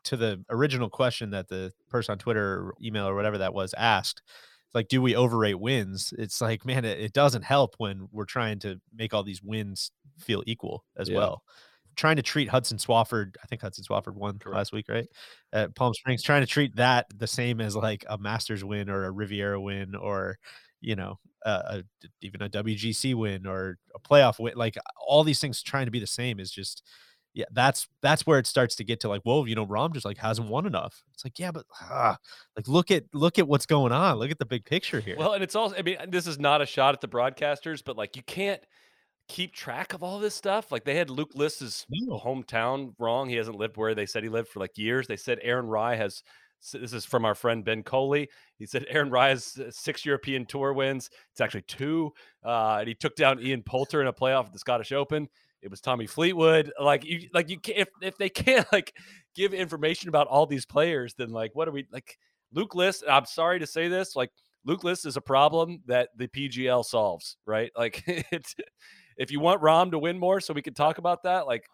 to 0.04 0.16
the 0.16 0.44
original 0.50 0.88
question 0.90 1.30
that 1.30 1.48
the 1.48 1.72
person 1.88 2.12
on 2.12 2.18
Twitter, 2.18 2.54
or 2.68 2.74
email, 2.82 3.08
or 3.08 3.14
whatever 3.14 3.38
that 3.38 3.54
was 3.54 3.74
asked. 3.76 4.22
It's 4.26 4.74
like, 4.74 4.88
do 4.88 5.00
we 5.02 5.16
overrate 5.16 5.58
wins? 5.60 6.12
It's 6.18 6.40
like, 6.40 6.64
man, 6.64 6.84
it, 6.84 7.00
it 7.00 7.12
doesn't 7.12 7.42
help 7.42 7.74
when 7.78 8.08
we're 8.12 8.24
trying 8.24 8.58
to 8.60 8.80
make 8.94 9.14
all 9.14 9.22
these 9.24 9.42
wins 9.42 9.90
feel 10.18 10.42
equal 10.46 10.84
as 10.96 11.08
Yeah. 11.08 11.16
well. 11.18 11.42
Trying 11.96 12.16
to 12.16 12.22
treat 12.22 12.48
Hudson 12.50 12.76
Swafford, 12.78 13.36
I 13.42 13.46
think 13.46 13.62
Hudson 13.62 13.82
Swafford 13.84 14.14
won 14.16 14.38
last 14.44 14.70
week, 14.72 14.86
right? 14.88 15.08
At 15.52 15.74
Palm 15.74 15.94
Springs, 15.94 16.22
trying 16.22 16.42
to 16.42 16.46
treat 16.46 16.76
that 16.76 17.06
the 17.16 17.26
same 17.26 17.60
as 17.60 17.74
like 17.74 18.04
a 18.08 18.18
Masters 18.18 18.62
win 18.64 18.90
or 18.90 19.04
a 19.04 19.10
Riviera 19.10 19.58
win 19.58 19.94
or 19.94 20.36
you 20.80 20.96
know 20.96 21.18
a, 21.44 21.50
a 21.50 21.82
even 22.20 22.42
a 22.42 22.48
WGC 22.48 23.14
win 23.14 23.46
or 23.46 23.78
a 23.94 23.98
playoff 23.98 24.38
win, 24.38 24.54
like 24.56 24.76
all 25.06 25.24
these 25.24 25.40
things 25.40 25.62
trying 25.62 25.86
to 25.86 25.90
be 25.90 26.00
the 26.00 26.06
same 26.06 26.40
is 26.40 26.50
just 26.50 26.82
yeah, 27.36 27.44
that's 27.52 27.86
that's 28.00 28.26
where 28.26 28.38
it 28.38 28.46
starts 28.46 28.76
to 28.76 28.84
get 28.84 29.00
to 29.00 29.10
like, 29.10 29.20
whoa, 29.22 29.44
you 29.44 29.54
know, 29.54 29.66
Rahm 29.66 29.92
just 29.92 30.06
like 30.06 30.16
hasn't 30.16 30.48
won 30.48 30.64
enough. 30.64 31.02
It's 31.12 31.22
like, 31.22 31.38
yeah, 31.38 31.50
but 31.50 31.66
ah, 31.82 32.16
like 32.56 32.66
look 32.66 32.90
at 32.90 33.04
look 33.12 33.38
at 33.38 33.46
what's 33.46 33.66
going 33.66 33.92
on. 33.92 34.16
Look 34.16 34.30
at 34.30 34.38
the 34.38 34.46
big 34.46 34.64
picture 34.64 35.00
here. 35.00 35.16
Well, 35.18 35.34
and 35.34 35.42
it's 35.42 35.54
also, 35.54 35.76
I 35.76 35.82
mean, 35.82 35.98
this 36.08 36.26
is 36.26 36.38
not 36.38 36.62
a 36.62 36.66
shot 36.66 36.94
at 36.94 37.02
the 37.02 37.08
broadcasters, 37.08 37.84
but 37.84 37.94
like 37.94 38.16
you 38.16 38.22
can't 38.22 38.62
keep 39.28 39.52
track 39.52 39.92
of 39.92 40.02
all 40.02 40.18
this 40.18 40.34
stuff. 40.34 40.72
Like 40.72 40.84
they 40.84 40.94
had 40.94 41.10
Luke 41.10 41.32
List's 41.34 41.84
hometown 42.10 42.94
wrong. 42.98 43.28
He 43.28 43.36
hasn't 43.36 43.58
lived 43.58 43.76
where 43.76 43.94
they 43.94 44.06
said 44.06 44.22
he 44.22 44.30
lived 44.30 44.48
for 44.48 44.60
like 44.60 44.78
years. 44.78 45.06
They 45.06 45.18
said 45.18 45.38
Aaron 45.42 45.66
Rai 45.66 45.98
has, 45.98 46.22
this 46.72 46.92
is 46.92 47.04
from 47.04 47.24
our 47.24 47.34
friend 47.34 47.64
Ben 47.64 47.82
Coley. 47.82 48.28
He 48.58 48.66
said 48.66 48.86
Aaron 48.88 49.10
Rai 49.10 49.30
has 49.30 49.58
uh, 49.58 49.70
six 49.70 50.04
European 50.04 50.46
Tour 50.46 50.72
wins. 50.72 51.10
It's 51.32 51.40
actually 51.40 51.62
two. 51.62 52.12
Uh, 52.44 52.78
and 52.80 52.88
he 52.88 52.94
took 52.94 53.16
down 53.16 53.40
Ian 53.40 53.62
Poulter 53.62 54.00
in 54.00 54.06
a 54.06 54.12
playoff 54.12 54.46
at 54.46 54.52
the 54.52 54.58
Scottish 54.58 54.92
Open. 54.92 55.28
It 55.62 55.70
was 55.70 55.80
Tommy 55.80 56.06
Fleetwood. 56.06 56.72
Like 56.80 57.04
you, 57.04 57.28
like 57.32 57.48
you 57.48 57.58
can't, 57.58 57.78
if, 57.78 57.88
if 58.00 58.18
they 58.18 58.28
can't 58.30 58.66
like 58.72 58.92
give 59.34 59.54
information 59.54 60.08
about 60.08 60.26
all 60.28 60.46
these 60.46 60.66
players, 60.66 61.14
then 61.14 61.30
like, 61.30 61.54
what 61.54 61.68
are 61.68 61.72
we 61.72 61.86
like 61.92 62.18
Luke 62.52 62.74
List? 62.74 63.04
I'm 63.08 63.26
sorry 63.26 63.58
to 63.58 63.66
say 63.66 63.88
this, 63.88 64.16
like 64.16 64.30
Luke 64.64 64.84
List 64.84 65.06
is 65.06 65.16
a 65.16 65.20
problem 65.20 65.82
that 65.86 66.10
the 66.16 66.28
PGL 66.28 66.84
solves, 66.84 67.36
right? 67.46 67.70
Like 67.76 68.02
if 69.16 69.30
you 69.30 69.40
want 69.40 69.62
Rahm 69.62 69.90
to 69.92 69.98
win 69.98 70.18
more 70.18 70.40
so 70.40 70.52
we 70.52 70.62
can 70.62 70.74
talk 70.74 70.98
about 70.98 71.22
that, 71.22 71.46
like 71.46 71.64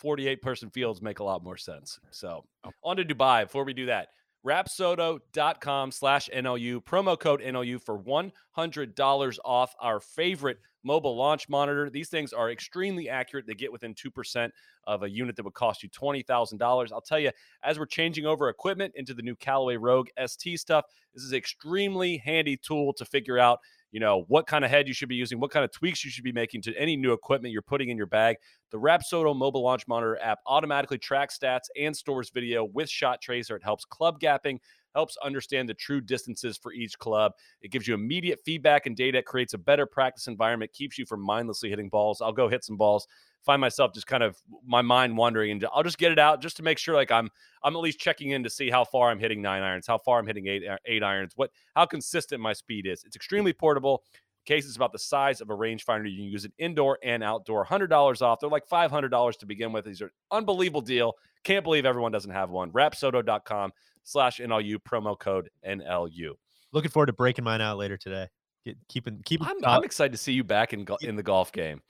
48 0.00 0.42
person 0.42 0.70
fields 0.70 1.02
make 1.02 1.18
a 1.18 1.24
lot 1.24 1.44
more 1.44 1.56
sense. 1.56 2.00
So 2.10 2.44
oh. 2.64 2.70
on 2.82 2.96
to 2.96 3.04
Dubai. 3.04 3.44
Before 3.44 3.64
we 3.64 3.74
do 3.74 3.86
that, 3.86 4.08
rapsodo.com 4.46 5.92
slash 5.92 6.30
NLU, 6.34 6.82
promo 6.82 7.18
code 7.18 7.42
NLU 7.42 7.80
for 7.80 7.98
$100 7.98 9.38
off 9.44 9.74
our 9.78 10.00
favorite 10.00 10.58
mobile 10.82 11.14
launch 11.14 11.48
monitor. 11.48 11.90
These 11.90 12.08
things 12.08 12.32
are 12.32 12.50
extremely 12.50 13.10
accurate. 13.10 13.46
They 13.46 13.54
get 13.54 13.70
within 13.70 13.94
2% 13.94 14.50
of 14.86 15.02
a 15.02 15.10
unit 15.10 15.36
that 15.36 15.44
would 15.44 15.52
cost 15.52 15.82
you 15.82 15.90
$20,000. 15.90 16.92
I'll 16.92 17.00
tell 17.02 17.18
you, 17.18 17.30
as 17.62 17.78
we're 17.78 17.84
changing 17.84 18.24
over 18.24 18.48
equipment 18.48 18.94
into 18.96 19.12
the 19.12 19.22
new 19.22 19.36
Callaway 19.36 19.76
Rogue 19.76 20.08
ST 20.26 20.58
stuff, 20.58 20.86
this 21.14 21.22
is 21.22 21.32
an 21.32 21.38
extremely 21.38 22.16
handy 22.18 22.56
tool 22.56 22.94
to 22.94 23.04
figure 23.04 23.38
out 23.38 23.60
you 23.92 24.00
know 24.00 24.24
what 24.28 24.46
kind 24.46 24.64
of 24.64 24.70
head 24.70 24.86
you 24.88 24.94
should 24.94 25.08
be 25.08 25.16
using 25.16 25.40
what 25.40 25.50
kind 25.50 25.64
of 25.64 25.72
tweaks 25.72 26.04
you 26.04 26.10
should 26.10 26.24
be 26.24 26.32
making 26.32 26.62
to 26.62 26.76
any 26.76 26.96
new 26.96 27.12
equipment 27.12 27.52
you're 27.52 27.62
putting 27.62 27.88
in 27.88 27.96
your 27.96 28.06
bag. 28.06 28.36
The 28.70 28.78
rapsodo 28.78 29.36
mobile 29.36 29.62
launch 29.62 29.86
monitor 29.88 30.18
app 30.22 30.38
automatically 30.46 30.98
tracks 30.98 31.38
stats 31.38 31.68
and 31.78 31.96
stores 31.96 32.30
video 32.30 32.64
with 32.64 32.88
shot 32.88 33.20
tracer. 33.20 33.56
It 33.56 33.64
helps 33.64 33.84
club 33.84 34.20
gapping 34.20 34.58
helps 34.94 35.16
understand 35.22 35.68
the 35.68 35.74
true 35.74 36.00
distances 36.00 36.58
for 36.58 36.72
each 36.72 36.98
club. 36.98 37.32
It 37.62 37.70
gives 37.70 37.86
you 37.86 37.94
immediate 37.94 38.40
feedback 38.44 38.86
and 38.86 38.96
data. 38.96 39.18
It 39.18 39.26
creates 39.26 39.54
a 39.54 39.58
better 39.58 39.86
practice 39.86 40.26
environment 40.26 40.72
keeps 40.72 40.98
you 40.98 41.06
from 41.06 41.20
mindlessly 41.20 41.70
hitting 41.70 41.88
balls. 41.88 42.20
I'll 42.20 42.32
go 42.32 42.48
hit 42.48 42.64
some 42.64 42.76
balls 42.76 43.06
find 43.44 43.60
myself 43.60 43.92
just 43.92 44.06
kind 44.06 44.22
of 44.22 44.36
my 44.66 44.82
mind 44.82 45.16
wandering 45.16 45.50
and 45.50 45.66
i'll 45.74 45.82
just 45.82 45.98
get 45.98 46.12
it 46.12 46.18
out 46.18 46.40
just 46.42 46.56
to 46.56 46.62
make 46.62 46.78
sure 46.78 46.94
like 46.94 47.10
i'm 47.10 47.28
i'm 47.62 47.74
at 47.74 47.80
least 47.80 47.98
checking 47.98 48.30
in 48.30 48.42
to 48.42 48.50
see 48.50 48.70
how 48.70 48.84
far 48.84 49.10
i'm 49.10 49.18
hitting 49.18 49.40
nine 49.40 49.62
irons 49.62 49.86
how 49.86 49.98
far 49.98 50.18
i'm 50.18 50.26
hitting 50.26 50.46
eight 50.46 50.66
uh, 50.66 50.76
eight 50.86 51.02
irons 51.02 51.32
what 51.36 51.50
how 51.76 51.86
consistent 51.86 52.40
my 52.40 52.52
speed 52.52 52.86
is. 52.86 53.04
It's 53.04 53.16
extremely 53.16 53.52
portable 53.52 54.02
case 54.46 54.64
is 54.64 54.74
about 54.74 54.90
the 54.92 54.98
size 54.98 55.40
of 55.40 55.50
a 55.50 55.54
rangefinder 55.54 56.10
you 56.10 56.16
can 56.16 56.24
use 56.24 56.44
it 56.44 56.52
indoor 56.58 56.98
and 57.04 57.22
outdoor 57.22 57.64
$100 57.64 58.22
off 58.22 58.40
they're 58.40 58.48
like 58.48 58.66
$500 58.66 59.38
to 59.38 59.46
begin 59.46 59.70
with 59.72 59.84
these 59.84 60.00
are 60.00 60.10
unbelievable 60.30 60.80
deal 60.80 61.14
can't 61.44 61.62
believe 61.62 61.84
everyone 61.84 62.10
doesn't 62.10 62.30
have 62.30 62.50
one 62.50 62.72
rapsodo.com 62.72 63.70
slash 64.02 64.38
nlu 64.38 64.76
promo 64.76 65.18
code 65.18 65.50
nlu 65.66 66.34
Looking 66.72 66.90
forward 66.90 67.06
to 67.06 67.12
breaking 67.12 67.44
mine 67.44 67.60
out 67.60 67.78
later 67.78 67.96
today. 67.96 68.28
Get, 68.64 68.76
keeping 68.88 69.20
keeping 69.24 69.46
I'm, 69.46 69.64
I'm 69.64 69.84
excited 69.84 70.12
to 70.12 70.18
see 70.18 70.32
you 70.32 70.44
back 70.44 70.72
in, 70.72 70.86
in 71.00 71.16
the 71.16 71.22
golf 71.22 71.50
game 71.50 71.80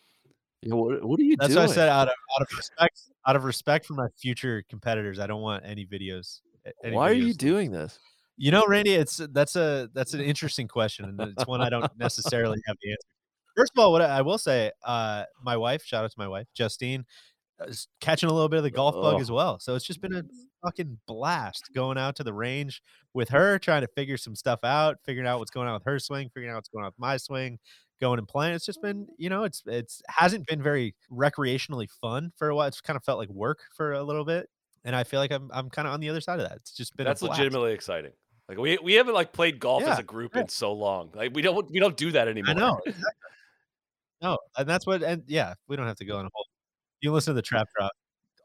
Yeah, 0.62 0.74
what, 0.74 1.02
what 1.04 1.18
are 1.20 1.22
you 1.22 1.36
That's 1.38 1.54
doing? 1.54 1.66
what 1.66 1.70
I 1.70 1.74
said 1.74 1.88
out 1.88 2.08
of 2.08 2.14
out 2.38 2.42
of 2.42 2.56
respect 2.56 3.00
out 3.26 3.36
of 3.36 3.44
respect 3.44 3.86
for 3.86 3.94
my 3.94 4.08
future 4.20 4.62
competitors. 4.68 5.18
I 5.18 5.26
don't 5.26 5.40
want 5.42 5.64
any 5.64 5.86
videos. 5.86 6.40
any 6.84 6.94
Why 6.96 7.08
are 7.10 7.12
you 7.14 7.32
videos. 7.32 7.38
doing 7.38 7.70
this? 7.70 7.98
You 8.36 8.50
know, 8.50 8.64
Randy, 8.66 8.92
it's 8.94 9.18
that's 9.32 9.56
a 9.56 9.88
that's 9.94 10.14
an 10.14 10.20
interesting 10.20 10.68
question, 10.68 11.04
and 11.06 11.20
it's 11.20 11.46
one 11.46 11.60
I 11.60 11.68
don't 11.70 11.90
necessarily 11.98 12.58
have 12.66 12.76
the 12.82 12.90
answer. 12.90 13.08
First 13.56 13.72
of 13.76 13.82
all, 13.82 13.92
what 13.92 14.02
I 14.02 14.22
will 14.22 14.38
say, 14.38 14.70
uh, 14.84 15.24
my 15.42 15.56
wife, 15.56 15.82
shout 15.84 16.04
out 16.04 16.10
to 16.10 16.18
my 16.18 16.28
wife, 16.28 16.46
Justine, 16.54 17.04
uh, 17.60 17.64
is 17.64 17.88
catching 18.00 18.28
a 18.30 18.32
little 18.32 18.48
bit 18.48 18.58
of 18.58 18.62
the 18.62 18.70
golf 18.70 18.94
bug 18.94 19.16
Oh. 19.16 19.20
as 19.20 19.30
well. 19.30 19.58
So 19.58 19.74
it's 19.74 19.84
just 19.84 20.00
been 20.00 20.14
a 20.14 20.22
fucking 20.64 20.98
blast 21.06 21.70
going 21.74 21.98
out 21.98 22.16
to 22.16 22.24
the 22.24 22.32
range 22.32 22.80
with 23.12 23.28
her, 23.30 23.58
trying 23.58 23.80
to 23.82 23.88
figure 23.88 24.16
some 24.16 24.34
stuff 24.36 24.60
out, 24.62 24.98
figuring 25.04 25.26
out 25.28 25.38
what's 25.40 25.50
going 25.50 25.68
on 25.68 25.74
with 25.74 25.84
her 25.84 25.98
swing, 25.98 26.28
figuring 26.32 26.50
out 26.50 26.56
what's 26.56 26.68
going 26.68 26.84
on 26.84 26.88
with 26.90 26.98
my 26.98 27.16
swing, 27.18 27.58
going 28.00 28.18
and 28.18 28.28
playing. 28.28 28.54
It's 28.54 28.66
just 28.66 28.82
been, 28.82 29.02
mm-hmm. 29.02 29.12
you 29.18 29.30
know, 29.30 29.44
it's 29.44 29.62
it's 29.66 30.02
hasn't 30.08 30.46
been 30.46 30.62
very 30.62 30.94
recreationally 31.10 31.88
fun 32.00 32.32
for 32.36 32.48
a 32.48 32.54
while. 32.54 32.68
It's 32.68 32.80
kind 32.80 32.96
of 32.96 33.04
felt 33.04 33.18
like 33.18 33.28
work 33.28 33.60
for 33.76 33.92
a 33.92 34.02
little 34.02 34.24
bit. 34.24 34.48
And 34.84 34.96
I 34.96 35.04
feel 35.04 35.20
like 35.20 35.32
I'm 35.32 35.50
I'm 35.52 35.70
kind 35.70 35.86
of 35.86 35.94
on 35.94 36.00
the 36.00 36.08
other 36.08 36.20
side 36.20 36.40
of 36.40 36.48
that. 36.48 36.56
It's 36.56 36.72
just 36.72 36.96
been 36.96 37.06
a 37.06 37.10
that's 37.10 37.22
legitimately 37.22 37.72
exciting 37.72 38.12
like 38.48 38.58
we, 38.58 38.78
we 38.82 38.94
haven't 38.94 39.14
like 39.14 39.32
played 39.32 39.60
golf 39.60 39.84
as 39.84 40.00
a 40.00 40.02
group 40.02 40.34
yeah. 40.34 40.40
in 40.40 40.48
so 40.48 40.72
long 40.72 41.08
like 41.14 41.32
we 41.32 41.40
don't 41.40 41.70
we 41.70 41.78
don't 41.78 41.96
do 41.96 42.10
that 42.10 42.26
anymore 42.26 42.50
I 42.50 42.54
know. 42.54 42.80
exactly. 42.84 43.12
No, 44.22 44.38
and 44.56 44.68
that's 44.68 44.86
what, 44.86 45.02
and 45.02 45.22
yeah, 45.26 45.54
we 45.66 45.76
don't 45.76 45.86
have 45.86 45.96
to 45.96 46.04
go 46.04 46.18
on 46.18 46.26
a 46.26 46.28
whole. 46.32 46.46
You 47.00 47.12
listen 47.12 47.32
to 47.32 47.36
the 47.36 47.42
trap 47.46 47.68
drop. 47.76 47.92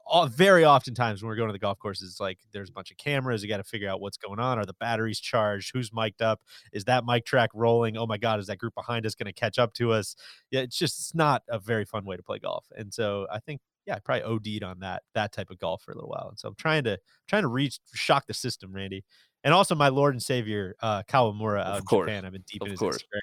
All, 0.08 0.26
very 0.28 0.64
oftentimes 0.64 1.22
when 1.22 1.28
we're 1.28 1.36
going 1.36 1.48
to 1.48 1.52
the 1.52 1.58
golf 1.58 1.78
courses, 1.78 2.10
it's 2.10 2.20
like 2.20 2.38
there's 2.52 2.68
a 2.68 2.72
bunch 2.72 2.90
of 2.90 2.96
cameras. 2.96 3.42
You 3.42 3.48
got 3.48 3.56
to 3.56 3.64
figure 3.64 3.88
out 3.88 4.00
what's 4.00 4.16
going 4.16 4.38
on. 4.38 4.58
Are 4.58 4.64
the 4.64 4.74
batteries 4.74 5.18
charged? 5.18 5.70
Who's 5.74 5.92
mic'd 5.92 6.22
up? 6.22 6.40
Is 6.72 6.84
that 6.84 7.04
mic 7.04 7.24
track 7.24 7.50
rolling? 7.54 7.96
Oh 7.96 8.06
my 8.06 8.16
God, 8.16 8.38
is 8.38 8.46
that 8.46 8.58
group 8.58 8.74
behind 8.74 9.04
us 9.04 9.14
going 9.14 9.26
to 9.26 9.32
catch 9.32 9.58
up 9.58 9.72
to 9.74 9.92
us? 9.92 10.14
Yeah, 10.50 10.60
it's 10.60 10.78
just 10.78 10.98
it's 11.00 11.14
not 11.14 11.42
a 11.48 11.58
very 11.58 11.84
fun 11.84 12.04
way 12.04 12.16
to 12.16 12.22
play 12.22 12.38
golf. 12.38 12.66
And 12.76 12.94
so 12.94 13.26
I 13.32 13.40
think, 13.40 13.60
yeah, 13.84 13.96
I 13.96 13.98
probably 13.98 14.22
OD'd 14.22 14.62
on 14.62 14.78
that 14.80 15.02
that 15.14 15.32
type 15.32 15.50
of 15.50 15.58
golf 15.58 15.82
for 15.82 15.90
a 15.90 15.94
little 15.94 16.10
while. 16.10 16.28
And 16.28 16.38
so 16.38 16.48
I'm 16.48 16.54
trying 16.56 16.84
to 16.84 16.98
trying 17.26 17.42
to 17.42 17.48
reach 17.48 17.78
shock 17.94 18.26
the 18.26 18.34
system, 18.34 18.72
Randy. 18.72 19.04
And 19.44 19.52
also 19.54 19.74
my 19.74 19.88
Lord 19.88 20.14
and 20.14 20.22
Savior, 20.22 20.74
uh, 20.80 21.02
Kawamura 21.04 21.62
Of 21.62 21.84
course. 21.84 22.06
Japan. 22.08 22.24
I've 22.24 22.32
been 22.32 22.44
deep 22.50 22.62
Of 22.62 22.66
in 22.66 22.70
his 22.72 22.78
course. 22.80 22.98
Instagram 22.98 23.20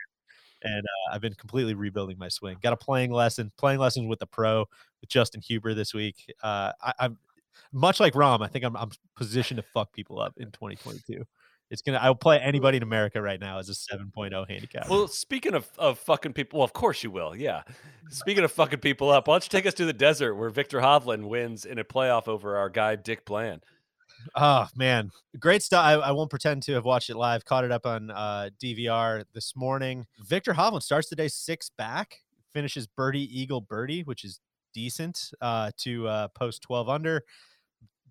and 0.63 0.85
uh, 0.85 1.13
I've 1.13 1.21
been 1.21 1.33
completely 1.33 1.73
rebuilding 1.73 2.17
my 2.17 2.29
swing. 2.29 2.57
Got 2.61 2.73
a 2.73 2.77
playing 2.77 3.11
lesson, 3.11 3.51
playing 3.57 3.79
lessons 3.79 4.07
with 4.07 4.19
the 4.19 4.27
pro 4.27 4.65
with 5.01 5.09
Justin 5.09 5.41
Huber 5.41 5.73
this 5.73 5.93
week. 5.93 6.33
Uh, 6.41 6.71
I, 6.81 6.93
I'm 6.99 7.17
much 7.71 7.99
like 7.99 8.13
Rahm. 8.13 8.43
I 8.43 8.47
think 8.47 8.65
I'm, 8.65 8.75
I'm 8.75 8.91
positioned 9.15 9.57
to 9.57 9.63
fuck 9.73 9.91
people 9.93 10.19
up 10.19 10.33
in 10.37 10.51
2022. 10.51 11.25
It's 11.69 11.81
gonna. 11.81 11.97
I'll 11.97 12.13
play 12.13 12.39
anybody 12.39 12.77
in 12.77 12.83
America 12.83 13.19
right 13.21 13.39
now 13.39 13.57
as 13.57 13.67
a 13.69 13.71
7.0 13.71 14.47
handicap. 14.47 14.89
well 14.89 15.07
speaking 15.07 15.55
of, 15.55 15.67
of 15.79 15.97
fucking 15.97 16.33
people 16.33 16.59
well 16.59 16.65
of 16.65 16.73
course 16.73 17.03
you 17.03 17.09
will 17.09 17.35
yeah 17.35 17.63
speaking 18.09 18.43
of 18.43 18.51
fucking 18.51 18.79
people 18.79 19.09
up 19.09 19.27
why 19.27 19.33
don't 19.33 19.45
you 19.45 19.49
take 19.49 19.65
us 19.65 19.73
to 19.75 19.85
the 19.85 19.93
desert 19.93 20.35
where 20.35 20.49
viktor 20.49 20.81
hovland 20.81 21.23
wins 21.23 21.65
in 21.65 21.79
a 21.79 21.83
playoff 21.83 22.27
over 22.27 22.57
our 22.57 22.69
guy 22.69 22.95
dick 22.95 23.25
bland 23.25 23.63
Oh 24.35 24.67
man, 24.75 25.11
great 25.39 25.63
stuff. 25.63 25.83
I, 25.83 25.93
I 25.93 26.11
won't 26.11 26.29
pretend 26.29 26.63
to 26.63 26.73
have 26.73 26.85
watched 26.85 27.09
it 27.09 27.15
live. 27.15 27.45
Caught 27.45 27.65
it 27.65 27.71
up 27.71 27.85
on 27.85 28.11
uh, 28.11 28.49
DVR 28.61 29.23
this 29.33 29.55
morning. 29.55 30.05
Viktor 30.19 30.53
Hovland 30.53 30.83
starts 30.83 31.09
the 31.09 31.15
day 31.15 31.27
six 31.27 31.69
back, 31.77 32.19
finishes 32.51 32.87
birdie 32.87 33.27
eagle 33.39 33.61
birdie, 33.61 34.03
which 34.03 34.23
is 34.23 34.39
decent 34.73 35.31
uh, 35.41 35.71
to 35.77 36.07
uh, 36.07 36.27
post 36.29 36.61
twelve 36.61 36.89
under. 36.89 37.23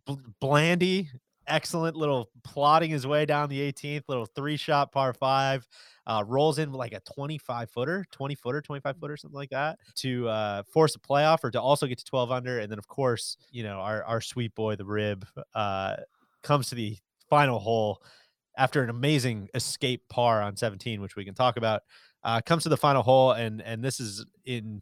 Bl- 0.06 0.14
Blandy, 0.40 1.10
excellent 1.46 1.96
little 1.96 2.30
plodding 2.44 2.90
his 2.90 3.06
way 3.06 3.26
down 3.26 3.48
the 3.48 3.60
18th, 3.60 4.02
little 4.08 4.26
three 4.26 4.56
shot 4.56 4.92
par 4.92 5.12
five. 5.12 5.66
Uh, 6.04 6.24
rolls 6.26 6.58
in 6.58 6.72
like 6.72 6.92
a 6.92 7.00
25 7.14 7.70
footer, 7.70 8.04
20 8.10 8.34
footer, 8.34 8.60
25 8.60 8.96
footer, 8.96 9.16
something 9.16 9.36
like 9.36 9.50
that 9.50 9.78
to 9.94 10.28
uh, 10.28 10.62
force 10.64 10.96
a 10.96 10.98
playoff 10.98 11.44
or 11.44 11.50
to 11.52 11.60
also 11.60 11.86
get 11.86 11.96
to 11.96 12.04
12 12.04 12.32
under. 12.32 12.58
And 12.58 12.72
then, 12.72 12.78
of 12.78 12.88
course, 12.88 13.36
you 13.52 13.62
know, 13.62 13.76
our, 13.78 14.02
our 14.02 14.20
sweet 14.20 14.52
boy, 14.56 14.74
the 14.74 14.84
rib, 14.84 15.24
uh, 15.54 15.94
comes 16.42 16.68
to 16.70 16.74
the 16.74 16.96
final 17.30 17.60
hole 17.60 18.02
after 18.56 18.82
an 18.82 18.90
amazing 18.90 19.48
escape 19.54 20.02
par 20.08 20.42
on 20.42 20.56
17, 20.56 21.00
which 21.00 21.16
we 21.16 21.24
can 21.24 21.34
talk 21.34 21.56
about. 21.56 21.82
Uh, 22.24 22.40
comes 22.40 22.64
to 22.64 22.68
the 22.68 22.76
final 22.76 23.02
hole, 23.02 23.32
and 23.32 23.60
and 23.62 23.82
this 23.82 23.98
is 23.98 24.24
in 24.44 24.80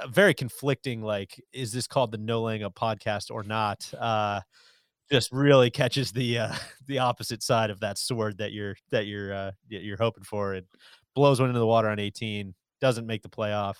a 0.00 0.08
very 0.08 0.32
conflicting. 0.32 1.02
Like, 1.02 1.42
is 1.52 1.72
this 1.72 1.86
called 1.86 2.12
the 2.12 2.18
No 2.18 2.42
Laying 2.42 2.62
Up 2.62 2.74
podcast 2.74 3.30
or 3.30 3.42
not? 3.42 3.92
Just 5.10 5.32
really 5.32 5.70
catches 5.70 6.12
the 6.12 6.38
uh, 6.38 6.54
the 6.86 6.98
opposite 6.98 7.42
side 7.42 7.70
of 7.70 7.80
that 7.80 7.98
sword 7.98 8.38
that 8.38 8.52
you're 8.52 8.76
that 8.90 9.06
you're 9.06 9.32
uh, 9.32 9.50
you're 9.68 9.96
hoping 9.96 10.24
for. 10.24 10.54
It 10.54 10.66
blows 11.14 11.40
one 11.40 11.48
into 11.48 11.60
the 11.60 11.66
water 11.66 11.88
on 11.88 11.98
18, 11.98 12.54
doesn't 12.80 13.06
make 13.06 13.22
the 13.22 13.28
playoff, 13.28 13.76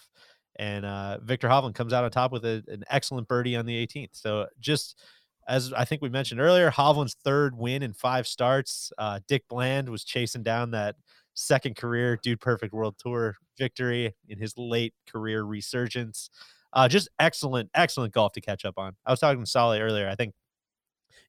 and 0.57 0.85
uh, 0.85 1.19
Viktor 1.23 1.49
Hovland 1.49 1.75
comes 1.75 1.93
out 1.93 2.05
on 2.05 2.11
top 2.11 2.33
with 2.33 2.45
a, 2.45 2.63
an 2.69 2.85
excellent 2.91 3.27
birdie 3.29 3.57
on 3.57 3.67
the 3.67 3.87
18th. 3.87 4.11
So 4.13 4.47
just 4.61 5.03
as 5.47 5.73
I 5.73 5.85
think 5.85 6.03
we 6.03 6.09
mentioned 6.09 6.41
earlier, 6.41 6.71
Hovland's 6.71 7.17
third 7.25 7.57
win 7.57 7.83
in 7.83 7.93
five 7.93 8.27
starts. 8.27 8.93
Uh, 8.97 9.21
Dick 9.29 9.45
Bland 9.49 9.89
was 9.89 10.05
chasing 10.05 10.43
down 10.43 10.71
that 10.71 10.97
second 11.35 11.77
career 11.77 12.19
Dude 12.23 12.41
Perfect 12.41 12.73
World 12.73 12.97
Tour 12.99 13.37
victory 13.59 14.15
in 14.29 14.39
his 14.39 14.57
late 14.57 14.95
career 15.11 15.43
resurgence. 15.43 16.31
Uh, 16.73 16.89
just 16.89 17.09
excellent, 17.19 17.71
excellent 17.75 18.13
golf 18.13 18.33
to 18.33 18.41
catch 18.41 18.65
up 18.65 18.79
on. 18.79 18.97
I 19.07 19.11
was 19.11 19.21
talking 19.21 19.41
to 19.41 19.51
Soly 19.51 19.81
earlier. 19.81 20.09
I 20.09 20.15
think 20.15 20.35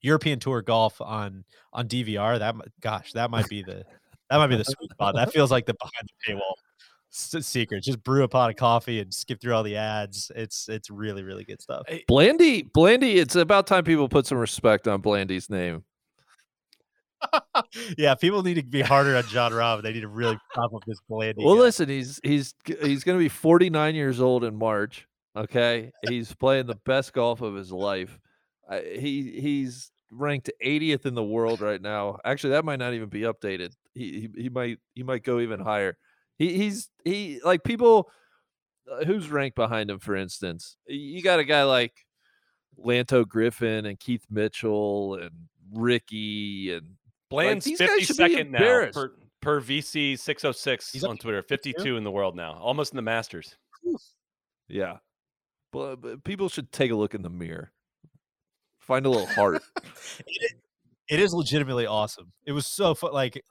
European 0.06 0.39
Tour 0.39 0.62
golf 0.62 1.01
on 1.01 1.43
on 1.74 1.88
DVR. 1.88 2.39
That 2.39 2.56
gosh, 2.80 3.12
that 3.14 3.32
might 3.32 3.49
be 3.49 3.64
the 3.64 3.84
that 4.30 4.38
might 4.38 4.47
be 4.47 4.56
the 4.56 4.64
sweet 4.64 4.91
spot. 4.91 5.16
That 5.16 5.34
feels 5.34 5.51
like 5.51 5.66
the 5.66 5.74
behind 5.74 6.10
the 6.10 6.34
paywall 6.34 6.53
secret. 7.10 7.84
Just 7.84 8.03
brew 8.03 8.24
a 8.24 8.28
pot 8.28 8.49
of 8.49 8.56
coffee 8.58 8.99
and 8.99 9.14
skip 9.14 9.41
through 9.41 9.53
all 9.53 9.64
the 9.64 9.78
ads. 9.78 10.32
It's 10.36 10.70
it's 10.70 10.89
really 10.89 11.24
really 11.24 11.43
good 11.43 11.62
stuff. 11.62 11.88
Blandy, 12.08 12.64
Blandy. 12.64 13.18
It's 13.18 13.36
about 13.36 13.68
time 13.68 13.84
people 13.84 14.08
put 14.08 14.28
some 14.28 14.38
respect 14.38 14.88
on 14.88 15.01
Blandy's 15.01 15.49
name. 15.49 15.84
yeah, 17.97 18.14
people 18.16 18.43
need 18.43 18.56
to 18.56 18.64
be 18.64 18.82
harder 18.82 19.16
on 19.16 19.24
John 19.24 19.51
Rahm. 19.51 19.82
They 19.82 19.93
need 19.93 20.01
to 20.01 20.08
really 20.08 20.38
pop 20.53 20.74
up 20.74 20.84
this 20.86 20.99
Blandy. 21.10 21.43
Well, 21.43 21.56
guy. 21.56 21.62
listen, 21.62 21.89
he's 21.89 22.20
he's 22.24 22.53
he's 22.66 23.03
going 23.03 23.18
to 23.18 23.24
be 23.24 23.30
49 23.30 23.95
years 23.95 24.22
old 24.22 24.43
in 24.43 24.56
March. 24.56 25.08
Okay, 25.36 25.91
he's 26.08 26.34
playing 26.34 26.68
the 26.68 26.80
best 26.86 27.14
golf 27.14 27.41
of 27.41 27.56
his 27.56 27.72
life. 27.72 28.20
Uh, 28.70 28.80
he 28.80 29.39
he's 29.39 29.91
ranked 30.12 30.49
80th 30.64 31.06
in 31.06 31.16
the 31.16 31.24
world 31.24 31.62
right 31.62 31.82
now. 31.82 32.20
Actually, 32.26 32.51
that 32.51 32.66
might 32.66 32.80
not 32.80 32.93
even 32.93 33.10
be 33.10 33.22
updated. 33.22 33.74
He 33.93 34.30
he, 34.36 34.43
he 34.43 34.49
might 34.49 34.80
he 34.93 35.03
might 35.03 35.24
go 35.24 35.39
even 35.39 35.60
higher. 35.60 35.97
He 36.38 36.58
he's 36.58 36.89
he 37.03 37.39
like 37.43 37.64
people 37.64 38.10
uh, 38.91 39.06
who's 39.06 39.30
ranked 39.30 39.56
behind 39.56 39.89
him. 39.89 39.99
For 39.99 40.16
instance, 40.16 40.78
you 40.88 41.22
got 41.22 41.39
a 41.39 41.45
guy 41.45 41.64
like 41.64 41.93
Lanto 42.78 43.28
Griffin 43.28 43.86
and 43.86 43.99
Keith 43.99 44.26
Mitchell 44.30 45.16
and 45.16 45.32
Ricky 45.74 46.74
and 46.74 46.95
Bland's 47.30 47.66
these 47.66 47.80
guys 47.80 47.89
fifty 47.89 48.06
should 48.06 48.18
be 48.18 48.36
second 48.36 48.51
now 48.51 48.89
per, 48.91 49.14
per 49.41 49.62
VC 49.62 50.18
six 50.20 50.45
oh 50.45 50.51
six 50.51 50.91
He's 50.91 51.03
on 51.03 51.18
Twitter. 51.18 51.41
52? 51.41 51.84
two 51.84 51.97
in 51.97 52.03
the 52.03 52.12
world 52.12 52.36
now, 52.36 52.53
almost 52.53 52.91
in 52.91 52.95
the 52.97 53.01
Masters. 53.01 53.56
yeah. 54.68 54.97
But, 55.72 55.97
but 55.97 56.24
people 56.24 56.47
should 56.47 56.72
take 56.72 56.91
a 56.91 56.95
look 56.95 57.14
in 57.16 57.22
the 57.22 57.30
mirror. 57.30 57.72
Find 58.88 59.05
a 59.05 59.09
little 59.09 59.27
heart. 59.27 59.61
it, 60.27 60.51
it 61.09 61.19
is 61.19 61.33
legitimately 61.33 61.88
awesome. 61.88 62.31
It 62.45 62.51
was 62.51 62.67
so 62.67 62.93
fun. 62.93 63.13
Like, 63.13 63.43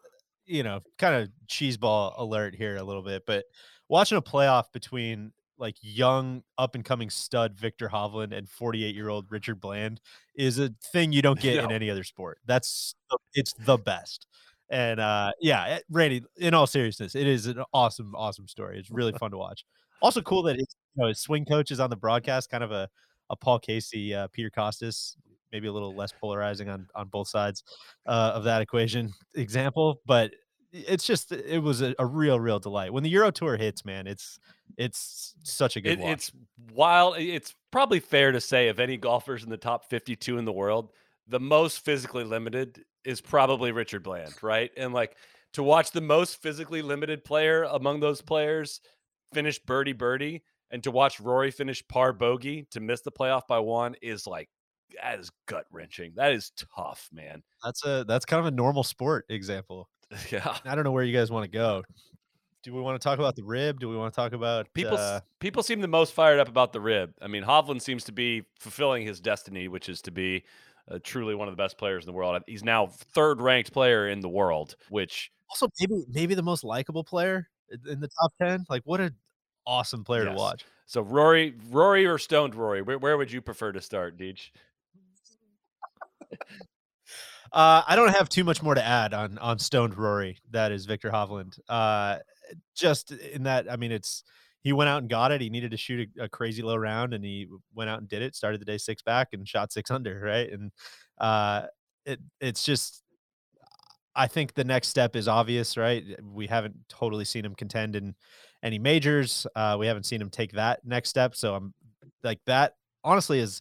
you 0.47 0.63
know, 0.63 0.81
kind 0.99 1.15
of 1.17 1.31
cheeseball 1.49 2.15
alert 2.19 2.55
here 2.55 2.77
a 2.77 2.83
little 2.83 3.03
bit, 3.03 3.25
but 3.27 3.45
watching 3.89 4.19
a 4.19 4.23
playoff 4.23 4.65
between 4.73 5.33
like 5.59 5.77
young 5.81 6.43
up 6.59 6.75
and 6.75 6.85
coming 6.85 7.11
stud 7.11 7.57
Viktor 7.57 7.89
Hovland 7.89 8.37
and 8.37 8.49
48 8.49 8.95
year 8.95 9.09
old 9.09 9.27
Richard 9.31 9.61
Bland 9.61 10.01
is 10.37 10.59
a 10.59 10.71
thing 10.93 11.13
you 11.13 11.23
don't 11.23 11.41
get 11.41 11.63
in 11.63 11.71
any 11.71 11.91
other 11.91 12.05
sport. 12.05 12.39
That's 12.47 12.95
it's 13.35 13.55
the 13.61 13.77
best. 13.77 14.27
And 14.71 14.99
uh 14.99 15.33
yeah, 15.41 15.79
Randy, 15.91 16.23
in 16.37 16.55
all 16.55 16.67
seriousness, 16.67 17.15
it 17.15 17.27
is 17.27 17.47
an 17.47 17.63
awesome, 17.73 18.15
awesome 18.17 18.49
story. 18.49 18.79
It's 18.79 18.91
really 18.91 19.13
fun 19.13 19.31
to 19.31 19.39
watch. 19.39 19.65
Also 20.03 20.21
cool 20.21 20.43
that 20.45 20.57
his, 20.57 20.67
you 20.97 21.03
know, 21.03 21.09
his 21.09 21.21
swing 21.21 21.45
coach 21.45 21.71
is 21.71 21.81
on 21.81 21.89
the 21.89 21.97
broadcast, 21.97 22.51
kind 22.51 22.65
of 22.65 22.73
a, 22.73 22.89
a 23.31 23.37
Paul 23.37 23.59
Casey, 23.59 24.15
uh, 24.15 24.29
Peter 24.29 24.51
Kostis, 24.51 25.17
maybe 25.53 25.69
a 25.69 25.73
little 25.73 25.95
less 25.95 26.13
polarizing 26.13 26.69
on 26.69 26.87
on 26.95 27.09
both 27.09 27.29
sides 27.29 27.63
uh, 28.07 28.33
of 28.35 28.45
that 28.45 28.63
equation 28.63 29.13
example, 29.35 30.01
but 30.07 30.33
it's 30.73 31.07
just 31.07 31.31
it 31.31 31.63
was 31.63 31.83
a, 31.83 31.95
a 32.01 32.07
real, 32.07 32.41
real 32.41 32.59
delight 32.59 32.93
when 32.93 33.05
the 33.05 33.11
Euro 33.11 33.31
Tour 33.31 33.57
hits. 33.57 33.85
Man, 33.85 34.07
it's 34.07 34.39
it's 34.77 35.35
such 35.45 35.77
a 35.77 35.81
good 35.81 35.93
It, 35.93 35.99
watch. 36.01 36.13
it's 36.13 36.33
wild. 36.73 37.17
It's 37.19 37.55
probably 37.71 38.01
fair 38.01 38.33
to 38.33 38.41
say 38.41 38.69
of 38.69 38.81
any 38.81 38.97
golfers 38.97 39.45
in 39.45 39.51
the 39.51 39.57
top 39.57 39.85
52 39.89 40.37
in 40.39 40.45
the 40.45 40.53
world, 40.53 40.91
the 41.29 41.39
most 41.41 41.85
physically 41.85 42.25
limited 42.25 42.85
is 43.05 43.21
probably 43.21 43.71
Richard 43.71 44.03
Bland, 44.03 44.35
right? 44.43 44.71
And 44.77 44.93
like 44.93 45.17
to 45.53 45.63
watch 45.63 45.93
the 45.93 46.01
most 46.01 46.43
physically 46.43 46.83
limited 46.83 47.25
player 47.25 47.63
among 47.65 48.01
those 48.01 48.21
players 48.21 48.81
finish 49.33 49.59
birdie 49.61 49.93
birdie 49.93 50.43
and 50.71 50.83
to 50.85 50.91
watch 50.91 51.21
Rory 51.21 51.51
finish 51.51 51.87
par 51.89 52.13
bogey 52.13 52.67
to 52.71 52.81
miss 52.81 53.03
the 53.03 53.13
playoff 53.13 53.43
by 53.49 53.59
one 53.59 53.95
is 54.03 54.27
like 54.27 54.49
that 55.03 55.19
is 55.19 55.31
gut 55.47 55.67
wrenching. 55.71 56.13
That 56.17 56.33
is 56.33 56.53
tough, 56.77 57.09
man. 57.13 57.43
that's 57.63 57.85
a 57.85 58.05
that's 58.07 58.25
kind 58.25 58.41
of 58.41 58.47
a 58.47 58.51
normal 58.51 58.83
sport 58.85 59.27
example. 59.29 59.89
Yeah. 60.31 60.57
I 60.65 60.75
don't 60.77 60.85
know 60.85 60.93
where 60.93 61.03
you 61.03 61.17
guys 61.17 61.31
want 61.31 61.45
to 61.45 61.51
go. 61.51 61.83
Do 62.63 62.73
we 62.73 62.81
want 62.81 63.01
to 63.01 63.05
talk 63.05 63.19
about 63.19 63.35
the 63.35 63.43
rib? 63.43 63.81
Do 63.81 63.89
we 63.89 63.97
want 63.97 64.13
to 64.15 64.17
talk 64.17 64.33
about 64.33 64.73
People 64.73 64.97
Uh, 64.97 65.21
people 65.41 65.63
seem 65.63 65.81
the 65.81 65.89
most 65.89 66.13
fired 66.13 66.39
up 66.39 66.49
about 66.49 66.73
the 66.73 66.81
rib. 66.81 67.13
I 67.21 67.27
mean, 67.27 67.43
Hovland 67.43 67.83
seems 67.83 68.05
to 68.05 68.13
be 68.13 68.45
fulfilling 68.61 69.05
his 69.05 69.19
destiny, 69.21 69.67
which 69.67 69.89
is 69.89 70.01
to 70.03 70.13
be 70.13 70.45
uh, 70.89 70.99
truly 71.03 71.35
one 71.35 71.49
of 71.49 71.53
the 71.53 71.61
best 71.61 71.79
players 71.79 72.05
in 72.05 72.07
the 72.07 72.13
world. 72.13 72.41
He's 72.47 72.63
now 72.63 72.87
third 72.87 73.41
ranked 73.41 73.73
player 73.73 74.09
in 74.09 74.21
the 74.21 74.29
world, 74.29 74.77
which 74.89 75.33
also 75.51 75.69
maybe 75.81 76.05
maybe 76.09 76.35
the 76.35 76.43
most 76.43 76.63
likable 76.65 77.03
player 77.03 77.49
in 77.89 78.01
the 78.01 78.09
top 78.09 78.33
ten? 78.41 78.65
Like, 78.69 78.83
what 78.85 79.01
an 79.01 79.17
awesome 79.67 80.05
player 80.05 80.25
Yes. 80.25 80.33
to 80.35 80.37
watch. 80.39 80.65
so 80.87 81.01
Rory, 81.03 81.55
Rory 81.71 82.07
or 82.07 82.19
stoned 82.19 82.55
Rory, 82.55 82.83
where, 82.83 82.99
where 82.99 83.17
would 83.17 83.31
you 83.33 83.41
prefer 83.41 83.73
to 83.73 83.81
start, 83.81 84.17
Deej? 84.19 84.51
Uh, 87.53 87.83
I 87.87 87.95
don't 87.95 88.09
have 88.15 88.29
too 88.29 88.43
much 88.43 88.63
more 88.63 88.75
to 88.75 88.85
add 88.85 89.15
on 89.15 89.39
on 89.39 89.59
Stoned 89.61 89.97
Rory. 89.97 90.39
That 90.51 90.73
is 90.73 90.87
Viktor 90.87 91.11
Hovland. 91.11 91.59
Uh, 91.69 92.19
just 92.75 93.13
in 93.13 93.45
that, 93.45 93.71
I 93.71 93.77
mean, 93.77 93.93
it's 93.93 94.25
he 94.63 94.73
went 94.73 94.89
out 94.89 95.03
and 95.03 95.09
got 95.09 95.31
it. 95.31 95.41
He 95.41 95.51
needed 95.51 95.71
to 95.71 95.77
shoot 95.77 96.09
a, 96.19 96.25
a 96.25 96.29
crazy 96.29 96.63
low 96.63 96.75
round, 96.75 97.15
and 97.15 97.25
he 97.25 97.47
went 97.73 97.91
out 97.91 98.01
and 98.01 98.09
did 98.09 98.23
it. 98.23 98.35
Started 98.35 98.61
the 98.61 98.65
day 98.65 98.79
six 98.79 99.03
back 99.03 99.29
and 99.33 99.47
shot 99.49 99.73
six 99.73 99.91
under. 99.93 100.19
Right, 100.19 100.51
and 100.51 100.73
uh, 101.19 101.67
it 102.05 102.19
it's 102.41 102.65
just. 102.65 103.03
I 104.17 104.27
think 104.29 104.55
the 104.55 104.65
next 104.65 104.89
step 104.89 105.17
is 105.17 105.27
obvious, 105.29 105.77
right? 105.77 106.05
We 106.23 106.47
haven't 106.47 106.77
totally 106.89 107.25
seen 107.25 107.45
him 107.45 107.55
contend 107.57 107.97
in 107.97 108.15
any 108.65 108.79
majors. 108.79 109.47
Uh, 109.55 109.77
we 109.79 109.87
haven't 109.87 110.05
seen 110.05 110.21
him 110.21 110.31
take 110.31 110.53
that 110.53 110.81
next 110.85 111.11
step. 111.11 111.37
So 111.37 111.55
I'm 111.55 111.75
like 112.25 112.41
that. 112.47 112.75
Honestly, 113.05 113.39
is 113.39 113.61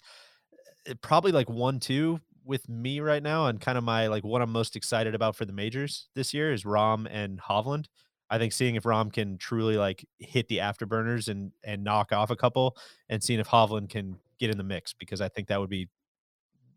uh, 0.90 0.94
probably 1.02 1.34
like 1.34 1.50
one 1.50 1.80
two 1.80 2.20
with 2.46 2.68
me 2.68 3.00
right 3.00 3.22
now 3.24 3.48
and 3.48 3.62
kind 3.62 3.78
of 3.78 3.84
my 3.84 4.08
like 4.08 4.24
what 4.24 4.42
I'm 4.42 4.52
most 4.52 4.76
excited 4.76 5.14
about 5.14 5.36
for 5.36 5.46
the 5.46 5.54
majors 5.54 6.08
this 6.16 6.34
year 6.34 6.52
is 6.52 6.64
Rahm 6.64 7.08
and 7.12 7.40
Hovland. 7.40 7.86
I 8.30 8.38
think 8.38 8.54
seeing 8.54 8.76
if 8.76 8.84
Rahm 8.84 9.14
can 9.14 9.38
truly 9.38 9.78
like 9.78 10.06
hit 10.20 10.48
the 10.48 10.58
afterburners 10.58 11.28
and 11.28 11.52
and 11.64 11.84
knock 11.84 12.12
off 12.12 12.32
a 12.32 12.36
couple 12.36 12.78
and 13.10 13.22
seeing 13.22 13.40
if 13.40 13.48
Hovland 13.48 13.90
can 13.90 14.18
get 14.40 14.50
in 14.50 14.58
the 14.58 14.64
mix 14.64 14.94
because 14.94 15.22
I 15.22 15.30
think 15.30 15.50
that 15.50 15.60
would 15.60 15.70
be 15.70 15.90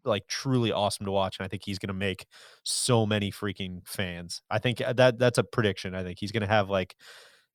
like 0.04 0.26
truly 0.28 0.70
awesome 0.70 1.06
to 1.06 1.12
watch 1.12 1.38
and 1.38 1.44
I 1.44 1.48
think 1.48 1.62
he's 1.64 1.78
going 1.78 1.88
to 1.88 1.94
make 1.94 2.26
so 2.64 3.06
many 3.06 3.32
freaking 3.32 3.86
fans. 3.86 4.42
I 4.50 4.58
think 4.58 4.80
uh, 4.80 4.92
that 4.94 5.18
that's 5.18 5.38
a 5.38 5.44
prediction. 5.44 5.94
I 5.94 6.02
think 6.02 6.18
he's 6.20 6.32
going 6.32 6.42
to 6.42 6.46
have 6.46 6.70
like 6.70 6.96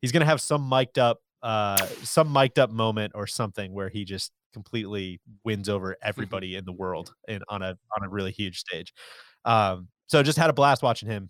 he's 0.01 0.11
going 0.11 0.21
to 0.21 0.25
have 0.27 0.41
some 0.41 0.67
mic'd 0.67 0.99
up 0.99 1.19
uh 1.43 1.85
some 2.03 2.31
mic'd 2.31 2.59
up 2.59 2.69
moment 2.69 3.13
or 3.15 3.25
something 3.25 3.73
where 3.73 3.89
he 3.89 4.05
just 4.05 4.31
completely 4.53 5.19
wins 5.43 5.69
over 5.69 5.95
everybody 6.03 6.55
in 6.55 6.65
the 6.65 6.71
world 6.71 7.13
and 7.27 7.43
on 7.49 7.61
a 7.61 7.69
on 7.97 8.05
a 8.05 8.09
really 8.09 8.31
huge 8.31 8.59
stage. 8.59 8.93
Um 9.45 9.87
so 10.07 10.21
just 10.21 10.37
had 10.37 10.49
a 10.49 10.53
blast 10.53 10.83
watching 10.83 11.09
him. 11.09 11.29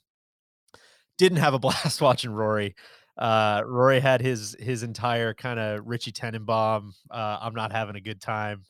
Didn't 1.17 1.37
have 1.37 1.53
a 1.53 1.59
blast 1.65 2.01
watching 2.01 2.31
Rory. 2.31 2.75
Uh 3.17 3.61
Rory 3.65 3.99
had 3.99 4.21
his 4.21 4.55
his 4.59 4.83
entire 4.83 5.33
kind 5.33 5.59
of 5.59 5.85
Richie 5.85 6.11
Tenenbaum 6.11 6.91
uh 7.09 7.37
I'm 7.41 7.53
not 7.53 7.71
having 7.71 7.95
a 7.95 8.01
good 8.01 8.21
time 8.21 8.63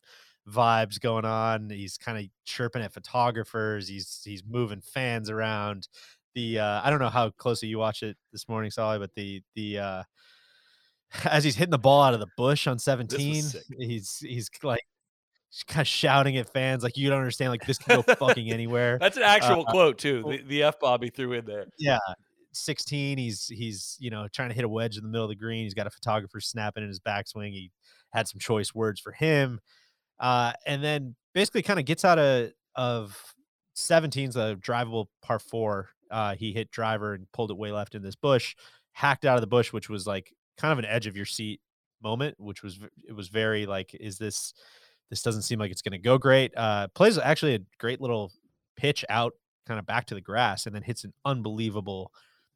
vibes 0.49 0.99
going 0.99 1.25
on. 1.25 1.69
He's 1.69 1.97
kind 1.97 2.17
of 2.17 2.25
chirping 2.45 2.81
at 2.81 2.93
photographers. 2.93 3.87
He's 3.87 4.21
he's 4.23 4.43
moving 4.47 4.81
fans 4.81 5.29
around. 5.29 5.87
The 6.35 6.59
uh 6.59 6.81
I 6.83 6.89
don't 6.89 6.99
know 6.99 7.09
how 7.09 7.29
closely 7.31 7.67
you 7.69 7.77
watch 7.77 8.03
it 8.03 8.17
this 8.31 8.47
morning, 8.47 8.71
Soly, 8.71 8.99
but 8.99 9.13
the 9.15 9.41
the 9.55 9.79
uh 9.79 10.03
as 11.25 11.43
he's 11.43 11.55
hitting 11.55 11.71
the 11.71 11.77
ball 11.79 12.01
out 12.03 12.13
of 12.13 12.19
the 12.19 12.27
bush 12.37 12.67
on 12.67 12.79
17, 12.79 13.43
he's 13.77 14.19
he's 14.19 14.49
like 14.63 14.81
kind 15.67 15.81
of 15.81 15.87
shouting 15.87 16.37
at 16.37 16.51
fans 16.53 16.83
like 16.83 16.95
you 16.95 17.09
don't 17.09 17.19
understand 17.19 17.51
like 17.51 17.65
this 17.65 17.77
can 17.77 18.01
go 18.01 18.15
fucking 18.15 18.51
anywhere. 18.53 18.97
That's 18.99 19.17
an 19.17 19.23
actual 19.23 19.65
Uh, 19.67 19.71
quote 19.71 19.97
too. 19.97 20.23
The, 20.25 20.43
the 20.43 20.63
F 20.63 20.79
Bobby 20.79 21.09
threw 21.09 21.33
in 21.33 21.45
there. 21.45 21.65
Yeah. 21.77 21.99
16 22.53 23.17
he's 23.17 23.47
he's 23.47 23.95
you 24.01 24.09
know 24.09 24.27
trying 24.33 24.49
to 24.49 24.55
hit 24.55 24.65
a 24.65 24.67
wedge 24.67 24.97
in 24.97 25.03
the 25.03 25.09
middle 25.09 25.23
of 25.23 25.29
the 25.29 25.35
green 25.37 25.63
he's 25.63 25.73
got 25.73 25.87
a 25.87 25.89
photographer 25.89 26.41
snapping 26.41 26.83
in 26.83 26.89
his 26.89 26.99
backswing 26.99 27.51
he 27.51 27.71
had 28.11 28.27
some 28.27 28.39
choice 28.39 28.75
words 28.75 28.99
for 28.99 29.13
him 29.13 29.57
uh 30.19 30.51
and 30.65 30.83
then 30.83 31.15
basically 31.33 31.61
kind 31.61 31.79
of 31.79 31.85
gets 31.85 32.03
out 32.03 32.19
of 32.19 32.51
of 32.75 33.33
17's 33.77 34.35
a 34.35 34.57
drivable 34.59 35.05
par 35.21 35.39
4 35.39 35.87
uh 36.11 36.35
he 36.35 36.53
hit 36.53 36.71
driver 36.71 37.13
and 37.13 37.31
pulled 37.31 37.51
it 37.51 37.57
way 37.57 37.71
left 37.71 37.95
in 37.95 38.01
this 38.03 38.15
bush 38.15 38.55
hacked 38.93 39.25
out 39.25 39.35
of 39.35 39.41
the 39.41 39.47
bush 39.47 39.71
which 39.71 39.89
was 39.89 40.05
like 40.05 40.33
kind 40.57 40.71
of 40.71 40.79
an 40.79 40.85
edge 40.85 41.07
of 41.07 41.15
your 41.15 41.25
seat 41.25 41.61
moment 42.03 42.35
which 42.39 42.63
was 42.63 42.79
it 43.07 43.13
was 43.13 43.27
very 43.27 43.65
like 43.65 43.95
is 43.99 44.17
this 44.17 44.53
this 45.09 45.21
doesn't 45.21 45.43
seem 45.43 45.59
like 45.59 45.71
it's 45.71 45.81
going 45.81 45.91
to 45.91 45.97
go 45.97 46.17
great 46.17 46.51
uh 46.57 46.87
plays 46.89 47.17
actually 47.17 47.55
a 47.55 47.59
great 47.77 48.01
little 48.01 48.31
pitch 48.75 49.05
out 49.09 49.33
kind 49.67 49.79
of 49.79 49.85
back 49.85 50.05
to 50.07 50.15
the 50.15 50.21
grass 50.21 50.65
and 50.65 50.75
then 50.75 50.81
hits 50.81 51.03
an 51.03 51.13
unbelievable 51.25 52.11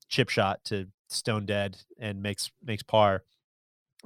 chip 0.10 0.30
shot 0.30 0.64
to 0.66 0.88
stone 1.10 1.46
dead 1.46 1.78
and 2.00 2.22
makes 2.22 2.52
makes 2.64 2.84
par. 2.84 3.24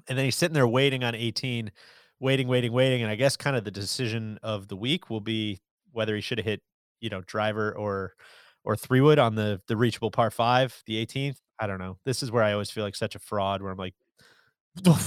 And 0.07 0.17
then 0.17 0.25
he's 0.25 0.35
sitting 0.35 0.53
there 0.53 0.67
waiting 0.67 1.03
on 1.03 1.15
18, 1.15 1.71
waiting, 2.19 2.47
waiting, 2.47 2.71
waiting. 2.71 3.01
And 3.01 3.11
I 3.11 3.15
guess 3.15 3.35
kind 3.35 3.55
of 3.55 3.63
the 3.63 3.71
decision 3.71 4.39
of 4.43 4.67
the 4.67 4.75
week 4.75 5.09
will 5.09 5.21
be 5.21 5.59
whether 5.91 6.15
he 6.15 6.21
should 6.21 6.37
have 6.37 6.45
hit, 6.45 6.61
you 7.01 7.09
know, 7.09 7.21
driver 7.21 7.75
or 7.75 8.13
or 8.63 8.75
three 8.75 9.01
wood 9.01 9.19
on 9.19 9.35
the 9.35 9.61
the 9.67 9.77
reachable 9.77 10.11
par 10.11 10.31
five, 10.31 10.81
the 10.85 11.05
18th. 11.05 11.37
I 11.59 11.67
don't 11.67 11.79
know. 11.79 11.97
This 12.05 12.23
is 12.23 12.31
where 12.31 12.43
I 12.43 12.53
always 12.53 12.71
feel 12.71 12.83
like 12.83 12.95
such 12.95 13.15
a 13.15 13.19
fraud 13.19 13.61
where 13.61 13.71
I'm 13.71 13.77
like, 13.77 13.95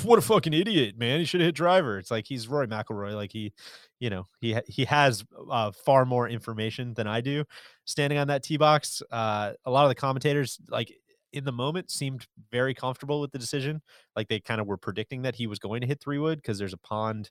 what 0.03 0.19
a 0.19 0.23
fucking 0.23 0.53
idiot, 0.53 0.99
man. 0.99 1.21
He 1.21 1.25
should 1.25 1.41
have 1.41 1.49
hit 1.49 1.55
driver. 1.55 1.99
It's 1.99 2.11
like 2.11 2.27
he's 2.27 2.49
Rory 2.49 2.67
McIlroy. 2.67 3.15
Like 3.15 3.33
he, 3.33 3.53
you 4.01 4.11
know, 4.11 4.27
he 4.41 4.57
he 4.67 4.85
has 4.85 5.25
uh, 5.51 5.71
far 5.71 6.05
more 6.05 6.29
information 6.29 6.95
than 6.95 7.07
I 7.07 7.21
do 7.21 7.45
standing 7.85 8.19
on 8.19 8.29
that 8.29 8.43
tee 8.43 8.57
box. 8.57 9.03
Uh, 9.11 9.53
a 9.65 9.71
lot 9.71 9.85
of 9.85 9.89
the 9.89 9.95
commentators, 9.95 10.59
like 10.69 10.93
in 11.33 11.45
the 11.45 11.53
moment, 11.53 11.91
seemed 11.91 12.27
very 12.51 12.75
comfortable 12.75 13.21
with 13.21 13.33
the 13.33 13.39
decision. 13.39 13.81
Like 14.17 14.29
they 14.29 14.41
kind 14.41 14.61
of 14.61 14.67
were 14.67 14.77
predicting 14.77 15.23
that 15.23 15.37
he 15.37 15.47
was 15.47 15.59
going 15.59 15.81
to 15.81 15.87
hit 15.87 16.01
three 16.01 16.19
wood 16.19 16.39
because 16.39 16.59
there's 16.59 16.75
a 16.75 16.79
pond 16.79 17.31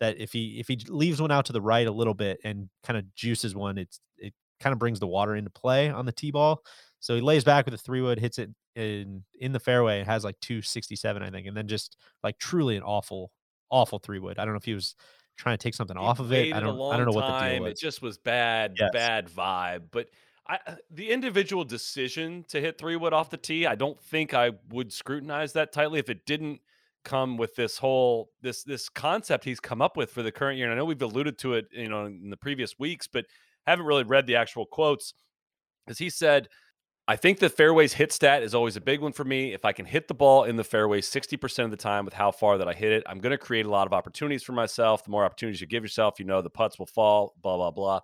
that 0.00 0.18
if 0.18 0.32
he 0.32 0.58
if 0.58 0.68
he 0.68 0.78
leaves 0.88 1.20
one 1.20 1.30
out 1.30 1.46
to 1.46 1.52
the 1.52 1.60
right 1.60 1.86
a 1.86 1.92
little 1.92 2.14
bit 2.14 2.40
and 2.44 2.68
kind 2.82 2.98
of 2.98 3.14
juices 3.14 3.54
one, 3.54 3.78
it's 3.78 4.00
it 4.16 4.32
kind 4.60 4.72
of 4.72 4.78
brings 4.78 5.00
the 5.00 5.06
water 5.06 5.34
into 5.36 5.50
play 5.50 5.88
on 5.90 6.06
the 6.06 6.12
tee 6.12 6.30
ball. 6.30 6.64
So 7.00 7.14
he 7.14 7.20
lays 7.20 7.44
back 7.44 7.64
with 7.64 7.74
a 7.74 7.78
three 7.78 8.00
wood, 8.00 8.18
hits 8.18 8.38
it 8.38 8.50
in 8.74 9.24
in 9.40 9.52
the 9.52 9.60
fairway, 9.60 9.98
and 10.00 10.06
has 10.08 10.24
like 10.24 10.38
two 10.40 10.62
sixty 10.62 10.96
seven, 10.96 11.22
I 11.22 11.30
think, 11.30 11.46
and 11.46 11.56
then 11.56 11.68
just 11.68 11.96
like 12.22 12.38
truly 12.38 12.76
an 12.76 12.82
awful, 12.82 13.32
awful 13.70 13.98
three 13.98 14.18
wood. 14.18 14.38
I 14.38 14.44
don't 14.44 14.54
know 14.54 14.58
if 14.58 14.64
he 14.64 14.74
was 14.74 14.94
trying 15.36 15.56
to 15.56 15.62
take 15.62 15.74
something 15.74 15.96
He 15.96 16.10
off 16.10 16.18
of 16.20 16.32
it. 16.32 16.48
I 16.52 16.60
don't 16.60 16.82
I 16.90 16.96
don't 16.96 17.06
know 17.06 17.12
what 17.12 17.26
the 17.26 17.32
time. 17.32 17.34
deal 17.34 17.66
It 17.66 17.78
just 17.78 18.02
was 18.02 18.18
bad, 18.18 18.78
Yes. 18.78 18.90
bad 18.90 19.26
vibe. 19.28 19.90
But 19.90 20.10
I, 20.46 20.58
uh, 20.66 20.76
the 20.90 21.10
individual 21.10 21.64
decision 21.64 22.44
to 22.48 22.60
hit 22.60 22.78
three 22.78 22.96
wood 22.96 23.12
off 23.12 23.30
the 23.30 23.36
tee, 23.36 23.66
I 23.66 23.74
don't 23.74 24.00
think 24.00 24.32
I 24.32 24.52
would 24.70 24.92
scrutinize 24.92 25.52
that 25.54 25.72
tightly 25.72 25.98
if 25.98 26.08
it 26.08 26.24
didn't 26.26 26.60
come 27.04 27.36
with 27.36 27.54
this 27.56 27.78
whole 27.78 28.32
this 28.42 28.64
this 28.64 28.88
concept 28.88 29.44
he's 29.44 29.60
come 29.60 29.80
up 29.80 29.96
with 29.96 30.10
for 30.10 30.22
the 30.22 30.32
current 30.32 30.58
year. 30.58 30.66
And 30.66 30.74
I 30.74 30.76
know 30.76 30.84
we've 30.84 31.00
alluded 31.02 31.38
to 31.38 31.54
it, 31.54 31.66
you 31.72 31.88
know, 31.88 32.06
in 32.06 32.30
the 32.30 32.36
previous 32.36 32.78
weeks, 32.78 33.06
but 33.06 33.26
haven't 33.70 33.86
really 33.86 34.04
read 34.04 34.26
the 34.26 34.36
actual 34.36 34.66
quotes. 34.66 35.14
because 35.86 35.98
he 35.98 36.10
said, 36.10 36.48
I 37.08 37.16
think 37.16 37.38
the 37.38 37.48
fairways 37.48 37.94
hit 37.94 38.12
stat 38.12 38.42
is 38.42 38.54
always 38.54 38.76
a 38.76 38.82
big 38.82 39.00
one 39.00 39.12
for 39.12 39.24
me. 39.24 39.54
If 39.54 39.64
I 39.64 39.72
can 39.72 39.86
hit 39.86 40.08
the 40.08 40.14
ball 40.14 40.44
in 40.44 40.56
the 40.56 40.64
fairway 40.64 41.00
60% 41.00 41.64
of 41.64 41.70
the 41.70 41.76
time 41.76 42.04
with 42.04 42.12
how 42.12 42.30
far 42.30 42.58
that 42.58 42.68
I 42.68 42.74
hit 42.74 42.92
it, 42.92 43.02
I'm 43.06 43.18
going 43.18 43.30
to 43.30 43.38
create 43.38 43.64
a 43.64 43.70
lot 43.70 43.86
of 43.86 43.94
opportunities 43.94 44.42
for 44.42 44.52
myself. 44.52 45.04
The 45.04 45.10
more 45.10 45.24
opportunities 45.24 45.62
you 45.62 45.66
give 45.66 45.82
yourself, 45.82 46.18
you 46.18 46.26
know, 46.26 46.42
the 46.42 46.50
putts 46.50 46.78
will 46.78 46.86
fall, 46.86 47.34
blah, 47.42 47.56
blah, 47.56 47.70
blah. 47.70 48.00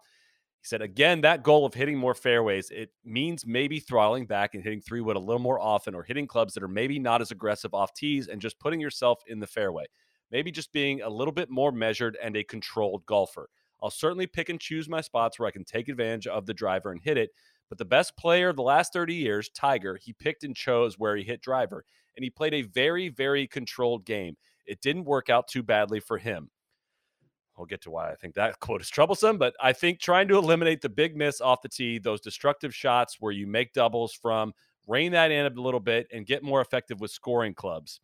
He 0.62 0.66
said, 0.66 0.80
again, 0.80 1.20
that 1.20 1.42
goal 1.42 1.66
of 1.66 1.74
hitting 1.74 1.98
more 1.98 2.14
fairways, 2.14 2.70
it 2.70 2.90
means 3.04 3.44
maybe 3.44 3.78
throttling 3.78 4.24
back 4.24 4.54
and 4.54 4.64
hitting 4.64 4.80
three 4.80 5.02
wood 5.02 5.16
a 5.16 5.20
little 5.20 5.38
more 5.38 5.60
often 5.60 5.94
or 5.94 6.02
hitting 6.02 6.26
clubs 6.26 6.54
that 6.54 6.62
are 6.62 6.68
maybe 6.68 6.98
not 6.98 7.20
as 7.20 7.30
aggressive 7.30 7.74
off 7.74 7.92
tees 7.92 8.28
and 8.28 8.40
just 8.40 8.58
putting 8.58 8.80
yourself 8.80 9.22
in 9.26 9.38
the 9.38 9.46
fairway. 9.46 9.84
Maybe 10.30 10.50
just 10.50 10.72
being 10.72 11.02
a 11.02 11.10
little 11.10 11.32
bit 11.32 11.50
more 11.50 11.70
measured 11.70 12.16
and 12.22 12.34
a 12.36 12.42
controlled 12.42 13.04
golfer. 13.04 13.50
I'll 13.84 13.90
certainly 13.90 14.26
pick 14.26 14.48
and 14.48 14.58
choose 14.58 14.88
my 14.88 15.02
spots 15.02 15.38
where 15.38 15.46
I 15.46 15.50
can 15.50 15.62
take 15.62 15.90
advantage 15.90 16.26
of 16.26 16.46
the 16.46 16.54
driver 16.54 16.90
and 16.90 17.02
hit 17.02 17.18
it. 17.18 17.30
But 17.68 17.76
the 17.76 17.84
best 17.84 18.16
player 18.16 18.48
of 18.48 18.56
the 18.56 18.62
last 18.62 18.94
30 18.94 19.14
years, 19.14 19.50
Tiger, 19.50 19.98
he 20.00 20.14
picked 20.14 20.42
and 20.42 20.56
chose 20.56 20.98
where 20.98 21.16
he 21.16 21.22
hit 21.22 21.42
driver, 21.42 21.84
and 22.16 22.24
he 22.24 22.30
played 22.30 22.54
a 22.54 22.62
very, 22.62 23.10
very 23.10 23.46
controlled 23.46 24.06
game. 24.06 24.36
It 24.64 24.80
didn't 24.80 25.04
work 25.04 25.28
out 25.28 25.48
too 25.48 25.62
badly 25.62 26.00
for 26.00 26.16
him. 26.16 26.50
I'll 27.58 27.66
get 27.66 27.82
to 27.82 27.90
why 27.90 28.10
I 28.10 28.14
think 28.14 28.34
that 28.36 28.58
quote 28.60 28.80
is 28.80 28.88
troublesome, 28.88 29.36
but 29.36 29.54
I 29.60 29.74
think 29.74 30.00
trying 30.00 30.28
to 30.28 30.38
eliminate 30.38 30.80
the 30.80 30.88
big 30.88 31.14
miss 31.14 31.42
off 31.42 31.60
the 31.60 31.68
tee, 31.68 31.98
those 31.98 32.22
destructive 32.22 32.74
shots 32.74 33.18
where 33.20 33.32
you 33.32 33.46
make 33.46 33.74
doubles 33.74 34.14
from, 34.14 34.54
rein 34.86 35.12
that 35.12 35.30
in 35.30 35.44
a 35.44 35.60
little 35.60 35.78
bit, 35.78 36.06
and 36.10 36.24
get 36.24 36.42
more 36.42 36.62
effective 36.62 37.02
with 37.02 37.10
scoring 37.10 37.52
clubs. 37.52 38.00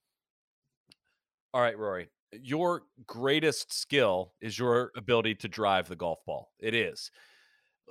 All 1.55 1.63
right, 1.63 1.77
Rory, 1.77 2.11
your 2.33 2.83
greatest 3.07 3.73
skill 3.73 4.33
is 4.41 4.59
your 4.59 4.93
ability 4.97 5.35
to 5.37 5.49
drive 5.49 5.89
the 5.89 5.97
golf 5.97 6.19
ball. 6.27 6.51
It 6.59 6.75
is. 6.75 7.11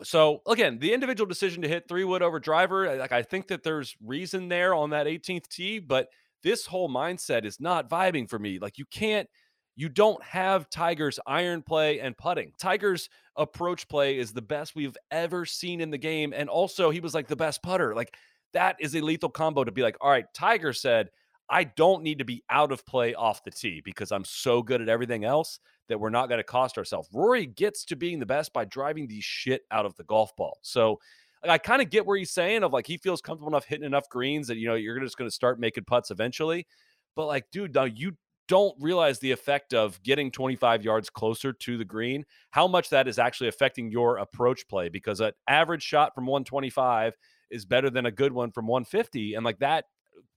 So 0.04 0.42
again, 0.48 0.80
the 0.80 0.94
individual 0.94 1.28
decision 1.28 1.62
to 1.62 1.68
hit 1.68 1.88
three 1.88 2.06
wood 2.06 2.22
over 2.22 2.40
driver, 2.40 2.96
like 2.98 3.12
I 3.12 3.24
think 3.24 3.48
that 3.48 3.64
there's 3.64 3.96
reason 4.04 4.48
there 4.48 4.74
on 4.74 4.92
that 4.92 5.08
18th 5.08 5.50
tee, 5.50 5.80
but 5.80 6.08
this 6.42 6.66
whole 6.66 6.90
mindset 6.90 7.44
is 7.44 7.60
not 7.60 7.90
vibing 7.90 8.30
for 8.30 8.40
me. 8.40 8.60
Like 8.60 8.78
you 8.78 8.86
can't, 8.86 9.28
you 9.76 9.90
don't 9.90 10.22
have 10.24 10.70
Tiger's 10.70 11.20
iron 11.26 11.62
play 11.62 12.00
and 12.00 12.18
putting. 12.18 12.54
Tiger's 12.60 13.10
approach 13.36 13.88
play 13.88 14.18
is 14.18 14.32
the 14.32 14.42
best 14.42 14.76
we've 14.76 14.98
ever 15.12 15.46
seen 15.46 15.82
in 15.82 15.90
the 15.90 15.98
game, 15.98 16.34
and 16.36 16.50
also 16.50 16.90
he 16.90 17.00
was 17.00 17.14
like 17.14 17.28
the 17.28 17.36
best 17.36 17.62
putter. 17.62 17.94
Like 17.94 18.14
that 18.54 18.78
is 18.80 18.96
a 18.96 19.02
lethal 19.02 19.30
combo 19.30 19.64
to 19.64 19.72
be 19.72 19.82
like, 19.82 19.98
all 20.02 20.10
right, 20.10 20.26
Tiger 20.34 20.74
said. 20.74 21.10
I 21.50 21.64
don't 21.64 22.04
need 22.04 22.20
to 22.20 22.26
be 22.26 22.44
out 22.50 22.72
of 22.72 22.86
play 22.86 23.16
off 23.16 23.44
the 23.44 23.52
tee 23.52 23.82
because 23.84 24.12
I'm 24.12 24.24
so 24.24 24.62
good 24.62 24.82
at 24.82 24.90
everything 24.90 25.26
else 25.26 25.60
that 25.88 26.00
we're 26.00 26.12
not 26.12 26.30
going 26.30 26.40
to 26.40 26.44
cost 26.44 26.78
ourselves. 26.78 27.10
Rory 27.12 27.48
gets 27.48 27.86
to 27.86 27.96
being 27.96 28.20
the 28.20 28.26
best 28.26 28.54
by 28.54 28.66
driving 28.66 29.08
the 29.08 29.20
shit 29.22 29.64
out 29.72 29.86
of 29.86 29.96
the 29.96 30.04
golf 30.04 30.36
ball. 30.36 30.60
So 30.62 31.00
I 31.44 31.58
kind 31.58 31.82
of 31.82 31.90
get 31.90 32.06
where 32.06 32.18
he's 32.18 32.32
saying 32.32 32.64
of 32.64 32.74
like 32.74 32.86
he 32.86 32.98
feels 32.98 33.22
comfortable 33.22 33.50
enough 33.50 33.66
hitting 33.66 33.86
enough 33.86 34.10
greens 34.10 34.48
that 34.48 34.58
you 34.58 34.68
know 34.68 34.76
you're 34.76 35.00
just 35.00 35.18
going 35.18 35.30
to 35.30 35.34
start 35.34 35.60
making 35.60 35.86
putts 35.86 36.12
eventually. 36.12 36.68
But 37.16 37.28
like, 37.28 37.46
dude, 37.52 37.74
now 37.74 37.86
you 37.86 38.14
don't 38.48 38.76
realize 38.80 39.20
the 39.20 39.32
effect 39.32 39.74
of 39.74 40.02
getting 40.04 40.32
25 40.32 40.84
yards 40.84 41.10
closer 41.10 41.54
to 41.54 41.78
the 41.78 41.86
green, 41.86 42.26
how 42.50 42.68
much 42.68 42.90
that 42.90 43.08
is 43.08 43.20
actually 43.20 43.48
affecting 43.48 43.92
your 43.92 44.18
approach 44.18 44.68
play 44.68 44.90
because 44.90 45.20
an 45.20 45.32
average 45.48 45.84
shot 45.84 46.16
from 46.16 46.26
125 46.26 47.16
is 47.52 47.66
better 47.66 47.90
than 47.90 48.08
a 48.08 48.12
good 48.12 48.34
one 48.34 48.52
from 48.52 48.68
150. 48.68 49.36
And 49.36 49.46
like 49.46 49.60
that 49.60 49.86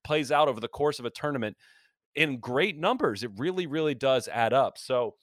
plays 0.05 0.33
out 0.33 0.49
over 0.49 0.61
the 0.61 0.69
course 0.69 0.99
of 0.99 1.05
a 1.05 1.11
tournament 1.11 1.57
in 2.15 2.39
great 2.39 2.79
numbers. 2.79 3.23
It 3.23 3.31
really, 3.37 3.67
really 3.67 3.95
does 3.95 4.29
add 4.29 4.53
up. 4.53 4.79
So 4.79 5.15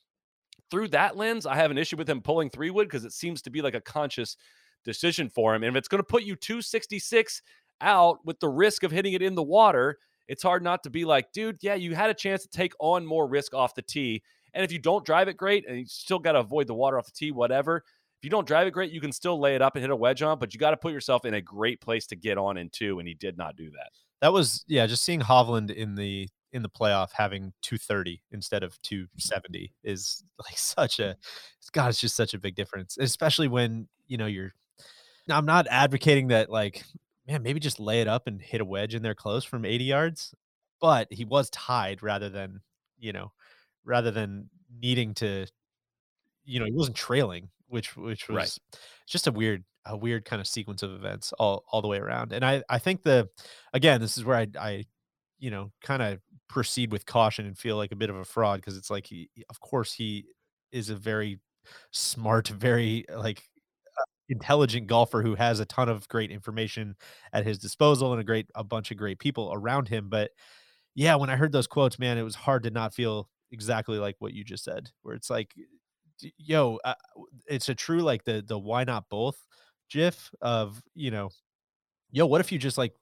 through 0.72 0.90
that 0.90 1.18
lens, 1.18 1.46
I 1.46 1.56
have 1.56 1.72
an 1.72 1.78
issue 1.78 1.98
with 1.98 2.10
him 2.10 2.22
pulling 2.22 2.50
three 2.50 2.70
wood 2.70 2.88
because 2.88 3.06
it 3.06 3.14
seems 3.14 3.42
to 3.44 3.50
be 3.50 3.62
like 3.62 3.76
a 3.76 3.82
conscious 3.82 4.38
decision 4.86 5.30
for 5.30 5.54
him. 5.54 5.64
And 5.64 5.76
if 5.76 5.80
it's 5.80 5.88
going 5.88 6.00
to 6.00 6.08
put 6.08 6.24
you 6.24 6.36
266 6.36 7.42
out 7.82 8.20
with 8.26 8.40
the 8.40 8.50
risk 8.50 8.84
of 8.84 8.92
hitting 8.92 9.14
it 9.14 9.22
in 9.22 9.36
the 9.36 9.44
water, 9.44 9.98
it's 10.28 10.44
hard 10.44 10.64
not 10.64 10.84
to 10.84 10.90
be 10.90 11.06
like, 11.06 11.32
dude, 11.32 11.58
yeah, 11.62 11.76
you 11.76 11.96
had 11.96 12.10
a 12.10 12.14
chance 12.14 12.44
to 12.44 12.50
take 12.50 12.74
on 12.80 13.06
more 13.06 13.28
risk 13.28 13.54
off 13.54 13.74
the 13.74 13.82
tee. 13.82 14.22
And 14.54 14.64
if 14.64 14.72
you 14.72 14.80
don't 14.80 15.06
drive 15.06 15.28
it 15.28 15.38
great 15.38 15.68
and 15.68 15.78
you 15.78 15.86
still 15.88 16.20
got 16.20 16.34
to 16.34 16.40
avoid 16.40 16.68
the 16.68 16.76
water 16.76 16.98
off 16.98 17.06
the 17.06 17.12
tee, 17.12 17.32
whatever. 17.32 17.78
If 17.78 18.26
you 18.26 18.30
don't 18.30 18.48
drive 18.48 18.68
it 18.68 18.72
great, 18.72 18.92
you 18.92 19.00
can 19.00 19.12
still 19.12 19.40
lay 19.40 19.56
it 19.56 19.62
up 19.62 19.76
and 19.76 19.82
hit 19.82 19.92
a 19.92 19.96
wedge 19.96 20.22
on, 20.22 20.40
but 20.40 20.54
you 20.54 20.60
got 20.60 20.72
to 20.72 20.78
put 20.78 20.92
yourself 20.92 21.24
in 21.24 21.34
a 21.34 21.42
great 21.42 21.80
place 21.80 22.06
to 22.08 22.16
get 22.16 22.38
on 22.38 22.58
in 22.58 22.70
two. 22.70 23.00
And 23.00 23.08
he 23.08 23.14
did 23.14 23.38
not 23.38 23.56
do 23.56 23.72
that. 23.72 23.92
That 24.22 24.34
was 24.34 24.66
yeah, 24.68 24.86
just 24.88 25.04
seeing 25.04 25.22
Hovland 25.22 25.72
in 25.74 25.96
the 25.96 26.28
in 26.52 26.64
the 26.64 26.70
playoff 26.70 27.10
having 27.14 27.54
230 27.62 28.22
instead 28.32 28.64
of 28.64 28.82
270 28.82 29.74
is 29.84 30.24
like 30.40 30.58
such 30.58 31.00
a 31.00 31.16
God, 31.72 31.90
it's 31.90 32.00
just 32.02 32.16
such 32.16 32.34
a 32.34 32.40
big 32.40 32.56
difference, 32.56 32.98
especially 32.98 33.48
when 33.48 33.88
you 34.08 34.18
know 34.18 34.26
you're. 34.26 34.52
Now, 35.28 35.38
I'm 35.38 35.46
not 35.46 35.68
advocating 35.70 36.30
that 36.30 36.50
like 36.50 36.84
man, 37.28 37.44
maybe 37.44 37.60
just 37.60 37.80
lay 37.80 38.02
it 38.02 38.08
up 38.08 38.28
and 38.28 38.42
hit 38.42 38.62
a 38.62 38.66
wedge 38.66 38.96
in 38.96 39.04
there 39.04 39.16
close 39.16 39.46
from 39.46 39.66
80 39.66 39.86
yards, 39.86 40.34
but 40.82 41.08
he 41.12 41.26
was 41.26 41.50
tied 41.52 42.04
rather 42.04 42.30
than 42.30 42.62
you 43.00 43.14
know 43.14 43.32
rather 43.86 44.12
than 44.12 44.50
needing 44.82 45.14
to 45.16 45.48
you 46.46 46.60
know 46.60 46.66
he 46.66 46.72
wasn't 46.72 46.96
trailing 46.96 47.50
which 47.68 47.96
which 47.98 48.28
was 48.30 48.36
Right. 48.36 48.58
just 49.08 49.28
a 49.28 49.32
weird 49.32 49.64
a 49.90 49.98
weird 49.98 50.24
kind 50.24 50.40
of 50.40 50.48
sequence 50.48 50.84
of 50.84 50.92
events 50.92 51.34
all 51.34 51.64
all 51.72 51.82
the 51.82 51.88
way 51.88 51.98
around 51.98 52.32
and 52.32 52.46
i 52.46 52.64
i 52.70 52.78
think 52.78 53.04
the 53.04 53.28
again 53.74 54.00
this 54.00 54.18
is 54.18 54.24
where 54.24 54.38
i 54.38 54.48
i 54.60 54.86
you 55.40 55.52
know 55.52 55.72
kind 55.84 56.02
of 56.02 56.20
proceed 56.48 56.92
with 56.92 57.06
caution 57.06 57.46
and 57.46 57.58
feel 57.58 57.76
like 57.76 57.92
a 57.92 57.96
bit 57.96 58.10
of 58.10 58.16
a 58.16 58.26
fraud 58.26 58.60
because 58.60 58.78
it's 58.78 58.90
like 58.90 59.06
he 59.06 59.30
of 59.50 59.60
course 59.60 59.94
he 59.94 60.26
is 60.72 60.90
a 60.90 60.96
very 60.96 61.40
smart 61.92 62.48
very 62.50 63.06
like 63.16 63.42
uh, 64.00 64.04
intelligent 64.30 64.88
golfer 64.88 65.22
who 65.22 65.36
has 65.36 65.60
a 65.60 65.66
ton 65.66 65.90
of 65.90 66.08
great 66.08 66.32
information 66.32 66.96
at 67.34 67.46
his 67.46 67.58
disposal 67.58 68.12
and 68.12 68.22
a 68.22 68.26
great 68.26 68.48
a 68.56 68.64
bunch 68.64 68.92
of 68.92 68.98
great 68.98 69.20
people 69.20 69.52
around 69.54 69.88
him 69.88 70.10
but 70.10 70.32
yeah 70.96 71.16
when 71.16 71.30
i 71.30 71.36
heard 71.36 71.52
those 71.52 71.68
quotes 71.68 72.00
man 72.00 72.18
it 72.18 72.24
was 72.24 72.36
hard 72.36 72.64
to 72.64 72.70
not 72.72 72.94
feel 72.94 73.30
exactly 73.52 73.98
like 73.98 74.16
what 74.20 74.34
you 74.34 74.44
just 74.44 74.64
said 74.64 74.90
where 75.02 75.16
it's 75.16 75.30
like 75.30 75.54
yo, 76.38 76.80
uh, 76.84 76.94
it's 77.48 77.70
a 77.70 77.76
true 77.76 78.02
like 78.02 78.24
the 78.24 78.44
the 78.46 78.58
why 78.58 78.84
not 78.84 79.10
both 79.10 79.46
gif 79.90 80.32
of 80.42 80.82
you 80.96 81.12
know, 81.12 81.30
yo, 82.12 82.26
what 82.26 82.42
if 82.42 82.52
you 82.52 82.60
just 82.60 82.78
like 82.78 82.94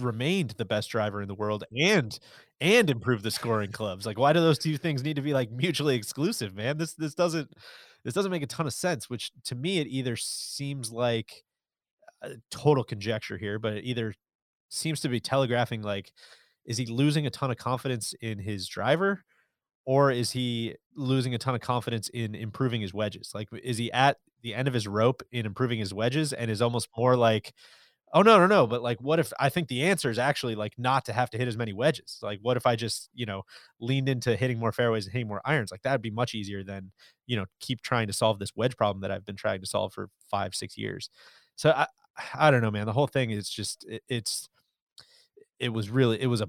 remained 0.00 0.50
the 0.50 0.64
best 0.64 0.90
driver 0.90 1.20
in 1.20 1.28
the 1.28 1.34
world 1.34 1.64
and 1.72 2.18
and 2.60 2.90
improve 2.90 3.22
the 3.22 3.30
scoring 3.30 3.72
clubs? 3.72 4.06
Like, 4.06 4.18
why 4.18 4.32
do 4.32 4.40
those 4.40 4.58
two 4.58 4.78
things 4.78 5.02
need 5.02 5.16
to 5.16 5.22
be 5.22 5.34
like 5.34 5.50
mutually 5.50 5.96
exclusive, 5.96 6.54
man? 6.54 6.78
This 6.78 6.94
this 6.94 7.14
doesn't 7.14 7.50
this 8.04 8.14
doesn't 8.14 8.30
make 8.30 8.42
a 8.42 8.46
ton 8.46 8.66
of 8.66 8.72
sense. 8.72 9.10
Which 9.10 9.30
to 9.44 9.54
me, 9.54 9.78
it 9.78 9.86
either 9.88 10.16
seems 10.16 10.90
like 10.92 11.44
uh, 12.22 12.30
total 12.50 12.84
conjecture 12.84 13.38
here, 13.38 13.58
but 13.58 13.74
it 13.74 13.84
either 13.84 14.14
seems 14.68 15.00
to 15.00 15.08
be 15.08 15.20
telegraphing 15.20 15.82
like, 15.82 16.12
is 16.64 16.78
he 16.78 16.86
losing 16.86 17.26
a 17.26 17.30
ton 17.30 17.50
of 17.50 17.56
confidence 17.56 18.14
in 18.20 18.38
his 18.38 18.68
driver? 18.68 19.24
Or 19.84 20.10
is 20.10 20.30
he 20.30 20.76
losing 20.94 21.34
a 21.34 21.38
ton 21.38 21.54
of 21.54 21.60
confidence 21.60 22.08
in 22.10 22.34
improving 22.34 22.80
his 22.80 22.94
wedges? 22.94 23.32
Like, 23.34 23.48
is 23.62 23.78
he 23.78 23.90
at 23.92 24.18
the 24.42 24.54
end 24.54 24.68
of 24.68 24.74
his 24.74 24.86
rope 24.86 25.22
in 25.32 25.46
improving 25.46 25.78
his 25.78 25.92
wedges 25.92 26.32
and 26.32 26.50
is 26.50 26.62
almost 26.62 26.88
more 26.96 27.16
like, 27.16 27.52
oh, 28.14 28.22
no, 28.22 28.38
no, 28.38 28.46
no. 28.46 28.66
But 28.66 28.82
like, 28.82 29.00
what 29.00 29.18
if 29.18 29.32
I 29.40 29.48
think 29.48 29.68
the 29.68 29.82
answer 29.84 30.10
is 30.10 30.18
actually 30.18 30.54
like 30.54 30.74
not 30.78 31.04
to 31.06 31.12
have 31.12 31.30
to 31.30 31.38
hit 31.38 31.48
as 31.48 31.56
many 31.56 31.72
wedges? 31.72 32.18
Like, 32.22 32.38
what 32.42 32.56
if 32.56 32.66
I 32.66 32.76
just, 32.76 33.08
you 33.14 33.26
know, 33.26 33.42
leaned 33.80 34.08
into 34.08 34.36
hitting 34.36 34.58
more 34.58 34.70
fairways 34.72 35.06
and 35.06 35.12
hitting 35.12 35.28
more 35.28 35.40
irons? 35.44 35.70
Like, 35.70 35.82
that'd 35.82 36.02
be 36.02 36.10
much 36.10 36.34
easier 36.34 36.62
than, 36.62 36.92
you 37.26 37.36
know, 37.36 37.46
keep 37.60 37.80
trying 37.80 38.06
to 38.08 38.12
solve 38.12 38.38
this 38.38 38.54
wedge 38.54 38.76
problem 38.76 39.00
that 39.00 39.10
I've 39.10 39.24
been 39.24 39.36
trying 39.36 39.60
to 39.62 39.66
solve 39.66 39.94
for 39.94 40.10
five, 40.30 40.54
six 40.54 40.76
years. 40.76 41.10
So 41.56 41.70
I, 41.70 41.86
I 42.34 42.50
don't 42.50 42.62
know, 42.62 42.70
man. 42.70 42.86
The 42.86 42.92
whole 42.92 43.06
thing 43.06 43.30
is 43.30 43.48
just, 43.48 43.84
it, 43.88 44.02
it's, 44.08 44.48
it 45.58 45.72
was 45.72 45.88
really 45.90 46.20
it 46.20 46.26
was 46.26 46.40
a 46.40 46.48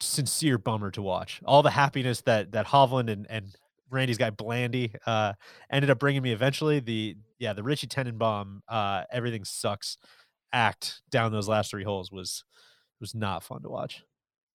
sincere 0.00 0.58
bummer 0.58 0.90
to 0.92 1.02
watch. 1.02 1.40
All 1.44 1.62
the 1.62 1.70
happiness 1.70 2.20
that 2.22 2.52
that 2.52 2.66
Hovland 2.66 3.10
and 3.10 3.26
and 3.30 3.54
Randy's 3.90 4.18
guy 4.18 4.30
Blandy 4.30 4.92
uh 5.06 5.34
ended 5.70 5.90
up 5.90 5.98
bringing 5.98 6.22
me 6.22 6.32
eventually. 6.32 6.80
The 6.80 7.16
yeah, 7.38 7.52
the 7.52 7.62
Richie 7.62 7.86
Tenenbaum 7.86 8.60
uh 8.68 9.04
everything 9.12 9.44
sucks 9.44 9.98
act 10.52 11.02
down 11.10 11.32
those 11.32 11.48
last 11.48 11.70
three 11.70 11.84
holes 11.84 12.10
was 12.10 12.44
was 13.00 13.14
not 13.14 13.42
fun 13.42 13.62
to 13.62 13.68
watch. 13.68 14.02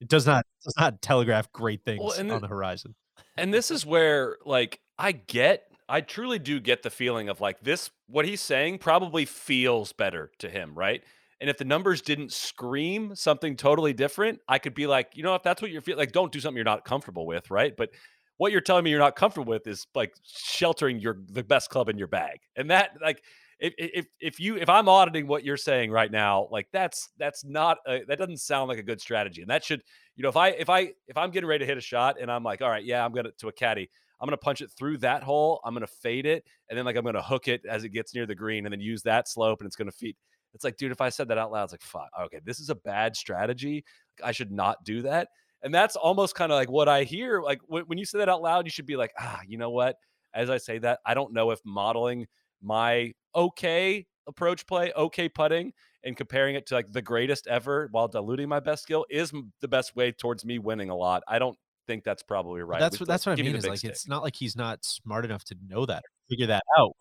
It 0.02 0.08
does 0.08 0.26
not 0.26 0.46
does 0.64 0.76
not 0.78 1.02
telegraph 1.02 1.52
great 1.52 1.84
things 1.86 2.18
and 2.18 2.32
on 2.32 2.42
the- 2.42 2.48
the 2.48 2.54
horizon. 2.54 2.96
And 3.38 3.54
this 3.54 3.72
is 3.72 3.86
where, 3.86 4.38
like, 4.46 4.82
I 4.98 5.14
get, 5.14 5.72
I 5.88 6.02
truly 6.02 6.38
do 6.38 6.60
get 6.60 6.84
the 6.84 6.90
feeling 6.90 7.30
of 7.30 7.40
like 7.40 7.62
this, 7.62 7.90
what 8.08 8.26
he's 8.26 8.42
saying 8.42 8.80
probably 8.80 9.24
feels 9.26 9.94
better 9.94 10.32
to 10.40 10.50
him, 10.50 10.74
right? 10.76 11.02
And 11.42 11.50
if 11.50 11.58
the 11.58 11.66
numbers 11.66 12.02
didn't 12.02 12.32
scream 12.32 13.16
something 13.16 13.58
totally 13.58 13.94
different, 13.94 14.40
I 14.48 14.58
could 14.58 14.74
be 14.74 14.88
like, 14.88 15.12
you 15.16 15.24
know, 15.24 15.36
if 15.36 15.44
that's 15.44 15.62
what 15.62 15.72
you're 15.72 15.82
feeling, 15.82 16.00
like, 16.00 16.14
don't 16.14 16.32
do 16.32 16.40
something 16.40 16.56
you're 16.56 16.64
not 16.64 16.86
comfortable 16.86 17.26
with, 17.26 17.52
right? 17.52 17.74
But 17.76 17.90
what 18.38 18.52
you're 18.52 18.62
telling 18.62 18.84
me 18.84 18.90
you're 18.90 19.00
not 19.00 19.16
comfortable 19.16 19.50
with 19.50 19.68
is 19.68 19.86
like 19.96 20.14
sheltering 20.24 21.00
your 21.00 21.18
the 21.28 21.44
best 21.44 21.70
club 21.70 21.90
in 21.90 21.98
your 21.98 22.08
bag, 22.08 22.40
and 22.56 22.70
that 22.72 22.92
like. 23.02 23.22
If, 23.58 23.74
if 23.78 24.06
if 24.20 24.40
you 24.42 24.58
if 24.58 24.68
I'm 24.68 24.90
auditing 24.90 25.28
what 25.28 25.46
you're 25.46 25.56
saying 25.56 25.90
right 25.90 26.12
now, 26.12 26.50
like 26.52 26.68
that's 26.74 27.08
that's 27.18 27.46
not 27.46 27.78
a, 27.88 28.02
that 28.10 28.18
doesn't 28.18 28.42
sound 28.42 28.68
like 28.68 28.80
a 28.80 28.84
good 28.84 29.00
strategy, 29.00 29.40
and 29.42 29.50
that 29.50 29.64
should 29.64 29.82
you 30.18 30.24
know 30.24 30.28
if 30.28 30.36
I 30.36 30.50
if 30.50 30.70
I 30.70 30.92
if 31.08 31.16
I'm 31.16 31.32
getting 31.32 31.48
ready 31.48 31.64
to 31.64 31.66
hit 31.66 31.78
a 31.78 31.82
shot 31.82 32.18
and 32.20 32.30
I'm 32.30 32.44
like, 32.44 32.62
all 32.62 32.70
right, 32.70 32.84
yeah, 32.84 33.06
I'm 33.06 33.14
gonna 33.14 33.32
to 33.38 33.48
a 33.48 33.54
caddy, 33.54 33.90
I'm 34.20 34.28
gonna 34.28 34.36
punch 34.36 34.60
it 34.60 34.72
through 34.78 34.98
that 34.98 35.24
hole, 35.24 35.62
I'm 35.64 35.74
gonna 35.74 35.88
fade 35.88 36.26
it, 36.26 36.44
and 36.70 36.78
then 36.78 36.84
like 36.84 36.98
I'm 36.98 37.06
gonna 37.06 37.22
hook 37.22 37.48
it 37.48 37.62
as 37.66 37.86
it 37.86 37.90
gets 37.90 38.14
near 38.14 38.26
the 38.26 38.36
green, 38.36 38.66
and 38.66 38.74
then 38.74 38.82
use 38.82 39.04
that 39.04 39.30
slope, 39.30 39.62
and 39.62 39.68
it's 39.68 39.78
gonna 39.78 39.94
feed. 39.94 40.18
It's 40.56 40.64
like, 40.64 40.78
dude, 40.78 40.92
if 40.92 41.02
I 41.02 41.10
said 41.10 41.28
that 41.28 41.38
out 41.38 41.52
loud, 41.52 41.66
it's 41.66 41.74
like, 41.74 41.82
fuck, 41.82 42.10
okay, 42.24 42.40
this 42.44 42.60
is 42.60 42.70
a 42.70 42.76
bad 42.76 43.16
strategy. 43.16 43.84
I 44.24 44.32
should 44.32 44.52
not 44.52 44.84
do 44.84 45.04
that. 45.04 45.28
And 45.62 45.74
that's 45.74 45.96
almost 45.96 46.34
kind 46.36 46.52
of 46.52 46.56
like 46.56 46.72
what 46.72 46.88
I 46.90 47.04
hear. 47.04 47.42
Like 47.42 47.60
when, 47.68 47.84
when 47.84 47.98
you 47.98 48.06
say 48.06 48.20
that 48.20 48.30
out 48.30 48.42
loud, 48.42 48.66
you 48.66 48.72
should 48.72 48.86
be 48.86 48.96
like, 48.96 49.12
ah, 49.20 49.42
you 49.48 49.58
know 49.58 49.70
what? 49.70 49.98
As 50.34 50.50
I 50.50 50.58
say 50.58 50.80
that, 50.80 51.00
I 51.06 51.14
don't 51.14 51.34
know 51.34 51.52
if 51.52 51.60
modeling 51.66 52.28
my 52.62 53.14
okay 53.36 54.06
approach 54.28 54.66
play, 54.66 54.92
okay 54.96 55.30
putting, 55.30 55.74
and 56.04 56.16
comparing 56.16 56.56
it 56.56 56.68
to 56.68 56.76
like 56.76 56.92
the 56.92 57.02
greatest 57.02 57.48
ever 57.48 57.90
while 57.92 58.08
diluting 58.08 58.48
my 58.48 58.60
best 58.60 58.84
skill 58.84 59.06
is 59.10 59.34
the 59.62 59.68
best 59.68 59.96
way 59.96 60.12
towards 60.12 60.46
me 60.46 60.60
winning 60.60 60.90
a 60.90 60.96
lot. 60.96 61.24
I 61.28 61.40
don't 61.40 61.58
think 61.88 62.04
that's 62.04 62.24
probably 62.24 62.62
right. 62.62 62.80
That's 62.80 63.00
what 63.00 63.10
that's 63.10 63.26
what 63.26 63.34
I 63.34 63.36
me 63.36 63.44
mean. 63.44 63.54
the 63.54 63.58
Is 63.60 63.68
like 63.68 63.80
stick. 63.80 63.92
it's 63.92 64.08
not 64.08 64.24
like 64.24 64.36
he's 64.36 64.56
not 64.56 64.86
smart 64.86 65.26
enough 65.26 65.44
to 65.46 65.56
know 65.68 65.86
that 65.86 66.00
or 66.00 66.10
figure 66.30 66.48
that 66.48 66.64
out. 66.78 66.96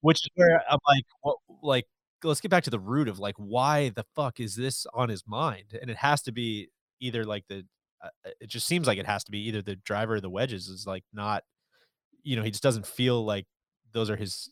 Which 0.00 0.18
is 0.18 0.28
where 0.34 0.62
I'm 0.68 0.78
like, 0.86 1.04
what 1.22 1.36
like 1.62 1.84
let's 2.24 2.40
get 2.40 2.50
back 2.50 2.64
to 2.64 2.70
the 2.70 2.78
root 2.78 3.08
of 3.08 3.18
like 3.18 3.34
why 3.36 3.90
the 3.90 4.04
fuck 4.14 4.40
is 4.40 4.56
this 4.56 4.86
on 4.94 5.08
his 5.08 5.24
mind? 5.26 5.78
And 5.80 5.90
it 5.90 5.96
has 5.98 6.22
to 6.22 6.32
be 6.32 6.68
either 7.00 7.24
like 7.24 7.44
the 7.48 7.64
uh, 8.02 8.08
uh, 8.26 8.30
it 8.40 8.48
just 8.48 8.66
seems 8.66 8.86
like 8.86 8.98
it 8.98 9.06
has 9.06 9.24
to 9.24 9.30
be 9.30 9.46
either 9.48 9.62
the 9.62 9.76
driver 9.76 10.14
or 10.14 10.20
the 10.20 10.30
wedges 10.30 10.68
is 10.68 10.86
like 10.86 11.04
not 11.12 11.44
you 12.22 12.34
know, 12.34 12.42
he 12.42 12.50
just 12.50 12.62
doesn't 12.62 12.86
feel 12.86 13.24
like 13.24 13.46
those 13.92 14.10
are 14.10 14.16
his 14.16 14.50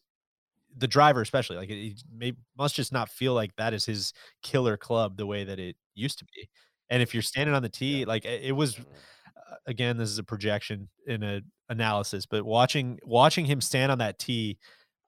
the 0.76 0.88
driver 0.88 1.20
especially 1.20 1.56
like 1.56 1.68
he 1.68 1.96
may 2.16 2.32
must 2.58 2.74
just 2.74 2.92
not 2.92 3.08
feel 3.08 3.32
like 3.32 3.54
that 3.56 3.72
is 3.72 3.84
his 3.84 4.12
killer 4.42 4.76
club 4.76 5.16
the 5.16 5.26
way 5.26 5.44
that 5.44 5.58
it 5.58 5.76
used 5.94 6.18
to 6.18 6.24
be. 6.24 6.48
And 6.90 7.02
if 7.02 7.14
you're 7.14 7.22
standing 7.22 7.54
on 7.54 7.62
the 7.62 7.68
tee, 7.68 8.04
like 8.04 8.24
it, 8.24 8.42
it 8.44 8.52
was 8.52 8.78
uh, 8.78 9.54
again 9.66 9.96
this 9.96 10.10
is 10.10 10.18
a 10.18 10.24
projection 10.24 10.88
in 11.06 11.22
a 11.22 11.40
analysis 11.68 12.26
but 12.26 12.44
watching 12.44 12.98
watching 13.04 13.44
him 13.46 13.60
stand 13.60 13.90
on 13.90 13.98
that 13.98 14.18
tee 14.18 14.58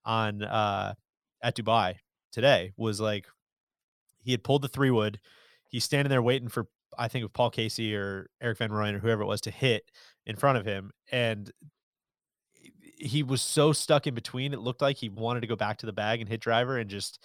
on 0.06 0.42
uh 0.42 0.94
at 1.42 1.54
dubai 1.54 1.96
today 2.36 2.74
was 2.76 3.00
like 3.00 3.26
he 4.18 4.30
had 4.30 4.44
pulled 4.44 4.60
the 4.60 4.68
three 4.68 4.90
wood 4.90 5.18
he's 5.70 5.84
standing 5.84 6.10
there 6.10 6.20
waiting 6.20 6.50
for 6.50 6.66
i 6.98 7.08
think 7.08 7.24
of 7.24 7.32
paul 7.32 7.48
casey 7.48 7.96
or 7.96 8.28
erik 8.42 8.58
van 8.58 8.68
rooyen 8.68 8.94
or 8.94 8.98
whoever 8.98 9.22
it 9.22 9.26
was 9.26 9.40
to 9.40 9.50
hit 9.50 9.90
in 10.26 10.36
front 10.36 10.58
of 10.58 10.66
him 10.66 10.90
and 11.10 11.50
he 12.98 13.22
was 13.22 13.40
so 13.40 13.72
stuck 13.72 14.06
in 14.06 14.14
between 14.14 14.52
it 14.52 14.60
looked 14.60 14.82
like 14.82 14.98
he 14.98 15.08
wanted 15.08 15.40
to 15.40 15.46
go 15.46 15.56
back 15.56 15.78
to 15.78 15.86
the 15.86 15.94
bag 15.94 16.20
and 16.20 16.28
hit 16.28 16.42
driver 16.42 16.76
and 16.76 16.90
just 16.90 17.24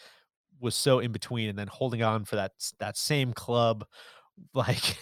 was 0.61 0.75
so 0.75 0.99
in 0.99 1.11
between 1.11 1.49
and 1.49 1.59
then 1.59 1.67
holding 1.67 2.01
on 2.01 2.23
for 2.23 2.37
that 2.37 2.53
that 2.79 2.95
same 2.95 3.33
club 3.33 3.85
like 4.53 4.97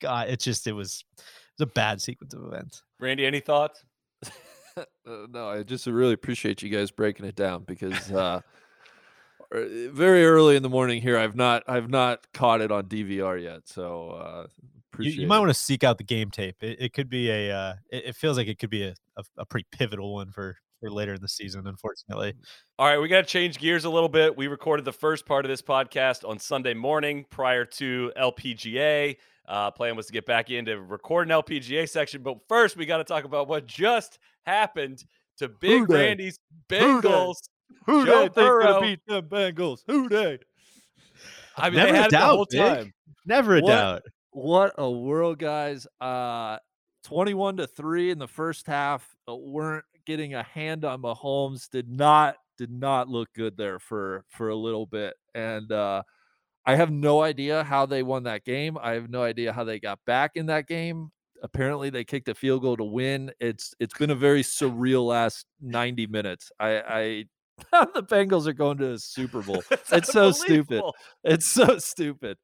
god 0.00 0.28
it 0.28 0.38
just 0.38 0.68
it 0.68 0.72
was 0.72 1.04
it 1.16 1.24
was 1.58 1.68
a 1.68 1.72
bad 1.74 2.00
sequence 2.00 2.32
of 2.32 2.44
events 2.44 2.84
Randy, 3.00 3.26
any 3.26 3.40
thoughts? 3.40 3.84
Uh, 5.04 5.26
no, 5.30 5.48
I 5.48 5.64
just 5.64 5.88
really 5.88 6.12
appreciate 6.12 6.62
you 6.62 6.68
guys 6.68 6.92
breaking 6.92 7.26
it 7.26 7.34
down 7.34 7.64
because 7.64 8.12
uh, 8.12 8.40
very 9.52 10.24
early 10.24 10.56
in 10.56 10.62
the 10.62 10.68
morning 10.68 11.00
here, 11.00 11.18
I've 11.18 11.36
not 11.36 11.62
I've 11.66 11.88
not 11.88 12.26
caught 12.32 12.60
it 12.60 12.70
on 12.70 12.84
DVR 12.84 13.42
yet. 13.42 13.62
So 13.66 14.10
uh, 14.10 14.46
you, 14.62 14.78
appreciate. 14.92 15.22
you 15.22 15.26
might 15.26 15.36
it. 15.36 15.40
want 15.40 15.50
to 15.50 15.54
seek 15.54 15.84
out 15.84 15.98
the 15.98 16.04
game 16.04 16.30
tape 16.30 16.56
it, 16.60 16.80
it 16.80 16.92
could 16.92 17.08
be 17.08 17.30
a 17.30 17.52
uh 17.54 17.74
it, 17.90 18.06
it 18.06 18.16
feels 18.16 18.36
like 18.36 18.48
it 18.48 18.58
could 18.58 18.70
be 18.70 18.82
a, 18.82 18.94
a, 19.16 19.22
a 19.38 19.46
pretty 19.46 19.66
pivotal 19.70 20.14
one 20.14 20.30
for 20.30 20.56
for 20.80 20.90
later 20.90 21.14
in 21.14 21.20
the 21.20 21.28
season 21.28 21.66
unfortunately 21.66 22.34
All 22.78 22.86
right, 22.86 22.98
we 22.98 23.08
got 23.08 23.22
to 23.22 23.26
change 23.26 23.58
gears 23.58 23.84
a 23.84 23.90
little 23.90 24.08
bit. 24.08 24.36
We 24.36 24.46
recorded 24.46 24.84
the 24.84 24.92
first 24.92 25.26
part 25.26 25.44
of 25.44 25.48
this 25.48 25.62
podcast 25.62 26.28
on 26.28 26.38
Sunday 26.38 26.74
morning 26.74 27.26
prior 27.30 27.64
to 27.64 28.12
LPGA. 28.16 29.16
Uh, 29.48 29.70
plan 29.70 29.96
was 29.96 30.06
to 30.06 30.12
get 30.12 30.26
back 30.26 30.50
into 30.50 30.80
record 30.80 31.28
an 31.28 31.32
LPGA 31.32 31.88
section, 31.88 32.22
but 32.22 32.36
first 32.48 32.76
we 32.76 32.86
got 32.86 32.98
to 32.98 33.04
talk 33.04 33.24
about 33.24 33.48
what 33.48 33.66
just 33.66 34.18
happened 34.46 35.02
to 35.38 35.48
Big 35.48 35.88
dey? 35.88 35.94
Randy's 35.94 36.38
dey? 36.68 36.80
Bengals. 36.80 37.48
Who 37.86 38.04
Joe 38.06 38.22
they 38.22 38.28
think 38.28 38.36
gonna 38.36 38.80
beat 38.80 39.00
them 39.06 39.28
Bengals? 39.28 39.80
Who 39.86 40.08
they? 40.08 40.38
I 41.56 41.70
mean, 41.70 41.76
Never 41.78 41.92
they 41.92 41.98
a 41.98 42.02
had 42.02 42.06
it 42.06 42.10
the 42.10 42.16
doubt, 42.18 42.34
whole 42.36 42.46
Big. 42.50 42.60
time. 42.60 42.94
never 43.26 43.56
a 43.56 43.60
What? 43.60 43.68
doubt 43.68 44.02
What 44.30 44.74
a 44.78 44.90
world, 44.90 45.38
guys! 45.38 45.86
Uh, 46.00 46.58
twenty-one 47.02 47.56
to 47.56 47.66
three 47.66 48.10
in 48.10 48.18
the 48.18 48.28
first 48.28 48.66
half. 48.66 49.16
uh, 49.28 49.34
weren't 49.34 49.84
getting 50.06 50.34
a 50.34 50.42
hand 50.42 50.84
on 50.84 51.02
Mahomes. 51.02 51.68
Did 51.70 51.88
not 51.88 52.36
did 52.58 52.70
not 52.70 53.08
look 53.08 53.28
good 53.34 53.56
there 53.56 53.78
for 53.78 54.24
for 54.28 54.48
a 54.50 54.56
little 54.56 54.86
bit, 54.86 55.14
and 55.34 55.70
uh, 55.72 56.02
I 56.66 56.76
have 56.76 56.90
no 56.90 57.22
idea 57.22 57.64
how 57.64 57.86
they 57.86 58.02
won 58.02 58.24
that 58.24 58.44
game. 58.44 58.76
I 58.80 58.92
have 58.92 59.08
no 59.10 59.22
idea 59.22 59.52
how 59.52 59.64
they 59.64 59.80
got 59.80 59.98
back 60.06 60.32
in 60.34 60.46
that 60.46 60.66
game. 60.68 61.10
Apparently, 61.42 61.88
they 61.90 62.04
kicked 62.04 62.28
a 62.28 62.34
field 62.34 62.62
goal 62.62 62.76
to 62.76 62.84
win. 62.84 63.32
It's 63.40 63.74
it's 63.80 63.96
been 63.96 64.10
a 64.10 64.14
very 64.14 64.42
surreal 64.42 65.06
last 65.06 65.46
ninety 65.60 66.06
minutes. 66.06 66.50
I, 66.60 66.82
I 66.86 67.24
the 67.94 68.02
Bengals 68.02 68.46
are 68.46 68.52
going 68.52 68.78
to 68.78 68.86
the 68.88 68.98
Super 68.98 69.42
Bowl. 69.42 69.62
It's 69.92 70.12
so 70.12 70.30
stupid. 70.32 70.82
It's 71.24 71.46
so 71.46 71.78
stupid. 71.78 72.36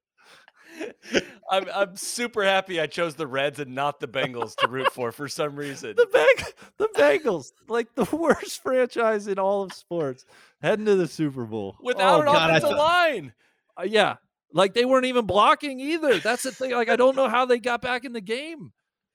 I'm 1.50 1.66
I'm 1.72 1.96
super 1.96 2.42
happy 2.42 2.80
I 2.80 2.86
chose 2.86 3.14
the 3.14 3.26
Reds 3.28 3.60
and 3.60 3.74
not 3.76 4.00
the 4.00 4.08
Bengals 4.08 4.56
to 4.56 4.66
root 4.68 4.92
for 4.92 5.12
for 5.12 5.28
some 5.28 5.54
reason. 5.54 5.94
the 5.96 6.06
Beng- 6.06 6.52
the 6.78 6.88
Bengals, 6.88 7.52
like 7.68 7.94
the 7.94 8.04
worst 8.16 8.60
franchise 8.62 9.28
in 9.28 9.38
all 9.38 9.62
of 9.62 9.72
sports, 9.72 10.24
heading 10.62 10.86
to 10.86 10.96
the 10.96 11.06
Super 11.06 11.44
Bowl 11.44 11.76
Without 11.80 12.18
Oh, 12.18 12.20
an 12.22 12.26
God, 12.26 12.50
offensive 12.50 12.70
thought- 12.70 12.78
line. 12.78 13.32
Uh, 13.78 13.84
yeah, 13.84 14.16
like 14.52 14.74
they 14.74 14.84
weren't 14.84 15.06
even 15.06 15.26
blocking 15.26 15.78
either. 15.78 16.18
That's 16.18 16.42
the 16.42 16.50
thing. 16.50 16.72
Like 16.72 16.88
I 16.88 16.96
don't 16.96 17.14
know 17.16 17.28
how 17.28 17.44
they 17.44 17.58
got 17.60 17.80
back 17.80 18.04
in 18.04 18.12
the 18.12 18.20
game. 18.20 18.72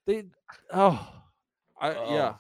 They, 0.07 0.23
oh, 0.71 1.05
I 1.80 1.93
Oh. 1.93 2.13
yeah, 2.15 2.34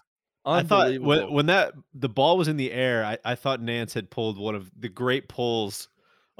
I 0.45 0.63
thought 0.63 0.99
when, 0.99 1.31
when 1.31 1.45
that 1.47 1.73
the 1.93 2.09
ball 2.09 2.37
was 2.37 2.47
in 2.47 2.57
the 2.57 2.71
air, 2.71 3.03
I, 3.03 3.17
I 3.25 3.35
thought 3.35 3.61
Nantz 3.61 3.93
had 3.93 4.09
pulled 4.09 4.37
one 4.37 4.55
of 4.55 4.71
the 4.77 4.89
great 4.89 5.27
pulls 5.27 5.89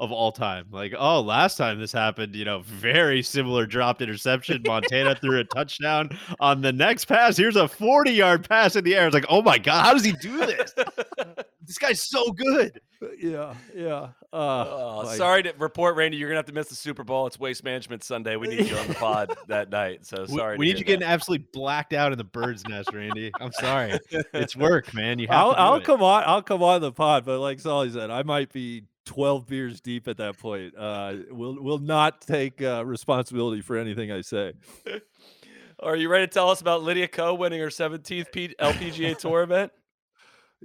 of 0.00 0.10
all 0.10 0.32
time. 0.32 0.66
Like, 0.72 0.94
oh, 0.98 1.20
last 1.20 1.56
time 1.56 1.78
this 1.78 1.92
happened, 1.92 2.34
you 2.34 2.44
know, 2.44 2.62
very 2.62 3.22
similar 3.22 3.66
dropped 3.66 4.00
interception. 4.00 4.62
Montana 4.66 5.14
threw 5.14 5.38
a 5.38 5.44
touchdown 5.44 6.18
on 6.40 6.62
the 6.62 6.72
next 6.72 7.04
pass. 7.04 7.36
Here's 7.36 7.56
a 7.56 7.68
40 7.68 8.10
yard 8.10 8.48
pass 8.48 8.74
in 8.74 8.82
the 8.82 8.96
air. 8.96 9.06
It's 9.06 9.14
like, 9.14 9.26
oh 9.28 9.42
my 9.42 9.58
God, 9.58 9.84
how 9.84 9.92
does 9.92 10.04
he 10.04 10.12
do 10.12 10.38
this? 10.38 10.74
this 11.66 11.78
guy's 11.78 12.00
so 12.00 12.32
good. 12.32 12.80
Yeah, 13.18 13.54
yeah. 13.74 14.08
Uh, 14.32 14.66
Oh, 14.68 15.02
like- 15.04 15.16
sorry 15.16 15.42
to 15.42 15.54
report, 15.58 15.96
Randy. 15.96 16.16
You're 16.16 16.28
gonna 16.28 16.38
have 16.38 16.46
to 16.46 16.52
miss 16.52 16.68
the 16.68 16.74
Super 16.74 17.04
Bowl. 17.04 17.26
It's 17.26 17.38
Waste 17.38 17.64
Management 17.64 18.02
Sunday. 18.04 18.36
We 18.36 18.48
need 18.48 18.68
you 18.68 18.76
on 18.76 18.86
the 18.88 18.94
pod 18.94 19.34
that 19.48 19.70
night. 19.70 20.06
So 20.06 20.26
sorry. 20.26 20.56
We, 20.56 20.66
to 20.66 20.72
need 20.72 20.78
you 20.80 20.86
hear 20.86 20.96
getting 20.96 21.08
absolutely 21.08 21.46
blacked 21.52 21.92
out 21.92 22.12
in 22.12 22.18
the 22.18 22.24
bird's 22.24 22.66
nest, 22.66 22.92
Randy. 22.92 23.32
I'm 23.40 23.52
sorry. 23.52 23.98
It's 24.10 24.56
work, 24.56 24.92
man. 24.94 25.18
You 25.18 25.28
have 25.28 25.36
I'll, 25.36 25.52
to 25.52 25.60
I'll 25.60 25.80
come 25.80 26.02
on. 26.02 26.24
I'll 26.26 26.42
come 26.42 26.62
on 26.62 26.80
the 26.80 26.92
pod, 26.92 27.24
but 27.24 27.40
like 27.40 27.58
Soly 27.60 27.90
said, 27.90 28.10
I 28.10 28.22
might 28.22 28.52
be 28.52 28.84
12 29.06 29.46
beers 29.46 29.80
deep 29.80 30.08
at 30.08 30.16
that 30.18 30.38
point. 30.38 30.74
Uh, 30.76 31.16
will 31.30 31.60
will 31.62 31.78
not 31.78 32.20
take 32.20 32.62
uh, 32.62 32.84
responsibility 32.84 33.60
for 33.60 33.76
anything 33.76 34.12
I 34.12 34.20
say. 34.20 34.52
Are 35.80 35.96
you 35.96 36.10
ready 36.10 36.26
to 36.26 36.32
tell 36.32 36.50
us 36.50 36.60
about 36.60 36.82
Lydia 36.82 37.08
Ko 37.08 37.34
winning 37.34 37.60
her 37.60 37.68
17th 37.68 38.30
P- 38.32 38.54
LPGA 38.60 39.16
Tour 39.18 39.42
event? 39.42 39.72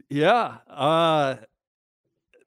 Yeah. 0.10 0.58
Uh, 0.70 1.38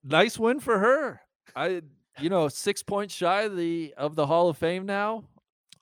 nice 0.04 0.38
win 0.38 0.60
for 0.60 0.78
her. 0.78 1.20
I, 1.56 1.82
you 2.20 2.28
know, 2.28 2.48
six 2.48 2.82
points 2.82 3.14
shy 3.14 3.42
of 3.42 3.56
the 3.56 3.94
of 3.96 4.16
the 4.16 4.26
Hall 4.26 4.50
of 4.50 4.58
Fame 4.58 4.84
now. 4.84 5.24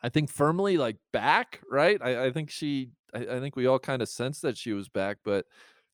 I 0.02 0.08
think 0.08 0.30
firmly 0.30 0.76
like 0.76 0.96
back, 1.12 1.60
right? 1.70 2.00
I, 2.00 2.26
I 2.26 2.30
think 2.30 2.50
she. 2.50 2.90
I, 3.12 3.18
I 3.18 3.40
think 3.40 3.56
we 3.56 3.66
all 3.66 3.80
kind 3.80 4.00
of 4.00 4.08
sensed 4.08 4.42
that 4.42 4.56
she 4.56 4.72
was 4.72 4.88
back, 4.88 5.18
but 5.24 5.46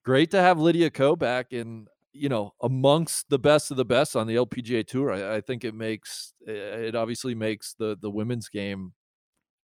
great 0.04 0.30
to 0.32 0.40
have 0.40 0.58
Lydia 0.58 0.90
Ko 0.90 1.16
back 1.16 1.52
and 1.52 1.88
you 2.12 2.28
know 2.28 2.52
amongst 2.62 3.28
the 3.30 3.38
best 3.38 3.70
of 3.70 3.76
the 3.76 3.84
best 3.84 4.16
on 4.16 4.26
the 4.26 4.36
LPGA 4.36 4.86
tour. 4.86 5.12
I, 5.12 5.36
I 5.36 5.40
think 5.40 5.64
it 5.64 5.74
makes 5.74 6.34
it 6.46 6.94
obviously 6.94 7.34
makes 7.34 7.74
the 7.74 7.96
the 8.00 8.10
women's 8.10 8.48
game 8.48 8.92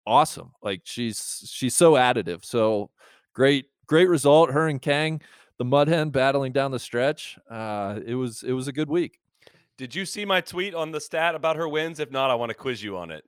awesome. 0.06 0.52
Like 0.62 0.82
she's 0.84 1.50
she's 1.52 1.76
so 1.76 1.94
additive. 1.94 2.46
So 2.46 2.90
great 3.34 3.66
great 3.88 4.10
result. 4.10 4.52
Her 4.52 4.68
and 4.68 4.82
Kang, 4.82 5.22
the 5.58 5.66
mud 5.66 5.88
hen 5.88 6.10
battling 6.10 6.52
down 6.52 6.72
the 6.72 6.80
stretch. 6.80 7.38
Uh, 7.50 8.00
it 8.06 8.16
was 8.16 8.44
it 8.44 8.54
was 8.54 8.68
a 8.68 8.74
good 8.74 8.90
week. 8.90 9.20
Did 9.78 9.96
you 9.96 10.06
see 10.06 10.24
my 10.24 10.42
tweet 10.42 10.76
on 10.76 10.92
the 10.92 11.02
stat 11.02 11.36
about 11.36 11.56
her 11.56 11.68
wins? 11.68 12.00
If 12.00 12.12
not, 12.12 12.30
I 12.30 12.36
want 12.36 12.50
to 12.50 12.56
quiz 12.56 12.84
you 12.84 12.98
on 12.98 13.10
it. 13.12 13.24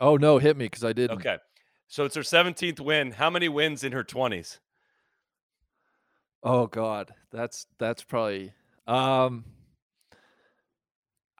Oh 0.00 0.16
no, 0.16 0.38
hit 0.38 0.56
me 0.56 0.66
because 0.66 0.84
I 0.84 0.92
didn't. 0.92 1.18
Okay. 1.18 1.38
So 1.88 2.04
it's 2.04 2.14
her 2.14 2.22
17th 2.22 2.80
win. 2.80 3.12
How 3.12 3.30
many 3.30 3.48
wins 3.48 3.82
in 3.82 3.92
her 3.92 4.04
20s? 4.04 4.58
Oh 6.42 6.66
God, 6.66 7.12
that's 7.30 7.66
that's 7.78 8.02
probably. 8.02 8.52
Um, 8.86 9.44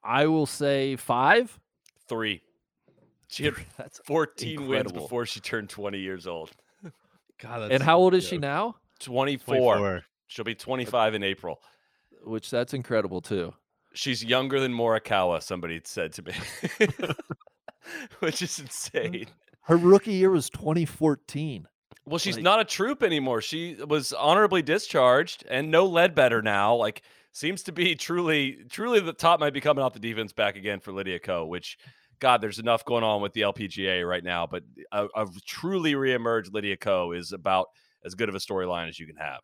I 0.03 0.27
will 0.27 0.47
say 0.47 0.97
five. 0.97 1.59
Three. 2.09 2.43
She 3.29 3.45
had 3.45 3.55
That's 3.77 4.01
14 4.05 4.67
wins 4.67 4.93
before 4.93 5.27
she 5.27 5.41
turned 5.41 5.69
20 5.69 5.99
years 5.99 6.27
old. 6.27 6.51
God, 7.39 7.71
and 7.71 7.83
how 7.83 7.99
old 7.99 8.15
is 8.15 8.27
she 8.27 8.39
now? 8.39 8.77
24. 9.01 9.57
24. 9.57 10.03
She'll 10.27 10.45
be 10.45 10.55
25 10.55 11.15
in 11.15 11.23
April. 11.23 11.61
Which 12.25 12.51
that's 12.51 12.75
incredible 12.75 13.21
too. 13.21 13.55
She's 13.95 14.25
younger 14.25 14.61
than 14.61 14.73
Morikawa, 14.73 15.43
somebody 15.43 15.81
said 15.85 16.13
to 16.15 16.23
me, 16.23 16.33
which 18.21 18.43
is 18.43 18.59
insane. 18.59 19.27
Her 19.63 19.77
rookie 19.77 20.13
year 20.15 20.31
was 20.31 20.51
2014. 20.51 21.67
Well, 22.09 22.19
she's 22.19 22.37
Like- 22.37 22.45
not 22.45 22.61
a 22.61 22.65
troop 22.65 23.03
anymore. 23.03 23.41
She 23.41 23.75
was 23.87 24.13
honorably 24.13 24.63
discharged 24.63 25.45
and 25.49 25.71
no 25.71 25.89
Leadbetter 25.89 26.43
now. 26.43 26.75
Like, 26.75 27.03
seems 27.33 27.63
to 27.65 27.73
be 27.73 27.95
truly, 27.95 28.59
truly 28.71 29.01
the 29.01 29.13
top 29.13 29.39
might 29.41 29.53
be 29.53 29.61
coming 29.61 29.85
off 29.85 29.93
the 29.93 30.01
defense 30.01 30.33
back 30.33 30.57
again 30.57 30.81
for 30.81 30.93
Lydia 30.93 31.19
Ko, 31.21 31.47
which, 31.47 31.79
God, 32.19 32.41
there's 32.41 32.59
enough 32.59 32.85
going 32.85 33.05
on 33.05 33.21
with 33.23 33.33
the 33.33 33.43
LPGA 33.43 34.09
right 34.09 34.25
now. 34.25 34.47
But 34.47 34.65
a, 34.91 35.07
a 35.15 35.27
truly 35.47 35.93
reemerged 35.93 36.53
Lydia 36.53 36.77
Ko 36.77 37.13
is 37.13 37.33
about 37.33 37.67
as 38.05 38.15
good 38.15 38.29
of 38.29 38.35
a 38.35 38.39
storyline 38.39 38.89
as 38.89 38.99
you 38.99 39.07
can 39.07 39.17
have. 39.17 39.41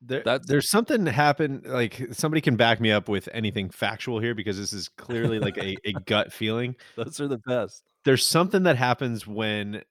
There, 0.00 0.22
That's- 0.22 0.46
there's 0.46 0.68
something 0.70 1.06
happened. 1.06 1.64
Like 1.66 2.08
somebody 2.12 2.40
can 2.40 2.56
back 2.56 2.80
me 2.80 2.90
up 2.92 3.08
with 3.08 3.28
anything 3.32 3.70
factual 3.70 4.20
here 4.20 4.34
because 4.34 4.56
this 4.58 4.72
is 4.72 4.88
clearly 4.88 5.38
like 5.38 5.56
a, 5.58 5.76
a 5.84 5.92
gut 6.06 6.32
feeling. 6.32 6.76
Those 6.96 7.20
are 7.20 7.28
the 7.28 7.38
best. 7.38 7.82
There's 8.04 8.24
something 8.24 8.62
that 8.64 8.76
happens 8.76 9.26
when 9.26 9.82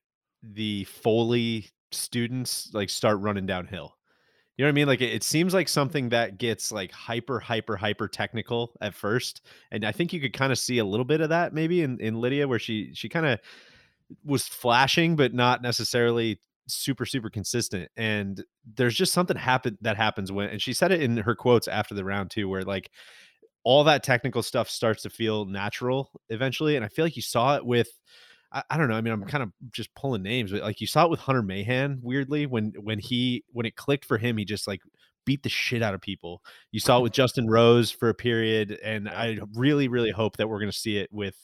the 0.44 0.86
Foley 0.86 1.70
students 1.92 2.70
like 2.74 2.90
start 2.90 3.20
running 3.20 3.46
downhill. 3.46 3.96
You 4.58 4.64
know 4.64 4.70
what 4.70 4.74
I 4.74 4.76
mean? 4.76 4.88
Like 4.88 5.02
it, 5.02 5.14
it 5.14 5.24
seems 5.24 5.54
like 5.54 5.68
mm-hmm. 5.68 5.74
something 5.74 6.10
that 6.10 6.38
gets 6.38 6.72
like 6.72 6.92
hyper, 6.92 7.40
hyper, 7.40 7.78
hyper 7.78 8.08
technical 8.08 8.74
at 8.82 8.94
first, 8.94 9.42
and 9.72 9.86
I 9.86 9.92
think 9.92 10.14
you 10.14 10.20
could 10.20 10.34
kind 10.34 10.52
of 10.52 10.58
see 10.58 10.80
a 10.80 10.86
little 10.86 11.06
bit 11.06 11.22
of 11.22 11.30
that 11.30 11.54
maybe 11.54 11.84
in 11.84 12.00
in 12.00 12.20
Lydia, 12.20 12.48
where 12.48 12.60
she 12.60 12.92
she 12.94 13.08
kind 13.08 13.26
of 13.26 13.40
was 14.26 14.48
flashing, 14.48 15.16
but 15.16 15.34
not 15.34 15.62
necessarily 15.62 16.40
super 16.68 17.06
super 17.06 17.30
consistent 17.30 17.90
and 17.96 18.44
there's 18.76 18.96
just 18.96 19.14
something 19.14 19.38
happen 19.38 19.78
that 19.82 19.96
happens 19.96 20.32
when 20.32 20.50
and 20.50 20.62
she 20.62 20.74
said 20.74 20.92
it 20.92 21.02
in 21.02 21.16
her 21.18 21.34
quotes 21.36 21.68
after 21.68 21.96
the 21.96 22.04
round 22.04 22.30
too 22.30 22.50
where 22.50 22.64
like 22.64 22.92
all 23.64 23.84
that 23.86 24.04
technical 24.04 24.44
stuff 24.44 24.70
starts 24.70 25.02
to 25.02 25.10
feel 25.10 25.46
natural 25.46 26.12
eventually 26.30 26.76
and 26.76 26.84
i 26.84 26.88
feel 26.90 27.06
like 27.06 27.16
you 27.16 27.22
saw 27.22 27.56
it 27.56 27.66
with 27.66 27.88
I, 28.52 28.64
I 28.70 28.78
don't 28.78 28.88
know 28.88 28.96
i 28.96 29.02
mean 29.02 29.14
i'm 29.14 29.24
kind 29.26 29.44
of 29.44 29.52
just 29.72 29.94
pulling 29.96 30.24
names 30.24 30.52
but 30.52 30.62
like 30.62 30.82
you 30.82 30.88
saw 30.88 31.06
it 31.06 31.10
with 31.10 31.20
hunter 31.20 31.42
mahan 31.42 32.00
weirdly 32.02 32.46
when 32.46 32.74
when 32.80 33.00
he 33.00 33.44
when 33.52 33.66
it 33.66 33.76
clicked 33.76 34.06
for 34.06 34.18
him 34.18 34.38
he 34.38 34.46
just 34.46 34.68
like 34.68 34.82
beat 35.26 35.44
the 35.44 35.50
shit 35.50 35.84
out 35.84 35.94
of 35.94 36.02
people 36.02 36.42
you 36.72 36.80
saw 36.80 37.00
it 37.00 37.04
with 37.04 37.12
justin 37.12 37.48
rose 37.48 37.92
for 37.92 38.10
a 38.10 38.14
period 38.14 38.78
and 38.84 39.10
i 39.10 39.38
really 39.56 39.88
really 39.88 40.12
hope 40.12 40.38
that 40.38 40.48
we're 40.48 40.60
going 40.60 40.72
to 40.72 40.78
see 40.78 40.98
it 40.98 41.10
with 41.12 41.36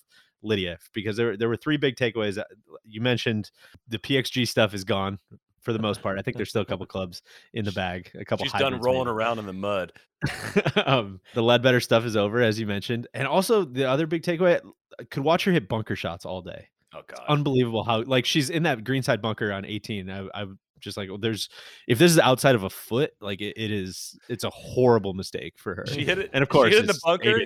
Lydia 0.44 0.78
because 0.94 1.18
there 1.18 1.38
there 1.38 1.48
were 1.48 1.56
three 1.56 1.78
big 1.78 1.96
takeaways. 1.96 2.38
Uh, 2.38 2.44
You 2.84 3.02
mentioned 3.02 3.50
the 3.88 3.98
PXG 3.98 4.48
stuff 4.48 4.74
is 4.74 4.84
gone 4.84 5.20
for 5.62 5.74
the 5.74 5.80
most 5.80 6.02
part. 6.02 6.20
I 6.20 6.22
think 6.22 6.38
there's 6.38 6.50
still 6.50 6.62
a 6.62 6.66
couple 6.66 6.86
clubs 6.86 7.22
in 7.54 7.66
the 7.66 7.72
bag, 7.72 8.12
a 8.14 8.26
couple. 8.26 8.46
She's 8.46 8.54
done 8.54 8.80
rolling 8.82 9.06
maybe. 9.06 9.16
around 9.16 9.40
in 9.40 9.46
the 9.46 9.54
mud. 9.54 9.94
um, 10.86 11.20
the 11.34 11.42
Leadbetter 11.42 11.82
stuff 11.82 12.06
is 12.06 12.16
over, 12.16 12.42
as 12.42 12.60
you 12.60 12.68
mentioned, 12.68 13.08
and 13.14 13.28
also 13.28 13.66
the 13.66 13.90
other 13.90 14.06
big 14.06 14.24
takeaway: 14.24 14.60
I 15.00 15.04
could 15.06 15.24
watch 15.24 15.46
her 15.46 15.52
hit 15.52 15.68
bunker 15.68 15.96
shots 15.96 16.26
all 16.26 16.42
day. 16.42 16.68
Oh, 16.96 17.02
God. 17.08 17.22
Unbelievable 17.28 17.84
how 17.84 18.04
like 18.04 18.26
she's 18.26 18.50
in 18.50 18.64
that 18.64 18.84
greenside 18.84 19.22
bunker 19.22 19.52
on 19.52 19.66
18. 19.66 20.10
I, 20.10 20.28
I 20.34 20.46
just 20.80 20.98
like 20.98 21.10
well, 21.10 21.18
there's 21.18 21.50
if 21.88 21.98
this 21.98 22.12
is 22.12 22.20
outside 22.20 22.56
of 22.56 22.64
a 22.64 22.70
foot, 22.70 23.12
like 23.22 23.42
it, 23.42 23.54
it 23.58 23.72
is, 23.72 24.18
it's 24.30 24.44
a 24.44 24.50
horrible 24.50 25.14
mistake 25.14 25.54
for 25.58 25.76
her. 25.76 25.86
She 25.88 26.04
hit 26.04 26.20
it. 26.20 26.30
and 26.34 26.44
of 26.44 26.50
course, 26.50 26.70
she 26.70 26.76
hit 26.76 26.82
in 26.82 26.88
the 26.88 27.00
bunker. 27.04 27.40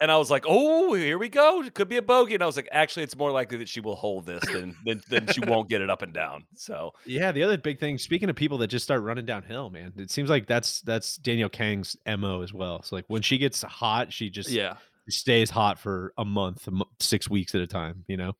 And 0.00 0.10
I 0.10 0.16
was 0.16 0.32
like, 0.32 0.44
"Oh, 0.48 0.94
here 0.94 1.16
we 1.16 1.28
go. 1.28 1.62
It 1.62 1.74
could 1.74 1.88
be 1.88 1.96
a 1.96 2.02
bogey." 2.02 2.34
And 2.34 2.42
I 2.42 2.46
was 2.46 2.56
like, 2.56 2.68
"Actually, 2.72 3.04
it's 3.04 3.16
more 3.16 3.30
likely 3.30 3.56
that 3.58 3.68
she 3.68 3.78
will 3.78 3.94
hold 3.94 4.26
this 4.26 4.42
than 4.52 4.74
than, 4.84 5.00
than 5.08 5.28
she 5.28 5.38
won't 5.42 5.68
get 5.68 5.80
it 5.80 5.88
up 5.90 6.02
and 6.02 6.12
down." 6.12 6.44
So 6.56 6.90
Yeah, 7.06 7.30
the 7.30 7.44
other 7.44 7.56
big 7.56 7.78
thing, 7.78 7.98
speaking 7.98 8.28
of 8.28 8.34
people 8.34 8.58
that 8.58 8.66
just 8.66 8.82
start 8.82 9.02
running 9.02 9.26
downhill, 9.26 9.70
man, 9.70 9.92
it 9.96 10.10
seems 10.10 10.28
like 10.28 10.48
that's 10.48 10.80
that's 10.80 11.18
Danielle 11.18 11.48
Kang's 11.50 11.96
mo 12.18 12.42
as 12.42 12.52
well. 12.52 12.82
So 12.82 12.96
like 12.96 13.04
when 13.06 13.22
she 13.22 13.38
gets 13.38 13.62
hot, 13.62 14.12
she 14.12 14.28
just 14.28 14.50
Yeah. 14.50 14.74
stays 15.08 15.50
hot 15.50 15.78
for 15.78 16.12
a 16.18 16.24
month, 16.24 16.68
six 16.98 17.30
weeks 17.30 17.54
at 17.54 17.60
a 17.60 17.68
time. 17.68 18.04
You 18.08 18.16
know, 18.16 18.32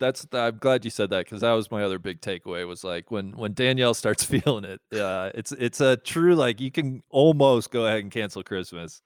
That's 0.00 0.26
I'm 0.32 0.56
glad 0.56 0.84
you 0.84 0.90
said 0.90 1.10
that 1.10 1.26
because 1.26 1.42
that 1.42 1.52
was 1.52 1.70
my 1.70 1.84
other 1.84 1.98
big 1.98 2.22
takeaway 2.22 2.66
was 2.66 2.82
like 2.82 3.10
when 3.10 3.32
when 3.32 3.52
Danielle 3.52 3.94
starts 3.94 4.24
feeling 4.24 4.64
it, 4.64 4.80
uh, 4.98 5.30
it's 5.34 5.52
it's 5.52 5.80
a 5.80 5.98
true 5.98 6.34
like 6.34 6.60
you 6.60 6.70
can 6.70 7.02
almost 7.10 7.70
go 7.70 7.86
ahead 7.86 8.00
and 8.00 8.10
cancel 8.10 8.42
Christmas. 8.42 9.02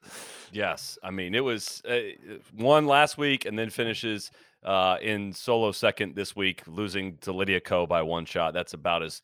yes, 0.52 0.96
I 1.02 1.10
mean 1.10 1.34
it 1.34 1.42
was 1.42 1.82
uh, 1.88 1.98
one 2.56 2.86
last 2.86 3.18
week 3.18 3.44
and 3.44 3.58
then 3.58 3.70
finishes 3.70 4.30
uh, 4.64 4.96
in 5.02 5.32
solo 5.32 5.72
second 5.72 6.14
this 6.14 6.34
week, 6.34 6.62
losing 6.66 7.18
to 7.18 7.32
Lydia 7.32 7.60
Ko 7.60 7.86
by 7.86 8.02
one 8.02 8.24
shot. 8.24 8.54
That's 8.54 8.72
about 8.72 9.02
as 9.02 9.20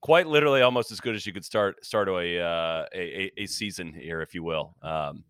quite 0.00 0.26
literally 0.26 0.62
almost 0.62 0.90
as 0.90 1.00
good 1.00 1.14
as 1.14 1.26
you 1.26 1.32
could 1.32 1.44
start 1.44 1.84
start 1.84 2.08
a 2.08 2.40
uh, 2.40 2.84
a, 2.94 3.22
a, 3.22 3.32
a 3.38 3.46
season 3.46 3.92
here, 3.92 4.20
if 4.22 4.34
you 4.34 4.42
will. 4.42 4.74
Um, 4.82 5.24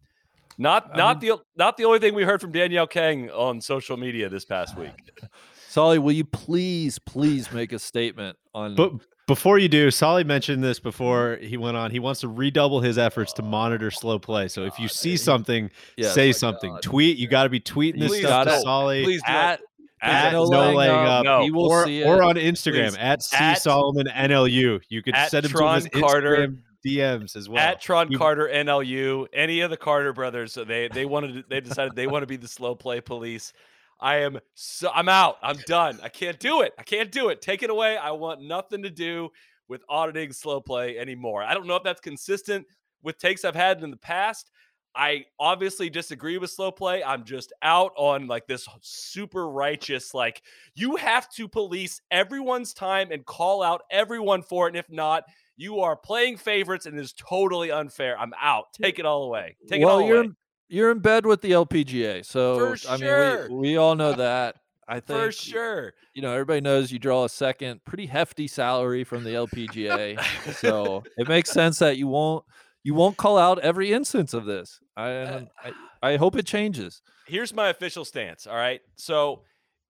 not 0.58 0.96
not 0.96 1.20
the 1.20 1.38
not 1.56 1.76
the 1.76 1.84
only 1.84 1.98
thing 1.98 2.14
we 2.14 2.24
heard 2.24 2.40
from 2.40 2.52
Danielle 2.52 2.86
Kang 2.86 3.30
on 3.30 3.60
social 3.60 3.96
media 3.96 4.28
this 4.28 4.44
past 4.44 4.76
week. 4.76 5.10
Soly, 5.76 5.98
will 5.98 6.12
you 6.12 6.24
please 6.24 6.98
please 6.98 7.52
make 7.52 7.70
a 7.70 7.78
statement 7.78 8.38
on? 8.54 8.74
but 8.76 8.92
before 9.26 9.58
you 9.58 9.68
do, 9.68 9.90
Soly 9.90 10.24
mentioned 10.24 10.64
this 10.64 10.80
before 10.80 11.36
he 11.42 11.58
went 11.58 11.76
on. 11.76 11.90
He 11.90 11.98
wants 11.98 12.20
to 12.20 12.28
redouble 12.28 12.80
his 12.80 12.96
efforts 12.96 13.34
to 13.34 13.42
monitor 13.42 13.90
slow 13.90 14.18
play. 14.18 14.48
So 14.48 14.64
if 14.64 14.78
you 14.78 14.88
see 14.88 15.10
he- 15.10 15.16
something, 15.18 15.70
Yes, 15.98 16.14
say 16.14 16.32
something. 16.32 16.72
God. 16.72 16.82
Tweet. 16.82 17.18
You 17.18 17.28
got 17.28 17.42
to 17.42 17.50
be 17.50 17.60
tweeting 17.60 17.98
this 18.00 18.08
Please 18.08 18.24
stuff 18.24 18.46
to. 18.46 18.58
Soly. 18.60 19.04
Please 19.04 19.20
do 19.26 19.30
at, 19.30 19.60
at 20.00 20.32
no 20.32 20.46
no 20.46 20.60
laying 20.60 20.76
laying 20.78 20.92
up, 20.92 21.08
up, 21.08 21.24
No. 21.24 21.42
he 21.42 21.50
will 21.50 21.66
or, 21.70 21.84
see 21.84 22.02
or 22.04 22.22
on 22.22 22.36
Instagram 22.36 22.88
Please. 22.92 22.96
at 22.96 23.22
C 23.22 23.36
At- 23.36 23.60
Solomon 23.60 24.06
NLU. 24.06 24.80
You 24.88 25.02
could 25.02 25.14
at 25.14 25.30
send 25.30 25.44
him 25.44 25.50
Tron 25.52 25.82
to 25.82 25.90
his 25.92 26.02
Carter. 26.02 26.36
Instagram 26.38 26.58
DMs 26.86 27.36
as 27.36 27.50
well. 27.50 27.58
At 27.62 27.82
Tron 27.82 28.10
You- 28.10 28.16
Carter 28.16 28.48
NLU, 28.50 29.26
any 29.34 29.60
of 29.60 29.68
the 29.70 29.76
Carter 29.76 30.14
brothers, 30.14 30.54
so 30.54 30.64
they 30.64 30.88
they 30.88 31.04
wanted 31.04 31.34
to, 31.34 31.44
they 31.50 31.60
decided 31.60 31.94
they 31.96 32.06
want 32.06 32.22
to 32.22 32.26
be 32.26 32.36
the 32.36 32.48
slow 32.48 32.74
play 32.74 33.02
police. 33.02 33.52
I 34.00 34.16
am 34.18 34.38
so 34.54 34.90
I'm 34.94 35.08
out. 35.08 35.38
I'm 35.42 35.58
done. 35.66 35.98
I 36.02 36.08
can't 36.08 36.38
do 36.38 36.60
it. 36.60 36.72
I 36.78 36.82
can't 36.82 37.10
do 37.10 37.28
it. 37.30 37.40
Take 37.40 37.62
it 37.62 37.70
away. 37.70 37.96
I 37.96 38.10
want 38.10 38.42
nothing 38.42 38.82
to 38.82 38.90
do 38.90 39.30
with 39.68 39.82
auditing 39.88 40.32
slow 40.32 40.60
play 40.60 40.98
anymore. 40.98 41.42
I 41.42 41.54
don't 41.54 41.66
know 41.66 41.76
if 41.76 41.82
that's 41.82 42.00
consistent 42.00 42.66
with 43.02 43.18
takes 43.18 43.44
I've 43.44 43.54
had 43.54 43.82
in 43.82 43.90
the 43.90 43.96
past. 43.96 44.50
I 44.94 45.26
obviously 45.38 45.90
disagree 45.90 46.38
with 46.38 46.50
slow 46.50 46.70
play. 46.70 47.04
I'm 47.04 47.24
just 47.24 47.52
out 47.62 47.92
on 47.96 48.26
like 48.28 48.46
this 48.46 48.66
super 48.80 49.48
righteous, 49.48 50.14
like, 50.14 50.42
you 50.74 50.96
have 50.96 51.30
to 51.32 51.48
police 51.48 52.00
everyone's 52.10 52.72
time 52.72 53.12
and 53.12 53.24
call 53.26 53.62
out 53.62 53.82
everyone 53.90 54.42
for 54.42 54.66
it. 54.66 54.70
And 54.70 54.78
if 54.78 54.90
not, 54.90 55.24
you 55.58 55.80
are 55.80 55.96
playing 55.96 56.38
favorites 56.38 56.86
and 56.86 56.98
it 56.98 57.02
is 57.02 57.12
totally 57.12 57.70
unfair. 57.70 58.18
I'm 58.18 58.32
out. 58.40 58.66
Take 58.80 58.98
it 58.98 59.04
all 59.04 59.24
away. 59.24 59.56
Take 59.68 59.84
well, 59.84 59.98
it 59.98 60.02
all 60.02 60.18
away. 60.20 60.28
You're 60.68 60.90
in 60.90 60.98
bed 61.00 61.26
with 61.26 61.40
the 61.42 61.52
LPGA, 61.52 62.24
so 62.24 62.56
For 62.58 62.76
I 62.88 62.96
sure. 62.96 63.46
mean, 63.48 63.58
we, 63.58 63.70
we 63.70 63.76
all 63.76 63.94
know 63.94 64.12
that. 64.14 64.56
I 64.88 65.00
think 65.00 65.18
For 65.18 65.32
sure. 65.32 65.94
you 66.14 66.22
know 66.22 66.32
everybody 66.32 66.60
knows 66.60 66.92
you 66.92 66.98
draw 66.98 67.24
a 67.24 67.28
second 67.28 67.84
pretty 67.84 68.06
hefty 68.06 68.46
salary 68.46 69.04
from 69.04 69.24
the 69.24 69.30
LPGA, 69.30 70.20
so 70.54 71.04
it 71.16 71.28
makes 71.28 71.50
sense 71.50 71.78
that 71.80 71.96
you 71.96 72.06
won't 72.06 72.44
you 72.84 72.94
won't 72.94 73.16
call 73.16 73.36
out 73.36 73.58
every 73.60 73.92
instance 73.92 74.32
of 74.32 74.44
this. 74.44 74.80
I 74.96 75.10
uh, 75.10 75.38
and 75.38 75.48
I, 75.64 75.68
uh 75.68 75.72
I 76.02 76.16
hope 76.16 76.36
it 76.36 76.46
changes. 76.46 77.02
here's 77.26 77.52
my 77.52 77.68
official 77.68 78.04
stance. 78.04 78.46
All 78.46 78.54
right. 78.56 78.80
So, 78.94 79.42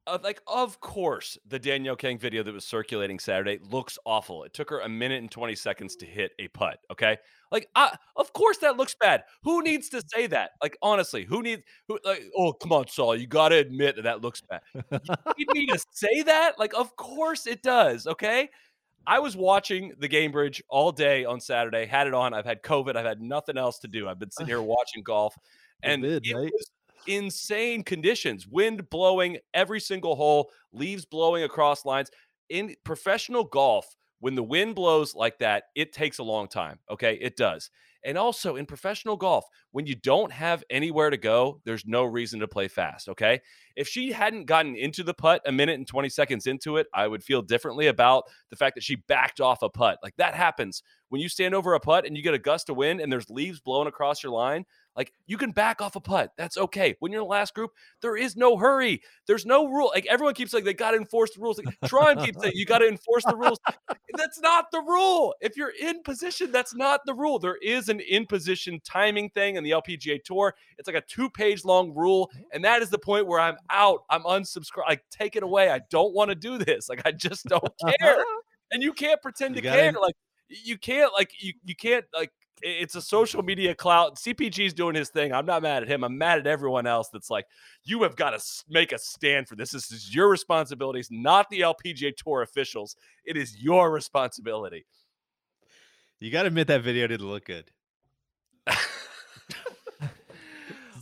uh, 0.06 0.18
like, 0.22 0.40
of 0.46 0.80
course, 0.80 1.36
the 1.46 1.58
Danielle 1.58 1.96
Kang 1.96 2.18
video 2.18 2.42
that 2.42 2.54
was 2.54 2.64
circulating 2.64 3.18
Saturday 3.18 3.58
looks 3.70 3.98
awful. 4.04 4.44
It 4.44 4.54
took 4.54 4.70
her 4.70 4.80
a 4.80 4.88
minute 4.88 5.20
and 5.20 5.30
20 5.30 5.54
seconds 5.54 5.96
to 5.96 6.06
hit 6.06 6.32
a 6.38 6.48
putt. 6.48 6.78
Okay. 6.90 7.18
Like, 7.50 7.68
I, 7.74 7.96
of 8.16 8.32
course, 8.32 8.58
that 8.58 8.76
looks 8.76 8.94
bad. 8.98 9.24
Who 9.42 9.62
needs 9.62 9.88
to 9.90 10.02
say 10.14 10.26
that? 10.28 10.52
Like, 10.62 10.76
honestly, 10.82 11.24
who 11.24 11.42
needs, 11.42 11.62
who, 11.88 11.98
like, 12.04 12.24
oh, 12.36 12.52
come 12.52 12.72
on, 12.72 12.88
Saul. 12.88 13.16
You 13.16 13.26
got 13.26 13.50
to 13.50 13.56
admit 13.56 13.96
that 13.96 14.02
that 14.02 14.22
looks 14.22 14.40
bad. 14.40 14.60
You 15.36 15.46
need 15.54 15.66
me 15.66 15.66
to 15.66 15.84
say 15.90 16.22
that? 16.22 16.58
Like, 16.58 16.74
of 16.74 16.94
course 16.96 17.46
it 17.46 17.62
does. 17.62 18.06
Okay. 18.06 18.48
I 19.06 19.20
was 19.20 19.36
watching 19.36 19.92
the 19.98 20.08
Gainbridge 20.08 20.60
all 20.68 20.90
day 20.90 21.24
on 21.24 21.40
Saturday, 21.40 21.86
had 21.86 22.08
it 22.08 22.14
on. 22.14 22.34
I've 22.34 22.44
had 22.44 22.62
COVID. 22.62 22.96
I've 22.96 23.06
had 23.06 23.20
nothing 23.20 23.56
else 23.56 23.78
to 23.80 23.88
do. 23.88 24.08
I've 24.08 24.18
been 24.18 24.30
sitting 24.30 24.48
here 24.48 24.60
watching 24.60 25.02
golf. 25.04 25.36
And 25.82 26.02
Forbid, 26.02 26.26
it 26.26 26.34
mate. 26.34 26.52
was 26.52 26.70
insane 27.06 27.82
conditions 27.82 28.46
wind 28.46 28.88
blowing 28.90 29.38
every 29.54 29.80
single 29.80 30.16
hole, 30.16 30.50
leaves 30.72 31.04
blowing 31.04 31.44
across 31.44 31.84
lines. 31.84 32.10
In 32.48 32.74
professional 32.84 33.44
golf, 33.44 33.96
when 34.20 34.34
the 34.34 34.42
wind 34.42 34.74
blows 34.74 35.14
like 35.14 35.38
that, 35.38 35.64
it 35.74 35.92
takes 35.92 36.18
a 36.18 36.24
long 36.24 36.48
time. 36.48 36.78
Okay. 36.90 37.18
It 37.20 37.36
does. 37.36 37.70
And 38.04 38.16
also 38.16 38.54
in 38.54 38.66
professional 38.66 39.16
golf, 39.16 39.46
when 39.72 39.84
you 39.84 39.96
don't 39.96 40.30
have 40.30 40.62
anywhere 40.70 41.10
to 41.10 41.16
go, 41.16 41.60
there's 41.64 41.84
no 41.86 42.04
reason 42.04 42.38
to 42.38 42.46
play 42.46 42.68
fast. 42.68 43.08
Okay. 43.08 43.40
If 43.74 43.88
she 43.88 44.12
hadn't 44.12 44.44
gotten 44.44 44.76
into 44.76 45.02
the 45.02 45.12
putt 45.12 45.42
a 45.44 45.50
minute 45.50 45.74
and 45.74 45.86
20 45.86 46.08
seconds 46.08 46.46
into 46.46 46.76
it, 46.76 46.86
I 46.94 47.08
would 47.08 47.24
feel 47.24 47.42
differently 47.42 47.88
about 47.88 48.24
the 48.50 48.56
fact 48.56 48.76
that 48.76 48.84
she 48.84 48.94
backed 49.08 49.40
off 49.40 49.62
a 49.62 49.68
putt. 49.68 49.98
Like 50.04 50.14
that 50.18 50.34
happens 50.34 50.84
when 51.08 51.20
you 51.20 51.28
stand 51.28 51.54
over 51.54 51.74
a 51.74 51.80
putt 51.80 52.06
and 52.06 52.16
you 52.16 52.22
get 52.22 52.32
a 52.32 52.38
gust 52.38 52.70
of 52.70 52.76
wind 52.76 53.00
and 53.00 53.10
there's 53.10 53.28
leaves 53.28 53.60
blowing 53.60 53.88
across 53.88 54.22
your 54.22 54.32
line. 54.32 54.64
Like 54.97 55.12
you 55.27 55.36
can 55.36 55.51
back 55.51 55.82
off 55.82 55.97
a 55.97 56.01
putt. 56.01 56.32
That's 56.39 56.56
okay. 56.56 56.97
When 57.01 57.12
you're 57.12 57.20
in 57.20 57.27
the 57.27 57.31
last 57.31 57.55
group, 57.55 57.73
there 58.01 58.16
is 58.16 58.36
no 58.36 58.56
hurry. 58.56 59.02
There's 59.27 59.44
no 59.44 59.68
rule. 59.68 59.90
Like 59.94 60.06
everyone 60.06 60.35
keeps 60.35 60.55
like 60.55 60.64
they 60.64 60.74
got 60.74 60.93
to 60.93 60.97
enforce 60.97 61.35
the 61.35 61.40
rules. 61.40 61.60
Like 61.62 61.77
Tron 61.85 62.24
keeps 62.24 62.40
saying 62.40 62.55
you 62.56 62.64
got 62.64 62.78
to 62.78 62.89
enforce 62.89 63.24
the 63.24 63.36
rules. 63.36 63.59
That's 64.16 64.40
not 64.40 64.70
the 64.70 64.81
rule. 64.81 65.35
If 65.40 65.56
you're 65.56 65.73
in 65.81 66.02
position, 66.02 66.51
that's 66.51 66.74
not 66.74 67.01
the 67.05 67.14
rule. 67.14 67.39
There 67.39 67.56
is 67.56 67.89
an 67.89 68.01
in 68.01 68.27
position 68.27 68.81
timing 68.85 69.31
thing 69.31 69.56
in 69.56 69.64
the 69.64 69.73
LPGA 69.73 70.23
Tour. 70.24 70.55
It's 70.78 70.86
like 70.86 70.97
a 70.97 71.02
two 71.06 71.28
page 71.28 71.64
long 71.64 71.94
rule, 71.94 72.31
hmm. 72.32 72.43
and 72.52 72.64
that 72.64 72.82
is 72.82 72.90
the 72.90 72.98
point 72.98 73.27
where 73.27 73.40
I'm 73.40 73.56
out. 73.70 74.05
I'm 74.09 74.23
unsubscribed. 74.23 74.89
Like 74.89 75.05
take 75.10 75.36
it 75.36 75.43
away. 75.43 75.70
I 75.70 75.81
don't 75.90 76.14
want 76.14 76.31
to 76.31 76.35
do 76.35 76.59
this. 76.59 76.89
Like 76.89 77.02
I 77.05 77.12
just 77.12 77.44
don't 77.47 77.73
care. 78.01 78.24
And 78.73 78.82
you 78.82 78.93
can't 78.93 79.20
pretend 79.20 79.56
You 79.56 79.62
to 79.62 79.68
care. 79.68 79.93
Like 79.93 80.16
you 80.48 80.78
can't. 80.78 81.12
Like 81.12 81.31
you 81.39 81.52
you 81.64 81.77
can't 81.77 82.05
like 82.14 82.32
it's 82.62 82.94
a 82.94 83.02
social 83.02 83.42
media 83.42 83.74
clout. 83.74 84.16
CPG's 84.16 84.72
doing 84.72 84.94
his 84.94 85.08
thing. 85.10 85.32
I'm 85.32 85.46
not 85.46 85.62
mad 85.62 85.82
at 85.82 85.88
him. 85.88 86.04
I'm 86.04 86.16
mad 86.16 86.38
at 86.38 86.46
everyone 86.46 86.86
else 86.86 87.08
that's 87.08 87.30
like, 87.30 87.46
you 87.84 88.02
have 88.02 88.16
got 88.16 88.30
to 88.30 88.42
make 88.68 88.92
a 88.92 88.98
stand 88.98 89.48
for 89.48 89.56
this. 89.56 89.70
This 89.70 89.90
is 89.92 90.14
your 90.14 90.28
responsibilities, 90.28 91.08
not 91.10 91.48
the 91.50 91.60
LPGA 91.60 92.16
Tour 92.16 92.42
officials. 92.42 92.96
It 93.24 93.36
is 93.36 93.56
your 93.56 93.90
responsibility. 93.90 94.86
You 96.20 96.30
got 96.30 96.42
to 96.42 96.48
admit 96.48 96.68
that 96.68 96.82
video 96.82 97.06
didn't 97.06 97.28
look 97.28 97.44
good. 97.44 97.70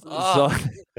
Oh, 0.06 0.54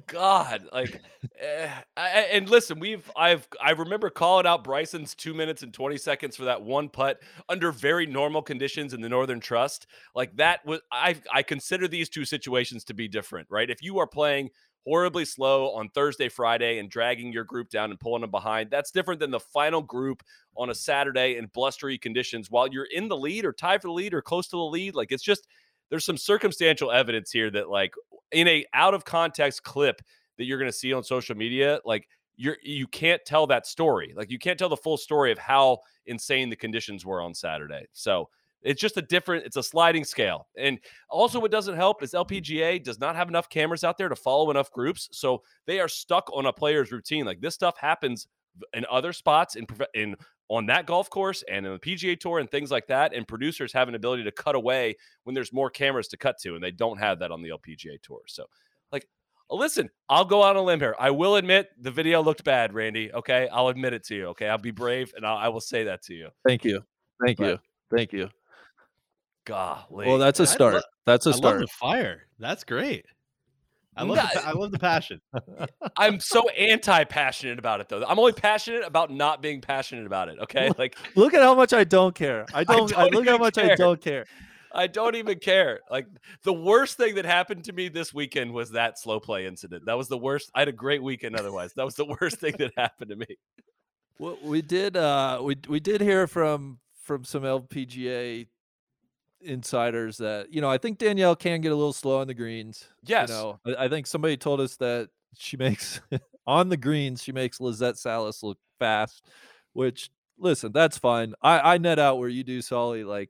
God, 0.08 0.68
like, 0.72 1.02
eh, 1.40 1.70
I, 1.98 2.10
and 2.32 2.50
listen, 2.50 2.80
we've 2.80 3.10
I've 3.16 3.48
I 3.62 3.72
remember 3.72 4.10
calling 4.10 4.46
out 4.46 4.64
Bryson's 4.64 5.16
two 5.16 5.34
minutes 5.34 5.64
and 5.64 5.74
twenty 5.74 5.98
seconds 5.98 6.36
for 6.36 6.46
that 6.46 6.62
one 6.62 6.90
putt 6.90 7.22
under 7.50 7.72
very 7.72 8.06
normal 8.06 8.42
conditions 8.42 8.94
in 8.94 9.02
the 9.02 9.10
Northern 9.10 9.40
Trust. 9.40 9.88
Like 10.14 10.36
that 10.38 10.66
was 10.66 10.82
I 10.92 11.16
I 11.32 11.44
consider 11.44 11.88
these 11.88 12.10
two 12.10 12.26
situations 12.26 12.84
to 12.86 12.94
be 12.94 13.08
different, 13.08 13.48
right? 13.50 13.70
If 13.70 13.82
you 13.82 13.98
are 14.00 14.08
playing 14.08 14.50
horribly 14.86 15.26
slow 15.26 15.72
on 15.72 15.90
Thursday, 15.90 16.30
Friday, 16.30 16.78
and 16.78 16.90
dragging 16.90 17.34
your 17.34 17.44
group 17.44 17.70
down 17.70 17.90
and 17.90 18.00
pulling 18.00 18.22
them 18.22 18.32
behind, 18.32 18.70
that's 18.70 18.92
different 18.92 19.20
than 19.20 19.32
the 19.32 19.40
final 19.40 19.82
group 19.82 20.22
on 20.56 20.70
a 20.70 20.76
Saturday 20.76 21.38
in 21.38 21.48
blustery 21.54 21.98
conditions 21.98 22.52
while 22.52 22.68
you're 22.68 22.88
in 22.94 23.08
the 23.08 23.18
lead 23.18 23.46
or 23.46 23.54
tied 23.54 23.82
for 23.82 23.88
the 23.88 23.94
lead 23.94 24.14
or 24.14 24.22
close 24.22 24.48
to 24.48 24.58
the 24.58 24.64
lead. 24.64 24.94
Like 24.94 25.12
it's 25.12 25.24
just 25.24 25.48
there's 25.90 26.06
some 26.06 26.18
circumstantial 26.18 26.92
evidence 26.92 27.32
here 27.32 27.50
that 27.52 27.70
like 27.70 27.94
in 28.32 28.48
a 28.48 28.66
out 28.74 28.94
of 28.94 29.06
context 29.06 29.64
clip 29.64 30.02
that 30.38 30.46
you're 30.46 30.58
going 30.58 30.72
to 30.72 30.78
see 30.78 30.94
on 30.94 31.04
social 31.04 31.36
media 31.36 31.80
like 31.86 32.08
you're 32.38 32.58
you 32.62 32.88
can't 32.88 33.22
tell 33.26 33.48
that 33.48 33.66
story. 33.66 34.14
Like 34.16 34.30
you 34.30 34.40
can't 34.40 34.60
tell 34.60 34.70
the 34.70 34.78
full 34.78 34.98
story 34.98 35.32
of 35.32 35.38
how 35.38 35.80
insane 36.06 36.50
the 36.50 36.56
conditions 36.56 37.06
were 37.06 37.22
on 37.22 37.34
saturday. 37.34 37.86
So 37.94 38.30
it's 38.62 38.82
just 38.82 38.98
a 38.98 39.02
different 39.02 39.46
it's 39.46 39.58
a 39.58 39.64
sliding 39.64 40.04
scale. 40.04 40.48
And 40.58 40.80
also 41.10 41.40
what 41.40 41.52
doesn't 41.52 41.76
help 41.76 42.04
is 42.04 42.12
lpga 42.12 42.84
does 42.84 43.00
not 43.00 43.16
have 43.16 43.30
enough 43.30 43.50
cameras 43.50 43.84
out 43.84 43.98
there 43.98 44.10
to 44.10 44.16
follow 44.16 44.52
enough 44.52 44.72
groups 44.72 45.08
so 45.12 45.44
they 45.66 45.80
are 45.80 45.88
stuck 45.88 46.30
on 46.34 46.46
a 46.46 46.54
player's 46.54 46.92
routine. 46.92 47.26
Like 47.26 47.42
this 47.42 47.56
stuff 47.56 47.78
happens 47.78 48.28
in 48.74 48.86
other 48.90 49.14
spots 49.14 49.56
in 49.56 49.66
in 49.94 50.16
on 50.50 50.68
that 50.68 50.86
golf 50.86 51.10
course 51.10 51.44
and 51.50 51.66
in 51.66 51.72
the 51.74 51.80
PGA 51.80 52.20
Tour 52.20 52.40
and 52.40 52.50
things 52.50 52.70
like 52.72 52.88
that. 52.88 53.14
And 53.14 53.28
producers 53.28 53.74
have 53.74 53.88
an 53.88 53.96
ability 53.96 54.24
to 54.26 54.32
cut 54.32 54.56
away 54.56 54.96
when 55.24 55.34
there's 55.34 55.52
more 55.52 55.70
cameras 55.70 56.08
to 56.10 56.18
cut 56.18 56.38
to, 56.44 56.56
and 56.56 56.64
they 56.64 56.72
don't 56.72 56.98
have 57.00 57.20
that 57.20 57.32
on 57.32 57.42
the 57.42 57.50
LPGA 57.50 58.02
Tour. 58.02 58.22
So, 58.28 58.46
like, 58.92 59.08
listen, 59.50 59.90
I'll 60.10 60.26
go 60.26 60.42
on 60.44 60.56
a 60.56 60.62
limb 60.62 60.80
here. 60.80 60.96
I 61.00 61.12
will 61.12 61.36
admit 61.36 61.70
the 61.80 61.92
video 61.92 62.22
looked 62.22 62.44
bad, 62.44 62.74
Randy. 62.74 63.12
Okay, 63.14 63.48
I'll 63.52 63.70
admit 63.70 63.94
it 63.94 64.04
to 64.06 64.16
you. 64.16 64.26
Okay, 64.28 64.48
I'll 64.48 64.58
be 64.58 64.72
brave 64.72 65.14
and 65.16 65.26
I'll, 65.26 65.38
I 65.38 65.48
will 65.50 65.62
say 65.62 65.86
that 65.86 66.04
to 66.04 66.14
you. 66.14 66.30
Thank 66.48 66.64
you, 66.64 66.82
thank 67.26 67.38
But- 67.40 67.48
you, 67.48 67.60
thank 67.96 68.14
you. 68.14 68.30
Golly. 69.46 70.08
Well, 70.08 70.18
that's 70.18 70.40
a 70.40 70.44
I 70.44 70.46
lo- 70.48 70.52
start. 70.52 70.84
That's 71.06 71.26
a 71.28 71.30
I 71.30 71.32
love 71.34 71.38
start. 71.38 71.60
the 71.62 71.68
fire. 71.68 72.24
That's 72.40 72.64
great. 72.64 73.06
I 73.98 74.04
love, 74.04 74.18
the, 74.18 74.48
I 74.48 74.52
love 74.52 74.72
the 74.72 74.80
passion. 74.80 75.22
I'm 75.98 76.20
so 76.20 76.50
anti-passionate 76.50 77.60
about 77.60 77.80
it, 77.80 77.90
though. 77.90 78.04
I'm 78.06 78.20
only 78.20 78.34
passionate 78.34 78.84
about 78.86 79.12
not 79.12 79.42
being 79.42 79.62
passionate 79.62 80.06
about 80.06 80.30
it. 80.30 80.38
Okay, 80.40 80.70
like 80.78 80.98
Look 81.16 81.34
at 81.34 81.42
how 81.42 81.56
much 81.56 81.74
I 81.74 81.84
don't 81.84 82.14
care. 82.14 82.46
I 82.54 82.64
don't. 82.66 82.96
I 82.98 83.10
don't 83.10 83.14
look 83.14 83.28
how 83.28 83.38
much 83.38 83.58
I 83.58 83.76
don't 83.76 84.02
care. 84.02 84.26
I 84.74 84.88
don't 84.88 85.16
even 85.16 85.40
care. 85.40 85.80
Like 85.90 86.08
the 86.44 86.54
worst 86.54 86.98
thing 86.98 87.16
that 87.16 87.26
happened 87.26 87.64
to 87.66 87.74
me 87.74 87.88
this 87.88 88.14
weekend 88.14 88.52
was 88.54 88.72
that 88.72 89.00
slow 89.00 89.20
play 89.22 89.46
incident. 89.46 89.86
That 89.86 89.98
was 89.98 90.10
the 90.10 90.18
worst. 90.18 90.52
I 90.54 90.60
had 90.60 90.68
a 90.68 90.74
great 90.74 91.02
weekend 91.02 91.38
otherwise. 91.38 91.74
That 91.76 91.86
was 91.86 91.96
the 91.96 92.06
worst 92.22 92.40
thing 92.40 92.56
that 92.60 92.74
happened 92.76 93.12
to 93.12 93.16
me. 93.16 93.38
Well, 94.20 94.38
we 94.44 94.62
did. 94.62 94.98
Uh, 94.98 95.40
we 95.42 95.56
we 95.68 95.80
did 95.80 96.02
hear 96.02 96.28
from 96.28 96.80
from 97.02 97.24
some 97.24 97.44
LPGA 97.44 98.48
insiders 99.46 100.18
that 100.18 100.54
you 100.54 100.62
know 100.62 100.70
I 100.70 100.78
think 100.78 100.98
Danielle 100.98 101.36
can 101.36 101.62
get 101.62 101.72
a 101.72 101.76
little 101.76 101.94
slow 101.94 102.20
on 102.20 102.28
the 102.28 102.34
greens. 102.34 102.88
Yes. 103.04 103.30
You 103.30 103.36
know, 103.36 103.60
I, 103.66 103.86
I 103.86 103.90
think 103.90 104.08
somebody 104.08 104.38
told 104.38 104.60
us 104.60 104.76
that 104.78 105.10
she 105.38 105.58
makes 105.58 106.02
on 106.48 106.70
the 106.70 106.78
greens 106.78 107.24
she 107.24 107.32
makes 107.32 107.60
Lizette 107.60 107.98
Salas 107.98 108.44
look 108.44 108.58
fast, 108.80 109.24
which 109.74 110.10
listen, 110.38 110.72
that's 110.72 110.98
fine. 110.98 111.34
I 111.42 111.76
I 111.76 111.78
net 111.78 112.00
out 112.00 112.20
where 112.20 112.30
you 112.30 112.44
do, 112.44 112.62
Soly. 112.62 113.04
Like 113.04 113.30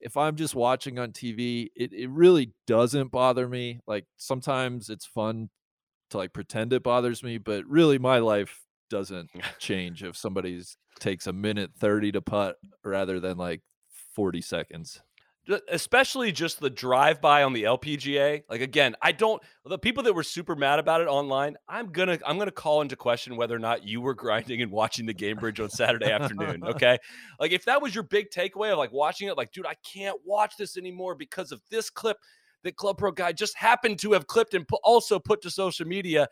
if 0.00 0.16
I'm 0.16 0.36
just 0.36 0.54
watching 0.54 0.98
on 0.98 1.12
TV, 1.12 1.68
it 1.76 1.92
it 1.92 2.10
really 2.10 2.52
doesn't 2.66 3.10
bother 3.10 3.48
me. 3.48 3.80
Like 3.86 4.06
sometimes 4.16 4.88
it's 4.90 5.06
fun 5.06 5.50
to 6.10 6.18
like 6.18 6.32
pretend 6.32 6.72
it 6.72 6.82
bothers 6.82 7.22
me, 7.22 7.38
but 7.38 7.64
really 7.66 7.98
my 7.98 8.18
life 8.18 8.60
doesn't 8.88 9.30
change 9.58 10.02
if 10.02 10.16
somebody's 10.16 10.76
takes 10.98 11.26
a 11.26 11.32
minute 11.32 11.70
30 11.78 12.12
to 12.12 12.20
putt 12.20 12.56
rather 12.84 13.20
than 13.20 13.36
like 13.38 13.62
40 14.14 14.40
seconds. 14.42 15.00
Especially 15.68 16.32
just 16.32 16.60
the 16.60 16.70
drive 16.70 17.20
by 17.20 17.42
on 17.42 17.52
the 17.52 17.64
LPGA. 17.64 18.42
Like 18.48 18.60
again, 18.60 18.94
I 19.02 19.12
don't 19.12 19.42
the 19.64 19.78
people 19.78 20.02
that 20.04 20.12
were 20.12 20.22
super 20.22 20.54
mad 20.54 20.78
about 20.78 21.00
it 21.00 21.08
online, 21.08 21.56
I'm 21.68 21.92
going 21.92 22.08
to 22.08 22.18
I'm 22.26 22.36
going 22.36 22.48
to 22.48 22.52
call 22.52 22.82
into 22.82 22.96
question 22.96 23.36
whether 23.36 23.54
or 23.54 23.58
not 23.58 23.86
you 23.86 24.00
were 24.00 24.14
grinding 24.14 24.62
and 24.62 24.70
watching 24.70 25.06
the 25.06 25.14
Gainbridge 25.14 25.62
on 25.62 25.70
Saturday 25.70 26.10
afternoon, 26.10 26.64
okay? 26.66 26.98
Like 27.38 27.52
if 27.52 27.64
that 27.64 27.82
was 27.82 27.94
your 27.94 28.04
big 28.04 28.30
takeaway 28.30 28.72
of 28.72 28.78
like 28.78 28.92
watching 28.92 29.28
it 29.28 29.36
like 29.36 29.52
dude, 29.52 29.66
I 29.66 29.74
can't 29.84 30.18
watch 30.24 30.56
this 30.56 30.76
anymore 30.76 31.14
because 31.14 31.52
of 31.52 31.60
this 31.70 31.90
clip 31.90 32.16
that 32.62 32.76
Club 32.76 32.98
Pro 32.98 33.10
guy 33.10 33.32
just 33.32 33.56
happened 33.56 33.98
to 34.00 34.12
have 34.12 34.26
clipped 34.26 34.54
and 34.54 34.66
pu- 34.68 34.78
also 34.84 35.18
put 35.18 35.42
to 35.42 35.50
social 35.50 35.86
media. 35.86 36.28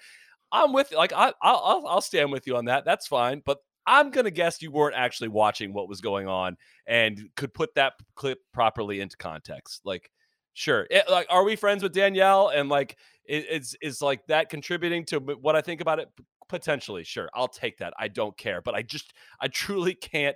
I'm 0.53 0.73
with 0.73 0.91
you. 0.91 0.97
like 0.97 1.13
I 1.13 1.33
I'll 1.43 1.85
I'll 1.87 2.01
stand 2.01 2.33
with 2.33 2.47
you 2.47 2.57
on 2.57 2.67
that. 2.67 2.85
That's 2.85 3.07
fine, 3.07 3.43
but 3.45 3.59
I'm 3.89 4.11
gonna 4.11 4.31
guess 4.31 4.63
you 4.63 4.71
weren't 4.71 4.95
actually 4.95 5.29
watching 5.29 5.73
what 5.73 5.89
was 5.89 6.01
going 6.01 6.29
on 6.29 6.57
and 6.87 7.29
could 7.37 7.53
put 7.53 7.75
that 7.75 7.95
clip 8.15 8.39
properly 8.53 9.01
into 9.01 9.17
context. 9.17 9.81
Like, 9.85 10.11
Sure. 10.55 10.89
It- 10.91 11.09
like, 11.09 11.29
are 11.31 11.45
we 11.45 11.55
friends 11.55 11.85
with 11.85 11.93
Danielle? 11.93 12.49
And 12.49 12.69
like, 12.69 12.97
it's 13.25 13.77
is 13.81 14.03
like 14.03 14.27
that 14.27 14.49
contributing 14.49 15.05
to 15.05 15.19
what 15.21 15.55
I 15.55 15.61
think 15.61 15.81
about 15.81 16.01
it? 16.01 16.09
Potentially, 16.49 17.05
sure. 17.05 17.29
I'll 17.33 17.47
take 17.47 17.79
that. 17.79 17.93
I 17.97 18.09
don't 18.09 18.37
care, 18.37 18.61
but 18.61 18.75
I 18.75 18.83
just, 18.83 19.13
I 19.41 19.47
truly 19.49 19.95
can't, 19.95 20.35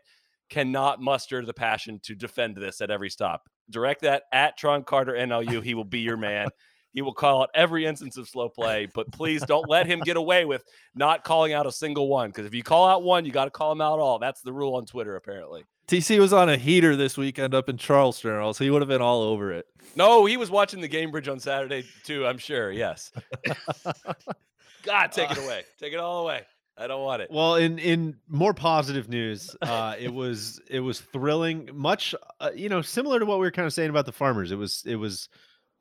cannot 0.49 1.01
muster 1.01 1.45
the 1.45 1.55
passion 1.55 1.99
to 2.05 2.15
defend 2.15 2.57
this 2.57 2.81
at 2.81 2.91
every 2.91 3.11
stop. 3.11 3.49
Direct 3.71 4.03
that 4.03 4.25
at 4.33 4.57
Tron 4.57 4.85
Carter 4.85 5.15
NLU. 5.15 5.61
He 5.63 5.75
will 5.75 5.85
be 5.85 6.01
your 6.01 6.17
man. 6.17 6.49
He 6.93 7.03
will 7.03 7.15
call 7.15 7.43
out 7.43 7.51
every 7.55 7.87
instance 7.87 8.17
of 8.17 8.29
slow 8.29 8.49
play, 8.49 8.87
but 8.93 9.11
please 9.13 9.43
don't 9.45 9.69
let 9.69 9.87
him 9.87 10.01
get 10.01 10.17
away 10.17 10.45
with 10.45 10.63
not 10.95 11.25
calling 11.25 11.53
out 11.53 11.67
a 11.67 11.73
single 11.73 12.09
one. 12.09 12.31
Because 12.31 12.47
if 12.47 12.55
you 12.55 12.63
call 12.63 12.87
out 12.87 13.03
one, 13.03 13.25
you 13.25 13.33
got 13.33 13.47
to 13.47 13.51
call 13.51 13.73
him 13.73 13.81
out 13.81 13.99
all. 13.99 14.19
That's 14.19 14.43
the 14.43 14.53
rule 14.53 14.77
on 14.77 14.85
Twitter, 14.85 15.17
apparently. 15.17 15.65
TC 15.89 16.19
was 16.19 16.33
on 16.33 16.49
a 16.49 16.57
heater 16.57 16.97
this 16.97 17.19
weekend 17.19 17.55
up 17.55 17.69
in 17.69 17.77
Charleston, 17.77 18.31
or 18.31 18.41
else 18.41 18.59
he 18.59 18.71
would 18.71 18.83
have 18.83 18.89
been 18.89 19.03
all 19.03 19.23
over 19.23 19.53
it. 19.53 19.67
No, 19.97 20.25
he 20.25 20.37
was 20.37 20.51
watching 20.51 20.81
the 20.81 20.89
Gainbridge 20.89 21.31
on 21.31 21.41
Saturday 21.41 21.85
too. 22.05 22.27
I'm 22.27 22.39
sure. 22.39 22.71
Yes. 22.71 23.11
God, 24.83 25.13
take 25.13 25.31
it 25.31 25.39
away. 25.39 25.63
Take 25.79 25.93
it 25.93 25.99
all 25.99 26.23
away. 26.23 26.43
I 26.79 26.87
don't 26.87 27.03
want 27.03 27.21
it. 27.23 27.31
Well, 27.31 27.57
in 27.57 27.79
in 27.79 28.17
more 28.29 28.55
positive 28.55 29.09
news, 29.09 29.55
uh, 29.61 29.95
it 29.99 30.13
was 30.13 30.61
it 30.71 30.81
was 30.81 31.01
thrilling. 31.01 31.69
Much, 31.75 32.15
uh, 32.41 32.51
you 32.55 32.69
know, 32.69 32.81
similar 32.81 33.19
to 33.19 33.27
what 33.27 33.39
we 33.39 33.47
were 33.47 33.51
kind 33.51 33.67
of 33.67 33.75
saying 33.75 33.91
about 33.91 34.07
the 34.07 34.13
farmers. 34.13 34.51
It 34.51 34.57
was 34.57 34.83
it 34.87 34.97
was 34.97 35.29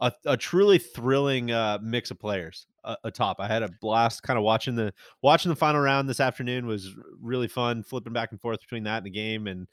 a, 0.02 0.12
a 0.26 0.36
truly 0.38 0.80
thrilling 0.80 1.52
uh, 1.52 1.78
mix 1.82 2.12
of 2.12 2.20
players 2.20 2.66
uh, 2.84 2.96
atop. 3.04 3.38
I 3.40 3.48
had 3.48 3.64
a 3.64 3.70
blast, 3.80 4.24
kind 4.24 4.38
of 4.38 4.44
watching 4.44 4.76
the 4.76 4.94
watching 5.22 5.50
the 5.50 5.56
final 5.56 5.80
round 5.80 6.10
this 6.10 6.20
afternoon 6.20 6.66
was 6.66 6.90
really 7.22 7.48
fun, 7.48 7.84
flipping 7.84 8.12
back 8.12 8.32
and 8.32 8.42
forth 8.42 8.60
between 8.60 8.84
that 8.84 8.98
and 8.98 9.06
the 9.06 9.12
game, 9.12 9.48
and 9.48 9.68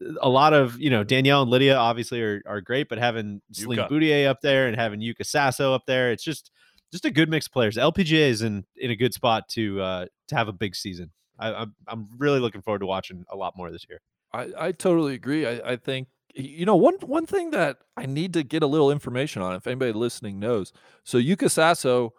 uh, 0.00 0.14
a 0.22 0.28
lot 0.28 0.52
of 0.52 0.80
you 0.80 0.90
know 0.90 1.02
Danielle 1.02 1.42
and 1.42 1.50
Lydia 1.50 1.76
obviously 1.76 2.22
are 2.22 2.40
are 2.46 2.60
great, 2.60 2.88
but 2.88 2.98
having 2.98 3.42
Celine 3.52 3.80
Yuka. 3.80 3.88
Boutier 3.88 4.30
up 4.30 4.40
there 4.40 4.68
and 4.68 4.76
having 4.76 5.00
Yuka 5.00 5.26
Sasso 5.26 5.74
up 5.74 5.82
there, 5.86 6.12
it's 6.12 6.24
just 6.24 6.52
just 6.92 7.04
a 7.04 7.10
good 7.10 7.28
mix 7.28 7.46
of 7.46 7.52
players. 7.52 7.76
LPGA 7.76 8.28
is 8.28 8.42
in 8.42 8.64
in 8.76 8.90
a 8.92 8.96
good 8.96 9.12
spot 9.12 9.48
to 9.50 9.80
uh 9.80 10.06
to 10.28 10.36
have 10.36 10.48
a 10.48 10.52
big 10.52 10.76
season. 10.76 11.10
I, 11.38 11.52
I'm 11.52 11.74
I'm 11.88 12.08
really 12.16 12.38
looking 12.38 12.62
forward 12.62 12.80
to 12.80 12.86
watching 12.86 13.24
a 13.28 13.36
lot 13.36 13.54
more 13.56 13.72
this 13.72 13.84
year. 13.88 14.00
I, 14.32 14.66
I 14.66 14.72
totally 14.72 15.14
agree. 15.14 15.46
I, 15.46 15.72
I 15.72 15.76
think 15.76 16.08
you 16.34 16.66
know 16.66 16.76
one 16.76 16.96
one 17.00 17.26
thing 17.26 17.50
that 17.52 17.78
I 17.96 18.06
need 18.06 18.32
to 18.34 18.42
get 18.42 18.62
a 18.62 18.66
little 18.66 18.90
information 18.90 19.42
on, 19.42 19.54
if 19.54 19.66
anybody 19.66 19.92
listening 19.92 20.38
knows. 20.38 20.72
So 21.04 21.18
Yuka 21.18 21.50
Sasso 21.50 22.14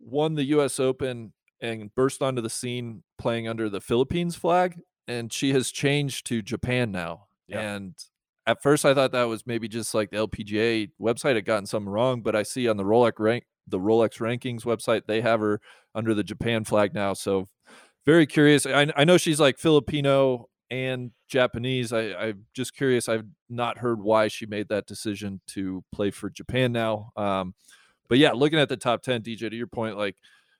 won 0.00 0.34
the 0.34 0.44
U.S. 0.44 0.80
Open 0.80 1.32
and 1.60 1.94
burst 1.94 2.22
onto 2.22 2.40
the 2.40 2.50
scene 2.50 3.02
playing 3.18 3.46
under 3.46 3.68
the 3.68 3.80
Philippines 3.80 4.34
flag, 4.36 4.80
and 5.06 5.32
she 5.32 5.52
has 5.52 5.70
changed 5.70 6.26
to 6.26 6.42
Japan 6.42 6.90
now. 6.90 7.26
And 7.74 7.94
at 8.46 8.62
first, 8.62 8.84
I 8.84 8.94
thought 8.94 9.12
that 9.12 9.24
was 9.24 9.46
maybe 9.46 9.68
just 9.68 9.94
like 9.94 10.10
the 10.10 10.26
LPGA 10.26 10.90
website 11.00 11.34
had 11.34 11.44
gotten 11.44 11.66
something 11.66 11.90
wrong, 11.90 12.22
but 12.22 12.34
I 12.34 12.42
see 12.42 12.68
on 12.68 12.76
the 12.76 12.84
Rolex 12.84 13.18
rank 13.18 13.44
the 13.68 13.78
Rolex 13.78 14.18
rankings 14.18 14.64
website 14.64 15.02
they 15.06 15.20
have 15.20 15.40
her 15.40 15.60
under 15.94 16.14
the 16.14 16.24
Japan 16.24 16.64
flag 16.64 16.94
now. 16.94 17.12
So 17.12 17.48
very 18.06 18.26
curious. 18.26 18.66
I, 18.66 18.92
I 18.96 19.04
know 19.04 19.16
she's 19.16 19.40
like 19.40 19.58
Filipino 19.58 20.48
and 20.70 21.10
Japanese. 21.28 21.92
I, 21.92 22.12
I'm 22.12 22.46
just 22.54 22.74
curious. 22.74 23.08
I've 23.08 23.26
not 23.48 23.78
heard 23.78 24.00
why 24.00 24.28
she 24.28 24.46
made 24.46 24.68
that 24.68 24.86
decision 24.86 25.40
to 25.48 25.84
play 25.92 26.10
for 26.10 26.30
Japan 26.30 26.72
now. 26.72 27.12
Um, 27.16 27.54
but 28.08 28.18
yeah, 28.18 28.32
looking 28.32 28.58
at 28.58 28.68
the 28.68 28.76
top 28.76 29.02
10, 29.02 29.22
DJ, 29.22 29.50
to 29.50 29.56
your 29.56 29.66
point, 29.66 29.96
like 29.96 30.16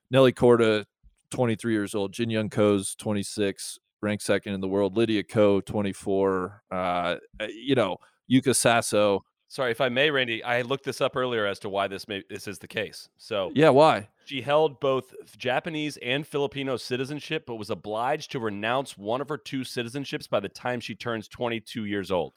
Nelly 0.09 0.33
Korda, 0.33 0.85
23 1.31 1.73
years 1.73 1.95
old, 1.95 2.13
Jin 2.13 2.29
Young 2.29 2.49
Ko's 2.49 2.95
26, 2.95 3.79
ranked 4.01 4.23
second 4.23 4.53
in 4.53 4.61
the 4.61 4.67
world, 4.67 4.97
Lydia 4.97 5.23
Ko, 5.23 5.61
24, 5.61 6.63
uh, 6.71 7.15
you 7.49 7.75
know, 7.75 7.97
Yuka 8.31 8.55
Sasso. 8.55 9.23
Sorry, 9.51 9.71
if 9.71 9.81
I 9.81 9.89
may, 9.89 10.09
Randy, 10.09 10.41
I 10.41 10.61
looked 10.61 10.85
this 10.85 11.01
up 11.01 11.17
earlier 11.17 11.45
as 11.45 11.59
to 11.59 11.67
why 11.67 11.89
this 11.89 12.07
may 12.07 12.23
this 12.29 12.47
is 12.47 12.59
the 12.59 12.69
case. 12.69 13.09
So 13.17 13.51
Yeah, 13.53 13.67
why? 13.71 14.07
she 14.23 14.39
held 14.41 14.79
both 14.79 15.13
Japanese 15.37 15.97
and 15.97 16.25
Filipino 16.25 16.77
citizenship, 16.77 17.43
but 17.45 17.55
was 17.55 17.69
obliged 17.69 18.31
to 18.31 18.39
renounce 18.39 18.97
one 18.97 19.19
of 19.19 19.27
her 19.27 19.37
two 19.37 19.61
citizenships 19.61 20.29
by 20.29 20.39
the 20.39 20.47
time 20.47 20.79
she 20.79 20.95
turns 20.95 21.27
22 21.27 21.83
years 21.83 22.11
old 22.11 22.31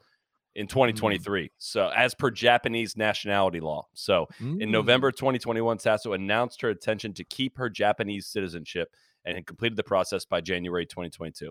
in 0.55 0.67
2023. 0.67 1.51
So, 1.57 1.87
as 1.95 2.13
per 2.13 2.31
Japanese 2.31 2.97
nationality 2.97 3.61
law. 3.61 3.87
So, 3.93 4.27
in 4.41 4.57
Mm. 4.57 4.71
November 4.71 5.09
2021, 5.13 5.79
Sasso 5.79 6.11
announced 6.11 6.59
her 6.63 6.71
intention 6.71 7.13
to 7.13 7.23
keep 7.23 7.57
her 7.57 7.69
Japanese 7.69 8.27
citizenship 8.27 8.93
and 9.23 9.35
had 9.37 9.45
completed 9.47 9.77
the 9.77 9.83
process 9.85 10.25
by 10.25 10.41
January 10.41 10.85
2022. 10.85 11.49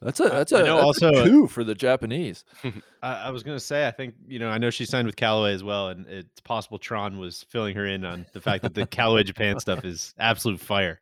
That's 0.00 0.20
a 0.20 0.24
that's 0.24 0.52
a, 0.52 0.58
I 0.58 0.62
know 0.62 0.86
that's 0.86 1.02
a 1.02 1.06
also- 1.08 1.24
coup 1.24 1.46
for 1.46 1.64
the 1.64 1.74
Japanese. 1.74 2.44
I, 3.02 3.14
I 3.14 3.30
was 3.30 3.42
gonna 3.42 3.60
say, 3.60 3.86
I 3.86 3.90
think 3.90 4.14
you 4.26 4.38
know, 4.38 4.48
I 4.48 4.58
know 4.58 4.70
she 4.70 4.84
signed 4.84 5.06
with 5.06 5.16
Callaway 5.16 5.52
as 5.52 5.64
well, 5.64 5.88
and 5.88 6.06
it's 6.06 6.40
possible 6.40 6.78
Tron 6.78 7.18
was 7.18 7.44
filling 7.48 7.74
her 7.76 7.86
in 7.86 8.04
on 8.04 8.26
the 8.32 8.40
fact 8.40 8.62
that 8.62 8.74
the 8.74 8.86
Callaway 8.90 9.22
Japan 9.22 9.58
stuff 9.60 9.84
is 9.84 10.14
absolute 10.18 10.60
fire, 10.60 11.00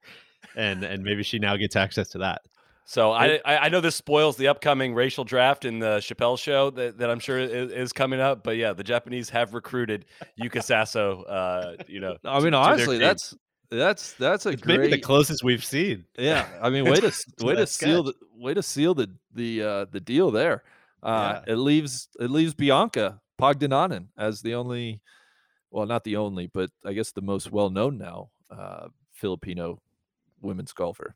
and 0.57 0.83
and 0.85 1.03
maybe 1.03 1.23
she 1.23 1.39
now 1.39 1.57
gets 1.57 1.77
access 1.77 2.09
to 2.11 2.19
that. 2.19 2.43
So 2.87 3.13
I, 3.13 3.41
I 3.45 3.57
I 3.59 3.69
know 3.71 3.81
this 3.81 3.97
spoils 3.97 4.37
the 4.37 4.49
upcoming 4.49 4.95
racial 4.95 5.25
draft 5.25 5.65
in 5.65 5.79
the 5.79 5.97
Chappelle 5.99 6.39
show 6.39 6.69
that, 6.71 6.99
that 6.99 7.11
I'm 7.11 7.19
sure 7.19 7.39
is, 7.39 7.73
is 7.73 7.93
coming 7.95 8.21
up. 8.21 8.45
But 8.45 8.59
yeah, 8.59 8.75
the 8.75 8.85
Japanese 8.85 9.31
have 9.31 9.55
recruited 9.55 10.05
Yuka 10.39 10.63
Sasso. 10.63 11.23
Uh, 11.23 11.77
you 11.89 12.01
know, 12.01 12.17
I 12.25 12.41
mean, 12.41 12.53
to 12.53 12.59
honestly, 12.59 12.97
team. 12.97 13.07
that's 13.07 13.35
that's 13.71 14.13
that's 14.15 14.47
a 14.47 14.51
It's 14.51 14.63
great. 14.63 14.81
maybe 14.81 14.91
the 14.93 15.01
closest 15.01 15.43
we've 15.45 15.65
seen. 15.65 16.05
yeah, 16.19 16.47
I 16.61 16.71
mean, 16.71 16.85
way 16.85 16.97
to 16.97 17.13
way 17.41 17.55
to 17.55 17.61
that 17.61 17.69
seal 17.69 18.03
the 18.05 18.15
way 18.37 18.55
to 18.55 18.63
seal 18.63 18.95
the 18.95 19.11
the 19.33 19.63
uh, 19.63 19.85
the 19.91 20.01
deal 20.01 20.31
there. 20.31 20.63
Uh, 21.03 21.41
It 21.47 21.57
leaves 21.57 22.09
it 22.19 22.31
leaves 22.31 22.55
Bianca 22.55 23.21
Pagdanganan 23.39 24.09
as 24.17 24.41
the 24.43 24.55
only, 24.55 25.03
well, 25.71 25.87
not 25.87 26.05
the 26.05 26.17
only, 26.17 26.47
but 26.47 26.71
I 26.85 26.93
guess 26.95 27.13
the 27.13 27.21
most 27.23 27.53
well 27.53 27.69
known 27.71 27.99
now 27.99 28.31
uh, 28.51 28.89
Filipino 29.13 29.81
women's 30.41 30.73
golfer. 30.73 31.15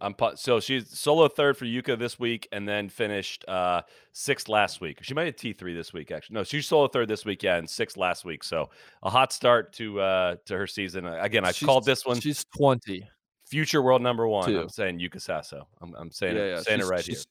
I'm 0.00 0.14
pu- 0.14 0.36
so 0.36 0.60
she's 0.60 0.88
solo 0.98 1.28
third 1.28 1.56
for 1.56 1.64
Yuka 1.64 1.98
this 1.98 2.18
week, 2.18 2.48
and 2.52 2.68
then 2.68 2.88
finished 2.88 3.44
uh, 3.48 3.82
sixth 4.12 4.48
last 4.48 4.80
week. 4.80 4.98
She 5.02 5.14
might 5.14 5.26
have 5.26 5.36
T 5.36 5.52
three 5.52 5.74
this 5.74 5.92
week 5.92 6.10
actually. 6.10 6.34
No, 6.34 6.44
she's 6.44 6.66
solo 6.66 6.88
third 6.88 7.08
this 7.08 7.24
week, 7.24 7.42
yeah, 7.42 7.56
and 7.56 7.68
sixth 7.68 7.96
last 7.96 8.24
week. 8.24 8.42
So 8.44 8.70
a 9.02 9.10
hot 9.10 9.32
start 9.32 9.72
to 9.74 10.00
uh, 10.00 10.36
to 10.46 10.56
her 10.56 10.66
season. 10.66 11.06
Uh, 11.06 11.18
Again, 11.20 11.44
I've 11.44 11.54
She's- 11.56 11.66
called 11.66 11.84
this 11.84 12.04
one 12.06 12.20
She's 12.20 12.44
twenty. 12.56 13.08
future 13.46 13.82
world 13.82 14.02
number 14.02 14.26
one. 14.28 14.48
Two. 14.48 14.60
I'm 14.60 14.68
saying 14.68 14.98
Yuka 14.98 15.20
Sasso. 15.20 15.66
I'm, 15.80 15.94
I'm 15.96 16.10
saying 16.10 16.36
yeah, 16.36 16.42
it, 16.42 16.48
yeah, 16.50 16.60
saying 16.60 16.80
she's, 16.80 16.88
it 16.88 16.90
right 16.90 17.04
here. 17.04 17.14
she's 17.16 17.26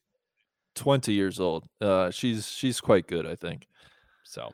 Twenty 0.74 1.12
years 1.12 1.38
old. 1.38 1.66
Uh, 1.80 2.10
she's 2.10 2.48
she's 2.48 2.80
quite 2.80 3.06
good, 3.06 3.26
I 3.26 3.36
think. 3.36 3.68
So 4.24 4.50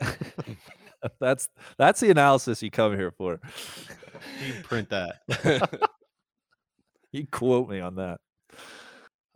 that's 1.20 1.48
that's 1.76 2.00
the 2.00 2.10
analysis 2.10 2.62
you 2.62 2.70
come 2.70 2.94
here 2.96 3.10
for. 3.10 3.40
You 4.46 4.52
print 4.62 4.88
that. 4.90 5.16
You 7.12 7.26
quote 7.26 7.68
me 7.68 7.80
on 7.80 7.96
that. 7.96 8.18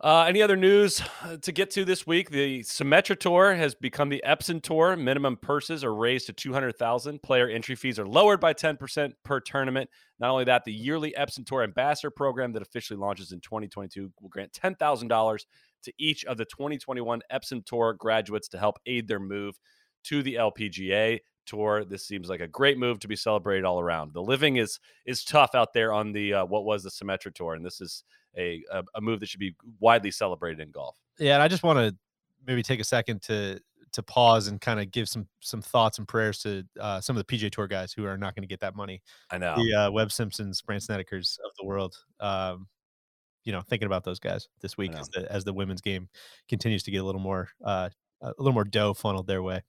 Uh, 0.03 0.25
any 0.27 0.41
other 0.41 0.57
news 0.57 1.01
uh, 1.23 1.37
to 1.37 1.53
get 1.53 1.71
to 1.71 1.85
this 1.85 2.05
week? 2.05 2.29
The 2.29 2.59
Symetra 2.59 3.17
Tour 3.17 3.55
has 3.55 3.73
become 3.73 4.09
the 4.09 4.21
Epson 4.27 4.61
Tour. 4.61 4.97
Minimum 4.97 5.37
purses 5.37 5.81
are 5.81 5.95
raised 5.95 6.25
to 6.25 6.33
200,000. 6.33 7.23
Player 7.23 7.47
entry 7.47 7.75
fees 7.75 7.97
are 7.97 8.05
lowered 8.05 8.41
by 8.41 8.53
10% 8.53 9.13
per 9.23 9.39
tournament. 9.39 9.89
Not 10.19 10.29
only 10.29 10.43
that, 10.43 10.65
the 10.65 10.73
yearly 10.73 11.15
Epson 11.17 11.45
Tour 11.45 11.63
Ambassador 11.63 12.11
program 12.11 12.51
that 12.51 12.61
officially 12.61 12.99
launches 12.99 13.31
in 13.31 13.39
2022 13.39 14.11
will 14.21 14.27
grant 14.27 14.51
$10,000 14.51 15.39
to 15.83 15.93
each 15.97 16.25
of 16.25 16.35
the 16.35 16.45
2021 16.45 17.21
Epson 17.31 17.65
Tour 17.65 17.93
graduates 17.93 18.49
to 18.49 18.59
help 18.59 18.79
aid 18.85 19.07
their 19.07 19.21
move 19.21 19.57
to 20.03 20.21
the 20.21 20.35
LPGA 20.35 21.19
Tour. 21.45 21.85
This 21.85 22.05
seems 22.05 22.29
like 22.29 22.41
a 22.41 22.47
great 22.47 22.77
move 22.77 22.99
to 22.99 23.07
be 23.07 23.15
celebrated 23.15 23.65
all 23.65 23.79
around. 23.79 24.13
The 24.13 24.21
living 24.21 24.57
is 24.57 24.79
is 25.05 25.23
tough 25.23 25.55
out 25.55 25.73
there 25.73 25.93
on 25.93 26.11
the 26.11 26.33
uh, 26.33 26.45
what 26.45 26.65
was 26.65 26.83
the 26.83 26.89
Symetra 26.89 27.33
Tour, 27.33 27.55
and 27.55 27.65
this 27.65 27.81
is 27.81 28.03
a, 28.37 28.63
a 28.71 28.83
a 28.95 29.01
move 29.01 29.19
that 29.19 29.29
should 29.29 29.39
be 29.39 29.55
widely 29.79 30.11
celebrated 30.11 30.59
in 30.59 30.71
golf. 30.71 30.97
Yeah, 31.19 31.33
and 31.35 31.43
I 31.43 31.47
just 31.47 31.63
want 31.63 31.79
to 31.79 31.95
maybe 32.45 32.63
take 32.63 32.79
a 32.79 32.85
second 32.85 33.21
to 33.23 33.59
to 33.93 34.03
pause 34.03 34.47
and 34.47 34.59
kind 34.59 34.79
of 34.79 34.91
give 34.91 35.07
some 35.07 35.27
some 35.39 35.61
thoughts 35.61 35.99
and 35.99 36.07
prayers 36.07 36.39
to 36.39 36.63
uh, 36.79 36.99
some 36.99 37.15
of 37.15 37.25
the 37.25 37.37
PGA 37.37 37.51
Tour 37.51 37.67
guys 37.67 37.93
who 37.93 38.05
are 38.05 38.17
not 38.17 38.35
going 38.35 38.43
to 38.43 38.47
get 38.47 38.59
that 38.61 38.75
money. 38.75 39.01
I 39.29 39.37
know. 39.37 39.55
The 39.55 39.73
uh, 39.73 39.91
Webb 39.91 40.11
Simpsons, 40.11 40.61
Brandt 40.61 40.83
Snedekers 40.83 41.39
of 41.39 41.51
the 41.59 41.65
world. 41.65 41.95
Um, 42.19 42.67
you 43.45 43.51
know, 43.51 43.61
thinking 43.61 43.85
about 43.85 44.03
those 44.03 44.19
guys 44.19 44.47
this 44.61 44.77
week 44.77 44.93
as 44.93 45.09
the 45.09 45.31
as 45.31 45.43
the 45.43 45.53
women's 45.53 45.81
game 45.81 46.07
continues 46.47 46.83
to 46.83 46.91
get 46.91 46.99
a 46.99 47.03
little 47.03 47.21
more 47.21 47.49
uh, 47.63 47.89
a 48.21 48.33
little 48.37 48.53
more 48.53 48.63
dough 48.63 48.93
funneled 48.93 49.27
their 49.27 49.43
way. 49.43 49.61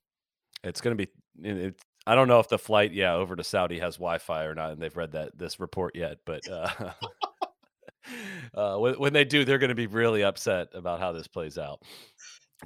It's 0.63 0.81
going 0.81 0.97
to 0.97 1.05
be. 1.05 1.11
It- 1.43 1.81
I 2.07 2.13
don't 2.13 2.27
know 2.27 2.39
if 2.39 2.47
the 2.49 2.59
flight, 2.59 2.93
yeah, 2.93 3.15
over 3.15 3.35
to 3.35 3.43
Saudi 3.43 3.79
has 3.79 3.95
Wi-Fi 3.95 4.43
or 4.43 4.53
not, 4.53 4.73
and 4.73 4.79
they've 4.79 4.95
read 4.95 5.13
that 5.13 5.35
this 5.35 5.59
report 5.59 5.95
yet. 5.95 6.19
But 6.23 6.47
uh, 6.47 6.69
uh, 8.53 8.77
when, 8.77 8.93
when 8.95 9.13
they 9.13 9.25
do, 9.25 9.43
they're 9.43 9.57
going 9.57 9.69
to 9.69 9.75
be 9.75 9.87
really 9.87 10.23
upset 10.23 10.67
about 10.75 10.99
how 10.99 11.11
this 11.13 11.27
plays 11.27 11.57
out. 11.57 11.81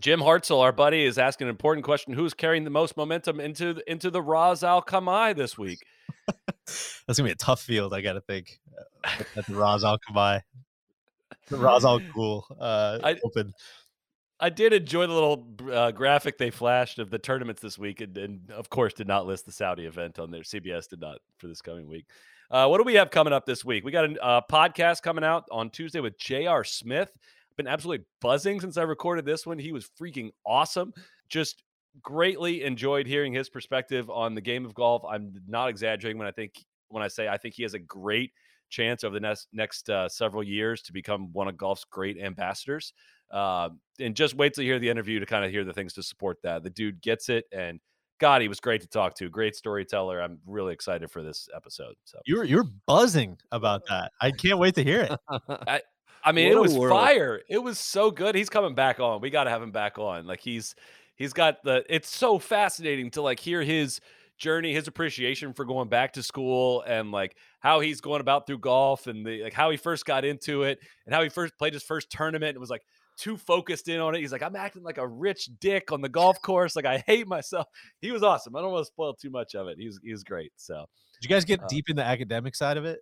Jim 0.02 0.20
Hartzell, 0.20 0.62
our 0.62 0.74
buddy, 0.74 1.04
is 1.06 1.18
asking 1.18 1.46
an 1.46 1.52
important 1.52 1.86
question: 1.86 2.14
Who's 2.14 2.34
carrying 2.34 2.66
the 2.66 2.70
most 2.70 2.98
momentum 2.98 3.40
into 3.40 3.74
the, 3.76 3.92
into 3.92 4.12
the 4.12 4.22
Ras 4.22 4.62
Al 4.62 4.82
Khaimah 4.82 5.36
this 5.38 5.58
week? 5.58 5.80
That's 6.68 7.18
gonna 7.18 7.28
be 7.28 7.32
a 7.32 7.36
tough 7.36 7.62
field, 7.62 7.94
I 7.94 8.02
got 8.02 8.14
to 8.14 8.22
think. 8.22 8.60
Uh, 9.04 9.24
at 9.38 9.46
the 9.46 9.56
Ras 9.56 9.84
Al 9.86 9.98
Khaimah, 10.00 10.42
the 11.48 11.58
Raz 11.58 11.86
Al 11.86 12.02
Ghul 12.02 12.44
uh, 12.60 13.00
I- 13.04 13.18
Open. 13.24 13.54
I 14.40 14.50
did 14.50 14.72
enjoy 14.72 15.06
the 15.08 15.14
little 15.14 15.48
uh, 15.72 15.92
graphic 15.92 16.38
they 16.38 16.50
flashed 16.50 16.98
of 17.00 17.10
the 17.10 17.20
tournaments 17.20 17.62
this 17.62 17.78
week, 17.78 18.00
and, 18.00 18.18
and, 18.18 18.52
of 18.52 18.70
course 18.70 18.94
did 18.94 19.08
not 19.08 19.26
list 19.26 19.46
the 19.46 19.52
Saudi 19.52 19.86
event 19.86 20.18
on 20.18 20.32
there. 20.32 20.42
CBS 20.42 20.88
did 20.88 21.02
not 21.02 21.18
for 21.38 21.48
this 21.48 21.62
coming 21.62 21.90
week. 21.90 22.06
Uh, 22.50 22.68
what 22.68 22.78
do 22.78 22.84
we 22.84 22.96
have 22.96 23.12
coming 23.12 23.34
up 23.34 23.46
this 23.46 23.66
week? 23.66 23.84
We 23.84 23.92
got 23.92 24.10
a 24.10 24.24
uh, 24.24 24.42
podcast 24.50 25.02
coming 25.02 25.24
out 25.24 25.46
on 25.52 25.70
Tuesday 25.70 26.00
with 26.00 26.18
J.R. 26.18 26.64
Smith. 26.64 27.12
Been 27.58 27.68
absolutely 27.68 28.06
buzzing 28.22 28.62
since 28.62 28.78
I 28.78 28.84
recorded 28.84 29.26
this 29.26 29.46
one. 29.46 29.60
He 29.60 29.74
was 29.74 29.90
freaking 30.00 30.32
awesome. 30.46 30.94
Just 31.28 31.64
greatly 32.02 32.64
enjoyed 32.64 33.06
hearing 33.06 33.34
his 33.34 33.50
perspective 33.50 34.10
on 34.10 34.34
the 34.34 34.42
game 34.42 34.66
of 34.66 34.74
golf. 34.74 35.04
I'm 35.08 35.34
not 35.48 35.70
exaggerating 35.70 36.18
when 36.18 36.28
I 36.28 36.32
think 36.32 36.64
when 36.88 37.04
I 37.04 37.08
say 37.08 37.28
I 37.28 37.38
think 37.38 37.56
he 37.56 37.64
has 37.64 37.74
a 37.74 37.80
great 37.80 38.32
chance 38.70 39.04
over 39.04 39.14
the 39.14 39.20
next 39.20 39.48
next 39.52 39.90
uh, 39.90 40.08
several 40.08 40.44
years 40.44 40.82
to 40.84 40.94
become 40.94 41.34
one 41.34 41.48
of 41.48 41.58
golf's 41.58 41.84
great 41.84 42.18
ambassadors. 42.18 42.94
Uh, 43.32 43.70
and 44.00 44.16
just 44.16 44.36
wait 44.36 44.54
to 44.56 44.62
hear 44.64 44.80
the 44.80 44.90
interview 44.90 45.20
to 45.20 45.26
kind 45.26 45.44
of 45.46 45.52
hear 45.52 45.64
the 45.64 45.74
things 45.74 45.94
to 45.94 46.04
support 46.04 46.38
that. 46.44 46.64
The 46.64 46.70
dude 46.70 47.02
gets 47.02 47.30
it, 47.30 47.46
and 47.52 47.80
God, 48.20 48.42
he 48.42 48.48
was 48.48 48.60
great 48.60 48.82
to 48.82 48.88
talk 48.88 49.16
to. 49.16 49.30
Great 49.30 49.56
storyteller. 49.56 50.22
I'm 50.22 50.40
really 50.46 50.74
excited 50.74 51.10
for 51.12 51.24
this 51.24 51.48
episode. 51.56 51.96
So 52.06 52.20
You're 52.26 52.44
you're 52.44 52.66
buzzing 52.88 53.38
about 53.52 53.82
that. 53.90 54.12
I 54.22 54.32
can't 54.32 54.60
wait 54.60 54.76
to 54.76 54.84
hear 54.84 55.02
it. 55.02 55.20
I, 55.50 55.82
I 56.24 56.32
mean, 56.34 56.50
What 56.50 56.58
it 56.58 56.62
was 56.62 56.74
world. 56.78 57.00
fire. 57.00 57.42
It 57.50 57.60
was 57.60 57.80
so 57.80 58.12
good. 58.12 58.36
He's 58.36 58.50
coming 58.50 58.76
back 58.76 59.00
on. 59.00 59.22
We 59.22 59.30
got 59.30 59.46
to 59.46 59.50
have 59.50 59.62
him 59.62 59.72
back 59.72 59.98
on. 59.98 60.26
Like 60.26 60.40
he's 60.42 60.76
he's 61.16 61.34
got 61.34 61.64
the. 61.64 61.84
It's 61.90 62.14
so 62.14 62.40
fascinating 62.40 63.12
to 63.12 63.22
like 63.22 63.40
hear 63.40 63.62
his 63.64 64.00
journey, 64.38 64.74
his 64.74 64.88
appreciation 64.88 65.54
for 65.54 65.66
going 65.66 65.88
back 65.90 66.14
to 66.14 66.24
school, 66.24 66.82
and 66.88 67.12
like 67.12 67.36
how 67.60 67.80
he's 67.82 68.02
going 68.02 68.22
about 68.22 68.48
through 68.48 68.60
golf, 68.60 69.08
and 69.08 69.26
the 69.26 69.44
like 69.44 69.54
how 69.54 69.70
he 69.70 69.78
first 69.78 70.06
got 70.06 70.26
into 70.26 70.64
it, 70.64 70.80
and 71.06 71.14
how 71.16 71.22
he 71.24 71.30
first 71.30 71.58
played 71.58 71.74
his 71.74 71.84
first 71.84 72.10
tournament, 72.10 72.50
and 72.52 72.60
was 72.60 72.70
like 72.70 72.84
too 73.20 73.38
focused 73.38 73.88
in 73.90 74.00
on 74.00 74.16
it. 74.16 74.20
He's 74.20 74.32
like, 74.32 74.42
I'm 74.44 74.56
acting 74.56 74.84
like 74.84 74.98
a 74.98 75.08
rich 75.08 75.50
dick 75.60 75.92
on 75.92 76.02
the 76.02 76.10
golf 76.10 76.42
course. 76.42 76.76
Like 76.76 76.86
I 76.86 77.04
hate 77.06 77.28
myself. 77.28 77.68
He 78.02 78.12
was 78.12 78.24
awesome. 78.24 78.56
I 78.56 78.62
don't 78.62 78.72
want 78.72 78.82
to 78.86 78.92
spoil 78.92 79.14
too 79.14 79.30
much 79.30 79.56
of 79.56 79.68
it. 79.68 79.78
He 79.78 79.86
was 79.86 80.00
he 80.04 80.12
was 80.12 80.24
great. 80.24 80.52
So 80.56 80.86
Did 81.22 81.30
you 81.30 81.36
guys 81.36 81.46
get 81.46 81.62
Uh, 81.62 81.68
deep 81.68 81.90
in 81.90 81.96
the 81.96 82.04
academic 82.04 82.56
side 82.56 82.78
of 82.78 82.86
it? 82.86 83.00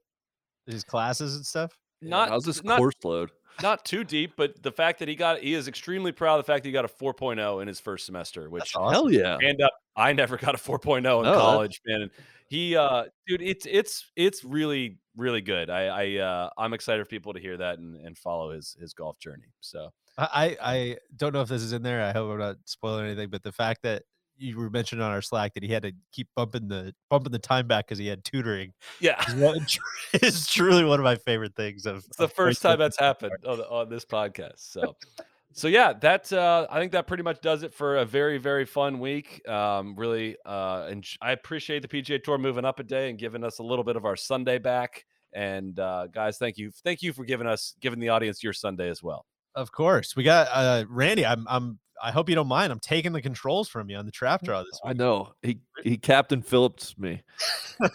His 0.66 0.84
classes 0.84 1.36
and 1.36 1.46
stuff? 1.46 1.78
not 2.02 2.30
how's 2.30 2.44
this 2.44 2.64
not 2.64 2.78
course 2.78 2.94
load? 3.04 3.32
not 3.64 3.84
too 3.84 4.04
deep, 4.04 4.34
but 4.38 4.62
the 4.62 4.72
fact 4.72 5.00
that 5.00 5.08
he 5.08 5.16
got 5.16 5.40
he 5.40 5.54
is 5.56 5.68
extremely 5.68 6.12
proud 6.12 6.40
of 6.40 6.46
the 6.46 6.52
fact 6.52 6.62
that 6.64 6.70
he 6.70 6.74
got 6.74 6.86
a 6.86 6.88
4.0 6.88 7.60
in 7.62 7.68
his 7.68 7.80
first 7.80 8.06
semester, 8.06 8.50
which 8.52 8.72
Hell 8.74 9.12
yeah! 9.12 9.38
and 9.42 9.60
up 9.62 9.72
I 9.96 10.14
never 10.14 10.38
got 10.38 10.54
a 10.54 10.58
4.0 10.60 10.98
in 10.98 11.04
No, 11.04 11.22
college, 11.34 11.82
man. 11.88 12.02
And 12.04 12.12
he 12.50 12.76
uh 12.76 13.06
dude, 13.28 13.42
it's 13.42 13.66
it's 13.66 14.12
it's 14.16 14.44
really, 14.44 15.00
really 15.16 15.42
good. 15.42 15.70
I 15.72 15.86
I 15.88 16.18
uh 16.18 16.50
I'm 16.58 16.74
excited 16.74 17.04
for 17.04 17.10
people 17.10 17.34
to 17.34 17.40
hear 17.40 17.58
that 17.58 17.80
and, 17.80 17.96
and 17.96 18.16
follow 18.18 18.52
his 18.52 18.78
his 18.80 18.94
golf 18.94 19.18
journey. 19.20 19.48
So 19.62 19.90
I, 20.18 20.58
I 20.62 20.98
don't 21.16 21.34
know 21.34 21.42
if 21.42 21.50
this 21.50 21.62
is 21.62 21.74
in 21.74 21.84
there. 21.84 22.02
I 22.02 22.12
hope 22.12 22.32
I'm 22.32 22.40
not 22.40 22.58
spoiling 22.66 23.06
anything, 23.06 23.30
but 23.30 23.44
the 23.44 23.52
fact 23.52 23.84
that 23.84 24.04
you 24.38 24.58
were 24.58 24.70
mentioning 24.70 25.04
on 25.04 25.12
our 25.12 25.22
Slack 25.22 25.54
that 25.56 25.64
he 25.64 25.72
had 25.72 25.84
to 25.84 25.92
keep 26.12 26.28
bumping 26.36 26.68
the 26.68 26.94
bumping 27.10 27.32
the 27.32 27.40
time 27.40 27.68
back 27.68 27.88
because 27.88 27.98
he 27.98 28.08
had 28.08 28.24
tutoring 28.24 28.74
yeah. 29.00 29.24
is, 30.14 30.48
truly 30.48 30.84
one 30.84 31.00
of 31.00 31.04
my 31.04 31.16
favorite 31.16 31.56
things. 31.56 31.86
Of 31.86 32.06
It's 32.08 32.18
the 32.18 32.28
first 32.28 32.62
time 32.62 32.80
that's 32.80 33.00
happened 33.00 33.34
on, 33.46 33.60
on 33.62 33.90
this 33.90 34.06
podcast. 34.06 34.58
So, 34.58 34.96
so 35.54 35.68
yeah, 35.68 35.94
that 35.94 36.32
uh, 36.32 36.68
I 36.70 36.80
think 36.80 36.92
that 36.92 37.08
pretty 37.08 37.24
much 37.24 37.42
does 37.42 37.64
it 37.64 37.74
for 37.74 37.98
a 37.98 38.06
very 38.06 38.38
very 38.38 38.66
fun 38.66 39.00
week. 39.00 39.48
Um, 39.48 39.96
really, 39.96 40.38
uh, 40.46 40.88
and 40.90 41.06
I 41.22 41.32
appreciate 41.32 41.82
the 41.82 41.88
PGA 41.88 42.24
Tour 42.24 42.38
moving 42.38 42.66
up 42.66 42.80
a 42.80 42.84
day 42.84 43.10
and 43.10 43.18
giving 43.18 43.44
us 43.44 43.60
a 43.60 43.64
little 43.64 43.84
bit 43.84 43.96
of 43.96 44.06
our 44.06 44.16
Sunday 44.16 44.58
back. 44.58 45.06
And 45.34 45.80
uh, 45.80 46.08
guys, 46.08 46.38
thank 46.38 46.58
you, 46.58 46.72
thank 46.84 47.02
you 47.02 47.14
for 47.14 47.26
giving 47.26 47.48
us 47.48 47.76
giving 47.82 48.00
the 48.00 48.10
audience 48.10 48.44
your 48.44 48.54
Sunday 48.54 48.90
as 48.90 49.04
well. 49.04 49.26
Of 49.58 49.72
course, 49.72 50.16
we 50.16 50.24
got 50.24 50.48
uh 50.52 50.86
Randy. 50.88 51.26
I'm 51.26 51.48
I'm 51.50 51.80
I 52.02 52.12
hope 52.12 52.30
you 52.30 52.36
don't 52.36 52.48
mind. 52.48 52.72
I'm 52.72 52.80
taking 52.80 53.12
the 53.12 53.24
controls 53.24 53.68
from 53.68 53.90
you 53.90 53.98
on 53.98 54.06
the 54.06 54.12
trap 54.12 54.44
draw 54.44 54.60
this 54.60 54.80
week. 54.84 54.92
I 54.92 54.94
know 54.94 55.34
he 55.42 55.62
he 55.84 55.98
Captain 55.98 56.44
Phillips 56.44 56.96
me. 56.98 57.24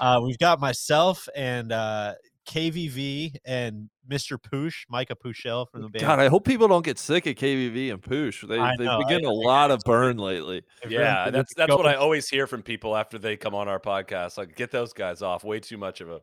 Uh, 0.00 0.20
we've 0.22 0.38
got 0.38 0.60
myself 0.60 1.28
and 1.34 1.72
uh 1.72 2.14
KVV 2.48 3.36
and 3.44 3.90
Mr. 4.08 4.38
Poosh, 4.38 4.84
Micah 4.88 5.14
Pushell 5.14 5.66
from 5.66 5.82
the 5.82 5.88
band. 5.88 6.06
God, 6.06 6.18
I 6.18 6.28
hope 6.28 6.44
people 6.44 6.66
don't 6.66 6.84
get 6.84 6.98
sick 6.98 7.26
of 7.26 7.34
KVV 7.34 7.92
and 7.92 8.02
Poosh. 8.02 8.46
They 8.46 8.56
they've 8.56 8.86
know, 8.86 8.98
been 8.98 9.08
getting 9.08 9.26
a 9.26 9.30
I 9.30 9.32
lot 9.32 9.70
of 9.70 9.80
burn 9.84 10.16
lately. 10.16 10.62
They've 10.82 10.92
Yeah, 10.92 11.26
been 11.26 11.34
that's 11.34 11.52
that's 11.54 11.76
what 11.76 11.86
I 11.86 11.94
always 11.96 12.28
hear 12.28 12.46
from 12.46 12.62
people 12.62 12.96
after 12.96 13.18
they 13.18 13.36
come 13.36 13.54
on 13.54 13.68
our 13.68 13.80
podcast. 13.80 14.38
Like, 14.38 14.56
get 14.56 14.70
those 14.70 14.92
guys 14.92 15.20
off. 15.20 15.44
Way 15.44 15.60
too 15.60 15.76
much 15.78 16.00
of 16.00 16.10
a. 16.10 16.20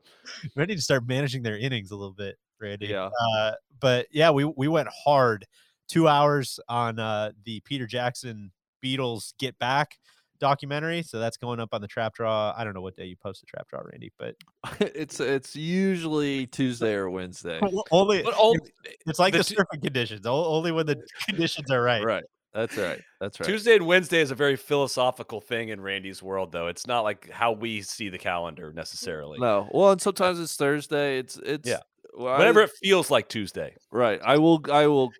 ready 0.55 0.75
to 0.75 0.81
start 0.81 1.07
managing 1.07 1.43
their 1.43 1.57
innings 1.57 1.91
a 1.91 1.95
little 1.95 2.13
bit, 2.13 2.37
Randy. 2.59 2.87
Yeah. 2.87 3.09
Uh, 3.37 3.51
but 3.79 4.07
yeah, 4.11 4.31
we 4.31 4.45
we 4.45 4.67
went 4.67 4.89
hard. 5.05 5.45
Two 5.87 6.07
hours 6.07 6.59
on 6.67 6.97
uh, 6.97 7.31
the 7.43 7.59
Peter 7.61 7.85
Jackson 7.85 8.51
Beatles 8.83 9.33
Get 9.37 9.57
Back 9.59 9.97
documentary. 10.39 11.01
So 11.03 11.19
that's 11.19 11.37
going 11.37 11.59
up 11.59 11.69
on 11.73 11.81
the 11.81 11.87
Trap 11.87 12.13
Draw. 12.15 12.53
I 12.57 12.63
don't 12.63 12.73
know 12.73 12.81
what 12.81 12.95
day 12.95 13.05
you 13.05 13.15
post 13.15 13.41
the 13.41 13.45
Trap 13.47 13.67
Draw, 13.69 13.81
Randy, 13.81 14.11
but 14.17 14.35
it's 14.79 15.19
it's 15.19 15.55
usually 15.55 16.47
Tuesday 16.47 16.93
or 16.93 17.09
Wednesday. 17.09 17.59
only 17.91 18.23
But 18.23 18.33
all, 18.33 18.57
it's 19.05 19.19
like 19.19 19.33
the 19.33 19.39
the, 19.39 19.43
two- 19.43 19.55
surfing 19.55 19.83
conditions. 19.83 20.25
Only 20.25 20.71
when 20.71 20.85
the 20.85 21.01
conditions 21.27 21.69
are 21.71 21.81
right. 21.81 22.03
Right. 22.03 22.23
That's 22.53 22.77
right. 22.77 23.01
That's 23.19 23.37
right. 23.39 23.49
Tuesday 23.49 23.75
and 23.75 23.85
Wednesday 23.85 24.21
is 24.21 24.31
a 24.31 24.35
very 24.35 24.55
philosophical 24.55 25.41
thing 25.41 25.69
in 25.69 25.81
Randy's 25.81 26.23
world, 26.23 26.53
though. 26.53 26.67
It's 26.67 26.87
not 26.87 27.01
like 27.03 27.29
how 27.29 27.51
we 27.51 27.81
see 27.81 28.07
the 28.07 28.17
calendar 28.17 28.71
necessarily. 28.71 29.39
No. 29.39 29.67
Well, 29.73 29.91
and 29.91 30.01
sometimes 30.01 30.39
it's 30.39 30.55
Thursday. 30.55 31.17
It's 31.19 31.35
it's 31.37 31.67
Yeah. 31.67 31.79
Well, 32.17 32.33
I- 32.33 32.39
Whenever 32.39 32.61
it 32.61 32.71
feels 32.81 33.11
like 33.11 33.27
Tuesday. 33.29 33.75
right. 33.91 34.19
I 34.23 34.37
will 34.37 34.61
I 34.71 34.87
will 34.87 35.11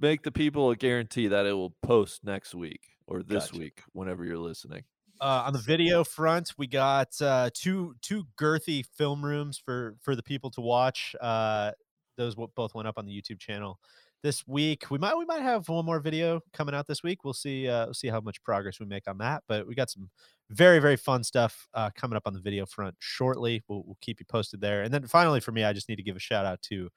make 0.00 0.22
the 0.22 0.32
people 0.32 0.70
a 0.70 0.76
guarantee 0.76 1.28
that 1.28 1.46
it 1.46 1.52
will 1.52 1.74
post 1.82 2.24
next 2.24 2.54
week 2.54 2.80
or 3.06 3.22
this 3.22 3.46
Gotcha. 3.46 3.58
week 3.58 3.82
whenever 3.92 4.24
you're 4.24 4.38
listening. 4.38 4.84
Uh, 5.20 5.44
on 5.46 5.52
the 5.54 5.58
video 5.60 6.04
front, 6.04 6.52
we 6.58 6.66
got 6.66 7.08
uh, 7.22 7.48
two 7.54 7.94
two 8.02 8.24
girthy 8.38 8.84
film 8.98 9.24
rooms 9.24 9.56
for 9.58 9.96
for 10.02 10.14
the 10.14 10.22
people 10.22 10.50
to 10.50 10.60
watch. 10.60 11.16
Uh, 11.20 11.72
those 12.18 12.34
both 12.34 12.74
went 12.74 12.86
up 12.88 12.98
on 12.98 13.06
the 13.06 13.12
YouTube 13.12 13.38
channel 13.38 13.78
this 14.26 14.44
week. 14.44 14.90
We 14.90 14.98
might 14.98 15.16
we 15.16 15.24
might 15.24 15.42
have 15.42 15.68
one 15.68 15.86
more 15.86 16.00
video 16.00 16.40
coming 16.52 16.74
out 16.74 16.88
this 16.88 17.04
week. 17.04 17.22
We'll 17.22 17.32
see 17.32 17.68
uh, 17.68 17.84
we'll 17.84 17.94
see 17.94 18.08
how 18.08 18.20
much 18.20 18.42
progress 18.42 18.80
we 18.80 18.86
make 18.86 19.06
on 19.06 19.18
that. 19.18 19.44
But 19.46 19.68
we 19.68 19.76
got 19.76 19.88
some 19.88 20.10
very 20.50 20.80
very 20.80 20.96
fun 20.96 21.22
stuff 21.22 21.68
uh, 21.74 21.90
coming 21.94 22.16
up 22.16 22.24
on 22.26 22.32
the 22.32 22.40
video 22.40 22.66
front 22.66 22.96
shortly. 22.98 23.62
We'll, 23.68 23.84
we'll 23.86 23.98
keep 24.00 24.18
you 24.18 24.26
posted 24.28 24.60
there. 24.60 24.82
And 24.82 24.92
then 24.92 25.06
finally 25.06 25.38
for 25.38 25.52
me, 25.52 25.62
I 25.62 25.72
just 25.72 25.88
need 25.88 25.94
to 25.96 26.02
give 26.02 26.16
a 26.16 26.20
shout 26.20 26.44
out 26.44 26.60
to 26.62 26.88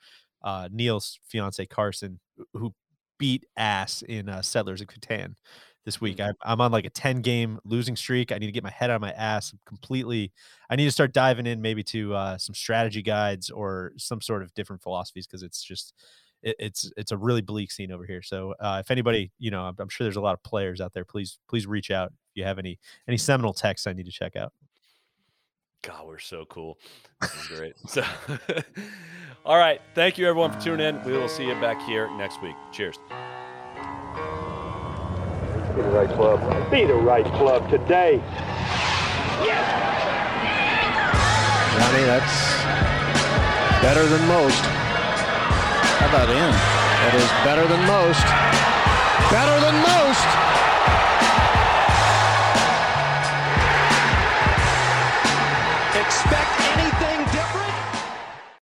uh, 0.44 0.70
Neil's 0.72 1.20
fiance 1.28 1.64
Carson, 1.68 2.20
who 2.54 2.74
beat 3.20 3.46
ass 3.56 4.02
in 4.02 4.28
uh, 4.28 4.42
Settlers 4.42 4.82
of 4.82 4.88
Catan 4.88 5.36
this 5.86 6.02
week. 6.02 6.20
I, 6.20 6.32
I'm 6.42 6.62
on 6.62 6.72
like 6.72 6.86
a 6.86 6.90
10 6.90 7.22
game 7.22 7.60
losing 7.64 7.96
streak. 7.96 8.32
I 8.32 8.40
need 8.40 8.48
to 8.48 8.52
get 8.52 8.64
my 8.64 8.72
head 8.72 8.90
out 8.90 8.96
of 8.96 9.02
my 9.02 9.12
ass 9.12 9.54
completely. 9.68 10.32
I 10.68 10.76
need 10.78 10.86
to 10.86 10.92
start 10.92 11.14
diving 11.14 11.46
in 11.46 11.62
maybe 11.62 11.84
to 11.84 12.16
uh, 12.16 12.38
some 12.40 12.56
strategy 12.56 13.04
guides 13.04 13.52
or 13.52 13.92
some 13.98 14.20
sort 14.20 14.42
of 14.42 14.52
different 14.56 14.82
philosophies 14.82 15.28
because 15.28 15.44
it's 15.44 15.62
just 15.62 15.94
it, 16.44 16.56
it's 16.60 16.92
it's 16.98 17.12
a 17.12 17.18
really 17.18 17.42
bleak 17.42 17.72
scene 17.72 17.92
over 17.92 18.06
here. 18.06 18.22
So 18.22 18.54
uh, 18.60 18.82
if 18.84 18.92
anybody, 18.92 19.32
you 19.40 19.52
know, 19.52 19.64
I'm, 19.64 19.76
I'm 19.80 19.90
sure 19.90 20.06
there's 20.06 20.16
a 20.16 20.22
lot 20.22 20.34
of 20.34 20.44
players 20.44 20.82
out 20.82 20.94
there. 20.94 21.06
Please 21.06 21.40
please 21.48 21.68
reach 21.68 21.92
out 21.92 22.08
if 22.10 22.36
you 22.36 22.44
have 22.44 22.60
any 22.60 22.80
any 23.08 23.18
seminal 23.18 23.54
texts 23.54 23.88
I 23.88 23.94
need 23.94 24.06
to 24.06 24.12
check 24.12 24.36
out. 24.36 24.54
God, 25.82 26.08
we're 26.08 26.20
so 26.20 26.46
cool. 26.46 26.78
Great. 27.48 27.76
So, 27.88 28.04
all 29.46 29.58
right. 29.58 29.82
Thank 29.96 30.18
you, 30.18 30.28
everyone, 30.28 30.52
for 30.52 30.60
tuning 30.60 30.88
in. 30.88 31.04
We 31.04 31.14
will 31.14 31.30
see 31.30 31.48
you 31.48 31.54
back 31.56 31.82
here 31.84 32.10
next 32.18 32.42
week. 32.42 32.56
Cheers. 32.74 32.98
Be 35.76 35.82
the 35.82 35.90
right 35.92 36.10
club. 36.10 36.72
Be 36.72 36.86
the 36.86 36.94
right 36.94 37.26
club 37.26 37.70
today. 37.70 38.22
Johnny, 41.80 42.04
that's 42.04 42.64
better 43.82 44.06
than 44.06 44.28
most. 44.28 44.89
How 46.00 46.08
about 46.08 46.30
in? 46.30 46.52
That 46.52 47.14
is 47.14 47.28
better 47.44 47.68
than 47.68 47.84
most. 47.86 48.24
Better 49.30 49.60
than 49.60 49.76
most. 49.84 50.49